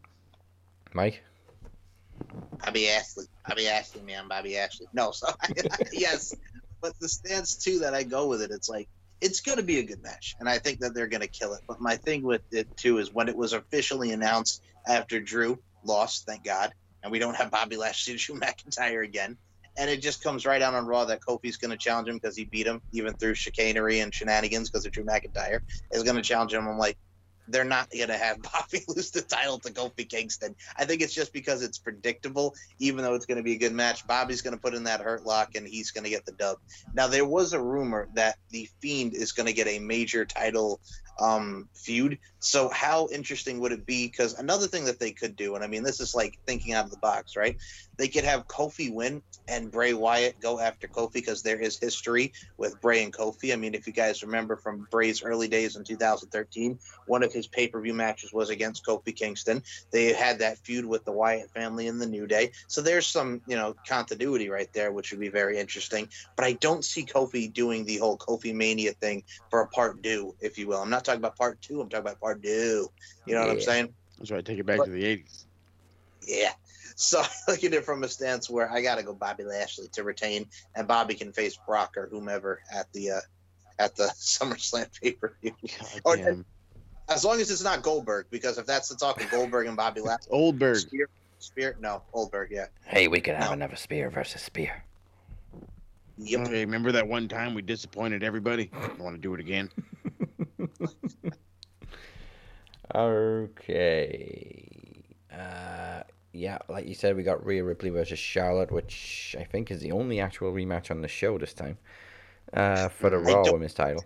Mike? 0.94 1.22
Bobby 2.64 2.90
Ashley. 2.90 3.26
Bobby 3.48 3.68
Ashley, 3.68 4.02
man. 4.04 4.30
Bobby 4.30 4.58
Ashley. 4.58 4.88
No, 4.94 5.12
so 5.12 5.28
yes. 5.92 6.34
But 6.84 7.00
the 7.00 7.08
stance 7.08 7.56
too 7.56 7.80
that 7.80 7.96
I 7.96 8.04
go 8.04 8.28
with 8.28 8.42
it, 8.42 8.52
it's 8.52 8.70
like 8.70 8.90
it's 9.22 9.40
going 9.40 9.58
to 9.58 9.64
be 9.64 9.80
a 9.80 9.84
good 9.84 10.04
match, 10.04 10.36
and 10.40 10.50
I 10.50 10.60
think 10.60 10.80
that 10.80 10.94
they're 10.94 11.08
going 11.08 11.22
to 11.22 11.30
kill 11.30 11.54
it. 11.54 11.62
But 11.66 11.80
my 11.80 11.96
thing 11.96 12.24
with 12.24 12.42
it 12.52 12.68
too 12.76 12.98
is 12.98 13.14
when 13.14 13.30
it 13.30 13.38
was 13.38 13.54
officially 13.54 14.12
announced 14.12 14.62
after 14.86 15.22
Drew 15.22 15.58
lost, 15.86 16.26
thank 16.28 16.44
God, 16.44 16.74
and 17.02 17.10
we 17.10 17.20
don't 17.20 17.38
have 17.38 17.50
Bobby 17.50 17.78
Lashley, 17.78 18.16
Drew 18.18 18.38
McIntyre 18.38 19.06
again, 19.06 19.38
and 19.78 19.90
it 19.90 20.02
just 20.02 20.22
comes 20.22 20.46
right 20.46 20.62
out 20.62 20.74
on 20.74 20.86
Raw 20.86 21.06
that 21.06 21.22
Kofi's 21.22 21.56
going 21.56 21.72
to 21.72 21.78
challenge 21.78 22.10
him 22.10 22.16
because 22.16 22.36
he 22.36 22.44
beat 22.44 22.68
him 22.68 22.82
even 22.92 23.14
through 23.14 23.36
chicanery 23.36 24.02
and 24.02 24.14
shenanigans 24.14 24.70
because 24.70 24.86
of 24.86 24.92
Drew 24.92 25.06
McIntyre 25.06 25.62
is 25.92 26.04
going 26.04 26.18
to 26.18 26.22
challenge 26.22 26.54
him. 26.54 26.68
I'm 26.68 26.78
like, 26.78 26.98
they're 27.48 27.64
not 27.64 27.90
going 27.92 28.08
to 28.08 28.18
have 28.18 28.42
Bobby 28.54 28.84
lose 28.88 29.12
the 29.12 29.22
title 29.22 29.60
to 29.60 29.72
Kofi 29.72 30.08
Kingston. 30.08 30.56
I 30.78 30.86
think 30.86 31.02
it's 31.02 31.14
just 31.14 31.34
because 31.34 31.62
it's 31.62 31.78
predictable, 31.78 32.56
even 32.80 33.04
though 33.04 33.16
it's 33.16 33.26
going 33.26 33.38
to 33.38 33.44
be 33.44 33.54
a 33.54 33.58
good 33.58 33.74
match. 33.74 34.06
Bobby's 34.08 34.42
going 34.42 34.56
to 34.56 34.62
put 34.62 34.74
in 34.74 34.84
that 34.86 35.02
hurt 35.02 35.26
lock 35.26 35.56
and 35.56 35.68
he's 35.68 35.92
going 35.92 36.04
to 36.04 36.10
get 36.10 36.26
the 36.26 36.34
dub. 36.34 36.58
Now, 36.94 37.08
there 37.08 37.26
was 37.26 37.54
a 37.54 37.62
rumor 37.62 38.08
that 38.14 38.38
The 38.50 38.70
Fiend 38.82 39.14
is 39.14 39.32
going 39.32 39.48
to 39.48 39.54
get 39.54 39.68
a 39.68 39.80
major 39.80 40.26
title 40.26 40.80
um, 41.20 41.70
feud. 41.74 42.18
So, 42.44 42.68
how 42.68 43.08
interesting 43.10 43.62
would 43.62 43.72
it 43.72 43.86
be? 43.86 44.08
Because 44.08 44.38
another 44.38 44.68
thing 44.68 44.84
that 44.86 45.00
they 45.00 45.12
could 45.12 45.38
do, 45.38 45.56
and 45.56 45.64
I 45.64 45.68
mean, 45.68 45.82
this 45.82 46.02
is 46.02 46.14
like 46.14 46.38
thinking 46.46 46.74
out 46.74 46.84
of 46.84 46.92
the 46.92 46.98
box, 46.98 47.38
right? 47.38 47.56
They 47.98 48.10
could 48.10 48.26
have 48.26 48.48
Kofi 48.48 48.94
win 48.94 49.22
and 49.48 49.72
Bray 49.72 49.94
Wyatt 49.94 50.42
go 50.42 50.60
after 50.60 50.88
Kofi 50.88 51.14
because 51.14 51.42
there 51.42 51.60
is 51.60 51.80
history 51.80 52.34
with 52.58 52.82
Bray 52.82 53.02
and 53.04 53.14
Kofi. 53.14 53.54
I 53.54 53.56
mean, 53.56 53.74
if 53.74 53.88
you 53.88 53.94
guys 53.94 54.24
remember 54.24 54.58
from 54.58 54.88
Bray's 54.92 55.24
early 55.24 55.48
days 55.48 55.78
in 55.78 55.86
2013, 55.86 56.80
one 57.08 57.24
of 57.24 57.32
his 57.32 57.48
pay 57.48 57.70
per 57.70 57.80
view 57.80 57.94
matches 57.94 58.34
was 58.34 58.50
against 58.50 58.86
Kofi 58.86 59.16
Kingston. 59.16 59.64
They 59.92 60.12
had 60.12 60.40
that 60.40 60.58
feud 60.60 60.86
with 60.86 61.06
the 61.06 61.12
Wyatt 61.14 61.50
family 61.52 61.88
in 61.88 61.98
the 61.98 62.08
New 62.08 62.28
Day. 62.28 62.52
So 62.68 62.82
there's 62.82 63.08
some, 63.08 63.42
you 63.48 63.56
know, 63.56 63.74
continuity 63.88 64.50
right 64.50 64.72
there, 64.74 64.92
which 64.92 65.12
would 65.12 65.20
be 65.22 65.30
very 65.30 65.60
interesting. 65.60 66.10
But 66.36 66.46
I 66.46 66.54
don't 66.54 66.84
see 66.84 67.06
Kofi 67.06 67.52
doing 67.54 67.86
the 67.86 67.98
whole 67.98 68.18
Kofi 68.18 68.54
Mania 68.54 68.92
thing 68.92 69.24
for 69.50 69.62
a 69.62 69.68
part 69.68 70.04
two, 70.04 70.36
if 70.42 70.58
you 70.58 70.68
will. 70.68 70.82
I'm 70.82 70.90
not 70.90 71.06
talking 71.06 71.22
about 71.22 71.38
part 71.38 71.62
two, 71.62 71.80
I'm 71.80 71.90
talking 71.90 72.06
about 72.06 72.20
part 72.20 72.33
two. 72.36 72.90
You 73.26 73.36
know 73.36 73.42
what 73.42 73.50
I'm 73.50 73.62
saying? 73.62 73.94
That's 74.18 74.32
right. 74.32 74.44
Take 74.46 74.60
it 74.60 74.66
back 74.66 74.78
But- 74.80 74.86
to 74.86 74.92
the 74.92 75.04
'80s. 75.04 75.46
Yeah. 76.22 76.52
So 76.96 77.22
I 77.22 77.28
look 77.48 77.64
at 77.64 77.74
it 77.74 77.84
from 77.84 78.04
a 78.04 78.08
stance 78.08 78.52
where 78.52 78.72
I 78.72 78.80
got 78.84 78.98
to 79.00 79.04
go 79.04 79.16
Bobby 79.16 79.44
Lashley 79.44 79.88
to 79.94 80.04
retain, 80.04 80.46
and 80.76 80.88
Bobby 80.88 81.16
can 81.16 81.34
face 81.34 81.58
Brock 81.66 81.98
or 81.98 82.08
whomever 82.08 82.60
at 82.72 82.86
the 82.94 83.10
uh, 83.14 83.20
at 83.80 83.96
the 83.96 84.04
SummerSlam 84.16 84.88
pay 85.02 85.14
per 85.14 85.34
view. 85.42 85.56
Or 86.06 86.16
damn. 86.16 86.46
as 87.10 87.26
long 87.26 87.42
as 87.42 87.50
it's 87.50 87.64
not 87.64 87.82
Goldberg, 87.82 88.28
because 88.30 88.60
if 88.60 88.68
that's 88.68 88.90
the 88.90 88.96
talk 88.96 89.24
of 89.24 89.32
Goldberg 89.32 89.66
and 89.66 89.76
Bobby 89.76 90.02
Lashley, 90.02 90.30
Oldberg. 90.30 90.78
Spear, 90.78 91.10
Spear, 91.40 91.76
no, 91.80 92.04
Oldberg, 92.14 92.52
yeah. 92.52 92.68
Hey, 92.86 93.08
we 93.08 93.20
could 93.20 93.36
have 93.36 93.54
another 93.54 93.76
spear 93.76 94.12
versus 94.12 94.44
spear. 94.44 94.84
Yep. 96.20 96.42
Okay, 96.42 96.64
remember 96.64 96.92
that 96.92 97.08
one 97.08 97.28
time 97.28 97.56
we 97.56 97.64
disappointed 97.64 98.24
everybody? 98.24 98.70
I 98.72 99.02
want 99.02 99.16
to 99.16 99.22
do 99.22 99.34
it 99.34 99.40
again. 99.40 99.72
Okay. 102.94 104.68
Uh, 105.32 106.04
yeah, 106.32 106.60
like 106.70 106.88
you 106.88 106.94
said, 106.94 107.16
we 107.16 107.24
got 107.24 107.46
Rhea 107.46 107.64
Ripley 107.64 107.90
versus 107.90 108.20
Charlotte, 108.20 108.72
which 108.72 109.36
I 109.40 109.44
think 109.44 109.72
is 109.72 109.82
the 109.82 109.92
only 109.92 110.20
actual 110.20 110.52
rematch 110.52 110.92
on 110.92 111.02
the 111.02 111.08
show 111.08 111.38
this 111.38 111.54
time. 111.54 111.78
Uh, 112.52 112.88
for 112.90 113.10
the 113.10 113.18
Raw 113.18 113.52
Women's 113.52 113.74
title. 113.74 114.04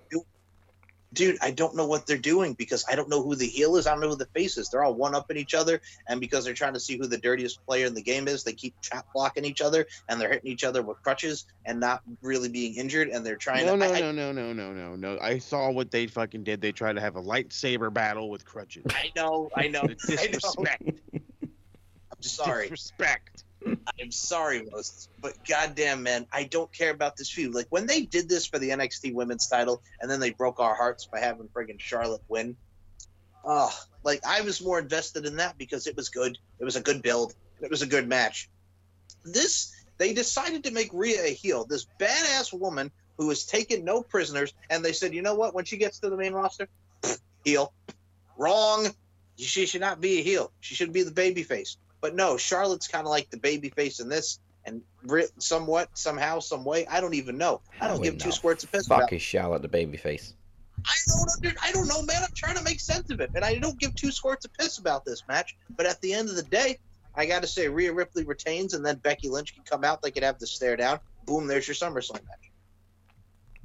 Dude, 1.14 1.38
I 1.42 1.52
don't 1.52 1.74
know 1.76 1.88
what 1.88 2.06
they're 2.06 2.18
doing 2.18 2.54
because 2.54 2.84
I 2.90 2.96
don't 2.96 3.08
know 3.10 3.24
who 3.24 3.34
the 3.36 3.46
heel 3.48 3.78
is. 3.78 3.88
I 3.88 3.92
don't 3.92 4.02
know 4.02 4.10
who 4.10 4.18
the 4.18 4.28
face 4.36 4.58
is. 4.58 4.70
They're 4.70 4.84
all 4.84 4.94
one 4.94 5.16
up 5.16 5.32
in 5.32 5.38
each 5.38 5.54
other, 5.54 5.80
and 6.10 6.20
because 6.20 6.44
they're 6.44 6.54
trying 6.54 6.74
to 6.74 6.80
see 6.82 6.98
who 6.98 7.08
the 7.08 7.18
dirtiest 7.18 7.66
player 7.66 7.86
in 7.86 7.94
the 7.94 8.02
game 8.04 8.28
is, 8.28 8.44
they 8.44 8.52
keep 8.52 8.76
chop 8.82 9.06
blocking 9.16 9.46
each 9.46 9.62
other 9.62 9.86
and 10.10 10.20
they're 10.20 10.30
hitting 10.34 10.52
each 10.52 10.66
other 10.66 10.82
with 10.82 11.02
crutches 11.02 11.46
and 11.66 11.80
not 11.80 12.02
really 12.22 12.50
being 12.50 12.76
injured. 12.76 13.08
And 13.08 13.26
they're 13.26 13.38
trying 13.38 13.66
No, 13.66 13.78
to. 13.78 13.88
no, 13.88 13.94
I, 13.94 14.00
no, 14.02 14.12
no, 14.12 14.32
no, 14.34 14.52
no, 14.52 14.74
no, 14.74 14.96
no. 14.98 15.18
I 15.22 15.40
saw 15.40 15.72
what 15.72 15.92
they 15.92 16.08
fucking 16.08 16.44
did. 16.44 16.60
They 16.60 16.74
tried 16.74 16.94
to 16.94 17.02
have 17.02 17.16
a 17.16 17.22
lightsaber 17.22 17.92
battle 17.94 18.30
with 18.30 18.44
crutches. 18.44 18.84
I 18.90 19.12
know, 19.16 19.50
I 19.56 19.70
know, 19.70 19.82
The 20.08 20.18
I 20.20 20.26
know. 20.26 20.32
disrespect. 20.34 20.84
I'm 21.14 22.22
sorry. 22.22 22.64
Disrespect. 22.70 23.37
I'm 24.02 24.12
sorry, 24.12 24.64
Moses, 24.72 25.10
but 25.22 25.34
goddamn, 25.48 26.04
man, 26.04 26.28
I 26.32 26.44
don't 26.44 26.72
care 26.72 26.92
about 26.92 27.18
this 27.18 27.30
feud. 27.30 27.54
Like 27.54 27.68
when 27.70 27.88
they 27.88 28.02
did 28.02 28.30
this 28.30 28.46
for 28.46 28.60
the 28.60 28.70
NXT 28.70 29.14
Women's 29.14 29.48
Title, 29.48 29.82
and 30.02 30.10
then 30.10 30.20
they 30.20 30.32
broke 30.32 30.60
our 30.60 30.76
hearts 30.76 31.06
by 31.06 31.20
having 31.20 31.48
friggin' 31.48 31.80
Charlotte 31.80 32.22
win. 32.28 32.56
Oh, 33.44 33.74
like 34.04 34.26
I 34.26 34.42
was 34.42 34.62
more 34.62 34.80
invested 34.80 35.26
in 35.26 35.38
that 35.38 35.58
because 35.58 35.88
it 35.88 35.96
was 35.96 36.10
good. 36.10 36.38
It 36.60 36.66
was 36.66 36.76
a 36.76 36.82
good 36.82 37.02
build. 37.02 37.34
It 37.62 37.70
was 37.70 37.82
a 37.82 37.88
good 37.88 38.08
match. 38.08 38.50
This 39.24 39.74
they 39.98 40.14
decided 40.14 40.64
to 40.66 40.72
make 40.72 40.90
Rhea 40.94 41.24
a 41.24 41.34
heel, 41.34 41.66
this 41.66 41.88
badass 42.00 42.58
woman 42.58 42.92
who 43.18 43.30
has 43.30 43.46
taken 43.46 43.84
no 43.84 44.04
prisoners, 44.04 44.54
and 44.70 44.86
they 44.86 44.94
said, 44.94 45.14
you 45.14 45.22
know 45.22 45.36
what? 45.36 45.56
When 45.56 45.66
she 45.66 45.78
gets 45.78 46.00
to 46.00 46.10
the 46.10 46.18
main 46.18 46.34
roster, 46.34 46.68
heel. 47.44 47.74
Wrong. 48.38 48.88
She 49.38 49.66
should 49.66 49.82
not 49.82 50.02
be 50.02 50.20
a 50.20 50.24
heel. 50.24 50.52
She 50.60 50.76
should 50.76 50.94
be 50.94 51.04
the 51.04 51.12
baby 51.12 51.44
face. 51.44 51.78
But 52.02 52.16
no, 52.16 52.38
Charlotte's 52.38 52.88
kind 52.88 53.06
of 53.06 53.12
like 53.12 53.30
the 53.30 53.38
baby 53.38 53.70
face 53.70 54.00
in 54.00 54.10
this, 54.10 54.40
and 54.66 54.82
somewhat, 55.40 55.90
somehow, 55.94 56.40
some 56.40 56.64
way, 56.64 56.86
I 56.88 57.00
don't 57.00 57.14
even 57.14 57.38
know. 57.38 57.62
I 57.82 57.88
don't 57.88 58.04
give 58.04 58.18
two 58.18 58.32
squirts 58.32 58.64
of 58.64 58.72
piss 58.72 58.86
about. 58.86 59.02
Fuck 59.02 59.10
about. 59.10 59.16
is 59.16 59.22
Charlotte 59.22 59.62
the 59.62 59.70
babyface? 59.70 60.34
I 60.86 60.94
don't, 61.08 61.30
under, 61.36 61.60
I 61.64 61.72
don't 61.72 61.88
know, 61.88 62.04
man. 62.04 62.22
I'm 62.24 62.34
trying 62.36 62.56
to 62.58 62.64
make 62.64 62.80
sense 62.80 63.10
of 63.10 63.20
it, 63.20 63.32
and 63.34 63.44
I 63.44 63.56
don't 63.56 63.80
give 63.80 63.96
two 63.96 64.12
squirts 64.12 64.46
of 64.46 64.54
piss 64.54 64.78
about 64.78 65.06
this 65.06 65.24
match. 65.28 65.56
But 65.76 65.86
at 65.86 66.00
the 66.02 66.14
end 66.14 66.30
of 66.30 66.36
the 66.36 66.44
day, 66.44 66.78
I 67.16 67.26
got 67.26 67.42
to 67.42 67.48
say, 67.48 67.68
Rhea 67.68 67.92
Ripley 67.92 68.24
retains, 68.24 68.74
and 68.74 68.86
then 68.86 68.98
Becky 68.98 69.28
Lynch 69.28 69.56
can 69.56 69.64
come 69.64 69.84
out. 69.84 70.02
They 70.02 70.12
could 70.12 70.24
have 70.24 70.38
the 70.38 70.46
stare 70.46 70.76
down. 70.76 71.00
Boom, 71.26 71.48
there's 71.48 71.68
your 71.68 71.76
SummerSlam 71.76 72.24
match. 72.26 72.52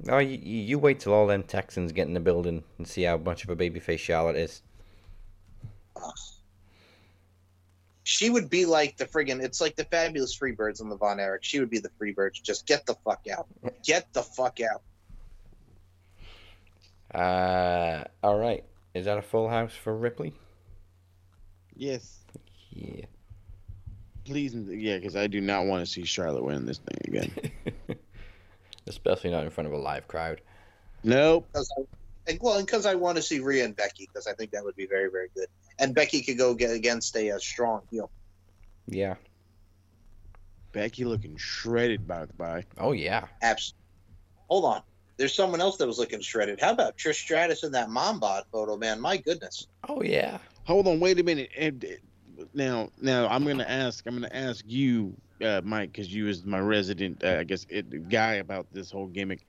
Oh, 0.09 0.13
no, 0.13 0.17
you, 0.19 0.37
you 0.37 0.79
wait 0.79 0.99
till 0.99 1.13
all 1.13 1.27
them 1.27 1.43
Texans 1.43 1.91
get 1.91 2.07
in 2.07 2.13
the 2.13 2.19
building 2.19 2.63
and 2.77 2.87
see 2.87 3.03
how 3.03 3.17
much 3.17 3.43
of 3.43 3.49
a 3.49 3.55
babyface 3.55 3.99
Charlotte 3.99 4.35
is. 4.35 4.63
She 8.03 8.29
would 8.29 8.49
be 8.49 8.65
like 8.65 8.97
the 8.97 9.05
friggin' 9.05 9.41
it's 9.41 9.61
like 9.61 9.75
the 9.75 9.85
fabulous 9.85 10.37
Freebirds 10.37 10.81
on 10.81 10.89
the 10.89 10.97
Von 10.97 11.19
Erich. 11.19 11.43
She 11.43 11.59
would 11.59 11.69
be 11.69 11.79
the 11.79 11.89
Freebirds. 11.99 12.41
Just 12.43 12.65
get 12.67 12.85
the 12.85 12.95
fuck 13.05 13.25
out. 13.31 13.47
Get 13.83 14.11
the 14.13 14.21
fuck 14.23 14.59
out. 14.61 14.81
Uh, 17.13 18.03
all 18.21 18.37
right. 18.37 18.63
Is 18.93 19.05
that 19.05 19.17
a 19.17 19.21
full 19.21 19.47
house 19.47 19.73
for 19.73 19.95
Ripley? 19.95 20.33
Yes. 21.75 22.19
Yeah. 22.71 23.05
Please, 24.25 24.53
yeah, 24.53 24.97
because 24.97 25.15
I 25.15 25.27
do 25.27 25.41
not 25.41 25.65
want 25.65 25.85
to 25.85 25.91
see 25.91 26.05
Charlotte 26.05 26.43
win 26.43 26.65
this 26.65 26.79
thing 26.79 27.01
again. 27.07 27.31
Especially 28.87 29.31
not 29.31 29.43
in 29.43 29.49
front 29.49 29.67
of 29.67 29.73
a 29.73 29.77
live 29.77 30.07
crowd. 30.07 30.41
nope. 31.03 31.47
Because 32.25 32.27
I, 32.27 32.31
and, 32.31 32.39
well, 32.41 32.61
because 32.61 32.85
I 32.85 32.95
want 32.95 33.17
to 33.17 33.21
see 33.21 33.39
Rhea 33.39 33.65
and 33.65 33.75
Becky 33.75 34.07
because 34.07 34.27
I 34.27 34.33
think 34.33 34.51
that 34.51 34.63
would 34.63 34.75
be 34.75 34.85
very, 34.85 35.09
very 35.09 35.29
good. 35.35 35.47
And 35.79 35.93
Becky 35.95 36.21
could 36.21 36.37
go 36.37 36.53
get 36.53 36.71
against 36.71 37.15
a, 37.15 37.31
uh 37.31 37.39
strong 37.39 37.81
heel. 37.89 38.09
Yeah. 38.87 39.15
Becky 40.71 41.05
looking 41.05 41.37
shredded, 41.37 42.07
by 42.07 42.25
the 42.25 42.33
by. 42.33 42.65
Oh 42.77 42.91
yeah. 42.91 43.27
Abs. 43.41 43.73
Hold 44.49 44.65
on. 44.65 44.81
There's 45.17 45.35
someone 45.35 45.61
else 45.61 45.77
that 45.77 45.87
was 45.87 45.99
looking 45.99 46.21
shredded. 46.21 46.59
How 46.59 46.71
about 46.71 46.97
Trish 46.97 47.15
Stratus 47.15 47.63
in 47.63 47.71
that 47.73 47.89
mom 47.89 48.19
bod 48.19 48.43
photo, 48.51 48.75
man? 48.75 48.99
My 48.99 49.17
goodness. 49.17 49.67
Oh 49.87 50.01
yeah. 50.01 50.39
Hold 50.65 50.87
on, 50.87 50.99
wait 50.99 51.19
a 51.19 51.23
minute. 51.23 51.49
Now, 52.53 52.89
now 53.01 53.27
I'm 53.27 53.45
gonna 53.45 53.65
ask. 53.67 54.05
I'm 54.07 54.15
gonna 54.15 54.29
ask 54.33 54.63
you, 54.67 55.15
uh, 55.41 55.61
Mike, 55.63 55.91
because 55.91 56.11
you 56.11 56.27
is 56.27 56.45
my 56.45 56.59
resident, 56.59 57.23
uh, 57.23 57.37
I 57.39 57.43
guess, 57.43 57.65
it, 57.69 58.09
guy 58.09 58.35
about 58.35 58.67
this 58.71 58.89
whole 58.89 59.07
gimmick. 59.07 59.45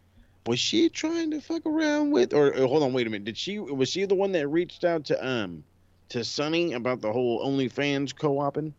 Was 0.46 0.58
she 0.58 0.90
trying 0.90 1.30
to 1.30 1.40
fuck 1.40 1.64
around 1.64 2.10
with, 2.10 2.34
or, 2.34 2.48
or 2.48 2.66
hold 2.66 2.82
on, 2.82 2.92
wait 2.92 3.06
a 3.06 3.10
minute? 3.10 3.24
Did 3.24 3.38
she 3.38 3.58
was 3.58 3.88
she 3.88 4.04
the 4.04 4.14
one 4.14 4.32
that 4.32 4.46
reached 4.48 4.84
out 4.84 5.06
to 5.06 5.26
um 5.26 5.64
to 6.10 6.22
Sunny 6.22 6.74
about 6.74 7.00
the 7.00 7.12
whole 7.12 7.44
OnlyFans 7.46 8.14
co-oping? 8.14 8.74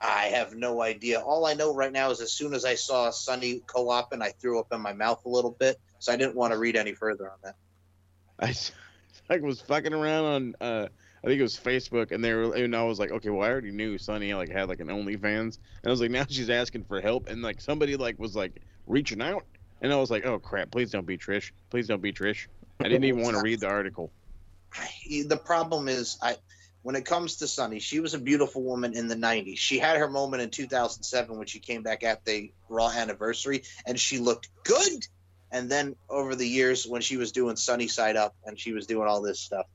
I 0.00 0.26
have 0.26 0.54
no 0.54 0.82
idea. 0.82 1.20
All 1.20 1.46
I 1.46 1.54
know 1.54 1.74
right 1.74 1.92
now 1.92 2.10
is 2.10 2.20
as 2.20 2.32
soon 2.32 2.54
as 2.54 2.64
I 2.64 2.74
saw 2.74 3.10
Sunny 3.10 3.62
co-oping, 3.66 4.22
I 4.22 4.30
threw 4.30 4.58
up 4.58 4.72
in 4.72 4.80
my 4.80 4.92
mouth 4.92 5.24
a 5.26 5.28
little 5.28 5.50
bit, 5.50 5.78
so 5.98 6.12
I 6.12 6.16
didn't 6.16 6.34
want 6.34 6.52
to 6.52 6.58
read 6.58 6.76
any 6.76 6.92
further 6.92 7.30
on 7.30 7.38
that. 7.44 7.56
I 8.40 8.54
I 9.34 9.38
was 9.38 9.60
fucking 9.60 9.92
around 9.92 10.24
on 10.24 10.54
uh 10.60 10.88
I 11.24 11.26
think 11.28 11.40
it 11.40 11.42
was 11.42 11.56
Facebook 11.56 12.12
and 12.12 12.24
they 12.24 12.32
were 12.32 12.54
and 12.54 12.74
I 12.74 12.84
was 12.84 12.98
like, 12.98 13.10
okay, 13.10 13.28
well 13.28 13.46
I 13.46 13.50
already 13.50 13.70
knew 13.70 13.98
Sunny 13.98 14.32
like 14.32 14.48
had 14.48 14.68
like 14.68 14.80
an 14.80 14.88
OnlyFans 14.88 15.58
and 15.58 15.86
I 15.86 15.90
was 15.90 16.00
like, 16.00 16.10
now 16.10 16.24
she's 16.28 16.48
asking 16.48 16.84
for 16.84 17.02
help 17.02 17.28
and 17.28 17.42
like 17.42 17.60
somebody 17.60 17.96
like 17.96 18.18
was 18.18 18.34
like 18.34 18.62
reaching 18.86 19.20
out 19.20 19.44
and 19.80 19.92
I 19.92 19.96
was 19.96 20.10
like, 20.10 20.26
oh 20.26 20.38
crap, 20.38 20.70
please 20.70 20.90
don't 20.90 21.06
be 21.06 21.18
Trish, 21.18 21.52
please 21.70 21.86
don't 21.86 22.02
be 22.02 22.12
Trish. 22.12 22.46
I 22.80 22.84
didn't 22.84 23.04
even 23.04 23.22
want 23.22 23.36
to 23.36 23.42
read 23.42 23.60
the 23.60 23.68
article. 23.68 24.12
the 25.08 25.40
problem 25.42 25.88
is 25.88 26.18
I 26.22 26.36
when 26.82 26.94
it 26.94 27.04
comes 27.04 27.38
to 27.38 27.48
Sunny, 27.48 27.80
she 27.80 27.98
was 27.98 28.14
a 28.14 28.18
beautiful 28.18 28.62
woman 28.62 28.96
in 28.96 29.08
the 29.08 29.16
90s. 29.16 29.58
She 29.58 29.80
had 29.80 29.96
her 29.96 30.08
moment 30.08 30.44
in 30.44 30.50
2007 30.50 31.36
when 31.36 31.48
she 31.48 31.58
came 31.58 31.82
back 31.82 32.04
at 32.04 32.24
the 32.24 32.52
Raw 32.68 32.90
anniversary 32.90 33.64
and 33.86 33.98
she 33.98 34.18
looked 34.20 34.50
good. 34.62 35.04
And 35.50 35.68
then 35.68 35.96
over 36.08 36.36
the 36.36 36.46
years 36.46 36.86
when 36.86 37.02
she 37.02 37.16
was 37.16 37.32
doing 37.32 37.56
Sunny 37.56 37.88
Side 37.88 38.14
Up 38.14 38.36
and 38.44 38.56
she 38.56 38.72
was 38.72 38.86
doing 38.86 39.08
all 39.08 39.20
this 39.20 39.40
stuff, 39.40 39.66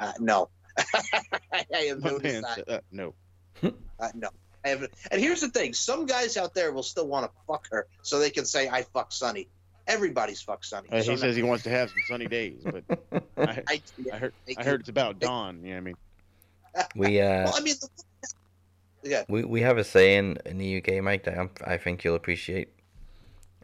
uh, 0.00 0.14
no. 0.18 0.48
I 0.76 1.64
have 1.88 2.02
My 2.02 2.10
no 2.10 2.18
man 2.18 2.44
uh, 2.66 2.78
no. 2.90 3.14
Uh, 3.62 4.08
no. 4.14 4.30
I 4.66 4.70
have, 4.70 4.86
and 5.12 5.20
here's 5.20 5.40
the 5.40 5.48
thing: 5.48 5.72
some 5.74 6.06
guys 6.06 6.36
out 6.36 6.52
there 6.54 6.72
will 6.72 6.82
still 6.82 7.06
want 7.06 7.24
to 7.24 7.30
fuck 7.46 7.68
her, 7.70 7.86
so 8.02 8.18
they 8.18 8.30
can 8.30 8.44
say, 8.44 8.68
"I 8.68 8.82
fuck 8.82 9.12
Sunny." 9.12 9.48
Everybody's 9.86 10.42
fuck 10.42 10.64
Sunny. 10.64 10.88
Uh, 10.90 10.98
So 11.00 11.04
he 11.04 11.10
no- 11.10 11.16
says 11.16 11.36
he 11.36 11.42
wants 11.44 11.62
to 11.64 11.70
have 11.70 11.90
some 11.90 12.02
sunny 12.08 12.26
days, 12.26 12.64
but 12.64 12.82
I, 13.38 13.62
I, 13.68 13.82
I 14.12 14.16
heard 14.18 14.34
I 14.58 14.62
heard 14.64 14.80
it's 14.80 14.88
about 14.88 15.20
Dawn. 15.20 15.60
You 15.62 15.68
know 15.68 15.74
what 15.74 15.76
I 15.76 15.80
mean? 15.82 15.96
We 16.96 17.20
uh 17.20 17.44
well, 17.44 17.54
I 17.56 17.60
mean, 17.60 17.74
the- 17.80 19.08
yeah. 19.08 19.24
we, 19.28 19.44
we 19.44 19.60
have 19.62 19.78
a 19.78 19.84
saying 19.84 20.38
in 20.44 20.58
the 20.58 20.78
UK, 20.78 21.02
Mike, 21.02 21.24
that 21.24 21.38
I'm, 21.38 21.50
I 21.64 21.76
think 21.76 22.02
you'll 22.04 22.16
appreciate. 22.16 22.68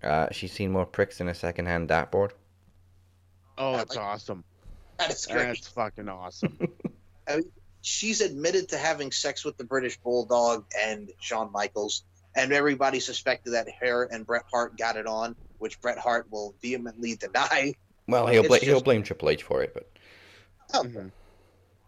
Uh, 0.02 0.28
she's 0.30 0.52
seen 0.52 0.70
more 0.72 0.86
pricks 0.86 1.20
in 1.20 1.28
a 1.28 1.34
second-hand 1.34 1.88
dartboard. 1.88 2.30
Oh, 3.58 3.76
that's 3.76 3.96
awesome. 3.96 4.44
That 4.98 5.10
is 5.12 5.26
great. 5.26 5.44
That's 5.46 5.68
fucking 5.68 6.08
awesome. 6.08 6.56
I 7.28 7.36
mean, 7.36 7.50
she's 7.82 8.20
admitted 8.20 8.70
to 8.70 8.78
having 8.78 9.12
sex 9.12 9.44
with 9.44 9.56
the 9.58 9.64
British 9.64 9.98
Bulldog 9.98 10.64
and 10.80 11.10
Shawn 11.20 11.52
Michaels, 11.52 12.04
and 12.34 12.52
everybody 12.52 13.00
suspected 13.00 13.50
that 13.52 13.68
her 13.80 14.04
and 14.04 14.24
Bret 14.26 14.44
Hart 14.50 14.78
got 14.78 14.96
it 14.96 15.06
on, 15.06 15.36
which 15.58 15.80
Bret 15.80 15.98
Hart 15.98 16.26
will 16.30 16.54
vehemently 16.62 17.16
deny. 17.16 17.74
Well, 18.08 18.26
he'll 18.26 18.40
it's 18.44 18.48
bla- 18.48 18.58
he'll 18.58 18.80
blame 18.80 19.02
Triple 19.02 19.28
H 19.30 19.42
for 19.42 19.62
it, 19.62 19.74
but 19.74 19.88
Oh, 20.74 20.84
Mm-hmm. 20.84 21.08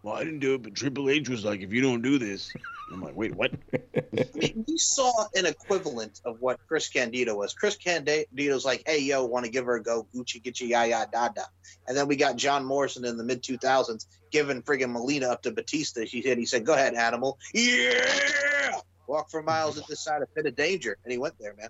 Well, 0.05 0.13
I 0.13 0.23
didn't 0.23 0.41
do 0.41 0.53
it, 0.53 0.61
but 0.61 0.75
Triple 0.75 1.09
H 1.09 1.29
was 1.29 1.43
like, 1.43 1.61
if 1.61 1.73
you 1.73 1.81
don't 1.81 2.03
do 2.03 2.19
this, 2.19 2.53
I'm 2.93 3.01
like, 3.01 3.15
wait, 3.15 3.33
what? 3.33 3.53
I 3.73 4.53
we 4.67 4.77
saw 4.77 5.25
an 5.33 5.47
equivalent 5.47 6.21
of 6.23 6.39
what 6.41 6.59
Chris 6.67 6.89
Candido 6.89 7.35
was. 7.35 7.55
Chris 7.55 7.75
Candido's 7.75 8.63
like, 8.63 8.83
"Hey, 8.85 8.99
yo, 8.99 9.25
want 9.25 9.45
to 9.45 9.51
give 9.51 9.65
her 9.65 9.77
a 9.77 9.81
go? 9.81 10.07
Gucci, 10.13 10.43
Gucci, 10.43 10.67
ya, 10.67 10.83
ya, 10.83 11.05
da, 11.11 11.29
da." 11.29 11.41
And 11.87 11.97
then 11.97 12.07
we 12.07 12.17
got 12.17 12.35
John 12.35 12.65
Morrison 12.65 13.03
in 13.03 13.17
the 13.17 13.23
mid 13.23 13.41
2000s 13.41 14.05
giving 14.31 14.61
friggin' 14.61 14.91
Melina 14.91 15.29
up 15.29 15.41
to 15.41 15.51
Batista. 15.51 16.05
She 16.05 16.21
said, 16.21 16.37
"He 16.37 16.45
said, 16.45 16.67
go 16.67 16.73
ahead, 16.73 16.93
animal, 16.93 17.39
yeah, 17.51 18.79
walk 19.07 19.31
for 19.31 19.41
miles 19.41 19.79
at 19.79 19.87
this 19.87 20.01
side 20.01 20.21
of 20.21 20.31
pit 20.35 20.45
of 20.45 20.55
danger," 20.55 20.97
and 21.03 21.11
he 21.11 21.17
went 21.17 21.33
there, 21.39 21.55
man. 21.55 21.69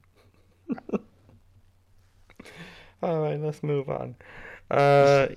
All 3.02 3.22
right, 3.22 3.40
let's 3.40 3.64
move 3.64 3.88
on. 3.88 4.16
Uh, 4.70 5.28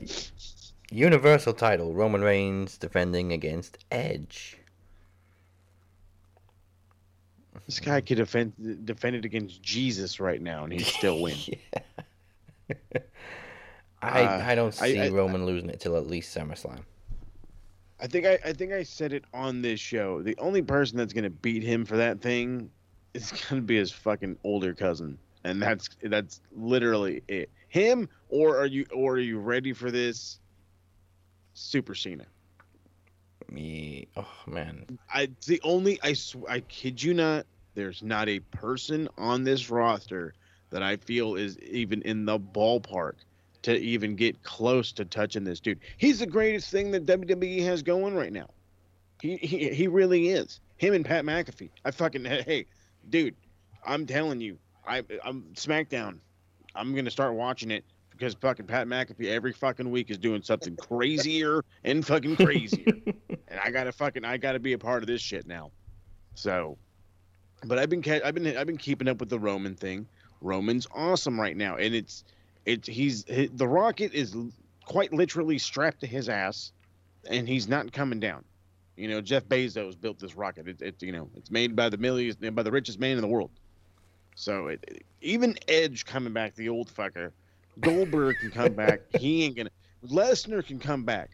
Universal 0.91 1.55
title: 1.55 1.93
Roman 1.93 2.23
Reigns 2.23 2.79
defending 2.79 3.33
against 3.33 3.79
Edge. 3.91 4.57
This 7.67 7.81
guy 7.81 8.01
could 8.01 8.17
defend 8.17 8.87
defend 8.87 9.17
it 9.17 9.25
against 9.27 9.63
Jesus 9.63 10.21
right 10.21 10.41
now, 10.41 10.65
and 10.65 10.73
he'd 10.73 10.87
still 10.87 11.21
win. 11.23 11.37
I 14.01 14.23
Uh, 14.23 14.45
I 14.47 14.55
don't 14.55 14.73
see 14.73 14.99
I- 14.99 15.09
Roman 15.09 15.45
losing 15.45 15.69
it 15.69 15.81
till 15.81 15.97
at 15.97 16.07
least 16.07 16.37
SummerSlam. 16.37 16.81
I 18.01 18.07
think 18.07 18.27
I, 18.27 18.39
I 18.45 18.53
think 18.53 18.73
I 18.73 18.85
said 18.85 19.13
it 19.13 19.25
on 19.35 19.61
this 19.61 19.81
show. 19.81 20.23
The 20.23 20.37
only 20.39 20.63
person 20.63 20.97
that's 20.97 21.13
gonna 21.13 21.29
beat 21.31 21.63
him 21.65 21.85
for 21.85 21.97
that 21.97 22.21
thing 22.21 22.71
is 23.13 23.33
gonna 23.51 23.61
be 23.61 23.77
his 23.77 23.91
fucking 23.93 24.39
older 24.45 24.73
cousin, 24.73 25.19
and 25.45 25.61
that's 25.61 25.91
that's 26.05 26.41
literally 26.57 27.23
it. 27.29 27.51
Him 27.69 28.09
or 28.31 28.57
are 28.57 28.67
you 28.67 28.87
or 28.95 29.15
are 29.15 29.19
you 29.19 29.39
ready 29.39 29.73
for 29.75 29.91
this? 29.91 30.39
Super 31.59 31.95
Cena. 31.95 32.25
Me, 33.51 34.07
oh 34.17 34.27
man, 34.47 34.99
I 35.13 35.29
the 35.47 35.61
only 35.65 35.99
I 36.03 36.13
sw- 36.13 36.47
I 36.49 36.61
kid 36.61 37.03
you 37.03 37.15
not. 37.15 37.47
There's 37.75 38.03
not 38.03 38.29
a 38.29 38.41
person 38.41 39.09
on 39.19 39.43
this 39.45 39.71
roster 39.71 40.35
that 40.71 40.83
I 40.83 40.97
feel 40.97 41.35
is 41.35 41.59
even 41.61 42.03
in 42.03 42.25
the 42.27 42.39
ballpark 42.39 43.15
to 43.63 43.77
even 43.77 44.15
get 44.17 44.43
close 44.43 44.93
to 44.93 45.05
touching 45.05 45.45
this 45.45 45.61
dude. 45.61 45.81
He's 45.97 46.21
the 46.21 46.27
greatest 46.27 46.71
thing 46.71 46.91
that 46.93 47.07
WWE 47.07 47.65
has 47.65 47.83
going 47.83 48.15
right 48.15 48.33
now. 48.33 48.49
He 49.21 49.37
he, 49.39 49.71
he 49.71 49.89
really 49.89 50.29
is. 50.29 50.61
Him 50.77 50.95
and 50.95 51.05
Pat 51.05 51.25
McAfee. 51.25 51.71
I 51.85 51.91
fucking 51.91 52.25
hey, 52.25 52.67
dude. 53.11 53.35
I'm 53.85 54.07
telling 54.07 54.41
you, 54.41 54.59
I 54.87 55.03
I'm 55.25 55.43
SmackDown. 55.55 56.19
I'm 56.75 56.95
gonna 56.95 57.11
start 57.11 57.35
watching 57.35 57.71
it 57.71 57.85
because 58.19 58.35
fucking 58.35 58.67
Pat 58.67 58.87
McAfee 58.89 59.27
every 59.29 59.53
fucking 59.53 59.91
week 59.91 60.11
is 60.11 60.19
doing 60.19 60.43
something 60.43 60.77
crazier 60.89 61.63
and 61.85 62.05
fucking 62.07 62.37
crazier 62.37 62.85
and 63.49 63.61
I 63.63 63.71
gotta 63.71 63.93
fucking 63.93 64.25
I 64.25 64.37
gotta 64.37 64.59
be 64.59 64.73
a 64.73 64.79
part 64.79 65.03
of 65.03 65.07
this 65.07 65.21
shit 65.23 65.47
now. 65.47 65.71
So, 66.35 66.77
but 67.65 67.79
I've 67.79 67.89
been 67.89 68.03
I've 68.25 68.35
been 68.35 68.57
I've 68.57 68.67
been 68.67 68.77
keeping 68.77 69.09
up 69.09 69.21
with 69.21 69.29
the 69.31 69.39
Roman 69.39 69.75
thing. 69.75 70.07
Roman's 70.41 70.87
awesome 70.95 71.41
right 71.41 71.57
now, 71.57 71.77
and 71.77 71.95
it's 71.95 72.25
it's 72.67 72.89
he's 72.89 73.25
the 73.25 73.67
rocket 73.69 74.13
is 74.15 74.37
quite 74.85 75.13
literally 75.13 75.59
strapped 75.59 76.01
to 76.01 76.07
his 76.07 76.29
ass, 76.29 76.73
and 77.31 77.49
he's 77.49 77.69
not 77.69 77.93
coming 77.93 78.21
down. 78.21 78.45
You 78.97 79.09
know, 79.09 79.21
Jeff 79.21 79.45
Bezos 79.47 80.01
built 80.01 80.19
this 80.19 80.35
rocket. 80.37 80.69
It, 80.69 80.83
it 80.83 81.03
you 81.03 81.13
know 81.13 81.29
it's 81.37 81.51
made 81.51 81.75
by 81.77 81.89
the 81.89 81.97
millions 81.99 82.37
by 82.37 82.63
the 82.63 82.71
richest 82.73 82.99
man 83.01 83.17
in 83.17 83.21
the 83.21 83.29
world. 83.29 83.51
So 84.35 84.69
it- 84.69 85.05
even 85.21 85.59
Edge 85.67 86.05
coming 86.05 86.33
back, 86.33 86.55
the 86.55 86.69
old 86.69 86.95
fucker, 86.95 87.33
Goldberg 87.81 88.39
can 88.39 88.51
come 88.51 88.75
back. 88.75 89.01
He 89.19 89.45
ain't 89.45 89.57
gonna. 89.57 89.71
Lesnar 90.07 90.65
can 90.65 90.79
come 90.79 91.05
back. 91.05 91.31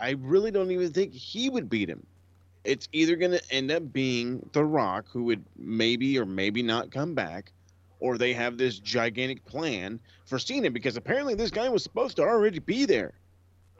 I 0.00 0.10
really 0.20 0.50
don't 0.50 0.70
even 0.70 0.92
think 0.92 1.12
he 1.12 1.48
would 1.48 1.68
beat 1.68 1.88
him. 1.88 2.04
It's 2.64 2.88
either 2.92 3.16
to 3.16 3.52
end 3.52 3.70
up 3.70 3.92
being 3.92 4.48
The 4.52 4.64
Rock, 4.64 5.06
who 5.08 5.24
would 5.24 5.44
maybe 5.56 6.18
or 6.18 6.26
maybe 6.26 6.62
not 6.62 6.90
come 6.90 7.14
back, 7.14 7.52
or 8.00 8.18
they 8.18 8.32
have 8.32 8.58
this 8.58 8.78
gigantic 8.78 9.44
plan 9.44 10.00
for 10.26 10.38
Cena 10.38 10.70
because 10.70 10.96
apparently 10.96 11.34
this 11.34 11.50
guy 11.50 11.68
was 11.68 11.82
supposed 11.82 12.16
to 12.16 12.22
already 12.22 12.58
be 12.58 12.84
there. 12.84 13.14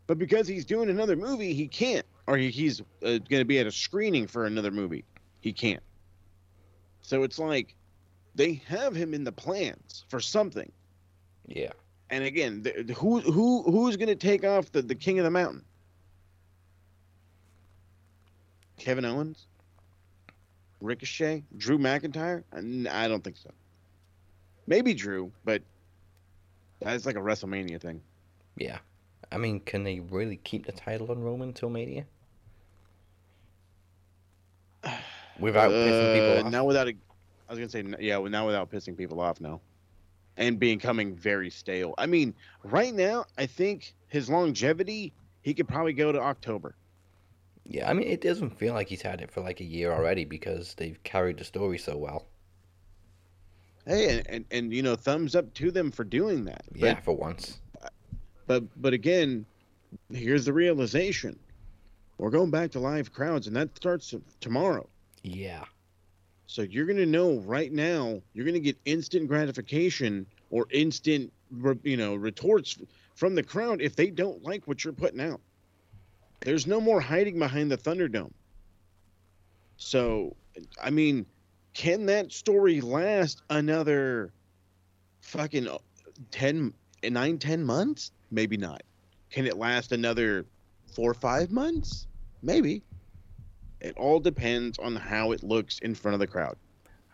But 0.07 0.19
because 0.19 0.49
he's 0.49 0.65
doing 0.65 0.91
another 0.91 1.16
movie, 1.16 1.55
he 1.55 1.69
can't. 1.69 2.07
Or 2.27 2.37
he, 2.37 2.51
he's 2.51 2.81
uh, 3.05 3.19
to 3.31 3.45
be 3.45 3.59
at 3.59 3.66
a 3.66 3.73
screening 3.73 4.27
for 4.27 4.47
another 4.47 4.70
movie. 4.70 5.05
He 5.41 5.53
can't. 5.53 5.83
So 7.01 7.24
it's 7.24 7.39
like 7.39 7.74
they 8.35 8.62
have 8.66 8.95
him 8.95 9.15
in 9.15 9.24
the 9.24 9.33
plans 9.33 10.05
for 10.09 10.20
something. 10.20 10.70
yeah. 11.47 11.73
And 12.12 12.24
again, 12.24 12.62
the, 12.62 12.82
the- 12.82 12.93
who 12.94 13.20
who 13.20 13.62
who's 13.62 13.97
going 13.97 14.09
to 14.10 14.14
take 14.14 14.44
off 14.44 14.70
the, 14.70 14.82
the 14.82 14.94
king 14.94 15.18
of 15.18 15.24
the 15.24 15.30
mountain? 15.30 15.64
Kevin 18.76 19.05
Owens, 19.06 19.47
Ricochet, 20.80 21.43
Drew 21.56 21.78
McIntyre? 21.78 22.44
I 22.52 23.09
don't 23.09 23.24
think 23.24 23.36
so. 23.39 23.51
Maybe 24.66 24.93
Drew, 24.93 25.32
but 25.44 25.62
that's 26.80 27.06
like 27.06 27.16
a 27.16 27.20
WrestleMania 27.20 27.80
thing. 27.80 28.02
Yeah. 28.56 28.78
I 29.30 29.39
mean, 29.39 29.60
can 29.60 29.82
they 29.84 30.01
really 30.01 30.36
keep 30.36 30.66
the 30.66 30.72
title 30.72 31.10
on 31.10 31.22
Roman 31.22 31.48
until 31.48 31.70
Mania? 31.70 32.05
Without 35.40 35.70
pissing 35.70 36.14
people 36.14 36.36
Uh, 36.39 36.43
off? 36.47 36.52
Now 36.52 36.64
without 36.64 36.89
a, 36.89 36.94
I 37.48 37.52
was 37.55 37.59
gonna 37.59 37.70
say 37.70 37.84
yeah, 38.05 38.18
now 38.18 38.44
without 38.47 38.70
pissing 38.70 38.97
people 38.98 39.20
off 39.20 39.40
now, 39.40 39.60
and 40.36 40.59
becoming 40.59 41.14
very 41.14 41.50
stale. 41.50 41.94
I 41.98 42.06
mean, 42.06 42.34
right 42.64 42.94
now 42.94 43.26
I 43.38 43.46
think 43.46 43.94
his 44.09 44.28
longevity, 44.28 45.12
he 45.42 45.54
could 45.54 45.68
probably 45.68 45.92
go 45.92 46.12
to 46.12 46.20
October. 46.20 46.74
Yeah, 47.64 47.88
I 47.88 47.92
mean, 47.92 48.09
it 48.09 48.20
doesn't 48.20 48.59
feel 48.59 48.74
like 48.74 48.88
he's 48.88 49.02
had 49.02 49.20
it 49.20 49.30
for 49.30 49.40
like 49.40 49.60
a 49.60 49.64
year 49.64 49.92
already 49.92 50.24
because 50.24 50.74
they've 50.74 51.00
carried 51.04 51.38
the 51.38 51.44
story 51.44 51.78
so 51.78 51.96
well. 51.96 52.26
Hey, 53.86 54.18
and, 54.18 54.26
and, 54.28 54.44
and 54.50 54.72
you 54.72 54.82
know, 54.82 54.96
thumbs 54.96 55.34
up 55.34 55.52
to 55.54 55.70
them 55.70 55.90
for 55.90 56.04
doing 56.04 56.44
that. 56.44 56.64
Yeah, 56.74 57.00
for 57.00 57.16
once. 57.16 57.60
But 58.46 58.64
but 58.80 58.92
again, 58.92 59.46
here's 60.10 60.44
the 60.44 60.52
realization: 60.52 61.38
we're 62.18 62.30
going 62.30 62.50
back 62.50 62.70
to 62.72 62.80
live 62.80 63.12
crowds, 63.12 63.46
and 63.46 63.56
that 63.56 63.76
starts 63.76 64.14
tomorrow. 64.40 64.88
Yeah. 65.22 65.64
So 66.53 66.61
you're 66.61 66.85
gonna 66.85 67.07
know 67.07 67.39
right 67.39 67.73
now. 67.73 68.20
You're 68.35 68.45
gonna 68.45 68.61
get 68.61 68.77
instant 68.85 69.27
gratification 69.27 70.27
or 70.51 70.66
instant, 70.70 71.33
you 71.83 71.97
know, 71.97 72.15
retorts 72.15 72.77
from 73.15 73.35
the 73.35 73.43
crowd 73.43 73.81
if 73.81 73.97
they 73.97 74.11
don't 74.11 74.43
like 74.43 74.69
what 74.69 74.85
you're 74.85 74.93
putting 74.93 75.23
out. 75.23 75.41
There's 76.41 76.66
no 76.66 76.79
more 76.79 77.01
hiding 77.01 77.39
behind 77.39 77.70
the 77.70 77.79
Thunderdome. 77.79 78.35
So, 79.79 80.37
I 80.81 80.91
mean, 80.91 81.24
can 81.73 82.05
that 82.07 82.33
story 82.33 82.83
last 82.83 83.41
another 83.49 84.31
fucking 85.23 85.66
uh, 85.66 85.79
10, 86.33 86.74
9, 87.03 87.39
10 87.39 87.65
months? 87.65 88.12
Maybe 88.31 88.59
not. 88.59 88.83
Can 89.31 89.47
it 89.47 89.57
last 89.57 89.93
another 89.93 90.45
four 90.95 91.12
or 91.12 91.15
five 91.15 91.51
months? 91.51 92.07
Maybe. 92.43 92.83
It 93.82 93.96
all 93.98 94.20
depends 94.20 94.78
on 94.78 94.96
how 94.96 95.32
it 95.32 95.42
looks 95.42 95.78
in 95.80 95.94
front 95.94 96.14
of 96.14 96.20
the 96.20 96.26
crowd. 96.26 96.56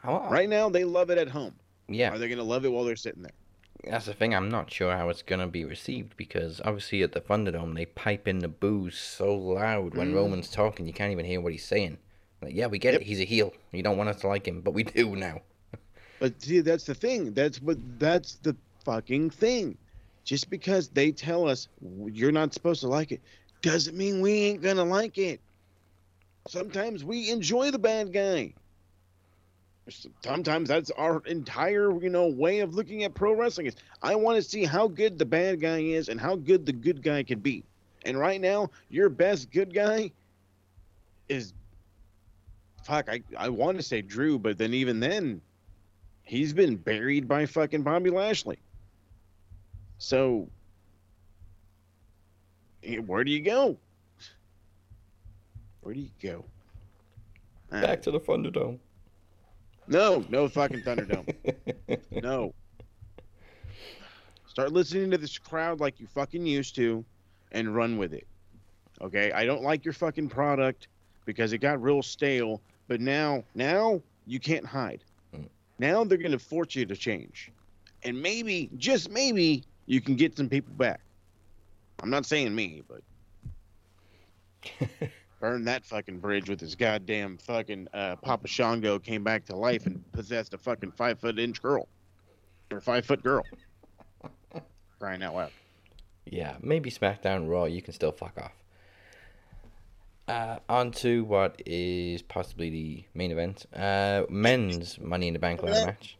How, 0.02 0.28
Right 0.30 0.48
now, 0.48 0.68
they 0.68 0.84
love 0.84 1.10
it 1.10 1.18
at 1.18 1.28
home. 1.28 1.54
Yeah. 1.88 2.12
Are 2.12 2.18
they 2.18 2.28
going 2.28 2.38
to 2.38 2.44
love 2.44 2.64
it 2.64 2.68
while 2.68 2.84
they're 2.84 2.94
sitting 2.96 3.22
there? 3.22 3.32
That's 3.84 4.06
the 4.06 4.12
thing. 4.12 4.34
I'm 4.34 4.50
not 4.50 4.70
sure 4.72 4.94
how 4.96 5.08
it's 5.08 5.22
gonna 5.22 5.46
be 5.46 5.64
received 5.64 6.16
because 6.16 6.60
obviously 6.64 7.02
at 7.04 7.12
the 7.12 7.20
Thunderdome 7.20 7.76
they 7.76 7.86
pipe 7.86 8.26
in 8.26 8.40
the 8.40 8.48
booze 8.48 8.98
so 8.98 9.32
loud 9.34 9.94
when 9.94 10.10
Mhm. 10.12 10.16
Roman's 10.16 10.50
talking 10.50 10.84
you 10.84 10.92
can't 10.92 11.12
even 11.12 11.24
hear 11.24 11.40
what 11.40 11.52
he's 11.52 11.64
saying. 11.64 11.98
Like, 12.42 12.54
yeah, 12.54 12.66
we 12.66 12.80
get 12.80 12.94
it. 12.94 13.02
He's 13.02 13.20
a 13.20 13.24
heel. 13.24 13.52
You 13.72 13.84
don't 13.84 13.96
want 13.96 14.10
us 14.10 14.20
to 14.22 14.26
like 14.26 14.46
him, 14.46 14.62
but 14.62 14.72
we 14.72 14.82
do 14.82 15.14
now. 15.14 15.42
But 16.18 16.42
see, 16.42 16.58
that's 16.58 16.84
the 16.84 16.94
thing. 16.94 17.32
That's 17.32 17.62
what 17.62 17.78
that's 18.00 18.34
the 18.42 18.56
fucking 18.84 19.30
thing. 19.30 19.78
Just 20.24 20.50
because 20.50 20.88
they 20.88 21.12
tell 21.12 21.48
us 21.48 21.68
you're 22.12 22.32
not 22.32 22.52
supposed 22.52 22.80
to 22.80 22.88
like 22.88 23.12
it, 23.12 23.20
doesn't 23.62 23.96
mean 23.96 24.20
we 24.20 24.32
ain't 24.32 24.60
gonna 24.60 24.84
like 24.84 25.18
it. 25.18 25.40
Sometimes 26.48 27.04
we 27.04 27.30
enjoy 27.30 27.70
the 27.70 27.78
bad 27.78 28.12
guy. 28.12 28.54
Sometimes 30.24 30.68
that's 30.68 30.90
our 30.92 31.22
entire, 31.26 31.98
you 32.00 32.10
know, 32.10 32.26
way 32.26 32.60
of 32.60 32.74
looking 32.74 33.04
at 33.04 33.14
pro 33.14 33.34
wrestling. 33.34 33.66
Is 33.66 33.76
I 34.02 34.14
want 34.14 34.36
to 34.36 34.42
see 34.42 34.64
how 34.64 34.88
good 34.88 35.18
the 35.18 35.24
bad 35.24 35.60
guy 35.60 35.78
is 35.78 36.08
and 36.08 36.20
how 36.20 36.36
good 36.36 36.66
the 36.66 36.72
good 36.72 37.02
guy 37.02 37.22
can 37.22 37.40
be. 37.40 37.64
And 38.04 38.18
right 38.18 38.40
now, 38.40 38.70
your 38.88 39.08
best 39.08 39.50
good 39.50 39.74
guy 39.74 40.12
is 41.28 41.52
fuck. 42.84 43.08
I 43.10 43.22
I 43.36 43.48
want 43.50 43.76
to 43.78 43.82
say 43.82 44.02
Drew, 44.02 44.38
but 44.38 44.58
then 44.58 44.74
even 44.74 45.00
then, 45.00 45.40
he's 46.22 46.52
been 46.52 46.76
buried 46.76 47.28
by 47.28 47.46
fucking 47.46 47.82
Bobby 47.82 48.10
Lashley. 48.10 48.58
So 49.98 50.48
Where 53.06 53.24
do 53.24 53.30
you 53.30 53.40
go? 53.40 53.76
Where 55.89 55.94
do 55.94 56.02
you 56.02 56.10
go? 56.23 56.44
Back 57.70 58.02
to 58.02 58.10
the 58.10 58.20
Thunderdome. 58.20 58.78
No, 59.86 60.23
no 60.28 60.47
fucking 60.47 60.82
Thunderdome. 60.82 61.35
no. 62.23 62.52
Start 64.47 64.74
listening 64.74 65.10
to 65.12 65.16
this 65.16 65.39
crowd 65.39 65.81
like 65.81 65.98
you 65.98 66.06
fucking 66.06 66.44
used 66.44 66.74
to 66.74 67.06
and 67.52 67.74
run 67.74 67.97
with 67.97 68.12
it. 68.12 68.27
Okay? 69.01 69.32
I 69.32 69.47
don't 69.47 69.62
like 69.62 69.86
your 69.86 69.94
fucking 69.94 70.28
product 70.28 70.89
because 71.24 71.55
it 71.55 71.59
got 71.62 71.81
real 71.81 72.02
stale, 72.02 72.60
but 72.86 73.01
now 73.01 73.43
now 73.55 74.02
you 74.27 74.39
can't 74.39 74.66
hide. 74.66 75.02
Mm. 75.35 75.48
Now 75.78 76.05
they're 76.05 76.19
going 76.19 76.32
to 76.32 76.39
force 76.39 76.74
you 76.74 76.85
to 76.85 76.97
change. 76.97 77.51
And 78.02 78.20
maybe, 78.20 78.69
just 78.77 79.10
maybe, 79.10 79.65
you 79.86 80.02
can 80.02 80.16
get 80.16 80.36
some 80.36 80.51
people 80.51 80.74
back. 80.74 81.01
I'm 82.02 82.10
not 82.10 82.27
saying 82.27 82.55
me, 82.55 82.82
but 82.86 83.01
burn 85.40 85.65
that 85.65 85.85
fucking 85.85 86.19
bridge 86.19 86.48
with 86.48 86.60
his 86.60 86.74
goddamn 86.74 87.39
fucking 87.39 87.89
uh, 87.94 88.16
Papa 88.16 88.48
Shango 88.48 88.98
came 88.98 89.23
back 89.23 89.44
to 89.47 89.56
life 89.56 89.86
and 89.86 90.02
possessed 90.12 90.55
a 90.55 90.59
fucking 90.59 90.93
five 90.93 91.19
foot 91.19 91.39
inch 91.39 91.62
girl 91.62 91.89
or 92.70 92.81
five 92.81 93.05
foot 93.05 93.23
girl. 93.23 93.44
Crying 94.98 95.23
out 95.23 95.35
loud. 95.35 95.51
Yeah, 96.27 96.56
maybe 96.60 96.90
SmackDown 96.90 97.48
Raw, 97.48 97.65
you 97.65 97.81
can 97.81 97.94
still 97.94 98.12
fuck 98.12 98.36
off. 98.39 98.52
Uh, 100.27 100.59
on 100.69 100.90
to 100.90 101.24
what 101.24 101.62
is 101.65 102.20
possibly 102.20 102.69
the 102.69 103.05
main 103.15 103.31
event. 103.31 103.65
Uh, 103.74 104.24
men's 104.28 104.98
Money 104.98 105.28
in 105.28 105.32
the 105.32 105.39
Bank 105.39 105.62
ladder 105.62 105.86
match. 105.86 106.19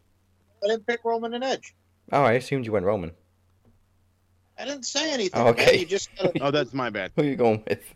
I 0.65 0.69
didn't 0.69 0.87
pick 0.87 1.05
Roman 1.05 1.35
and 1.35 1.45
Edge. 1.45 1.75
Oh, 2.11 2.23
I 2.23 2.33
assumed 2.33 2.65
you 2.65 2.73
went 2.73 2.87
Roman. 2.87 3.13
I 4.59 4.65
didn't 4.65 4.87
say 4.87 5.13
anything. 5.13 5.41
Oh, 5.41 5.49
okay. 5.49 5.73
Man. 5.73 5.81
You 5.81 5.87
just 5.87 6.09
gotta, 6.17 6.33
Oh, 6.43 6.51
that's 6.51 6.73
my 6.73 6.89
bad. 6.89 7.13
Who 7.17 7.23
are 7.23 7.27
you 7.27 7.37
going 7.37 7.63
with? 7.69 7.95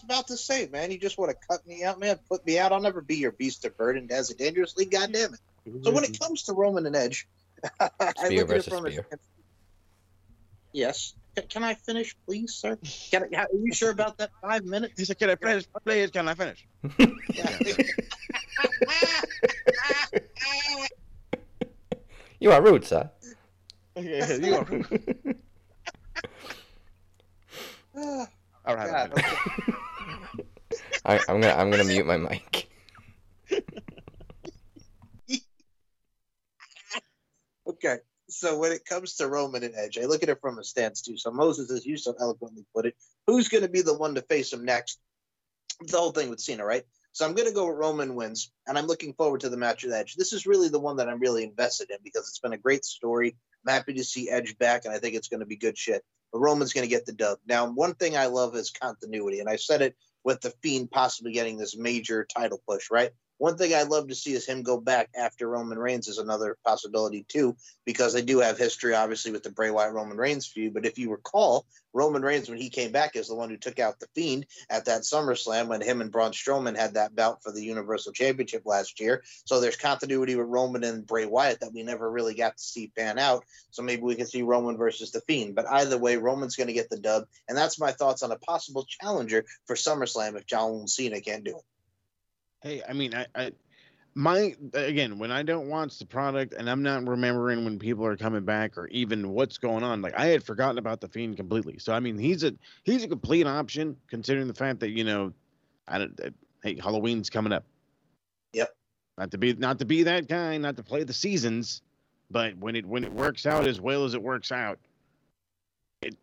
It's 0.00 0.04
about 0.04 0.28
to 0.28 0.36
say, 0.36 0.68
man. 0.72 0.90
You 0.90 0.98
just 0.98 1.18
want 1.18 1.30
to 1.30 1.36
cut 1.46 1.66
me 1.66 1.84
out, 1.84 2.00
man. 2.00 2.18
Put 2.28 2.46
me 2.46 2.58
out. 2.58 2.72
I'll 2.72 2.80
never 2.80 3.02
be 3.02 3.16
your 3.16 3.32
beast 3.32 3.66
of 3.66 3.76
burden, 3.76 4.08
Dazzy 4.08 4.36
Dangerously. 4.36 4.86
God 4.86 5.12
damn 5.12 5.34
it. 5.34 5.40
So 5.84 5.90
when 5.90 6.04
it 6.04 6.12
mm-hmm. 6.12 6.24
comes 6.24 6.44
to 6.44 6.54
Roman 6.54 6.86
and 6.86 6.96
Edge, 6.96 7.28
I 7.80 7.90
Spear 8.16 8.40
look 8.40 8.50
at 8.50 8.56
it 8.56 8.64
from 8.64 8.86
a- 8.86 8.92
Yes. 10.72 11.14
Can, 11.36 11.46
can 11.48 11.64
I 11.64 11.74
finish, 11.74 12.16
please, 12.24 12.54
sir? 12.54 12.78
Can 13.10 13.28
I, 13.34 13.42
are 13.42 13.48
you 13.52 13.74
sure 13.74 13.90
about 13.90 14.16
that 14.18 14.30
five 14.40 14.64
minutes? 14.64 14.94
He 14.98 15.04
said, 15.04 15.18
"Can 15.18 15.30
I 15.30 15.36
finish? 15.36 15.64
Please, 15.84 16.10
can 16.10 16.28
I 16.28 16.34
finish?" 16.34 16.66
You 22.42 22.52
are 22.52 22.62
rude, 22.62 22.86
sir. 22.86 23.10
Yeah, 23.96 24.32
you 24.32 24.54
are. 24.54 24.66
All 28.64 28.76
right. 28.76 28.90
God, 28.90 29.12
okay. 29.12 29.36
I, 31.04 31.18
I'm 31.28 31.40
gonna 31.40 31.54
I'm 31.54 31.70
gonna 31.70 31.84
mute 31.84 32.06
my 32.06 32.16
mic. 32.16 32.70
Okay. 37.66 37.98
So 38.28 38.58
when 38.58 38.72
it 38.72 38.84
comes 38.84 39.16
to 39.16 39.28
Roman 39.28 39.64
and 39.64 39.74
Edge, 39.74 39.98
I 39.98 40.04
look 40.04 40.22
at 40.22 40.28
it 40.28 40.40
from 40.40 40.58
a 40.58 40.64
stance 40.64 41.02
too. 41.02 41.16
So 41.16 41.30
Moses, 41.30 41.70
as 41.70 41.86
you 41.86 41.96
so 41.96 42.14
eloquently 42.20 42.64
put 42.74 42.86
it, 42.86 42.94
who's 43.26 43.48
going 43.48 43.62
to 43.62 43.70
be 43.70 43.82
the 43.82 43.96
one 43.96 44.14
to 44.14 44.22
face 44.22 44.52
him 44.52 44.64
next? 44.64 45.00
The 45.80 45.96
whole 45.96 46.12
thing 46.12 46.30
with 46.30 46.40
Cena, 46.40 46.64
right? 46.64 46.84
So 47.12 47.26
I'm 47.26 47.34
going 47.34 47.48
to 47.48 47.54
go 47.54 47.66
with 47.66 47.76
Roman 47.76 48.14
wins, 48.14 48.52
and 48.68 48.78
I'm 48.78 48.86
looking 48.86 49.14
forward 49.14 49.40
to 49.40 49.48
the 49.48 49.56
match 49.56 49.82
with 49.82 49.92
Edge. 49.92 50.14
This 50.14 50.32
is 50.32 50.46
really 50.46 50.68
the 50.68 50.78
one 50.78 50.96
that 50.96 51.08
I'm 51.08 51.18
really 51.18 51.42
invested 51.42 51.90
in 51.90 51.96
because 52.04 52.28
it's 52.28 52.38
been 52.38 52.52
a 52.52 52.58
great 52.58 52.84
story. 52.84 53.36
I'm 53.66 53.74
happy 53.74 53.94
to 53.94 54.04
see 54.04 54.30
Edge 54.30 54.56
back, 54.58 54.84
and 54.84 54.94
I 54.94 54.98
think 54.98 55.16
it's 55.16 55.28
going 55.28 55.40
to 55.40 55.46
be 55.46 55.56
good 55.56 55.76
shit. 55.76 56.04
But 56.32 56.40
Roman's 56.40 56.72
going 56.72 56.84
to 56.84 56.94
get 56.94 57.06
the 57.06 57.12
dub. 57.12 57.38
Now, 57.46 57.68
one 57.68 57.94
thing 57.94 58.16
I 58.16 58.26
love 58.26 58.54
is 58.54 58.70
continuity, 58.70 59.40
and 59.40 59.48
I 59.48 59.56
said 59.56 59.82
it 59.82 59.96
with 60.24 60.40
the 60.40 60.50
Fiend 60.62 60.90
possibly 60.90 61.32
getting 61.32 61.56
this 61.56 61.76
major 61.76 62.24
title 62.24 62.60
push, 62.66 62.90
right? 62.90 63.10
One 63.40 63.56
thing 63.56 63.72
I'd 63.72 63.88
love 63.88 64.08
to 64.08 64.14
see 64.14 64.34
is 64.34 64.44
him 64.44 64.62
go 64.62 64.78
back 64.78 65.08
after 65.18 65.48
Roman 65.48 65.78
Reigns 65.78 66.08
is 66.08 66.18
another 66.18 66.58
possibility 66.62 67.24
too, 67.26 67.56
because 67.86 68.12
they 68.12 68.20
do 68.20 68.40
have 68.40 68.58
history, 68.58 68.94
obviously, 68.94 69.32
with 69.32 69.42
the 69.42 69.48
Bray 69.48 69.70
Wyatt 69.70 69.94
Roman 69.94 70.18
Reigns 70.18 70.46
feud. 70.46 70.74
But 70.74 70.84
if 70.84 70.98
you 70.98 71.10
recall, 71.10 71.64
Roman 71.94 72.20
Reigns, 72.20 72.50
when 72.50 72.58
he 72.58 72.68
came 72.68 72.92
back, 72.92 73.16
is 73.16 73.28
the 73.28 73.34
one 73.34 73.48
who 73.48 73.56
took 73.56 73.78
out 73.78 73.98
the 73.98 74.08
Fiend 74.14 74.44
at 74.68 74.84
that 74.84 75.04
SummerSlam 75.04 75.68
when 75.68 75.80
him 75.80 76.02
and 76.02 76.12
Braun 76.12 76.32
Strowman 76.32 76.76
had 76.76 76.92
that 76.94 77.16
bout 77.16 77.42
for 77.42 77.50
the 77.50 77.64
Universal 77.64 78.12
Championship 78.12 78.66
last 78.66 79.00
year. 79.00 79.22
So 79.46 79.58
there's 79.58 79.76
continuity 79.76 80.36
with 80.36 80.46
Roman 80.46 80.84
and 80.84 81.06
Bray 81.06 81.24
Wyatt 81.24 81.60
that 81.60 81.72
we 81.72 81.82
never 81.82 82.10
really 82.10 82.34
got 82.34 82.58
to 82.58 82.62
see 82.62 82.92
pan 82.94 83.18
out. 83.18 83.46
So 83.70 83.82
maybe 83.82 84.02
we 84.02 84.16
can 84.16 84.26
see 84.26 84.42
Roman 84.42 84.76
versus 84.76 85.12
the 85.12 85.22
Fiend. 85.22 85.54
But 85.54 85.64
either 85.66 85.96
way, 85.96 86.18
Roman's 86.18 86.56
going 86.56 86.68
to 86.68 86.74
get 86.74 86.90
the 86.90 87.00
dub, 87.00 87.24
and 87.48 87.56
that's 87.56 87.80
my 87.80 87.92
thoughts 87.92 88.22
on 88.22 88.32
a 88.32 88.38
possible 88.38 88.84
challenger 88.86 89.46
for 89.64 89.76
SummerSlam 89.76 90.36
if 90.36 90.44
John 90.44 90.86
Cena 90.86 91.22
can't 91.22 91.42
do 91.42 91.56
it. 91.56 91.64
Hey, 92.62 92.82
I 92.88 92.92
mean, 92.92 93.14
I, 93.14 93.26
I, 93.34 93.52
my 94.14 94.54
again, 94.74 95.18
when 95.18 95.30
I 95.30 95.42
don't 95.42 95.68
watch 95.68 95.98
the 95.98 96.04
product 96.04 96.52
and 96.54 96.68
I'm 96.68 96.82
not 96.82 97.06
remembering 97.06 97.64
when 97.64 97.78
people 97.78 98.04
are 98.04 98.16
coming 98.16 98.44
back 98.44 98.76
or 98.76 98.86
even 98.88 99.30
what's 99.30 99.56
going 99.56 99.82
on, 99.82 100.02
like 100.02 100.14
I 100.18 100.26
had 100.26 100.42
forgotten 100.42 100.78
about 100.78 101.00
the 101.00 101.08
fiend 101.08 101.36
completely. 101.36 101.78
So 101.78 101.92
I 101.92 102.00
mean, 102.00 102.18
he's 102.18 102.44
a 102.44 102.52
he's 102.84 103.04
a 103.04 103.08
complete 103.08 103.46
option 103.46 103.96
considering 104.08 104.48
the 104.48 104.54
fact 104.54 104.80
that 104.80 104.90
you 104.90 105.04
know, 105.04 105.32
I 105.88 105.98
don't. 105.98 106.20
Uh, 106.20 106.30
hey, 106.62 106.76
Halloween's 106.76 107.30
coming 107.30 107.52
up. 107.52 107.64
Yep. 108.52 108.68
Not 109.16 109.30
to 109.30 109.38
be 109.38 109.54
not 109.54 109.78
to 109.78 109.84
be 109.84 110.02
that 110.02 110.28
guy, 110.28 110.56
not 110.58 110.76
to 110.76 110.82
play 110.82 111.04
the 111.04 111.12
seasons, 111.12 111.82
but 112.30 112.56
when 112.58 112.76
it 112.76 112.84
when 112.84 113.04
it 113.04 113.12
works 113.12 113.46
out 113.46 113.66
as 113.66 113.80
well 113.80 114.04
as 114.04 114.14
it 114.14 114.22
works 114.22 114.52
out, 114.52 114.78
it 116.02 116.16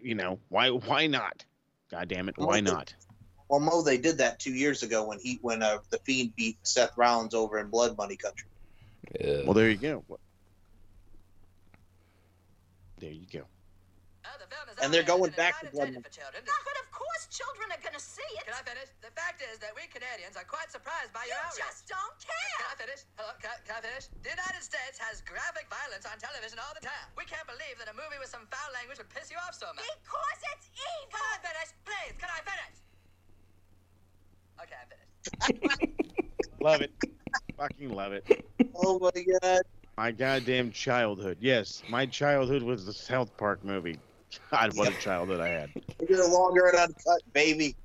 you 0.00 0.14
know 0.14 0.38
why 0.48 0.70
why 0.70 1.06
not? 1.06 1.44
God 1.90 2.08
damn 2.08 2.28
it, 2.28 2.36
why 2.38 2.60
not? 2.60 2.94
Well, 3.52 3.60
Mo, 3.60 3.84
they 3.84 4.00
did 4.00 4.16
that 4.24 4.40
two 4.40 4.56
years 4.56 4.80
ago 4.80 5.04
when 5.04 5.20
he 5.20 5.36
when 5.44 5.60
uh, 5.60 5.84
the 5.92 6.00
Fiend 6.08 6.32
beat 6.40 6.56
Seth 6.64 6.96
Rollins 6.96 7.36
over 7.36 7.60
in 7.60 7.68
Blood 7.68 8.00
Money 8.00 8.16
Country. 8.16 8.48
Well, 9.44 9.52
there 9.52 9.68
you 9.68 9.76
go. 9.76 10.00
There 12.96 13.12
you 13.12 13.28
go. 13.28 13.44
And 14.80 14.88
they're 14.88 15.04
going 15.04 15.36
back 15.36 15.60
to 15.60 15.68
Blood 15.68 15.92
Money. 15.92 16.00
but 16.00 16.76
of 16.80 16.88
course 16.96 17.28
children 17.28 17.68
are 17.76 17.82
going 17.84 17.92
to 17.92 18.00
see 18.00 18.24
it. 18.40 18.48
Can 18.48 18.56
I 18.56 18.64
finish? 18.64 18.88
The 19.04 19.12
fact 19.12 19.44
is 19.44 19.60
that 19.60 19.76
we 19.76 19.84
Canadians 19.92 20.40
are 20.40 20.48
quite 20.48 20.72
surprised 20.72 21.12
by 21.12 21.28
your 21.28 21.36
You 21.36 21.44
outrage. 21.52 21.76
just 21.76 21.92
don't 21.92 22.16
care. 22.24 22.56
Can 22.56 22.72
I 22.72 22.76
finish? 22.88 23.04
Hello, 23.20 23.36
can, 23.36 23.52
can 23.68 23.76
I 23.76 23.82
finish? 23.84 24.08
The 24.24 24.32
United 24.32 24.64
States 24.64 24.96
has 24.96 25.20
graphic 25.28 25.68
violence 25.68 26.08
on 26.08 26.16
television 26.16 26.56
all 26.56 26.72
the 26.72 26.80
time. 26.80 27.04
We 27.20 27.28
can't 27.28 27.44
believe 27.44 27.76
that 27.84 27.92
a 27.92 27.96
movie 28.00 28.16
with 28.16 28.32
some 28.32 28.48
foul 28.48 28.72
language 28.72 28.96
would 28.96 29.12
piss 29.12 29.28
you 29.28 29.36
off 29.44 29.52
so 29.52 29.68
much. 29.76 29.84
Because 29.84 30.40
it's 30.56 30.72
evil. 30.72 31.12
Can 31.12 31.20
I 31.20 31.36
finish? 31.44 31.68
Please, 31.84 32.16
can 32.16 32.32
I 32.32 32.40
finish? 32.48 32.80
Okay, 34.60 34.74
I'm 35.42 35.54
finished. 35.56 35.90
Love 36.60 36.80
it. 36.80 36.92
Fucking 37.56 37.90
love 37.90 38.12
it. 38.12 38.44
Oh 38.74 38.98
my 38.98 39.24
god. 39.42 39.62
My 39.96 40.10
goddamn 40.12 40.70
childhood. 40.72 41.38
Yes, 41.40 41.82
my 41.88 42.06
childhood 42.06 42.62
was 42.62 42.86
the 42.86 42.92
South 42.92 43.36
Park 43.36 43.64
movie. 43.64 43.98
God, 44.50 44.74
what 44.76 44.88
a 44.92 44.98
childhood 44.98 45.40
I 45.40 45.48
had. 45.48 45.70
You're 46.08 46.28
longer 46.28 46.66
and 46.68 46.76
uncut, 46.76 47.22
baby. 47.32 47.76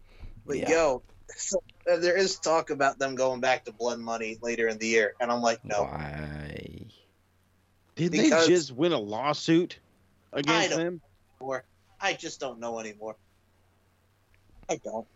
But 0.46 0.58
Yeah. 0.58 0.70
yo, 0.70 1.02
so, 1.36 1.62
uh, 1.92 1.98
there 1.98 2.16
is 2.16 2.40
talk 2.40 2.70
about 2.70 3.00
them 3.00 3.16
going 3.16 3.42
back 3.42 3.66
to 3.66 3.72
Blood 3.74 4.00
Money 4.00 4.38
later 4.42 4.68
in 4.68 4.78
the 4.78 4.88
year, 4.88 5.14
and 5.20 5.32
I'm 5.32 5.42
like, 5.42 5.64
no. 5.66 5.84
Why? 5.84 6.86
Did 7.96 8.12
Because- 8.12 8.48
they 8.48 8.54
just 8.54 8.72
win 8.72 8.92
a 8.94 9.00
lawsuit 9.00 9.80
against 10.34 10.70
don't 10.70 10.80
them? 10.80 11.02
Or 11.40 11.66
I 12.00 12.14
just 12.14 12.40
don't 12.40 12.60
know 12.60 12.80
anymore. 12.80 13.16
I 14.70 14.78
don't. 14.78 15.08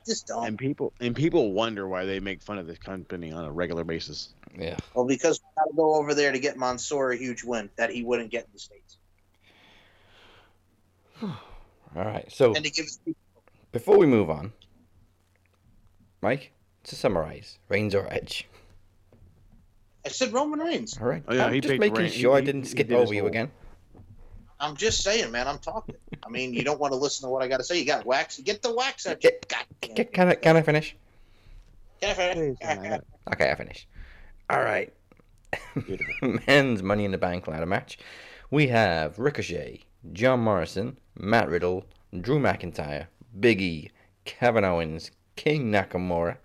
I 0.00 0.04
just 0.06 0.26
don't. 0.26 0.46
And 0.46 0.58
people 0.58 0.92
and 1.00 1.14
people 1.16 1.52
wonder 1.52 1.88
why 1.88 2.04
they 2.04 2.20
make 2.20 2.42
fun 2.42 2.58
of 2.58 2.66
this 2.66 2.78
company 2.78 3.32
on 3.32 3.44
a 3.44 3.50
regular 3.52 3.84
basis. 3.84 4.30
Yeah. 4.56 4.76
Well, 4.94 5.06
because 5.06 5.40
we 5.40 5.48
got 5.60 5.70
to 5.70 5.76
go 5.76 5.94
over 5.94 6.14
there 6.14 6.32
to 6.32 6.38
get 6.38 6.56
Mansoor 6.56 7.12
a 7.12 7.16
huge 7.16 7.42
win 7.44 7.68
that 7.76 7.90
he 7.90 8.04
wouldn't 8.04 8.30
get 8.30 8.44
in 8.44 8.50
the 8.52 8.58
states, 8.58 8.96
All 11.22 12.04
right. 12.04 12.30
So 12.30 12.54
and 12.54 12.64
to 12.64 12.70
give 12.70 12.86
before 13.72 13.98
we 13.98 14.06
move 14.06 14.30
on, 14.30 14.52
Mike, 16.22 16.52
to 16.84 16.94
summarize, 16.96 17.58
Reigns 17.68 17.94
or 17.94 18.06
Edge. 18.12 18.46
I 20.06 20.10
said 20.10 20.32
Roman 20.32 20.60
Reigns. 20.60 20.96
All 20.98 21.06
right. 21.06 21.22
Oh, 21.28 21.34
yeah, 21.34 21.46
I'm 21.46 21.52
he 21.52 21.60
just 21.60 21.78
making 21.78 21.96
Reigns. 21.98 22.14
sure 22.14 22.36
I 22.36 22.40
didn't 22.40 22.62
he 22.62 22.68
skip 22.68 22.88
did 22.88 22.96
over 22.96 23.12
you 23.12 23.20
whole- 23.22 23.28
again. 23.28 23.50
I'm 24.60 24.76
just 24.76 25.02
saying, 25.02 25.30
man. 25.30 25.46
I'm 25.46 25.58
talking. 25.58 25.94
I 26.24 26.28
mean, 26.28 26.52
you 26.52 26.64
don't 26.64 26.80
want 26.80 26.92
to 26.92 26.98
listen 26.98 27.26
to 27.28 27.32
what 27.32 27.42
I 27.42 27.48
got 27.48 27.58
to 27.58 27.64
say. 27.64 27.78
You 27.78 27.86
got 27.86 28.04
wax. 28.04 28.38
Get 28.40 28.62
the 28.62 28.74
wax 28.74 29.06
out. 29.06 29.22
you- 29.22 29.30
God 29.48 29.64
damn 29.80 29.94
Can, 29.94 30.04
can 30.06 30.28
I 30.28 30.34
can 30.34 30.56
I 30.56 30.62
finish? 30.62 30.96
Can 32.00 32.10
I 32.10 32.14
finish? 32.14 33.00
Okay, 33.32 33.50
I 33.50 33.54
finish. 33.54 33.86
All 34.50 34.62
right. 34.62 34.92
Men's 36.46 36.82
Money 36.82 37.04
in 37.04 37.12
the 37.12 37.18
Bank 37.18 37.46
ladder 37.46 37.66
match. 37.66 37.98
We 38.50 38.68
have 38.68 39.18
Ricochet, 39.18 39.82
John 40.12 40.40
Morrison, 40.40 40.98
Matt 41.16 41.48
Riddle, 41.48 41.84
Drew 42.18 42.38
McIntyre, 42.38 43.06
Big 43.38 43.60
E, 43.60 43.90
Kevin 44.24 44.64
Owens, 44.64 45.10
King 45.36 45.70
Nakamura, 45.70 46.38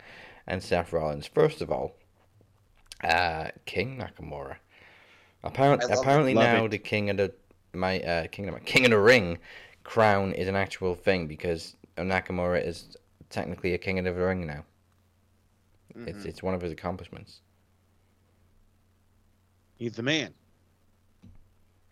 and 0.48 0.62
Seth 0.62 0.92
Rollins. 0.94 1.28
First 1.28 1.62
of 1.62 1.72
all, 1.72 1.96
uh, 3.04 3.48
King 3.66 3.98
Nakamura. 3.98 4.58
Apparent, 5.44 5.84
I 5.84 5.94
it. 5.94 6.00
apparently 6.00 6.34
now 6.34 6.66
it. 6.66 6.72
the 6.72 6.78
king 6.78 7.10
of 7.10 7.18
the 7.18 7.34
my 7.74 8.00
uh, 8.02 8.28
king 8.28 8.48
of 8.50 8.64
king 8.66 8.86
of 8.86 8.92
the 8.92 9.00
ring 9.00 9.38
crown 9.84 10.34
is 10.34 10.48
an 10.48 10.56
actual 10.56 10.96
thing 10.96 11.28
because 11.28 11.76
Nakamura 11.98 12.66
is 12.66 12.96
technically 13.30 13.74
a 13.74 13.78
king 13.78 14.00
of 14.00 14.06
the 14.06 14.14
ring 14.14 14.46
now. 14.46 14.64
It's 15.96 16.20
Mhm. 16.20 16.26
it's 16.26 16.44
one 16.44 16.54
of 16.54 16.62
his 16.62 16.72
accomplishments. 16.72 17.42
He's 19.76 19.94
the 19.94 20.04
man. 20.04 20.34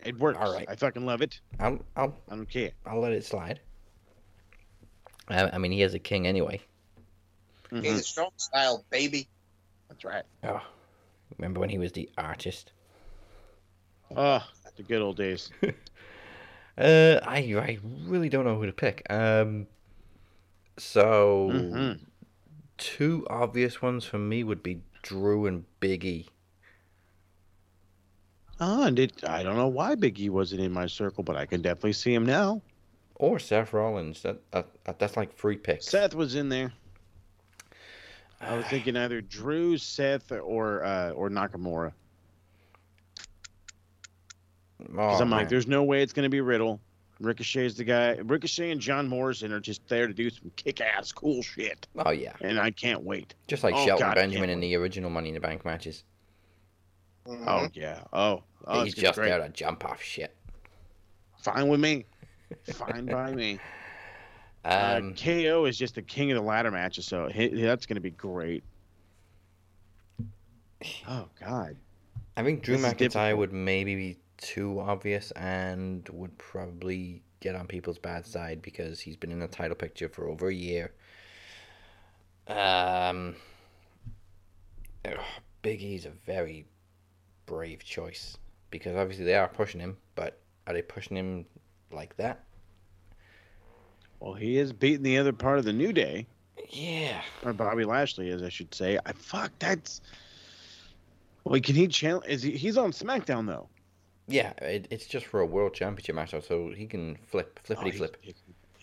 It 0.04 0.18
works. 0.18 0.38
All 0.40 0.52
right. 0.52 0.68
I 0.68 0.74
fucking 0.76 1.04
love 1.06 1.22
it. 1.22 1.40
I'll 1.60 1.84
I'll 1.96 2.16
I 2.28 2.36
don't 2.36 2.48
care. 2.48 2.72
I'll 2.86 3.00
let 3.00 3.12
it 3.12 3.24
slide. 3.24 3.60
I, 5.28 5.50
I 5.50 5.58
mean, 5.58 5.70
he 5.72 5.82
is 5.82 5.94
a 5.94 5.98
king 6.00 6.26
anyway. 6.26 6.60
Mhm. 7.70 7.82
King 7.82 7.94
of 7.94 8.04
strong 8.04 8.30
style, 8.36 8.84
baby. 8.90 9.28
That's 9.88 10.04
right. 10.04 10.24
Oh, 10.42 10.60
remember 11.38 11.60
when 11.60 11.68
he 11.70 11.78
was 11.78 11.92
the 11.92 12.10
artist? 12.18 12.72
Oh, 14.16 14.46
the 14.76 14.82
good 14.82 15.02
old 15.02 15.16
days. 15.16 15.50
Uh, 16.78 17.20
I 17.22 17.38
I 17.54 17.78
really 17.82 18.30
don't 18.30 18.46
know 18.46 18.56
who 18.56 18.64
to 18.64 18.72
pick. 18.72 19.06
Um, 19.10 19.66
so 20.78 21.50
Mhm. 21.50 22.00
two 22.78 23.26
obvious 23.28 23.82
ones 23.82 24.06
for 24.06 24.18
me 24.18 24.42
would 24.42 24.62
be 24.62 24.80
Drew 25.02 25.44
and 25.44 25.66
Biggie. 25.82 26.28
Oh, 28.58 28.84
and 28.84 28.98
it, 28.98 29.22
I 29.24 29.42
don't 29.42 29.56
know 29.56 29.68
why 29.68 29.96
Biggie 29.96 30.30
wasn't 30.30 30.62
in 30.62 30.72
my 30.72 30.86
circle, 30.86 31.22
but 31.24 31.36
I 31.36 31.44
can 31.44 31.60
definitely 31.60 31.92
see 31.92 32.14
him 32.14 32.24
now. 32.24 32.62
Or 33.16 33.38
Seth 33.38 33.72
Rollins. 33.72 34.22
That, 34.22 34.38
that 34.52 34.98
that's 34.98 35.16
like 35.16 35.36
three 35.36 35.56
picks. 35.56 35.86
Seth 35.86 36.14
was 36.14 36.34
in 36.34 36.48
there. 36.48 36.72
I 38.40 38.54
was 38.56 38.66
thinking 38.66 38.96
either 38.96 39.20
Drew, 39.20 39.76
Seth, 39.78 40.32
or 40.32 40.82
uh, 40.84 41.10
or 41.10 41.28
Nakamura. 41.30 41.92
Because 44.90 45.20
Oh, 45.20 45.22
I'm 45.22 45.30
like, 45.30 45.48
there's 45.48 45.66
no 45.66 45.82
way 45.84 46.02
it's 46.02 46.12
going 46.12 46.24
to 46.24 46.28
be 46.30 46.40
Riddle. 46.40 46.80
Ricochet's 47.20 47.74
the 47.76 47.84
guy. 47.84 48.16
Ricochet 48.16 48.70
and 48.72 48.80
John 48.80 49.08
Morrison 49.08 49.52
are 49.52 49.60
just 49.60 49.86
there 49.88 50.08
to 50.08 50.12
do 50.14 50.28
some 50.30 50.50
kick-ass 50.56 51.12
cool 51.12 51.40
shit, 51.42 51.86
Oh 51.96 52.10
yeah, 52.10 52.32
and 52.40 52.58
I 52.58 52.72
can't 52.72 53.02
wait. 53.04 53.34
just 53.46 53.62
like 53.62 53.74
Oh, 53.76 53.84
Shelton 53.86 54.08
God, 54.08 54.14
Benjamin 54.16 54.48
can't 54.48 54.50
in 54.52 54.60
the 54.60 54.74
original 54.76 55.08
Money 55.08 55.28
in 55.28 55.34
the 55.34 55.40
Bank 55.40 55.64
matches. 55.64 56.02
Oh 57.28 57.68
yeah. 57.74 58.00
Oh, 58.12 58.42
oh 58.66 58.82
He's 58.82 58.94
it's 58.94 58.94
gonna 58.94 59.02
be 59.02 59.06
just 59.08 59.18
great. 59.18 59.28
there 59.28 59.38
to 59.40 59.48
jump 59.50 59.84
off 59.84 60.02
shit. 60.02 60.34
Fine 61.42 61.68
with 61.68 61.78
me. 61.80 62.06
Fine 62.72 63.06
by 63.06 63.32
me. 63.32 63.60
Uh, 64.64 64.96
Um, 64.98 65.14
KO 65.14 65.64
is 65.66 65.78
just 65.78 65.94
the 65.94 66.02
king 66.02 66.32
of 66.32 66.36
the 66.36 66.42
ladder 66.42 66.70
matches, 66.72 67.06
so 67.06 67.28
he, 67.28 67.48
that's 67.48 67.86
going 67.86 67.94
to 67.96 68.00
be 68.00 68.10
great. 68.10 68.64
Oh 71.08 71.28
God. 71.40 71.76
I 72.36 72.42
think 72.42 72.62
Drew 72.62 72.76
This 72.76 72.84
McIntyre 72.92 73.36
would 73.36 73.52
maybe 73.52 73.94
be 73.94 74.18
too 74.42 74.80
obvious 74.80 75.30
and 75.32 76.08
would 76.12 76.36
probably 76.38 77.22
get 77.40 77.54
on 77.54 77.66
people's 77.66 77.98
bad 77.98 78.26
side 78.26 78.60
because 78.60 79.00
he's 79.00 79.16
been 79.16 79.32
in 79.32 79.38
the 79.38 79.48
title 79.48 79.76
picture 79.76 80.08
for 80.08 80.28
over 80.28 80.48
a 80.48 80.54
year. 80.54 80.92
Um, 82.48 83.36
ugh, 85.04 85.18
Big 85.62 85.80
E's 85.82 86.06
a 86.06 86.10
very 86.26 86.66
brave 87.46 87.84
choice 87.84 88.36
because 88.70 88.96
obviously 88.96 89.24
they 89.24 89.34
are 89.36 89.48
pushing 89.48 89.80
him, 89.80 89.96
but 90.14 90.38
are 90.66 90.74
they 90.74 90.82
pushing 90.82 91.16
him 91.16 91.46
like 91.92 92.16
that? 92.16 92.44
Well, 94.20 94.34
he 94.34 94.58
is 94.58 94.72
beating 94.72 95.02
the 95.02 95.18
other 95.18 95.32
part 95.32 95.58
of 95.58 95.64
the 95.64 95.72
New 95.72 95.92
Day, 95.92 96.26
Yeah. 96.70 97.22
or 97.44 97.52
Bobby 97.52 97.84
Lashley, 97.84 98.30
as 98.30 98.42
I 98.42 98.48
should 98.48 98.72
say. 98.74 98.98
I 99.04 99.12
fuck 99.12 99.50
that's. 99.58 100.00
Wait, 101.44 101.64
can 101.64 101.74
he 101.74 101.88
challenge? 101.88 102.26
Is 102.28 102.42
he? 102.42 102.52
He's 102.52 102.78
on 102.78 102.92
SmackDown 102.92 103.46
though. 103.48 103.68
Yeah, 104.28 104.52
it, 104.62 104.88
it's 104.90 105.06
just 105.06 105.26
for 105.26 105.40
a 105.40 105.46
world 105.46 105.74
championship 105.74 106.14
match, 106.14 106.30
though, 106.30 106.40
so 106.40 106.70
he 106.70 106.86
can 106.86 107.16
flip, 107.26 107.58
flippity 107.64 107.88
Oh, 107.90 107.92
he- 107.92 107.98
flip. 107.98 108.16
he 108.20 108.34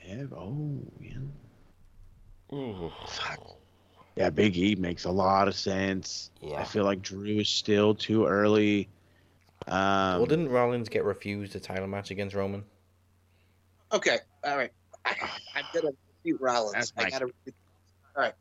can 0.01 0.19
have- 0.19 0.33
oh, 0.33 0.81
yeah. 0.99 1.17
Ooh. 2.55 2.91
Yeah, 4.15 4.29
Big 4.31 4.57
E 4.57 4.75
makes 4.75 5.05
a 5.05 5.11
lot 5.11 5.47
of 5.47 5.55
sense. 5.55 6.29
Yeah. 6.41 6.59
I 6.59 6.63
feel 6.65 6.83
like 6.83 7.01
Drew 7.01 7.39
is 7.39 7.47
still 7.47 7.95
too 7.95 8.25
early. 8.25 8.89
Um, 9.67 10.17
well, 10.17 10.25
didn't 10.25 10.49
Rollins 10.49 10.89
get 10.89 11.03
refused 11.03 11.55
a 11.55 11.59
title 11.59 11.87
match 11.87 12.11
against 12.11 12.35
Roman? 12.35 12.63
Okay, 13.91 14.17
all 14.43 14.57
right. 14.57 14.71
I, 15.05 15.15
I'm 15.55 15.65
gonna 15.73 15.91
refute 16.23 16.41
Rollins. 16.41 16.73
That's 16.73 16.93
I 16.97 17.09
gotta. 17.09 17.27
Refute. 17.27 17.55
All 18.15 18.23
right. 18.23 18.33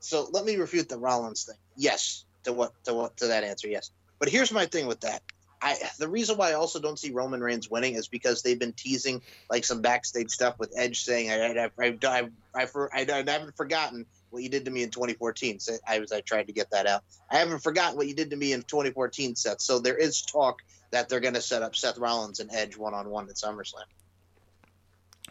So 0.00 0.28
let 0.32 0.44
me 0.44 0.56
refute 0.56 0.88
the 0.88 0.98
Rollins 0.98 1.44
thing. 1.44 1.56
Yes, 1.76 2.24
to 2.44 2.52
what 2.52 2.72
to 2.84 2.94
what 2.94 3.16
to 3.18 3.26
that 3.28 3.44
answer. 3.44 3.68
Yes, 3.68 3.90
but 4.18 4.28
here's 4.28 4.52
my 4.52 4.66
thing 4.66 4.86
with 4.86 5.00
that. 5.00 5.22
I 5.60 5.76
the 5.98 6.08
reason 6.08 6.36
why 6.36 6.50
I 6.50 6.54
also 6.54 6.80
don't 6.80 6.98
see 6.98 7.10
Roman 7.10 7.40
Reigns 7.40 7.70
winning 7.70 7.94
is 7.94 8.08
because 8.08 8.42
they've 8.42 8.58
been 8.58 8.72
teasing 8.72 9.22
like 9.50 9.64
some 9.64 9.80
backstage 9.80 10.30
stuff 10.30 10.58
with 10.58 10.72
Edge 10.76 11.02
saying 11.02 11.30
I 11.30 11.64
I 11.64 11.70
I 11.80 11.98
I, 12.04 12.28
I, 12.54 12.66
for, 12.66 12.94
I, 12.94 13.06
I 13.10 13.30
haven't 13.30 13.56
forgotten 13.56 14.06
what 14.30 14.42
you 14.42 14.48
did 14.48 14.64
to 14.66 14.70
me 14.70 14.82
in 14.82 14.90
2014. 14.90 15.60
So 15.60 15.76
I 15.86 15.98
was 15.98 16.12
I 16.12 16.20
tried 16.20 16.46
to 16.46 16.52
get 16.52 16.70
that 16.70 16.86
out. 16.86 17.02
I 17.30 17.36
haven't 17.36 17.60
forgotten 17.60 17.96
what 17.96 18.06
you 18.06 18.14
did 18.14 18.30
to 18.30 18.36
me 18.36 18.52
in 18.52 18.62
2014, 18.62 19.36
Seth. 19.36 19.60
So 19.60 19.78
there 19.78 19.96
is 19.96 20.22
talk 20.22 20.58
that 20.90 21.08
they're 21.08 21.20
going 21.20 21.34
to 21.34 21.42
set 21.42 21.62
up 21.62 21.76
Seth 21.76 21.98
Rollins 21.98 22.40
and 22.40 22.50
Edge 22.52 22.76
one 22.76 22.94
on 22.94 23.10
one 23.10 23.28
at 23.28 23.36
SummerSlam. 23.36 23.84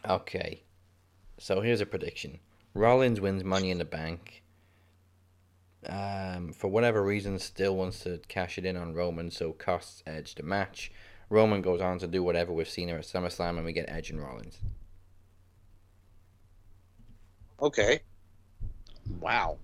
Okay. 0.07 0.63
So 1.39 1.61
here's 1.61 1.81
a 1.81 1.85
prediction. 1.85 2.39
Rollins 2.73 3.21
wins 3.21 3.43
Money 3.43 3.71
in 3.71 3.77
the 3.77 3.85
Bank. 3.85 4.43
Um, 5.89 6.51
for 6.51 6.67
whatever 6.67 7.01
reason, 7.03 7.39
still 7.39 7.75
wants 7.75 8.01
to 8.01 8.19
cash 8.27 8.57
it 8.57 8.65
in 8.65 8.75
on 8.75 8.93
Roman, 8.93 9.31
so 9.31 9.53
costs 9.53 10.03
Edge 10.05 10.35
the 10.35 10.43
match. 10.43 10.91
Roman 11.29 11.61
goes 11.61 11.81
on 11.81 11.99
to 11.99 12.07
do 12.07 12.23
whatever 12.23 12.51
we've 12.51 12.69
seen 12.69 12.89
him 12.89 12.95
do 12.95 12.97
with 12.97 13.05
Cena 13.05 13.25
at 13.25 13.31
SummerSlam, 13.31 13.57
and 13.57 13.65
we 13.65 13.73
get 13.73 13.89
Edge 13.89 14.09
and 14.09 14.21
Rollins. 14.21 14.59
Okay. 17.61 18.01
wow. 19.19 19.57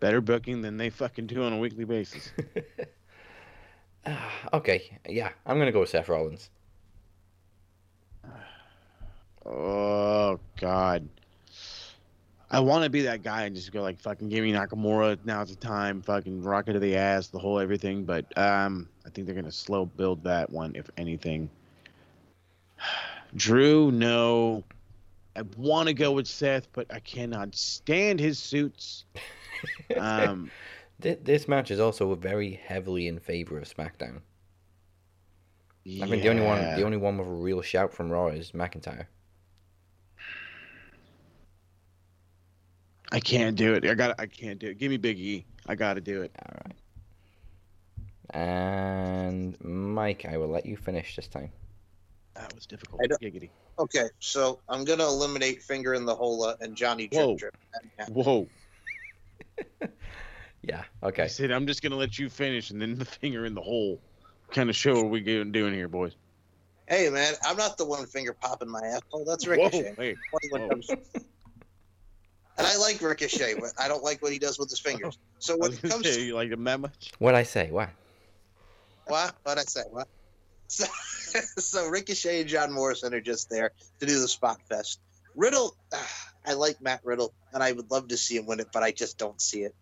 Better 0.00 0.20
booking 0.20 0.62
than 0.62 0.76
they 0.76 0.90
fucking 0.90 1.26
do 1.26 1.42
on 1.42 1.52
a 1.52 1.58
weekly 1.58 1.84
basis. 1.84 2.30
Ah, 4.06 4.30
okay, 4.52 4.98
yeah, 5.08 5.30
I'm 5.46 5.58
gonna 5.58 5.72
go 5.72 5.80
with 5.80 5.88
Seth 5.88 6.08
Rollins. 6.08 6.50
Oh 9.46 10.40
God. 10.58 11.08
I 12.50 12.60
want 12.60 12.84
to 12.84 12.90
be 12.90 13.02
that 13.02 13.22
guy 13.22 13.44
and 13.44 13.56
just 13.56 13.72
go 13.72 13.82
like 13.82 13.98
fucking 13.98 14.28
give 14.28 14.44
me 14.44 14.52
Nakamura. 14.52 15.18
Now's 15.24 15.50
the 15.50 15.56
time. 15.56 16.02
Fucking 16.02 16.42
rocket 16.42 16.74
to 16.74 16.78
the 16.78 16.96
ass, 16.96 17.28
the 17.28 17.38
whole 17.38 17.58
everything. 17.58 18.04
But 18.04 18.26
um, 18.38 18.88
I 19.06 19.10
think 19.10 19.26
they're 19.26 19.34
gonna 19.34 19.50
slow 19.50 19.86
build 19.86 20.22
that 20.24 20.50
one, 20.50 20.72
if 20.74 20.88
anything. 20.96 21.50
Drew, 23.36 23.90
no. 23.90 24.62
I 25.36 25.42
want 25.56 25.88
to 25.88 25.94
go 25.94 26.12
with 26.12 26.28
Seth, 26.28 26.68
but 26.72 26.86
I 26.94 27.00
cannot 27.00 27.54
stand 27.56 28.20
his 28.20 28.38
suits. 28.38 29.04
Um, 29.96 30.50
This 31.00 31.48
match 31.48 31.70
is 31.70 31.80
also 31.80 32.14
very 32.14 32.60
heavily 32.66 33.08
in 33.08 33.18
favor 33.18 33.56
of 33.56 33.64
SmackDown. 33.64 34.20
I 35.86 36.06
mean, 36.06 36.20
the 36.20 36.28
only 36.28 36.42
one, 36.42 36.60
the 36.76 36.82
only 36.82 36.96
one 36.98 37.16
with 37.18 37.26
a 37.26 37.30
real 37.30 37.62
shout 37.62 37.92
from 37.92 38.10
Raw 38.10 38.28
is 38.28 38.52
McIntyre. 38.52 39.06
I 43.12 43.20
can't 43.20 43.56
do 43.56 43.74
it. 43.74 43.84
I 43.84 43.94
got. 43.94 44.18
I 44.18 44.26
can't 44.26 44.58
do 44.58 44.68
it. 44.68 44.78
Give 44.78 44.90
me 44.90 44.96
Big 44.96 45.18
E. 45.18 45.44
I 45.66 45.74
got 45.74 45.94
to 45.94 46.00
do 46.00 46.22
it. 46.22 46.32
All 46.40 46.56
right. 46.66 46.74
And 48.30 49.56
Mike, 49.62 50.24
I 50.28 50.36
will 50.36 50.48
let 50.48 50.66
you 50.66 50.76
finish 50.76 51.14
this 51.16 51.28
time. 51.28 51.50
That 52.34 52.52
was 52.54 52.66
difficult. 52.66 53.00
Giggity. 53.22 53.50
Okay, 53.78 54.08
so 54.18 54.60
I'm 54.68 54.84
gonna 54.84 55.04
eliminate 55.04 55.62
Finger 55.62 55.94
in 55.94 56.04
the 56.04 56.14
Hole 56.14 56.44
and 56.60 56.74
Johnny 56.76 57.08
Whoa. 57.12 57.36
Drip 57.36 57.54
Drip. 57.98 58.08
Whoa. 58.08 58.48
Yeah. 60.66 60.82
Okay. 61.02 61.22
I 61.22 61.24
Okay. 61.24 61.28
said 61.28 61.50
I'm 61.50 61.66
just 61.66 61.82
gonna 61.82 61.96
let 61.96 62.18
you 62.18 62.30
finish, 62.30 62.70
and 62.70 62.80
then 62.80 62.96
the 62.98 63.04
finger 63.04 63.44
in 63.44 63.54
the 63.54 63.60
hole. 63.60 64.00
What 64.46 64.54
kind 64.54 64.70
of 64.70 64.74
show 64.76 64.98
are 64.98 65.04
we 65.04 65.20
doing 65.20 65.52
doing 65.52 65.74
here, 65.74 65.88
boys? 65.88 66.16
Hey 66.88 67.10
man, 67.10 67.34
I'm 67.44 67.58
not 67.58 67.76
the 67.76 67.84
one 67.84 68.06
finger 68.06 68.32
popping 68.40 68.70
my 68.70 68.80
asshole. 68.80 69.26
That's 69.26 69.46
Whoa, 69.46 69.52
Ricochet. 69.52 69.94
hey, 69.98 70.14
Funny 70.30 70.48
when 70.50 70.62
it 70.62 70.64
whoa. 70.64 70.68
comes- 70.70 70.90
And 72.56 72.66
I 72.66 72.76
like 72.76 73.00
Ricochet, 73.00 73.54
but 73.60 73.72
I 73.78 73.88
don't 73.88 74.04
like 74.04 74.22
what 74.22 74.32
he 74.32 74.38
does 74.38 74.58
with 74.58 74.70
his 74.70 74.78
fingers. 74.78 75.18
So 75.38 75.54
I 75.54 75.56
when 75.56 75.72
it 75.72 75.82
comes 75.82 76.04
say, 76.06 76.14
to 76.14 76.22
you 76.22 76.34
like 76.34 76.50
him 76.50 76.64
that 76.64 76.80
much? 76.80 77.12
What 77.18 77.34
I 77.34 77.42
say? 77.42 77.70
What? 77.70 77.90
what? 79.06 79.34
What 79.42 79.58
I 79.58 79.62
say? 79.62 79.82
What? 79.90 80.08
So, 80.68 80.84
so 81.58 81.88
Ricochet 81.88 82.40
and 82.40 82.48
John 82.48 82.72
Morrison 82.72 83.12
are 83.14 83.20
just 83.20 83.50
there 83.50 83.72
to 84.00 84.06
do 84.06 84.20
the 84.20 84.28
spot 84.28 84.60
fest. 84.68 85.00
Riddle, 85.34 85.76
I 86.46 86.52
like 86.52 86.80
Matt 86.80 87.00
Riddle, 87.04 87.32
and 87.52 87.62
I 87.62 87.72
would 87.72 87.90
love 87.90 88.08
to 88.08 88.16
see 88.16 88.36
him 88.36 88.46
win 88.46 88.60
it, 88.60 88.68
but 88.72 88.82
I 88.82 88.92
just 88.92 89.18
don't 89.18 89.40
see 89.40 89.62
it. 89.62 89.74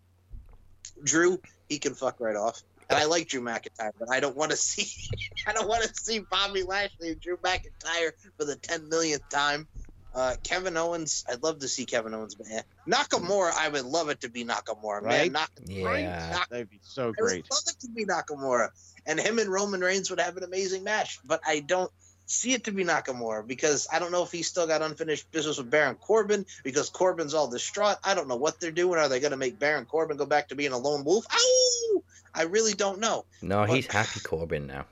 Drew, 1.03 1.39
he 1.67 1.79
can 1.79 1.93
fuck 1.93 2.19
right 2.19 2.35
off. 2.35 2.61
And 2.89 2.99
I 2.99 3.05
like 3.05 3.27
Drew 3.27 3.41
McIntyre, 3.41 3.91
but 3.97 4.09
I 4.11 4.19
don't 4.19 4.35
want 4.35 4.51
to 4.51 4.57
see 4.71 5.09
I 5.47 5.53
don't 5.53 5.67
want 5.67 5.83
to 5.83 5.93
see 5.95 6.19
Bobby 6.19 6.63
Lashley 6.63 7.11
and 7.11 7.19
Drew 7.19 7.37
McIntyre 7.37 8.11
for 8.37 8.45
the 8.45 8.55
ten 8.55 8.87
millionth 8.89 9.27
time. 9.29 9.67
Uh, 10.15 10.35
Kevin 10.43 10.77
Owens, 10.77 11.25
I'd 11.27 11.41
love 11.41 11.59
to 11.59 11.67
see 11.67 11.85
Kevin 11.85 12.13
Owens, 12.13 12.35
but 12.35 12.45
eh. 12.51 12.61
Nakamura, 12.87 13.51
I 13.51 13.67
would 13.69 13.85
love 13.85 14.09
it 14.09 14.21
to 14.21 14.29
be 14.29 14.45
Nakamura, 14.45 15.01
Right? 15.01 15.31
man. 15.31 15.31
Nak- 15.31 15.51
Yeah. 15.65 16.29
Nak- 16.31 16.49
That'd 16.49 16.69
be 16.69 16.79
so 16.83 17.03
I 17.03 17.07
would 17.07 17.15
great. 17.15 17.51
love 17.51 17.63
it 17.67 17.79
to 17.79 17.87
be 17.89 18.05
Nakamura, 18.05 18.69
and 19.07 19.19
him 19.19 19.39
and 19.39 19.49
Roman 19.51 19.81
Reigns 19.81 20.09
would 20.11 20.19
have 20.19 20.37
an 20.37 20.43
amazing 20.43 20.83
match. 20.83 21.19
But 21.25 21.41
I 21.45 21.61
don't, 21.61 21.91
see 22.25 22.53
it 22.53 22.63
to 22.63 22.71
be 22.71 22.85
Nakamura 22.85 23.45
because 23.45 23.85
I 23.91 23.99
don't 23.99 24.11
know 24.11 24.23
if 24.23 24.31
he's 24.31 24.47
still 24.47 24.65
got 24.65 24.81
unfinished 24.81 25.29
business 25.31 25.57
with 25.57 25.69
Baron 25.69 25.95
Corbin 25.95 26.45
because 26.63 26.89
Corbin's 26.89 27.33
all 27.33 27.49
distraught. 27.49 27.97
I 28.03 28.13
don't 28.15 28.27
know 28.29 28.37
what 28.37 28.59
they're 28.61 28.71
doing. 28.71 28.97
Are 28.97 29.09
they 29.09 29.19
going 29.19 29.31
to 29.31 29.37
make 29.37 29.59
Baron 29.59 29.85
Corbin 29.85 30.15
go 30.15 30.25
back 30.25 30.47
to 30.49 30.55
being 30.55 30.71
a 30.71 30.77
lone 30.77 31.03
wolf? 31.03 31.25
Ow! 31.31 32.03
I 32.33 32.43
really 32.43 32.73
don't 32.73 32.99
know. 32.99 33.25
No, 33.41 33.65
he's 33.65 33.87
Happy 33.87 34.19
Corbin 34.21 34.67
now. 34.67 34.85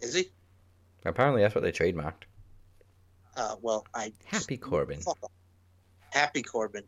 Is 0.00 0.14
he? 0.14 0.30
Apparently, 1.04 1.42
that's 1.42 1.54
what 1.54 1.62
they 1.62 1.70
trademarked. 1.72 2.22
Uh, 3.36 3.56
well, 3.60 3.86
I 3.94 4.12
Happy 4.24 4.56
Corbin. 4.56 5.00
fuck 5.00 5.18
off. 5.22 5.30
Happy 6.10 6.42
Corbin. 6.42 6.84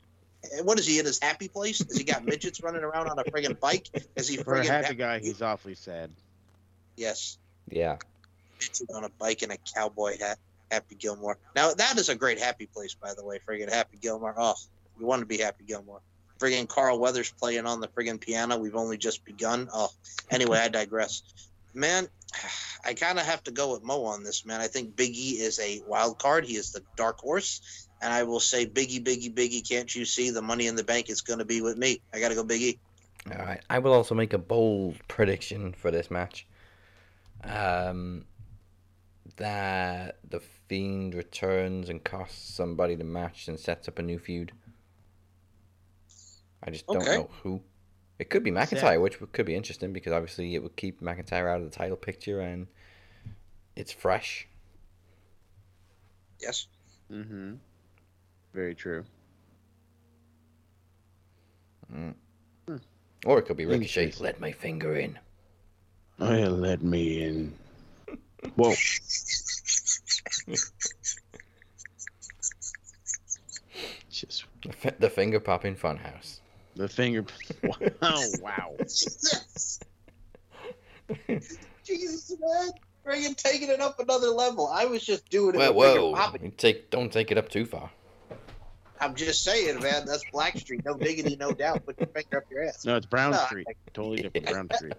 What 0.62 0.78
is 0.78 0.86
he 0.86 0.98
in 0.98 1.04
his 1.04 1.18
happy 1.20 1.48
place? 1.48 1.78
Has 1.78 1.96
he 1.98 2.04
got 2.04 2.24
midgets 2.24 2.62
running 2.62 2.82
around 2.84 3.08
on 3.08 3.18
a 3.18 3.24
friggin' 3.24 3.58
bike? 3.58 3.88
Is 4.16 4.28
he 4.28 4.36
For 4.36 4.54
a 4.54 4.64
happy 4.64 4.84
happy? 4.84 4.94
guy, 4.94 5.18
he's 5.18 5.42
awfully 5.42 5.74
sad. 5.74 6.10
Yes. 6.96 7.38
Yeah. 7.68 7.96
Midget 8.60 8.90
on 8.94 9.04
a 9.04 9.08
bike 9.08 9.42
and 9.42 9.52
a 9.52 9.56
cowboy 9.74 10.18
hat. 10.18 10.38
Happy 10.70 10.94
Gilmore. 10.94 11.38
Now 11.56 11.72
that 11.74 11.96
is 11.98 12.08
a 12.08 12.14
great 12.14 12.38
happy 12.38 12.66
place, 12.66 12.94
by 12.94 13.14
the 13.14 13.24
way. 13.24 13.40
Friggin' 13.46 13.72
Happy 13.72 13.98
Gilmore. 14.00 14.34
Oh, 14.36 14.54
you 14.98 15.06
want 15.06 15.20
to 15.20 15.26
be 15.26 15.38
Happy 15.38 15.64
Gilmore. 15.64 16.00
Friggin' 16.38 16.68
Carl 16.68 16.98
Weathers 17.00 17.30
playing 17.32 17.66
on 17.66 17.80
the 17.80 17.88
friggin' 17.88 18.20
piano. 18.20 18.58
We've 18.58 18.76
only 18.76 18.96
just 18.96 19.24
begun. 19.24 19.68
Oh, 19.72 19.90
anyway, 20.30 20.58
I 20.58 20.68
digress. 20.68 21.22
Man, 21.74 22.08
I 22.84 22.94
kind 22.94 23.18
of 23.18 23.26
have 23.26 23.42
to 23.44 23.50
go 23.50 23.72
with 23.72 23.82
Mo 23.82 24.04
on 24.04 24.22
this, 24.22 24.44
man. 24.44 24.60
I 24.60 24.66
think 24.66 24.94
Biggie 24.96 25.38
is 25.38 25.58
a 25.58 25.82
wild 25.86 26.18
card. 26.18 26.44
He 26.44 26.56
is 26.56 26.72
the 26.72 26.82
dark 26.96 27.18
horse. 27.18 27.88
And 28.00 28.12
I 28.12 28.22
will 28.22 28.40
say, 28.40 28.66
Biggie, 28.66 29.04
Biggie, 29.04 29.34
Biggie, 29.34 29.68
can't 29.68 29.92
you 29.94 30.04
see 30.04 30.30
the 30.30 30.42
money 30.42 30.66
in 30.66 30.76
the 30.76 30.84
bank 30.84 31.10
is 31.10 31.22
going 31.22 31.40
to 31.40 31.44
be 31.44 31.60
with 31.60 31.76
me? 31.76 32.00
I 32.14 32.20
got 32.20 32.28
to 32.28 32.34
go 32.34 32.44
Biggie. 32.44 32.78
All 33.30 33.44
right. 33.44 33.60
I 33.68 33.78
will 33.78 33.92
also 33.92 34.14
make 34.14 34.32
a 34.32 34.38
bold 34.38 34.96
prediction 35.08 35.72
for 35.72 35.90
this 35.90 36.10
match. 36.10 36.46
Um, 37.44 38.24
that 39.36 40.18
the 40.28 40.40
Fiend 40.68 41.14
returns 41.14 41.88
and 41.88 42.02
costs 42.04 42.54
somebody 42.54 42.94
the 42.94 43.04
match 43.04 43.48
and 43.48 43.58
sets 43.58 43.88
up 43.88 43.98
a 43.98 44.02
new 44.02 44.18
feud. 44.18 44.52
I 46.62 46.70
just 46.70 46.86
don't 46.86 47.02
Okay. 47.02 47.16
know 47.16 47.30
who. 47.42 47.62
It 48.18 48.30
could 48.30 48.42
be 48.42 48.50
McIntyre, 48.50 48.80
Seth. 48.80 49.00
which 49.00 49.18
could 49.32 49.46
be 49.46 49.54
interesting 49.54 49.92
because 49.92 50.12
obviously 50.12 50.54
it 50.54 50.62
would 50.62 50.76
keep 50.76 51.00
McIntyre 51.00 51.48
out 51.48 51.60
of 51.60 51.70
the 51.70 51.76
title 51.76 51.96
picture 51.96 52.40
and 52.40 52.66
it's 53.76 53.92
fresh. 53.92 54.48
Yes. 56.40 56.66
Mm-hmm. 57.10 57.54
Very 58.52 58.74
true. 58.74 59.04
Mm. 61.92 62.14
Or 63.24 63.38
it 63.38 63.42
could 63.42 63.56
be 63.56 63.66
Ricochet. 63.66 64.12
Let 64.20 64.40
my 64.40 64.52
finger 64.52 64.96
in. 64.96 65.18
Oh, 66.20 66.34
yeah, 66.34 66.48
let 66.48 66.82
me 66.82 67.22
in. 67.22 67.54
Whoa. 68.56 68.70
Just 74.10 74.44
The, 74.62 74.94
the 74.98 75.10
finger 75.10 75.38
popping 75.40 75.76
funhouse. 75.76 76.37
The 76.78 76.88
finger. 76.88 77.24
Wow, 78.00 78.22
wow. 78.40 78.76
Jesus. 78.78 79.80
Jesus, 81.84 82.36
man. 82.40 82.70
Friggin' 83.04 83.36
taking 83.36 83.68
it 83.68 83.80
up 83.80 83.98
another 83.98 84.28
level. 84.28 84.68
I 84.68 84.86
was 84.86 85.04
just 85.04 85.28
doing 85.28 85.54
it 85.56 85.58
Whoa, 85.58 85.72
with 85.72 85.76
friggin' 85.96 86.10
whoa! 86.10 86.14
popping. 86.14 86.52
Take 86.52 86.90
don't 86.90 87.12
take 87.12 87.30
it 87.32 87.38
up 87.38 87.48
too 87.48 87.66
far. 87.66 87.90
I'm 89.00 89.14
just 89.16 89.42
saying, 89.42 89.80
man. 89.80 90.06
That's 90.06 90.24
Blackstreet. 90.32 90.84
No 90.84 90.94
diggity, 90.94 91.34
no 91.36 91.52
doubt. 91.52 91.84
Put 91.84 91.98
your 91.98 92.08
finger 92.08 92.38
up 92.38 92.44
your 92.50 92.64
ass. 92.64 92.84
No, 92.84 92.96
it's 92.96 93.06
Brown 93.06 93.32
No, 93.32 93.38
Street. 93.46 93.66
Totally 93.92 94.22
different 94.22 94.46
Brown 94.46 94.70
Street. 94.74 94.94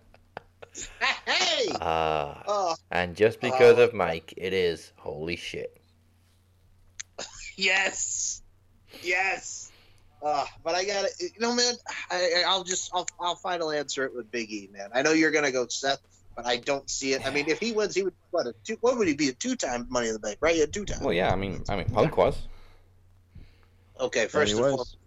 Hey! 1.26 1.68
Ah, 1.80 2.43
Oh, 2.47 2.76
and 2.91 3.15
just 3.15 3.39
because 3.39 3.77
Oh. 3.77 3.84
of 3.84 3.93
Mike, 3.93 4.34
it 4.35 4.51
is 4.53 4.91
holy 4.97 5.35
shit. 5.38 5.80
yes. 7.57 8.41
Yes. 9.01 9.68
Uh, 10.21 10.45
but 10.63 10.75
I 10.75 10.83
got 10.85 11.05
to 11.05 11.09
You 11.23 11.29
know, 11.39 11.55
man, 11.55 11.73
I, 12.11 12.15
I- 12.39 12.43
I'll 12.47 12.63
just, 12.63 12.89
I'll, 12.93 13.07
I'll 13.19 13.35
final 13.35 13.71
answer 13.71 14.03
it 14.05 14.13
with 14.13 14.29
Big 14.31 14.51
E, 14.51 14.69
man. 14.71 14.89
I 14.93 15.01
know 15.01 15.11
you're 15.13 15.31
going 15.31 15.45
to 15.45 15.51
go 15.51 15.65
Seth, 15.69 15.99
but 16.35 16.45
I 16.45 16.57
don't 16.57 16.89
see 16.89 17.13
it. 17.13 17.25
I 17.25 17.31
mean, 17.31 17.47
if 17.47 17.59
he 17.59 17.71
wins, 17.71 17.95
he 17.95 18.03
would, 18.03 18.13
what, 18.31 18.45
a 18.47 18.53
two, 18.65 18.77
what 18.81 18.97
would 18.97 19.07
he 19.07 19.13
be? 19.15 19.29
A 19.29 19.33
two 19.33 19.55
time 19.55 19.87
Money 19.89 20.07
in 20.07 20.13
the 20.13 20.19
Bank, 20.19 20.37
right? 20.41 20.55
Yeah, 20.55 20.65
two 20.65 20.85
time. 20.85 21.01
Well, 21.01 21.13
yeah, 21.13 21.31
I 21.31 21.35
mean, 21.35 21.63
I 21.69 21.77
mean, 21.77 21.85
Punk 21.85 22.17
was. 22.17 22.37
Okay, 23.99 24.27
first 24.27 24.51
he 24.51 24.57
and 24.57 24.61
was. 24.61 24.69
foremost, 24.71 24.97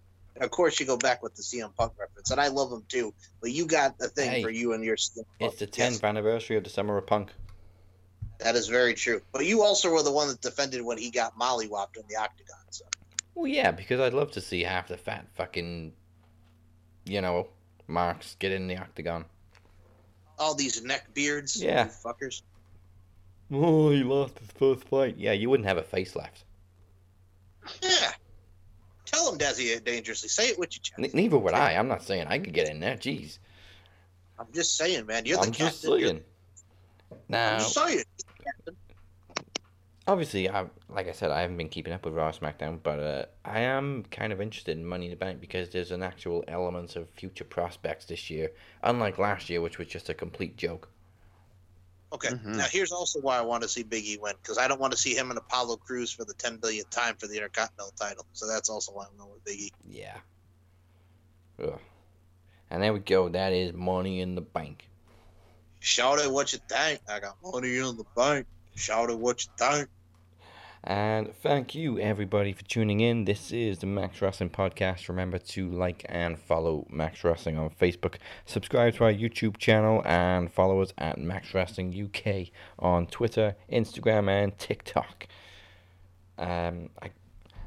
of 0.40 0.50
course, 0.50 0.80
you 0.80 0.86
go 0.86 0.96
back 0.96 1.22
with 1.22 1.34
the 1.34 1.42
CM 1.42 1.74
Punk 1.76 1.92
reference, 1.98 2.30
and 2.30 2.40
I 2.40 2.48
love 2.48 2.72
him 2.72 2.84
too. 2.88 3.14
But 3.40 3.52
you 3.52 3.66
got 3.66 3.98
the 3.98 4.08
thing 4.08 4.30
Hey, 4.30 4.42
for 4.42 4.50
you 4.50 4.72
and 4.72 4.82
your 4.84 4.96
CM 4.96 5.24
Punk. 5.38 5.52
It's 5.52 5.58
the 5.60 5.68
Yes, 5.78 5.98
10th 5.98 6.04
anniversary 6.08 6.56
of 6.56 6.64
the 6.64 6.70
Summer 6.70 6.96
of 6.96 7.06
Punk. 7.06 7.32
that 8.38 8.56
is 8.56 8.66
very 8.68 8.94
true. 8.94 9.20
But 9.32 9.44
you 9.46 9.62
also 9.62 9.90
were 9.90 10.02
the 10.02 10.10
one 10.12 10.28
that 10.28 10.40
defended 10.40 10.82
when 10.82 10.98
he 10.98 11.10
got 11.10 11.38
mollywopped 11.38 11.96
in 11.96 12.02
the 12.08 12.16
octagon. 12.16 12.56
Well, 13.34 13.46
yeah, 13.46 13.70
because 13.70 14.00
I'd 14.00 14.14
love 14.14 14.30
to 14.32 14.40
see 14.40 14.62
half 14.62 14.88
the 14.88 14.96
fat 14.96 15.26
fucking, 15.34 15.92
you 17.04 17.20
know, 17.20 17.48
marks 17.86 18.36
get 18.38 18.52
in 18.52 18.68
the 18.68 18.76
octagon. 18.76 19.24
all 20.38 20.54
these 20.54 20.82
neck 20.82 21.12
beards, 21.14 21.62
Yeah. 21.62 21.84
you 21.84 21.90
fuckers. 21.90 22.42
Oh, 23.52 23.90
he 23.90 24.02
lost 24.02 24.38
his 24.38 24.48
first 24.52 24.84
fight. 24.88 25.16
Yeah, 25.18 25.32
you 25.32 25.48
wouldn't 25.50 25.68
have 25.68 25.76
a 25.78 25.82
face 25.82 26.16
left. 26.16 26.44
Yeah. 27.82 28.10
Tell 29.04 29.30
him 29.30 29.38
Desi 29.38 29.76
uh, 29.76 29.80
dangerously. 29.84 30.28
Say 30.30 30.48
it 30.48 30.58
with 30.58 30.74
your 30.74 30.82
chest. 30.82 31.14
Neither 31.14 31.38
would 31.38 31.52
I. 31.54 31.74
I'm 31.74 31.86
not 31.86 32.02
saying 32.02 32.26
I 32.28 32.38
could 32.38 32.54
get 32.54 32.68
in 32.68 32.80
there. 32.80 32.96
Jeez. 32.96 33.38
I'm 34.38 34.46
just 34.54 34.76
saying, 34.76 35.06
man. 35.06 35.26
You're 35.26 35.36
the 35.38 35.44
I'm 35.46 35.52
just 35.52 35.82
captain. 35.82 35.98
You're- 36.00 36.08
saying. 36.10 36.24
Now, 37.28 37.52
I'm 37.54 37.58
just 37.60 37.74
saying. 37.74 38.02
Obviously, 40.06 40.48
I 40.48 40.66
like 40.88 41.08
I 41.08 41.12
said, 41.12 41.30
I 41.30 41.42
haven't 41.42 41.56
been 41.56 41.68
keeping 41.68 41.92
up 41.92 42.04
with 42.04 42.14
Raw 42.14 42.32
SmackDown, 42.32 42.80
but 42.82 42.98
uh, 42.98 43.24
I 43.44 43.60
am 43.60 44.04
kind 44.10 44.32
of 44.32 44.40
interested 44.40 44.76
in 44.76 44.84
Money 44.84 45.06
in 45.06 45.10
the 45.10 45.16
Bank 45.16 45.40
because 45.40 45.68
there's 45.70 45.92
an 45.92 46.02
actual 46.02 46.42
element 46.48 46.96
of 46.96 47.08
future 47.10 47.44
prospects 47.44 48.06
this 48.06 48.28
year, 48.28 48.50
unlike 48.82 49.18
last 49.18 49.48
year, 49.48 49.60
which 49.60 49.78
was 49.78 49.86
just 49.86 50.08
a 50.08 50.14
complete 50.14 50.56
joke. 50.56 50.88
Okay. 52.12 52.28
Mm-hmm. 52.28 52.56
Now 52.56 52.66
here's 52.68 52.90
also 52.90 53.20
why 53.20 53.38
I 53.38 53.42
want 53.42 53.62
to 53.62 53.68
see 53.68 53.84
Big 53.84 54.04
E 54.04 54.18
win 54.20 54.34
because 54.42 54.58
I 54.58 54.66
don't 54.66 54.80
want 54.80 54.92
to 54.92 54.98
see 54.98 55.14
him 55.14 55.30
and 55.30 55.38
Apollo 55.38 55.76
Crews 55.76 56.12
for 56.12 56.24
the 56.24 56.34
10 56.34 56.58
billionth 56.58 56.90
time 56.90 57.14
for 57.16 57.28
the 57.28 57.36
Intercontinental 57.36 57.92
title. 57.96 58.26
So 58.32 58.48
that's 58.48 58.68
also 58.68 58.92
why 58.92 59.04
I'm 59.04 59.16
going 59.16 59.30
with 59.30 59.44
Big 59.44 59.60
E. 59.60 59.72
Yeah. 59.88 60.18
Ugh. 61.62 61.78
And 62.70 62.82
there 62.82 62.92
we 62.92 62.98
go. 62.98 63.28
That 63.28 63.52
is 63.52 63.72
Money 63.72 64.20
in 64.20 64.34
the 64.34 64.40
Bank. 64.40 64.88
Shout 65.80 66.20
out 66.20 66.32
what 66.32 66.52
you 66.52 66.58
think. 66.68 67.00
I 67.08 67.18
got 67.18 67.36
money 67.42 67.76
in 67.76 67.96
the 67.96 68.04
bank. 68.14 68.46
Shout 68.74 69.10
out 69.10 69.18
what 69.18 69.44
you 69.44 69.50
think. 69.58 69.88
And 70.84 71.32
thank 71.36 71.76
you, 71.76 72.00
everybody, 72.00 72.52
for 72.52 72.64
tuning 72.64 73.00
in. 73.00 73.24
This 73.24 73.52
is 73.52 73.78
the 73.78 73.86
Max 73.86 74.20
Wrestling 74.20 74.50
Podcast. 74.50 75.08
Remember 75.08 75.38
to 75.38 75.68
like 75.68 76.04
and 76.08 76.36
follow 76.36 76.86
Max 76.90 77.22
Wrestling 77.22 77.56
on 77.56 77.70
Facebook. 77.70 78.16
Subscribe 78.46 78.94
to 78.94 79.04
our 79.04 79.12
YouTube 79.12 79.58
channel 79.58 80.02
and 80.04 80.50
follow 80.50 80.80
us 80.80 80.92
at 80.98 81.18
Max 81.18 81.54
Wrestling 81.54 81.94
UK 81.94 82.48
on 82.80 83.06
Twitter, 83.06 83.54
Instagram, 83.70 84.28
and 84.28 84.58
TikTok. 84.58 85.28
Um, 86.36 86.90
I, 87.00 87.10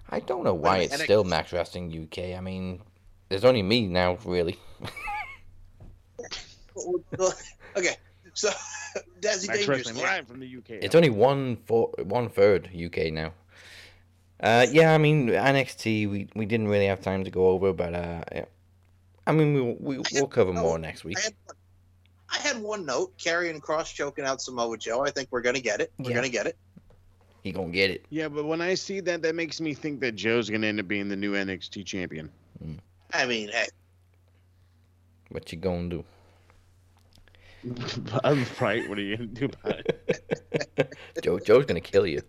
I 0.09 0.19
don't 0.19 0.43
know 0.43 0.53
why 0.53 0.79
it's 0.79 1.01
still 1.01 1.23
Max 1.23 1.53
Wrestling 1.53 2.07
UK. 2.11 2.37
I 2.37 2.41
mean, 2.41 2.81
there's 3.29 3.45
only 3.45 3.63
me 3.63 3.87
now, 3.87 4.17
really. 4.25 4.59
okay. 7.77 7.95
So, 8.37 8.49
Desi 9.21 9.47
Max 9.47 9.59
Dangerous. 9.59 9.67
Wrestling 9.67 9.95
live 9.97 10.27
from 10.27 10.39
the 10.41 10.57
UK. 10.57 10.69
It's 10.83 10.93
only 10.95 11.09
one 11.09 11.57
for 11.65 11.89
one 12.03 12.29
third 12.29 12.69
UK 12.75 13.11
now. 13.13 13.31
Uh, 14.41 14.65
yeah, 14.69 14.93
I 14.93 14.97
mean 14.97 15.29
NXT 15.29 16.09
we, 16.09 16.27
we 16.35 16.45
didn't 16.45 16.67
really 16.67 16.87
have 16.87 17.01
time 17.01 17.23
to 17.23 17.31
go 17.31 17.47
over, 17.47 17.71
but 17.73 17.93
uh, 17.93 18.23
yeah. 18.33 18.45
I 19.25 19.31
mean 19.31 19.53
we'll 19.53 19.75
we, 19.79 20.03
we'll 20.13 20.27
cover 20.27 20.51
more 20.53 20.77
next 20.77 21.03
week. 21.05 21.17
I 21.17 21.21
had, 21.21 21.33
I 22.29 22.37
had 22.39 22.61
one 22.61 22.85
note. 22.85 23.17
Karrion 23.17 23.59
Kross 23.61 23.93
choking 23.93 24.25
out 24.25 24.41
Samoa 24.41 24.77
Joe. 24.77 25.05
I 25.05 25.11
think 25.11 25.29
we're 25.31 25.41
going 25.41 25.55
to 25.55 25.61
get 25.61 25.79
it. 25.79 25.91
We're 25.97 26.09
Yeah. 26.09 26.15
going 26.17 26.25
to 26.25 26.31
get 26.31 26.45
it. 26.47 26.57
He 27.45 27.51
gonna 27.51 27.69
get 27.69 27.91
it. 27.91 28.03
Yeah, 28.09 28.27
but 28.27 28.45
when 28.45 28.59
I 28.59 28.73
see 28.73 29.01
that, 29.01 29.21
that 29.21 29.35
makes 29.35 29.61
me 29.61 29.75
think 29.75 29.99
that 29.99 30.15
Joe's 30.15 30.49
gonna 30.49 30.65
end 30.65 30.79
up 30.79 30.87
being 30.87 31.07
the 31.09 31.15
new 31.15 31.33
NXT 31.33 31.85
champion. 31.85 32.31
I 33.13 33.25
mean, 33.27 33.49
hey, 33.49 33.67
What 35.29 35.51
you 35.51 35.59
gonna 35.59 35.89
do? 35.89 36.03
I'm 38.23 38.45
right. 38.59 38.87
What 38.87 38.97
are 38.97 39.01
you 39.01 39.17
gonna 39.17 39.29
do 39.29 39.45
about 39.45 39.79
it? 39.79 40.95
Joe 41.23 41.39
Joe's 41.39 41.65
gonna 41.65 41.81
kill 41.81 42.05
you. 42.07 42.21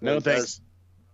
No 0.00 0.20
thanks. 0.20 0.60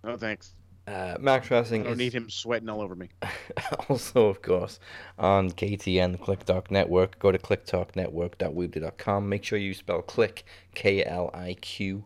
No 0.05 0.17
thanks. 0.17 0.55
Uh, 0.87 1.17
Max 1.21 1.51
I 1.53 1.55
Wrestling 1.55 1.85
don't 1.85 1.93
is 1.93 1.99
need 1.99 2.13
him 2.13 2.29
sweating 2.29 2.69
all 2.69 2.81
over 2.81 2.97
me. 2.97 3.11
also, 3.89 4.27
of 4.27 4.43
course, 4.43 4.81
on 5.19 5.51
KTN, 5.51 6.13
the 6.13 6.19
Kliq 6.19 6.43
Talk 6.45 6.71
Network. 6.71 7.19
Go 7.19 7.31
to 7.31 7.39
kliqtalknetwork.weebly.com. 7.39 9.29
Make 9.29 9.45
sure 9.45 9.59
you 9.59 9.75
spell 9.75 10.03
click, 10.03 10.45
K 10.75 11.05
L 11.05 11.31
I 11.33 11.55
Q. 11.61 12.05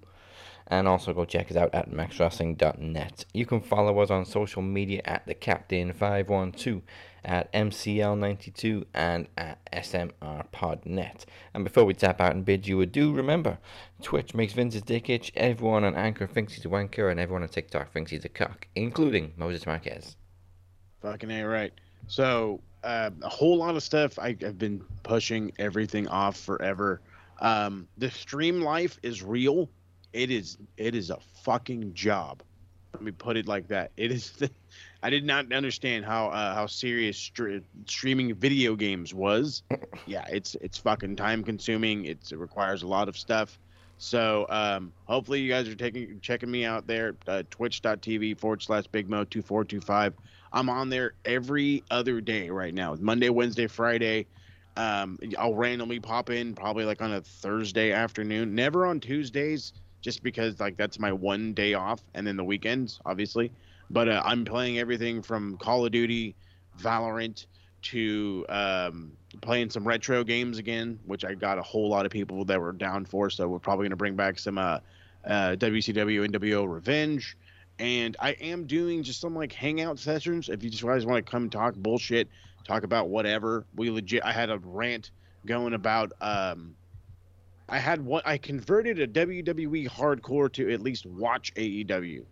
And 0.67 0.89
also 0.89 1.13
go 1.13 1.25
check 1.25 1.51
us 1.51 1.57
out 1.57 1.75
at 1.75 1.91
maxwrestling.net. 1.91 3.27
You 3.33 3.47
can 3.47 3.61
follow 3.61 3.99
us 4.01 4.11
on 4.11 4.25
social 4.25 4.63
media 4.63 5.03
at 5.05 5.27
the 5.27 5.35
Captain512, 5.35 6.83
at 7.25 7.53
MCL92, 7.53 8.85
and 8.95 9.29
at 9.37 9.65
SMRPodNet. 9.73 11.25
And 11.55 11.65
before 11.65 11.85
we 11.85 11.95
tap 11.95 12.21
out 12.21 12.35
and 12.35 12.45
bid 12.45 12.67
you 12.67 12.81
adieu, 12.81 13.13
remember 13.13 13.59
Twitch 14.03 14.35
makes 14.35 14.53
Vince's 14.53 14.83
dick 14.83 15.09
itch, 15.09 15.33
everyone 15.35 15.85
on 15.85 15.95
Anchor 15.95 16.27
thinks 16.27 16.55
he's 16.55 16.65
a 16.65 16.69
wanker, 16.69 17.11
and 17.11 17.19
everyone 17.19 17.43
on 17.43 17.49
TikTok 17.49 17.93
thinks 17.93 18.11
he's 18.11 18.25
a 18.25 18.29
cock, 18.29 18.69
including 18.75 19.33
Moses 19.37 19.67
Marquez. 19.67 20.17
Fucking 21.01 21.31
A 21.31 21.43
right. 21.45 21.73
So, 22.07 22.61
uh, 22.83 23.11
a 23.23 23.29
whole 23.29 23.57
lot 23.57 23.77
of 23.77 23.83
stuff 23.83 24.19
I, 24.19 24.29
I've 24.29 24.59
been 24.59 24.85
pushing 25.03 25.53
everything 25.59 26.07
off 26.09 26.37
forever. 26.37 27.01
Um, 27.41 27.89
the 27.99 28.11
stream 28.11 28.61
life 28.61 28.99
is 29.03 29.23
real. 29.23 29.69
It 30.13 30.31
is 30.31 30.59
it 30.77 30.95
is 30.95 31.11
a 31.11 31.19
fucking 31.43 31.95
job. 31.95 32.43
Let 32.93 33.03
me 33.03 33.11
put 33.11 33.37
it 33.37 33.49
like 33.49 33.69
that. 33.69 33.91
It 33.97 34.13
is. 34.13 34.33
I 35.05 35.11
did 35.11 35.27
not 35.27 35.53
understand 35.53 36.07
how 36.07 36.29
uh, 36.29 36.55
how 36.55 36.65
serious 36.65 37.19
str- 37.19 37.59
streaming 37.85 38.35
video 38.35 38.75
games 38.75 39.13
was. 39.13 39.63
yeah, 40.07 40.25
it's 40.31 40.55
it's 40.63 40.79
fucking 40.79 41.17
time 41.17 41.45
consuming. 41.45 42.07
It's, 42.07 42.33
it 42.33 42.39
requires 42.39 42.83
a 42.83 42.87
lot 42.87 43.07
of 43.11 43.19
stuff. 43.19 43.59
So 43.99 44.47
um, 44.49 44.95
hopefully 45.05 45.41
you 45.41 45.51
guys 45.51 45.69
are 45.69 45.75
taking 45.75 46.21
checking 46.21 46.51
me 46.51 46.65
out 46.65 46.87
there. 46.87 47.17
Uh, 47.29 47.43
Twitch.tv 47.51 48.39
forward 48.39 48.63
slash 48.63 48.87
Big 48.87 49.11
Mo 49.11 49.25
two 49.25 49.43
four 49.43 49.63
two 49.63 49.83
five. 49.83 50.15
I'm 50.55 50.71
on 50.71 50.89
there 50.89 51.13
every 51.27 51.85
other 51.91 52.23
day 52.23 52.49
right 52.49 52.73
now. 52.73 52.97
Monday, 52.99 53.29
Wednesday, 53.29 53.67
Friday. 53.67 54.27
Um, 54.79 55.19
I'll 55.39 55.55
randomly 55.55 56.01
pop 56.01 56.31
in 56.31 56.55
probably 56.55 56.87
like 56.87 57.03
on 57.03 57.13
a 57.13 57.21
Thursday 57.21 57.93
afternoon. 57.93 58.55
Never 58.55 58.87
on 58.87 59.01
Tuesdays, 59.01 59.75
just 60.01 60.23
because 60.23 60.61
like 60.61 60.79
that's 60.79 60.99
my 60.99 61.13
one 61.13 61.53
day 61.53 61.75
off, 61.75 62.03
and 62.15 62.27
then 62.27 62.39
the 62.39 62.45
weekends, 62.45 63.01
obviously. 63.05 63.53
But 63.95 64.09
uh, 64.09 64.23
I'm 64.25 64.45
playing 64.45 64.79
everything 64.79 65.23
from 65.23 65.57
Call 65.57 65.87
of 65.87 65.93
Duty, 65.93 66.37
Valorant, 66.81 67.47
to 67.83 68.45
um, 68.49 69.13
playing 69.41 69.71
some 69.71 69.87
retro 69.87 70.25
games 70.25 70.59
again, 70.59 70.99
which 71.07 71.25
I 71.25 71.35
got 71.35 71.59
a 71.59 71.63
whole 71.63 71.89
lot 71.89 72.05
of 72.05 72.13
people 72.13 72.45
that 72.45 72.61
were 72.61 72.73
down 72.73 73.07
for. 73.07 73.31
So 73.31 73.49
we're 73.49 73.59
probably 73.59 73.87
gonna 73.87 73.97
bring 73.97 74.17
back 74.17 74.39
some 74.39 74.59
uh, 74.59 74.81
uh, 75.25 75.57
WCW 75.57 76.29
NWO 76.29 76.71
Revenge 76.71 77.37
and 77.79 78.17
I 78.21 78.33
am 78.33 78.67
doing 78.67 79.03
just 79.03 79.21
some 79.21 79.35
like 79.35 79.53
hangout 79.53 79.99
sessions. 79.99 80.49
If 80.49 80.63
you 80.63 80.71
just 80.71 80.85
guys 80.85 81.05
want 81.07 81.25
to 81.25 81.31
come 81.31 81.51
talk 81.51 81.75
bullshit, 81.75 82.29
talk 82.67 82.85
about 82.85 83.09
whatever, 83.09 83.67
we 83.75 83.91
legit. 83.91 84.25
I 84.25 84.33
had 84.33 84.51
a 84.51 84.59
rant 84.59 85.11
going 85.47 85.75
about. 85.75 86.13
um 86.21 86.77
I 87.67 87.79
had 87.79 88.05
what 88.05 88.27
I 88.27 88.37
converted 88.37 88.99
a 88.99 89.07
WWE 89.07 89.89
hardcore 89.89 90.53
to 90.53 90.71
at 90.71 90.83
least 90.83 91.07
watch 91.07 91.55
AEW. 91.55 92.25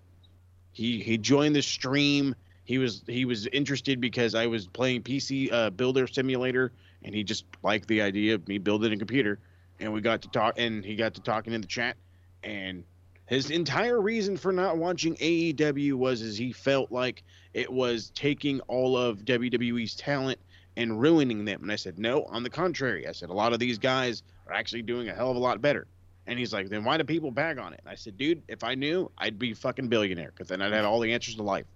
He 0.73 1.01
he 1.01 1.19
joined 1.19 1.55
the 1.55 1.63
stream. 1.63 2.35
He 2.65 2.79
was 2.79 3.03
he 3.07 3.25
was 3.25 3.47
interested 3.49 4.01
because 4.01 4.35
I 4.35 4.47
was 4.47 4.67
playing 4.67 5.03
PC 5.03 5.53
uh, 5.53 5.71
Builder 5.71 6.07
Simulator, 6.07 6.73
and 7.03 7.15
he 7.15 7.25
just 7.25 7.45
liked 7.63 7.89
the 7.89 8.03
idea 8.03 8.35
of 8.35 8.47
me 8.49 8.59
building 8.59 8.93
a 8.93 8.97
computer. 8.97 9.39
And 9.81 9.93
we 9.93 10.01
got 10.01 10.23
to 10.23 10.29
talk, 10.29 10.55
and 10.59 10.85
he 10.85 10.97
got 10.97 11.15
to 11.15 11.21
talking 11.21 11.53
in 11.53 11.61
the 11.61 11.67
chat, 11.67 11.97
and 12.45 12.85
his 13.27 13.51
entire 13.51 14.01
reason 14.01 14.37
for 14.37 14.53
not 14.53 14.77
watching 14.77 15.17
AEW 15.17 15.95
was 15.95 16.21
is 16.21 16.37
he 16.37 16.53
felt 16.53 16.93
like 16.93 17.23
it 17.55 17.73
was 17.73 18.11
taking 18.15 18.61
all 18.63 18.97
of 18.97 19.25
WWE's 19.25 19.95
talent 19.95 20.39
and 20.77 21.01
ruining 21.01 21.45
them. 21.45 21.63
And 21.63 21.73
I 21.73 21.77
said, 21.77 21.99
no, 21.99 22.25
on 22.25 22.43
the 22.43 22.51
contrary. 22.51 23.07
I 23.07 23.13
said, 23.13 23.31
a 23.31 23.35
lot 23.35 23.53
of 23.53 23.59
these 23.59 23.79
guys 23.79 24.23
are 24.47 24.53
actually 24.53 24.83
doing 24.83 25.09
a 25.09 25.15
hell 25.15 25.31
of 25.31 25.37
a 25.37 25.41
lot 25.41 25.61
better. 25.61 25.87
And 26.27 26.39
he's 26.39 26.53
like, 26.53 26.69
then 26.69 26.85
why 26.85 26.97
do 26.97 27.05
people 27.05 27.31
bag 27.31 27.59
on 27.59 27.73
it? 27.73 27.81
And 27.81 27.89
I 27.89 27.97
said, 27.97 28.17
dude, 28.17 28.43
if 28.49 28.63
I 28.63 28.75
knew, 28.75 29.11
I'd 29.19 29.39
be 29.39 29.55
fucking 29.55 29.89
billionaire 29.89 30.31
because 30.33 30.49
then 30.49 30.63
I'd 30.63 30.73
have 30.73 30.85
all 30.85 31.01
the 31.01 31.13
answers 31.13 31.35
to 31.37 31.43
life. 31.43 31.67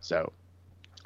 So 0.00 0.32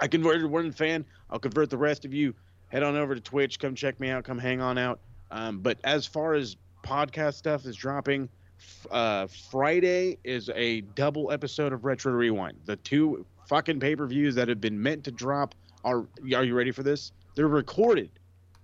I 0.00 0.08
converted 0.08 0.46
one 0.46 0.72
fan. 0.72 1.04
I'll 1.30 1.38
convert 1.38 1.70
the 1.70 1.78
rest 1.78 2.04
of 2.04 2.12
you. 2.12 2.34
Head 2.68 2.82
on 2.82 2.96
over 2.96 3.14
to 3.14 3.20
Twitch. 3.20 3.58
Come 3.60 3.74
check 3.74 4.00
me 4.00 4.10
out. 4.10 4.24
Come 4.24 4.38
hang 4.38 4.60
on 4.60 4.78
out. 4.78 4.98
Um, 5.30 5.60
but 5.60 5.78
as 5.84 6.06
far 6.06 6.34
as 6.34 6.56
podcast 6.82 7.34
stuff 7.34 7.66
is 7.66 7.76
dropping, 7.76 8.28
uh, 8.90 9.26
Friday 9.50 10.18
is 10.24 10.50
a 10.54 10.80
double 10.80 11.30
episode 11.30 11.72
of 11.72 11.84
Retro 11.84 12.12
Rewind. 12.12 12.58
The 12.64 12.76
two 12.76 13.24
fucking 13.48 13.78
pay 13.78 13.94
per 13.94 14.06
views 14.06 14.34
that 14.34 14.48
have 14.48 14.60
been 14.60 14.80
meant 14.80 15.04
to 15.04 15.12
drop 15.12 15.54
are. 15.84 16.06
Are 16.34 16.44
you 16.44 16.54
ready 16.54 16.70
for 16.72 16.82
this? 16.82 17.12
They're 17.34 17.48
recorded. 17.48 18.10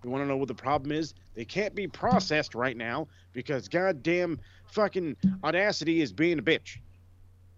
You 0.03 0.11
want 0.11 0.25
to 0.25 0.29
know 0.29 0.37
what 0.37 0.49
the 0.49 0.55
problem 0.55 0.93
is? 0.93 1.15
They 1.41 1.47
can't 1.47 1.75
be 1.75 1.89
processed 1.89 2.55
right 2.55 2.77
now 2.77 3.09
because 3.33 3.67
goddamn 3.67 4.39
fucking 4.67 5.17
Audacity 5.43 6.03
is 6.03 6.13
being 6.13 6.39
a 6.39 6.43
bitch. 6.43 6.81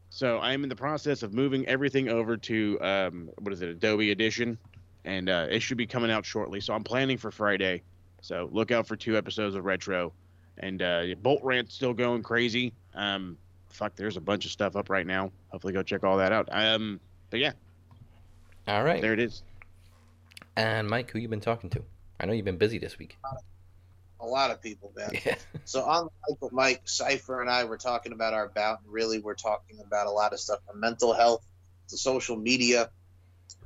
So 0.09 0.39
I'm 0.39 0.63
in 0.63 0.69
the 0.69 0.77
process 0.77 1.25
of 1.25 1.35
moving 1.35 1.67
everything 1.67 2.09
over 2.09 2.37
to 2.37 2.79
um, 2.81 3.29
what 3.41 3.53
is 3.53 3.61
it, 3.61 3.71
Adobe 3.71 4.13
Audition, 4.13 4.57
and 5.05 5.29
uh, 5.29 5.49
it 5.51 5.63
should 5.63 5.79
be 5.79 5.87
coming 5.89 6.13
out 6.13 6.25
shortly. 6.25 6.61
So 6.61 6.73
I'm 6.75 6.85
planning 6.85 7.19
for 7.19 7.33
Friday. 7.33 7.83
So 8.21 8.49
look 8.53 8.71
out 8.71 8.87
for 8.87 8.95
two 8.95 9.17
episodes 9.17 9.57
of 9.57 9.65
Retro 9.65 10.13
and 10.59 10.81
uh, 10.81 11.03
Bolt 11.21 11.43
Rant's 11.43 11.75
still 11.75 11.93
going 11.93 12.23
crazy. 12.23 12.73
Um, 12.95 13.37
fuck, 13.69 13.97
there's 13.97 14.17
a 14.17 14.21
bunch 14.21 14.45
of 14.45 14.53
stuff 14.53 14.77
up 14.77 14.91
right 14.91 15.09
now. 15.09 15.33
Hopefully, 15.49 15.73
go 15.73 15.83
check 15.83 16.05
all 16.05 16.19
that 16.19 16.31
out. 16.31 16.49
Um, 16.53 17.01
but 17.31 17.41
yeah, 17.41 17.51
All 18.69 18.85
right. 18.85 19.03
there 19.03 19.13
it 19.13 19.19
is. 19.19 19.43
And 20.55 20.89
Mike, 20.89 21.11
who 21.11 21.19
you 21.19 21.27
been 21.27 21.41
talking 21.41 21.69
to? 21.71 21.83
I 22.21 22.27
know 22.27 22.33
you've 22.33 22.45
been 22.45 22.59
busy 22.59 22.79
this 22.79 22.97
week. 23.01 23.19
A 24.23 24.27
lot 24.27 24.51
of 24.51 24.63
people, 24.63 24.93
man. 24.97 25.11
Yeah. 25.25 25.35
So 25.65 25.83
on 25.83 26.09
the 26.27 26.37
mic 26.43 26.53
Mike, 26.53 26.83
Cipher 26.85 27.41
and 27.41 27.51
I 27.51 27.65
were 27.65 27.77
talking 27.77 28.13
about 28.13 28.35
our 28.35 28.49
bout, 28.49 28.81
and 28.83 28.93
really 28.93 29.19
we're 29.19 29.35
talking 29.35 29.81
about 29.85 30.07
a 30.07 30.11
lot 30.11 30.33
of 30.33 30.41
stuff 30.41 30.61
from 30.67 30.81
mental 30.81 31.13
health 31.13 31.45
to 31.89 31.97
social 31.99 32.37
media, 32.37 32.91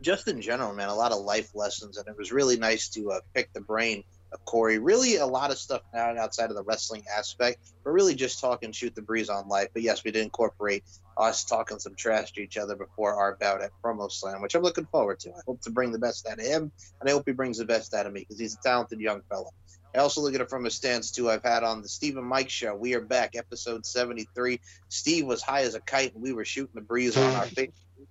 just 0.02 0.28
in 0.28 0.40
general, 0.40 0.74
man. 0.74 0.88
A 0.88 0.94
lot 0.94 1.12
of 1.12 1.20
life 1.20 1.54
lessons, 1.54 1.96
and 1.98 2.08
it 2.08 2.16
was 2.16 2.32
really 2.32 2.58
nice 2.58 2.88
to 2.90 3.12
uh, 3.12 3.20
pick 3.34 3.52
the 3.52 3.60
brain 3.60 4.04
of 4.32 4.44
Corey. 4.44 4.78
Really, 4.78 5.16
a 5.16 5.26
lot 5.26 5.50
of 5.50 5.58
stuff 5.58 5.82
now 5.94 6.16
outside 6.18 6.50
of 6.50 6.56
the 6.56 6.64
wrestling 6.64 7.04
aspect, 7.16 7.58
but 7.84 7.90
really 7.90 8.14
just 8.14 8.40
talking, 8.40 8.72
shoot 8.72 8.94
the 8.94 9.02
breeze 9.02 9.28
on 9.28 9.48
life. 9.48 9.68
But 9.72 9.82
yes, 9.82 10.04
we 10.04 10.10
did 10.10 10.22
incorporate 10.22 10.84
us 11.16 11.44
talking 11.44 11.78
some 11.78 11.94
trash 11.94 12.32
to 12.32 12.42
each 12.42 12.56
other 12.56 12.76
before 12.76 13.14
our 13.14 13.36
bout 13.40 13.62
at 13.62 13.70
Promo 13.82 14.10
Slam, 14.10 14.42
which 14.42 14.54
I'm 14.54 14.62
looking 14.62 14.86
forward 14.86 15.20
to. 15.20 15.30
I 15.30 15.40
hope 15.46 15.62
to 15.62 15.70
bring 15.70 15.92
the 15.92 15.98
best 15.98 16.26
out 16.26 16.38
of 16.38 16.44
him, 16.44 16.70
and 17.00 17.08
I 17.08 17.12
hope 17.12 17.24
he 17.26 17.32
brings 17.32 17.58
the 17.58 17.64
best 17.64 17.94
out 17.94 18.06
of 18.06 18.12
me 18.12 18.20
because 18.20 18.38
he's 18.38 18.54
a 18.54 18.62
talented 18.62 19.00
young 19.00 19.22
fella. 19.28 19.50
I 19.96 20.00
also 20.00 20.20
look 20.20 20.34
at 20.34 20.42
it 20.42 20.50
from 20.50 20.66
a 20.66 20.70
stance 20.70 21.10
too. 21.10 21.30
I've 21.30 21.42
had 21.42 21.64
on 21.64 21.80
the 21.80 21.88
Steve 21.88 22.18
and 22.18 22.26
Mike 22.26 22.50
show. 22.50 22.74
We 22.74 22.94
are 22.94 23.00
back, 23.00 23.34
episode 23.34 23.86
73. 23.86 24.60
Steve 24.90 25.24
was 25.24 25.42
high 25.42 25.62
as 25.62 25.74
a 25.74 25.80
kite, 25.80 26.12
and 26.12 26.22
we 26.22 26.34
were 26.34 26.44
shooting 26.44 26.74
the 26.74 26.82
breeze 26.82 27.16
on 27.16 27.34
our 27.34 27.46
face. 27.46 27.70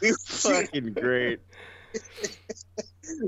we 0.00 0.10
were 0.10 0.16
Fucking 0.26 0.92
great. 0.92 1.40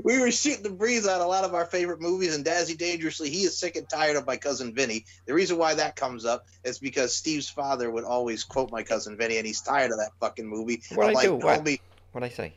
we 0.05 0.19
were 0.19 0.31
shooting 0.31 0.63
the 0.63 0.69
breeze 0.69 1.05
on 1.05 1.19
a 1.19 1.27
lot 1.27 1.43
of 1.43 1.53
our 1.53 1.65
favorite 1.65 1.99
movies, 1.99 2.33
and 2.33 2.45
Dazzy 2.45 2.77
Dangerously, 2.77 3.29
he 3.29 3.43
is 3.43 3.57
sick 3.57 3.75
and 3.75 3.89
tired 3.89 4.15
of 4.15 4.25
my 4.25 4.37
cousin 4.37 4.73
Vinny. 4.73 5.03
The 5.25 5.33
reason 5.33 5.57
why 5.57 5.73
that 5.73 5.97
comes 5.97 6.23
up 6.23 6.45
is 6.63 6.79
because 6.79 7.13
Steve's 7.13 7.49
father 7.49 7.91
would 7.91 8.05
always 8.05 8.45
quote 8.45 8.71
my 8.71 8.83
cousin 8.83 9.17
Vinny, 9.17 9.35
and 9.37 9.45
he's 9.45 9.59
tired 9.59 9.91
of 9.91 9.97
that 9.97 10.11
fucking 10.21 10.47
movie. 10.47 10.81
What 10.95 11.13
I 11.13 11.23
do? 11.23 11.35
What? 11.35 11.61
homie, 11.61 11.81
What 12.13 12.23
I 12.23 12.29
say? 12.29 12.53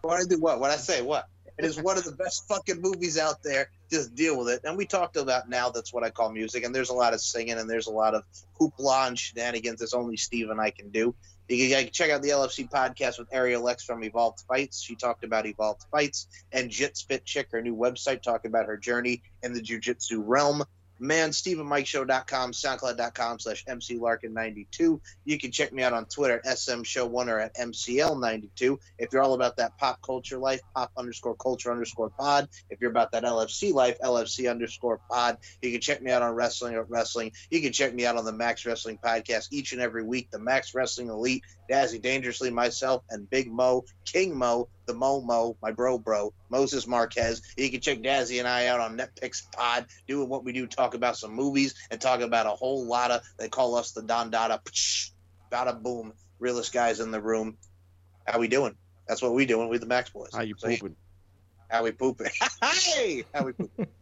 what 0.00 0.18
I 0.18 0.24
do? 0.24 0.40
What? 0.40 0.60
What 0.60 0.70
I 0.70 0.76
say? 0.76 1.02
What? 1.02 1.28
It 1.60 1.66
is 1.66 1.82
one 1.82 1.98
of 1.98 2.04
the 2.04 2.12
best 2.12 2.48
fucking 2.48 2.80
movies 2.80 3.18
out 3.18 3.42
there. 3.42 3.70
Just 3.90 4.14
deal 4.14 4.38
with 4.38 4.48
it. 4.48 4.62
And 4.64 4.78
we 4.78 4.86
talked 4.86 5.18
about 5.18 5.50
now. 5.50 5.68
That's 5.68 5.92
what 5.92 6.02
I 6.02 6.08
call 6.08 6.32
music. 6.32 6.64
And 6.64 6.74
there's 6.74 6.88
a 6.88 6.94
lot 6.94 7.12
of 7.12 7.20
singing, 7.20 7.58
and 7.58 7.68
there's 7.68 7.86
a 7.86 7.92
lot 7.92 8.14
of 8.14 8.22
hoopla 8.58 9.08
and 9.08 9.18
shenanigans. 9.18 9.80
That's 9.80 9.92
only 9.92 10.16
Steve 10.16 10.48
and 10.48 10.58
I 10.58 10.70
can 10.70 10.88
do. 10.88 11.14
You 11.48 11.58
can, 11.58 11.68
you 11.68 11.84
can 11.84 11.92
check 11.92 12.10
out 12.10 12.22
the 12.22 12.30
LFC 12.30 12.66
podcast 12.70 13.18
with 13.18 13.28
Ariel 13.30 13.68
X 13.68 13.84
from 13.84 14.02
Evolved 14.02 14.42
Fights. 14.48 14.80
She 14.80 14.94
talked 14.94 15.22
about 15.22 15.44
Evolved 15.44 15.84
Fights 15.90 16.28
and 16.50 16.70
Jit 16.70 16.96
Spit 16.96 17.26
Chick, 17.26 17.48
her 17.52 17.60
new 17.60 17.76
website, 17.76 18.22
talking 18.22 18.50
about 18.50 18.64
her 18.64 18.78
journey 18.78 19.22
in 19.42 19.52
the 19.52 19.60
jiu-jitsu 19.60 20.22
realm. 20.22 20.64
Man, 21.00 21.30
StephenMikeShow.com, 21.30 22.52
SoundCloud.com 22.52 23.38
slash 23.38 23.64
MCLarkin92. 23.64 25.00
You 25.24 25.38
can 25.38 25.50
check 25.50 25.72
me 25.72 25.82
out 25.82 25.92
on 25.92 26.04
Twitter 26.04 26.36
at 26.36 26.44
SMShow1 26.44 27.28
or 27.28 27.40
at 27.40 27.54
MCL92. 27.56 28.78
If 28.98 29.12
you're 29.12 29.22
all 29.22 29.34
about 29.34 29.56
that 29.56 29.78
pop 29.78 30.02
culture 30.02 30.38
life, 30.38 30.60
pop 30.74 30.90
underscore 30.96 31.36
culture 31.36 31.72
underscore 31.72 32.10
pod. 32.10 32.48
If 32.68 32.80
you're 32.80 32.90
about 32.90 33.12
that 33.12 33.24
LFC 33.24 33.72
life, 33.72 33.98
LFC 34.04 34.50
underscore 34.50 35.00
pod. 35.10 35.38
You 35.62 35.72
can 35.72 35.80
check 35.80 36.02
me 36.02 36.10
out 36.10 36.22
on 36.22 36.34
Wrestling 36.34 36.78
Wrestling. 36.88 37.32
You 37.50 37.60
can 37.60 37.72
check 37.72 37.94
me 37.94 38.04
out 38.04 38.16
on 38.16 38.24
the 38.24 38.32
Max 38.32 38.66
Wrestling 38.66 38.98
Podcast 39.02 39.48
each 39.50 39.72
and 39.72 39.80
every 39.80 40.04
week. 40.04 40.30
The 40.30 40.38
Max 40.38 40.74
Wrestling 40.74 41.08
Elite, 41.08 41.44
Dazzy 41.70 42.02
Dangerously, 42.02 42.50
myself, 42.50 43.04
and 43.10 43.28
Big 43.30 43.50
Mo, 43.50 43.84
King 44.04 44.36
Mo, 44.36 44.68
the 44.86 44.94
Mo 44.94 45.20
Mo, 45.20 45.56
my 45.62 45.70
bro 45.70 45.98
bro, 45.98 46.32
Moses 46.48 46.86
Marquez. 46.86 47.42
You 47.56 47.70
can 47.70 47.80
check 47.80 48.00
Dazzy 48.00 48.40
and 48.40 48.48
I 48.48 48.66
out 48.66 48.80
on 48.80 48.98
Netpix 48.98 49.50
Pod, 49.52 49.86
doing 50.08 50.28
what 50.28 50.44
we 50.44 50.52
do, 50.52 50.66
talk 50.66 50.94
about 50.94 51.16
some 51.16 51.32
movies 51.32 51.74
and 51.90 52.00
talk 52.00 52.20
about 52.20 52.46
a 52.46 52.50
whole 52.50 52.84
lot 52.86 53.10
of. 53.10 53.22
They 53.38 53.48
call 53.48 53.76
us 53.76 53.92
the 53.92 54.02
Don 54.02 54.30
Dada, 54.30 54.60
psh, 54.64 55.10
bada 55.50 55.80
boom, 55.80 56.12
realest 56.38 56.72
guys 56.72 57.00
in 57.00 57.10
the 57.10 57.20
room. 57.20 57.56
How 58.26 58.38
we 58.38 58.48
doing? 58.48 58.74
That's 59.06 59.22
what 59.22 59.34
we 59.34 59.46
doing. 59.46 59.68
We 59.68 59.78
the 59.78 59.86
Max 59.86 60.10
Boys. 60.10 60.30
How 60.32 60.42
you 60.42 60.54
So, 60.58 60.68
pooping? 60.68 60.96
How 61.68 61.84
we 61.84 61.92
pooping? 61.92 62.28
hey, 62.62 63.24
how 63.32 63.44
we 63.44 63.52
pooping? 63.52 63.86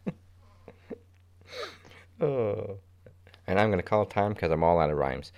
Oh. 2.21 2.79
And 3.47 3.57
I'm 3.59 3.69
going 3.69 3.79
to 3.79 3.83
call 3.83 4.05
time 4.05 4.33
because 4.33 4.51
I'm 4.51 4.63
all 4.63 4.79
out 4.79 4.89
of 4.89 4.97
rhymes. 4.97 5.31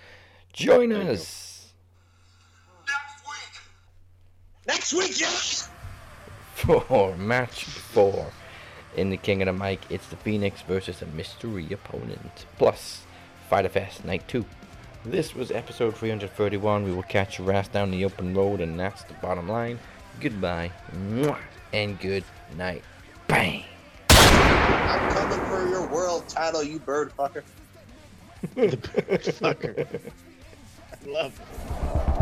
Join 0.52 0.92
us 0.92 1.51
Next 4.66 4.92
week, 4.94 5.18
yes. 5.18 5.68
for 6.54 7.16
match 7.16 7.64
four 7.64 8.30
in 8.96 9.10
the 9.10 9.16
King 9.16 9.42
of 9.42 9.46
the 9.46 9.52
Mic. 9.52 9.80
It's 9.90 10.06
the 10.06 10.16
Phoenix 10.16 10.62
versus 10.62 11.02
a 11.02 11.06
mystery 11.06 11.66
opponent. 11.72 12.46
Plus, 12.58 13.02
Fyter 13.50 13.68
Fest 13.68 14.04
Night 14.04 14.26
2. 14.28 14.44
This 15.04 15.34
was 15.34 15.50
episode 15.50 15.96
331. 15.96 16.84
We 16.84 16.92
will 16.92 17.02
catch 17.02 17.40
your 17.40 17.52
ass 17.52 17.66
down 17.66 17.90
the 17.90 18.04
open 18.04 18.34
road, 18.34 18.60
and 18.60 18.78
that's 18.78 19.02
the 19.02 19.14
bottom 19.14 19.48
line. 19.48 19.80
Goodbye. 20.20 20.70
Mwah, 21.08 21.38
and 21.72 21.98
good 21.98 22.24
night. 22.56 22.84
Bang. 23.26 23.64
I'm 24.10 25.12
coming 25.12 25.44
for 25.46 25.68
your 25.68 25.88
world 25.88 26.28
title, 26.28 26.62
you 26.62 26.78
bird 26.78 27.12
fucker. 27.18 27.42
the 28.54 28.76
Bird 28.76 29.22
fucker. 29.22 29.88
I 30.92 31.10
love 31.10 31.40
it. 31.40 32.21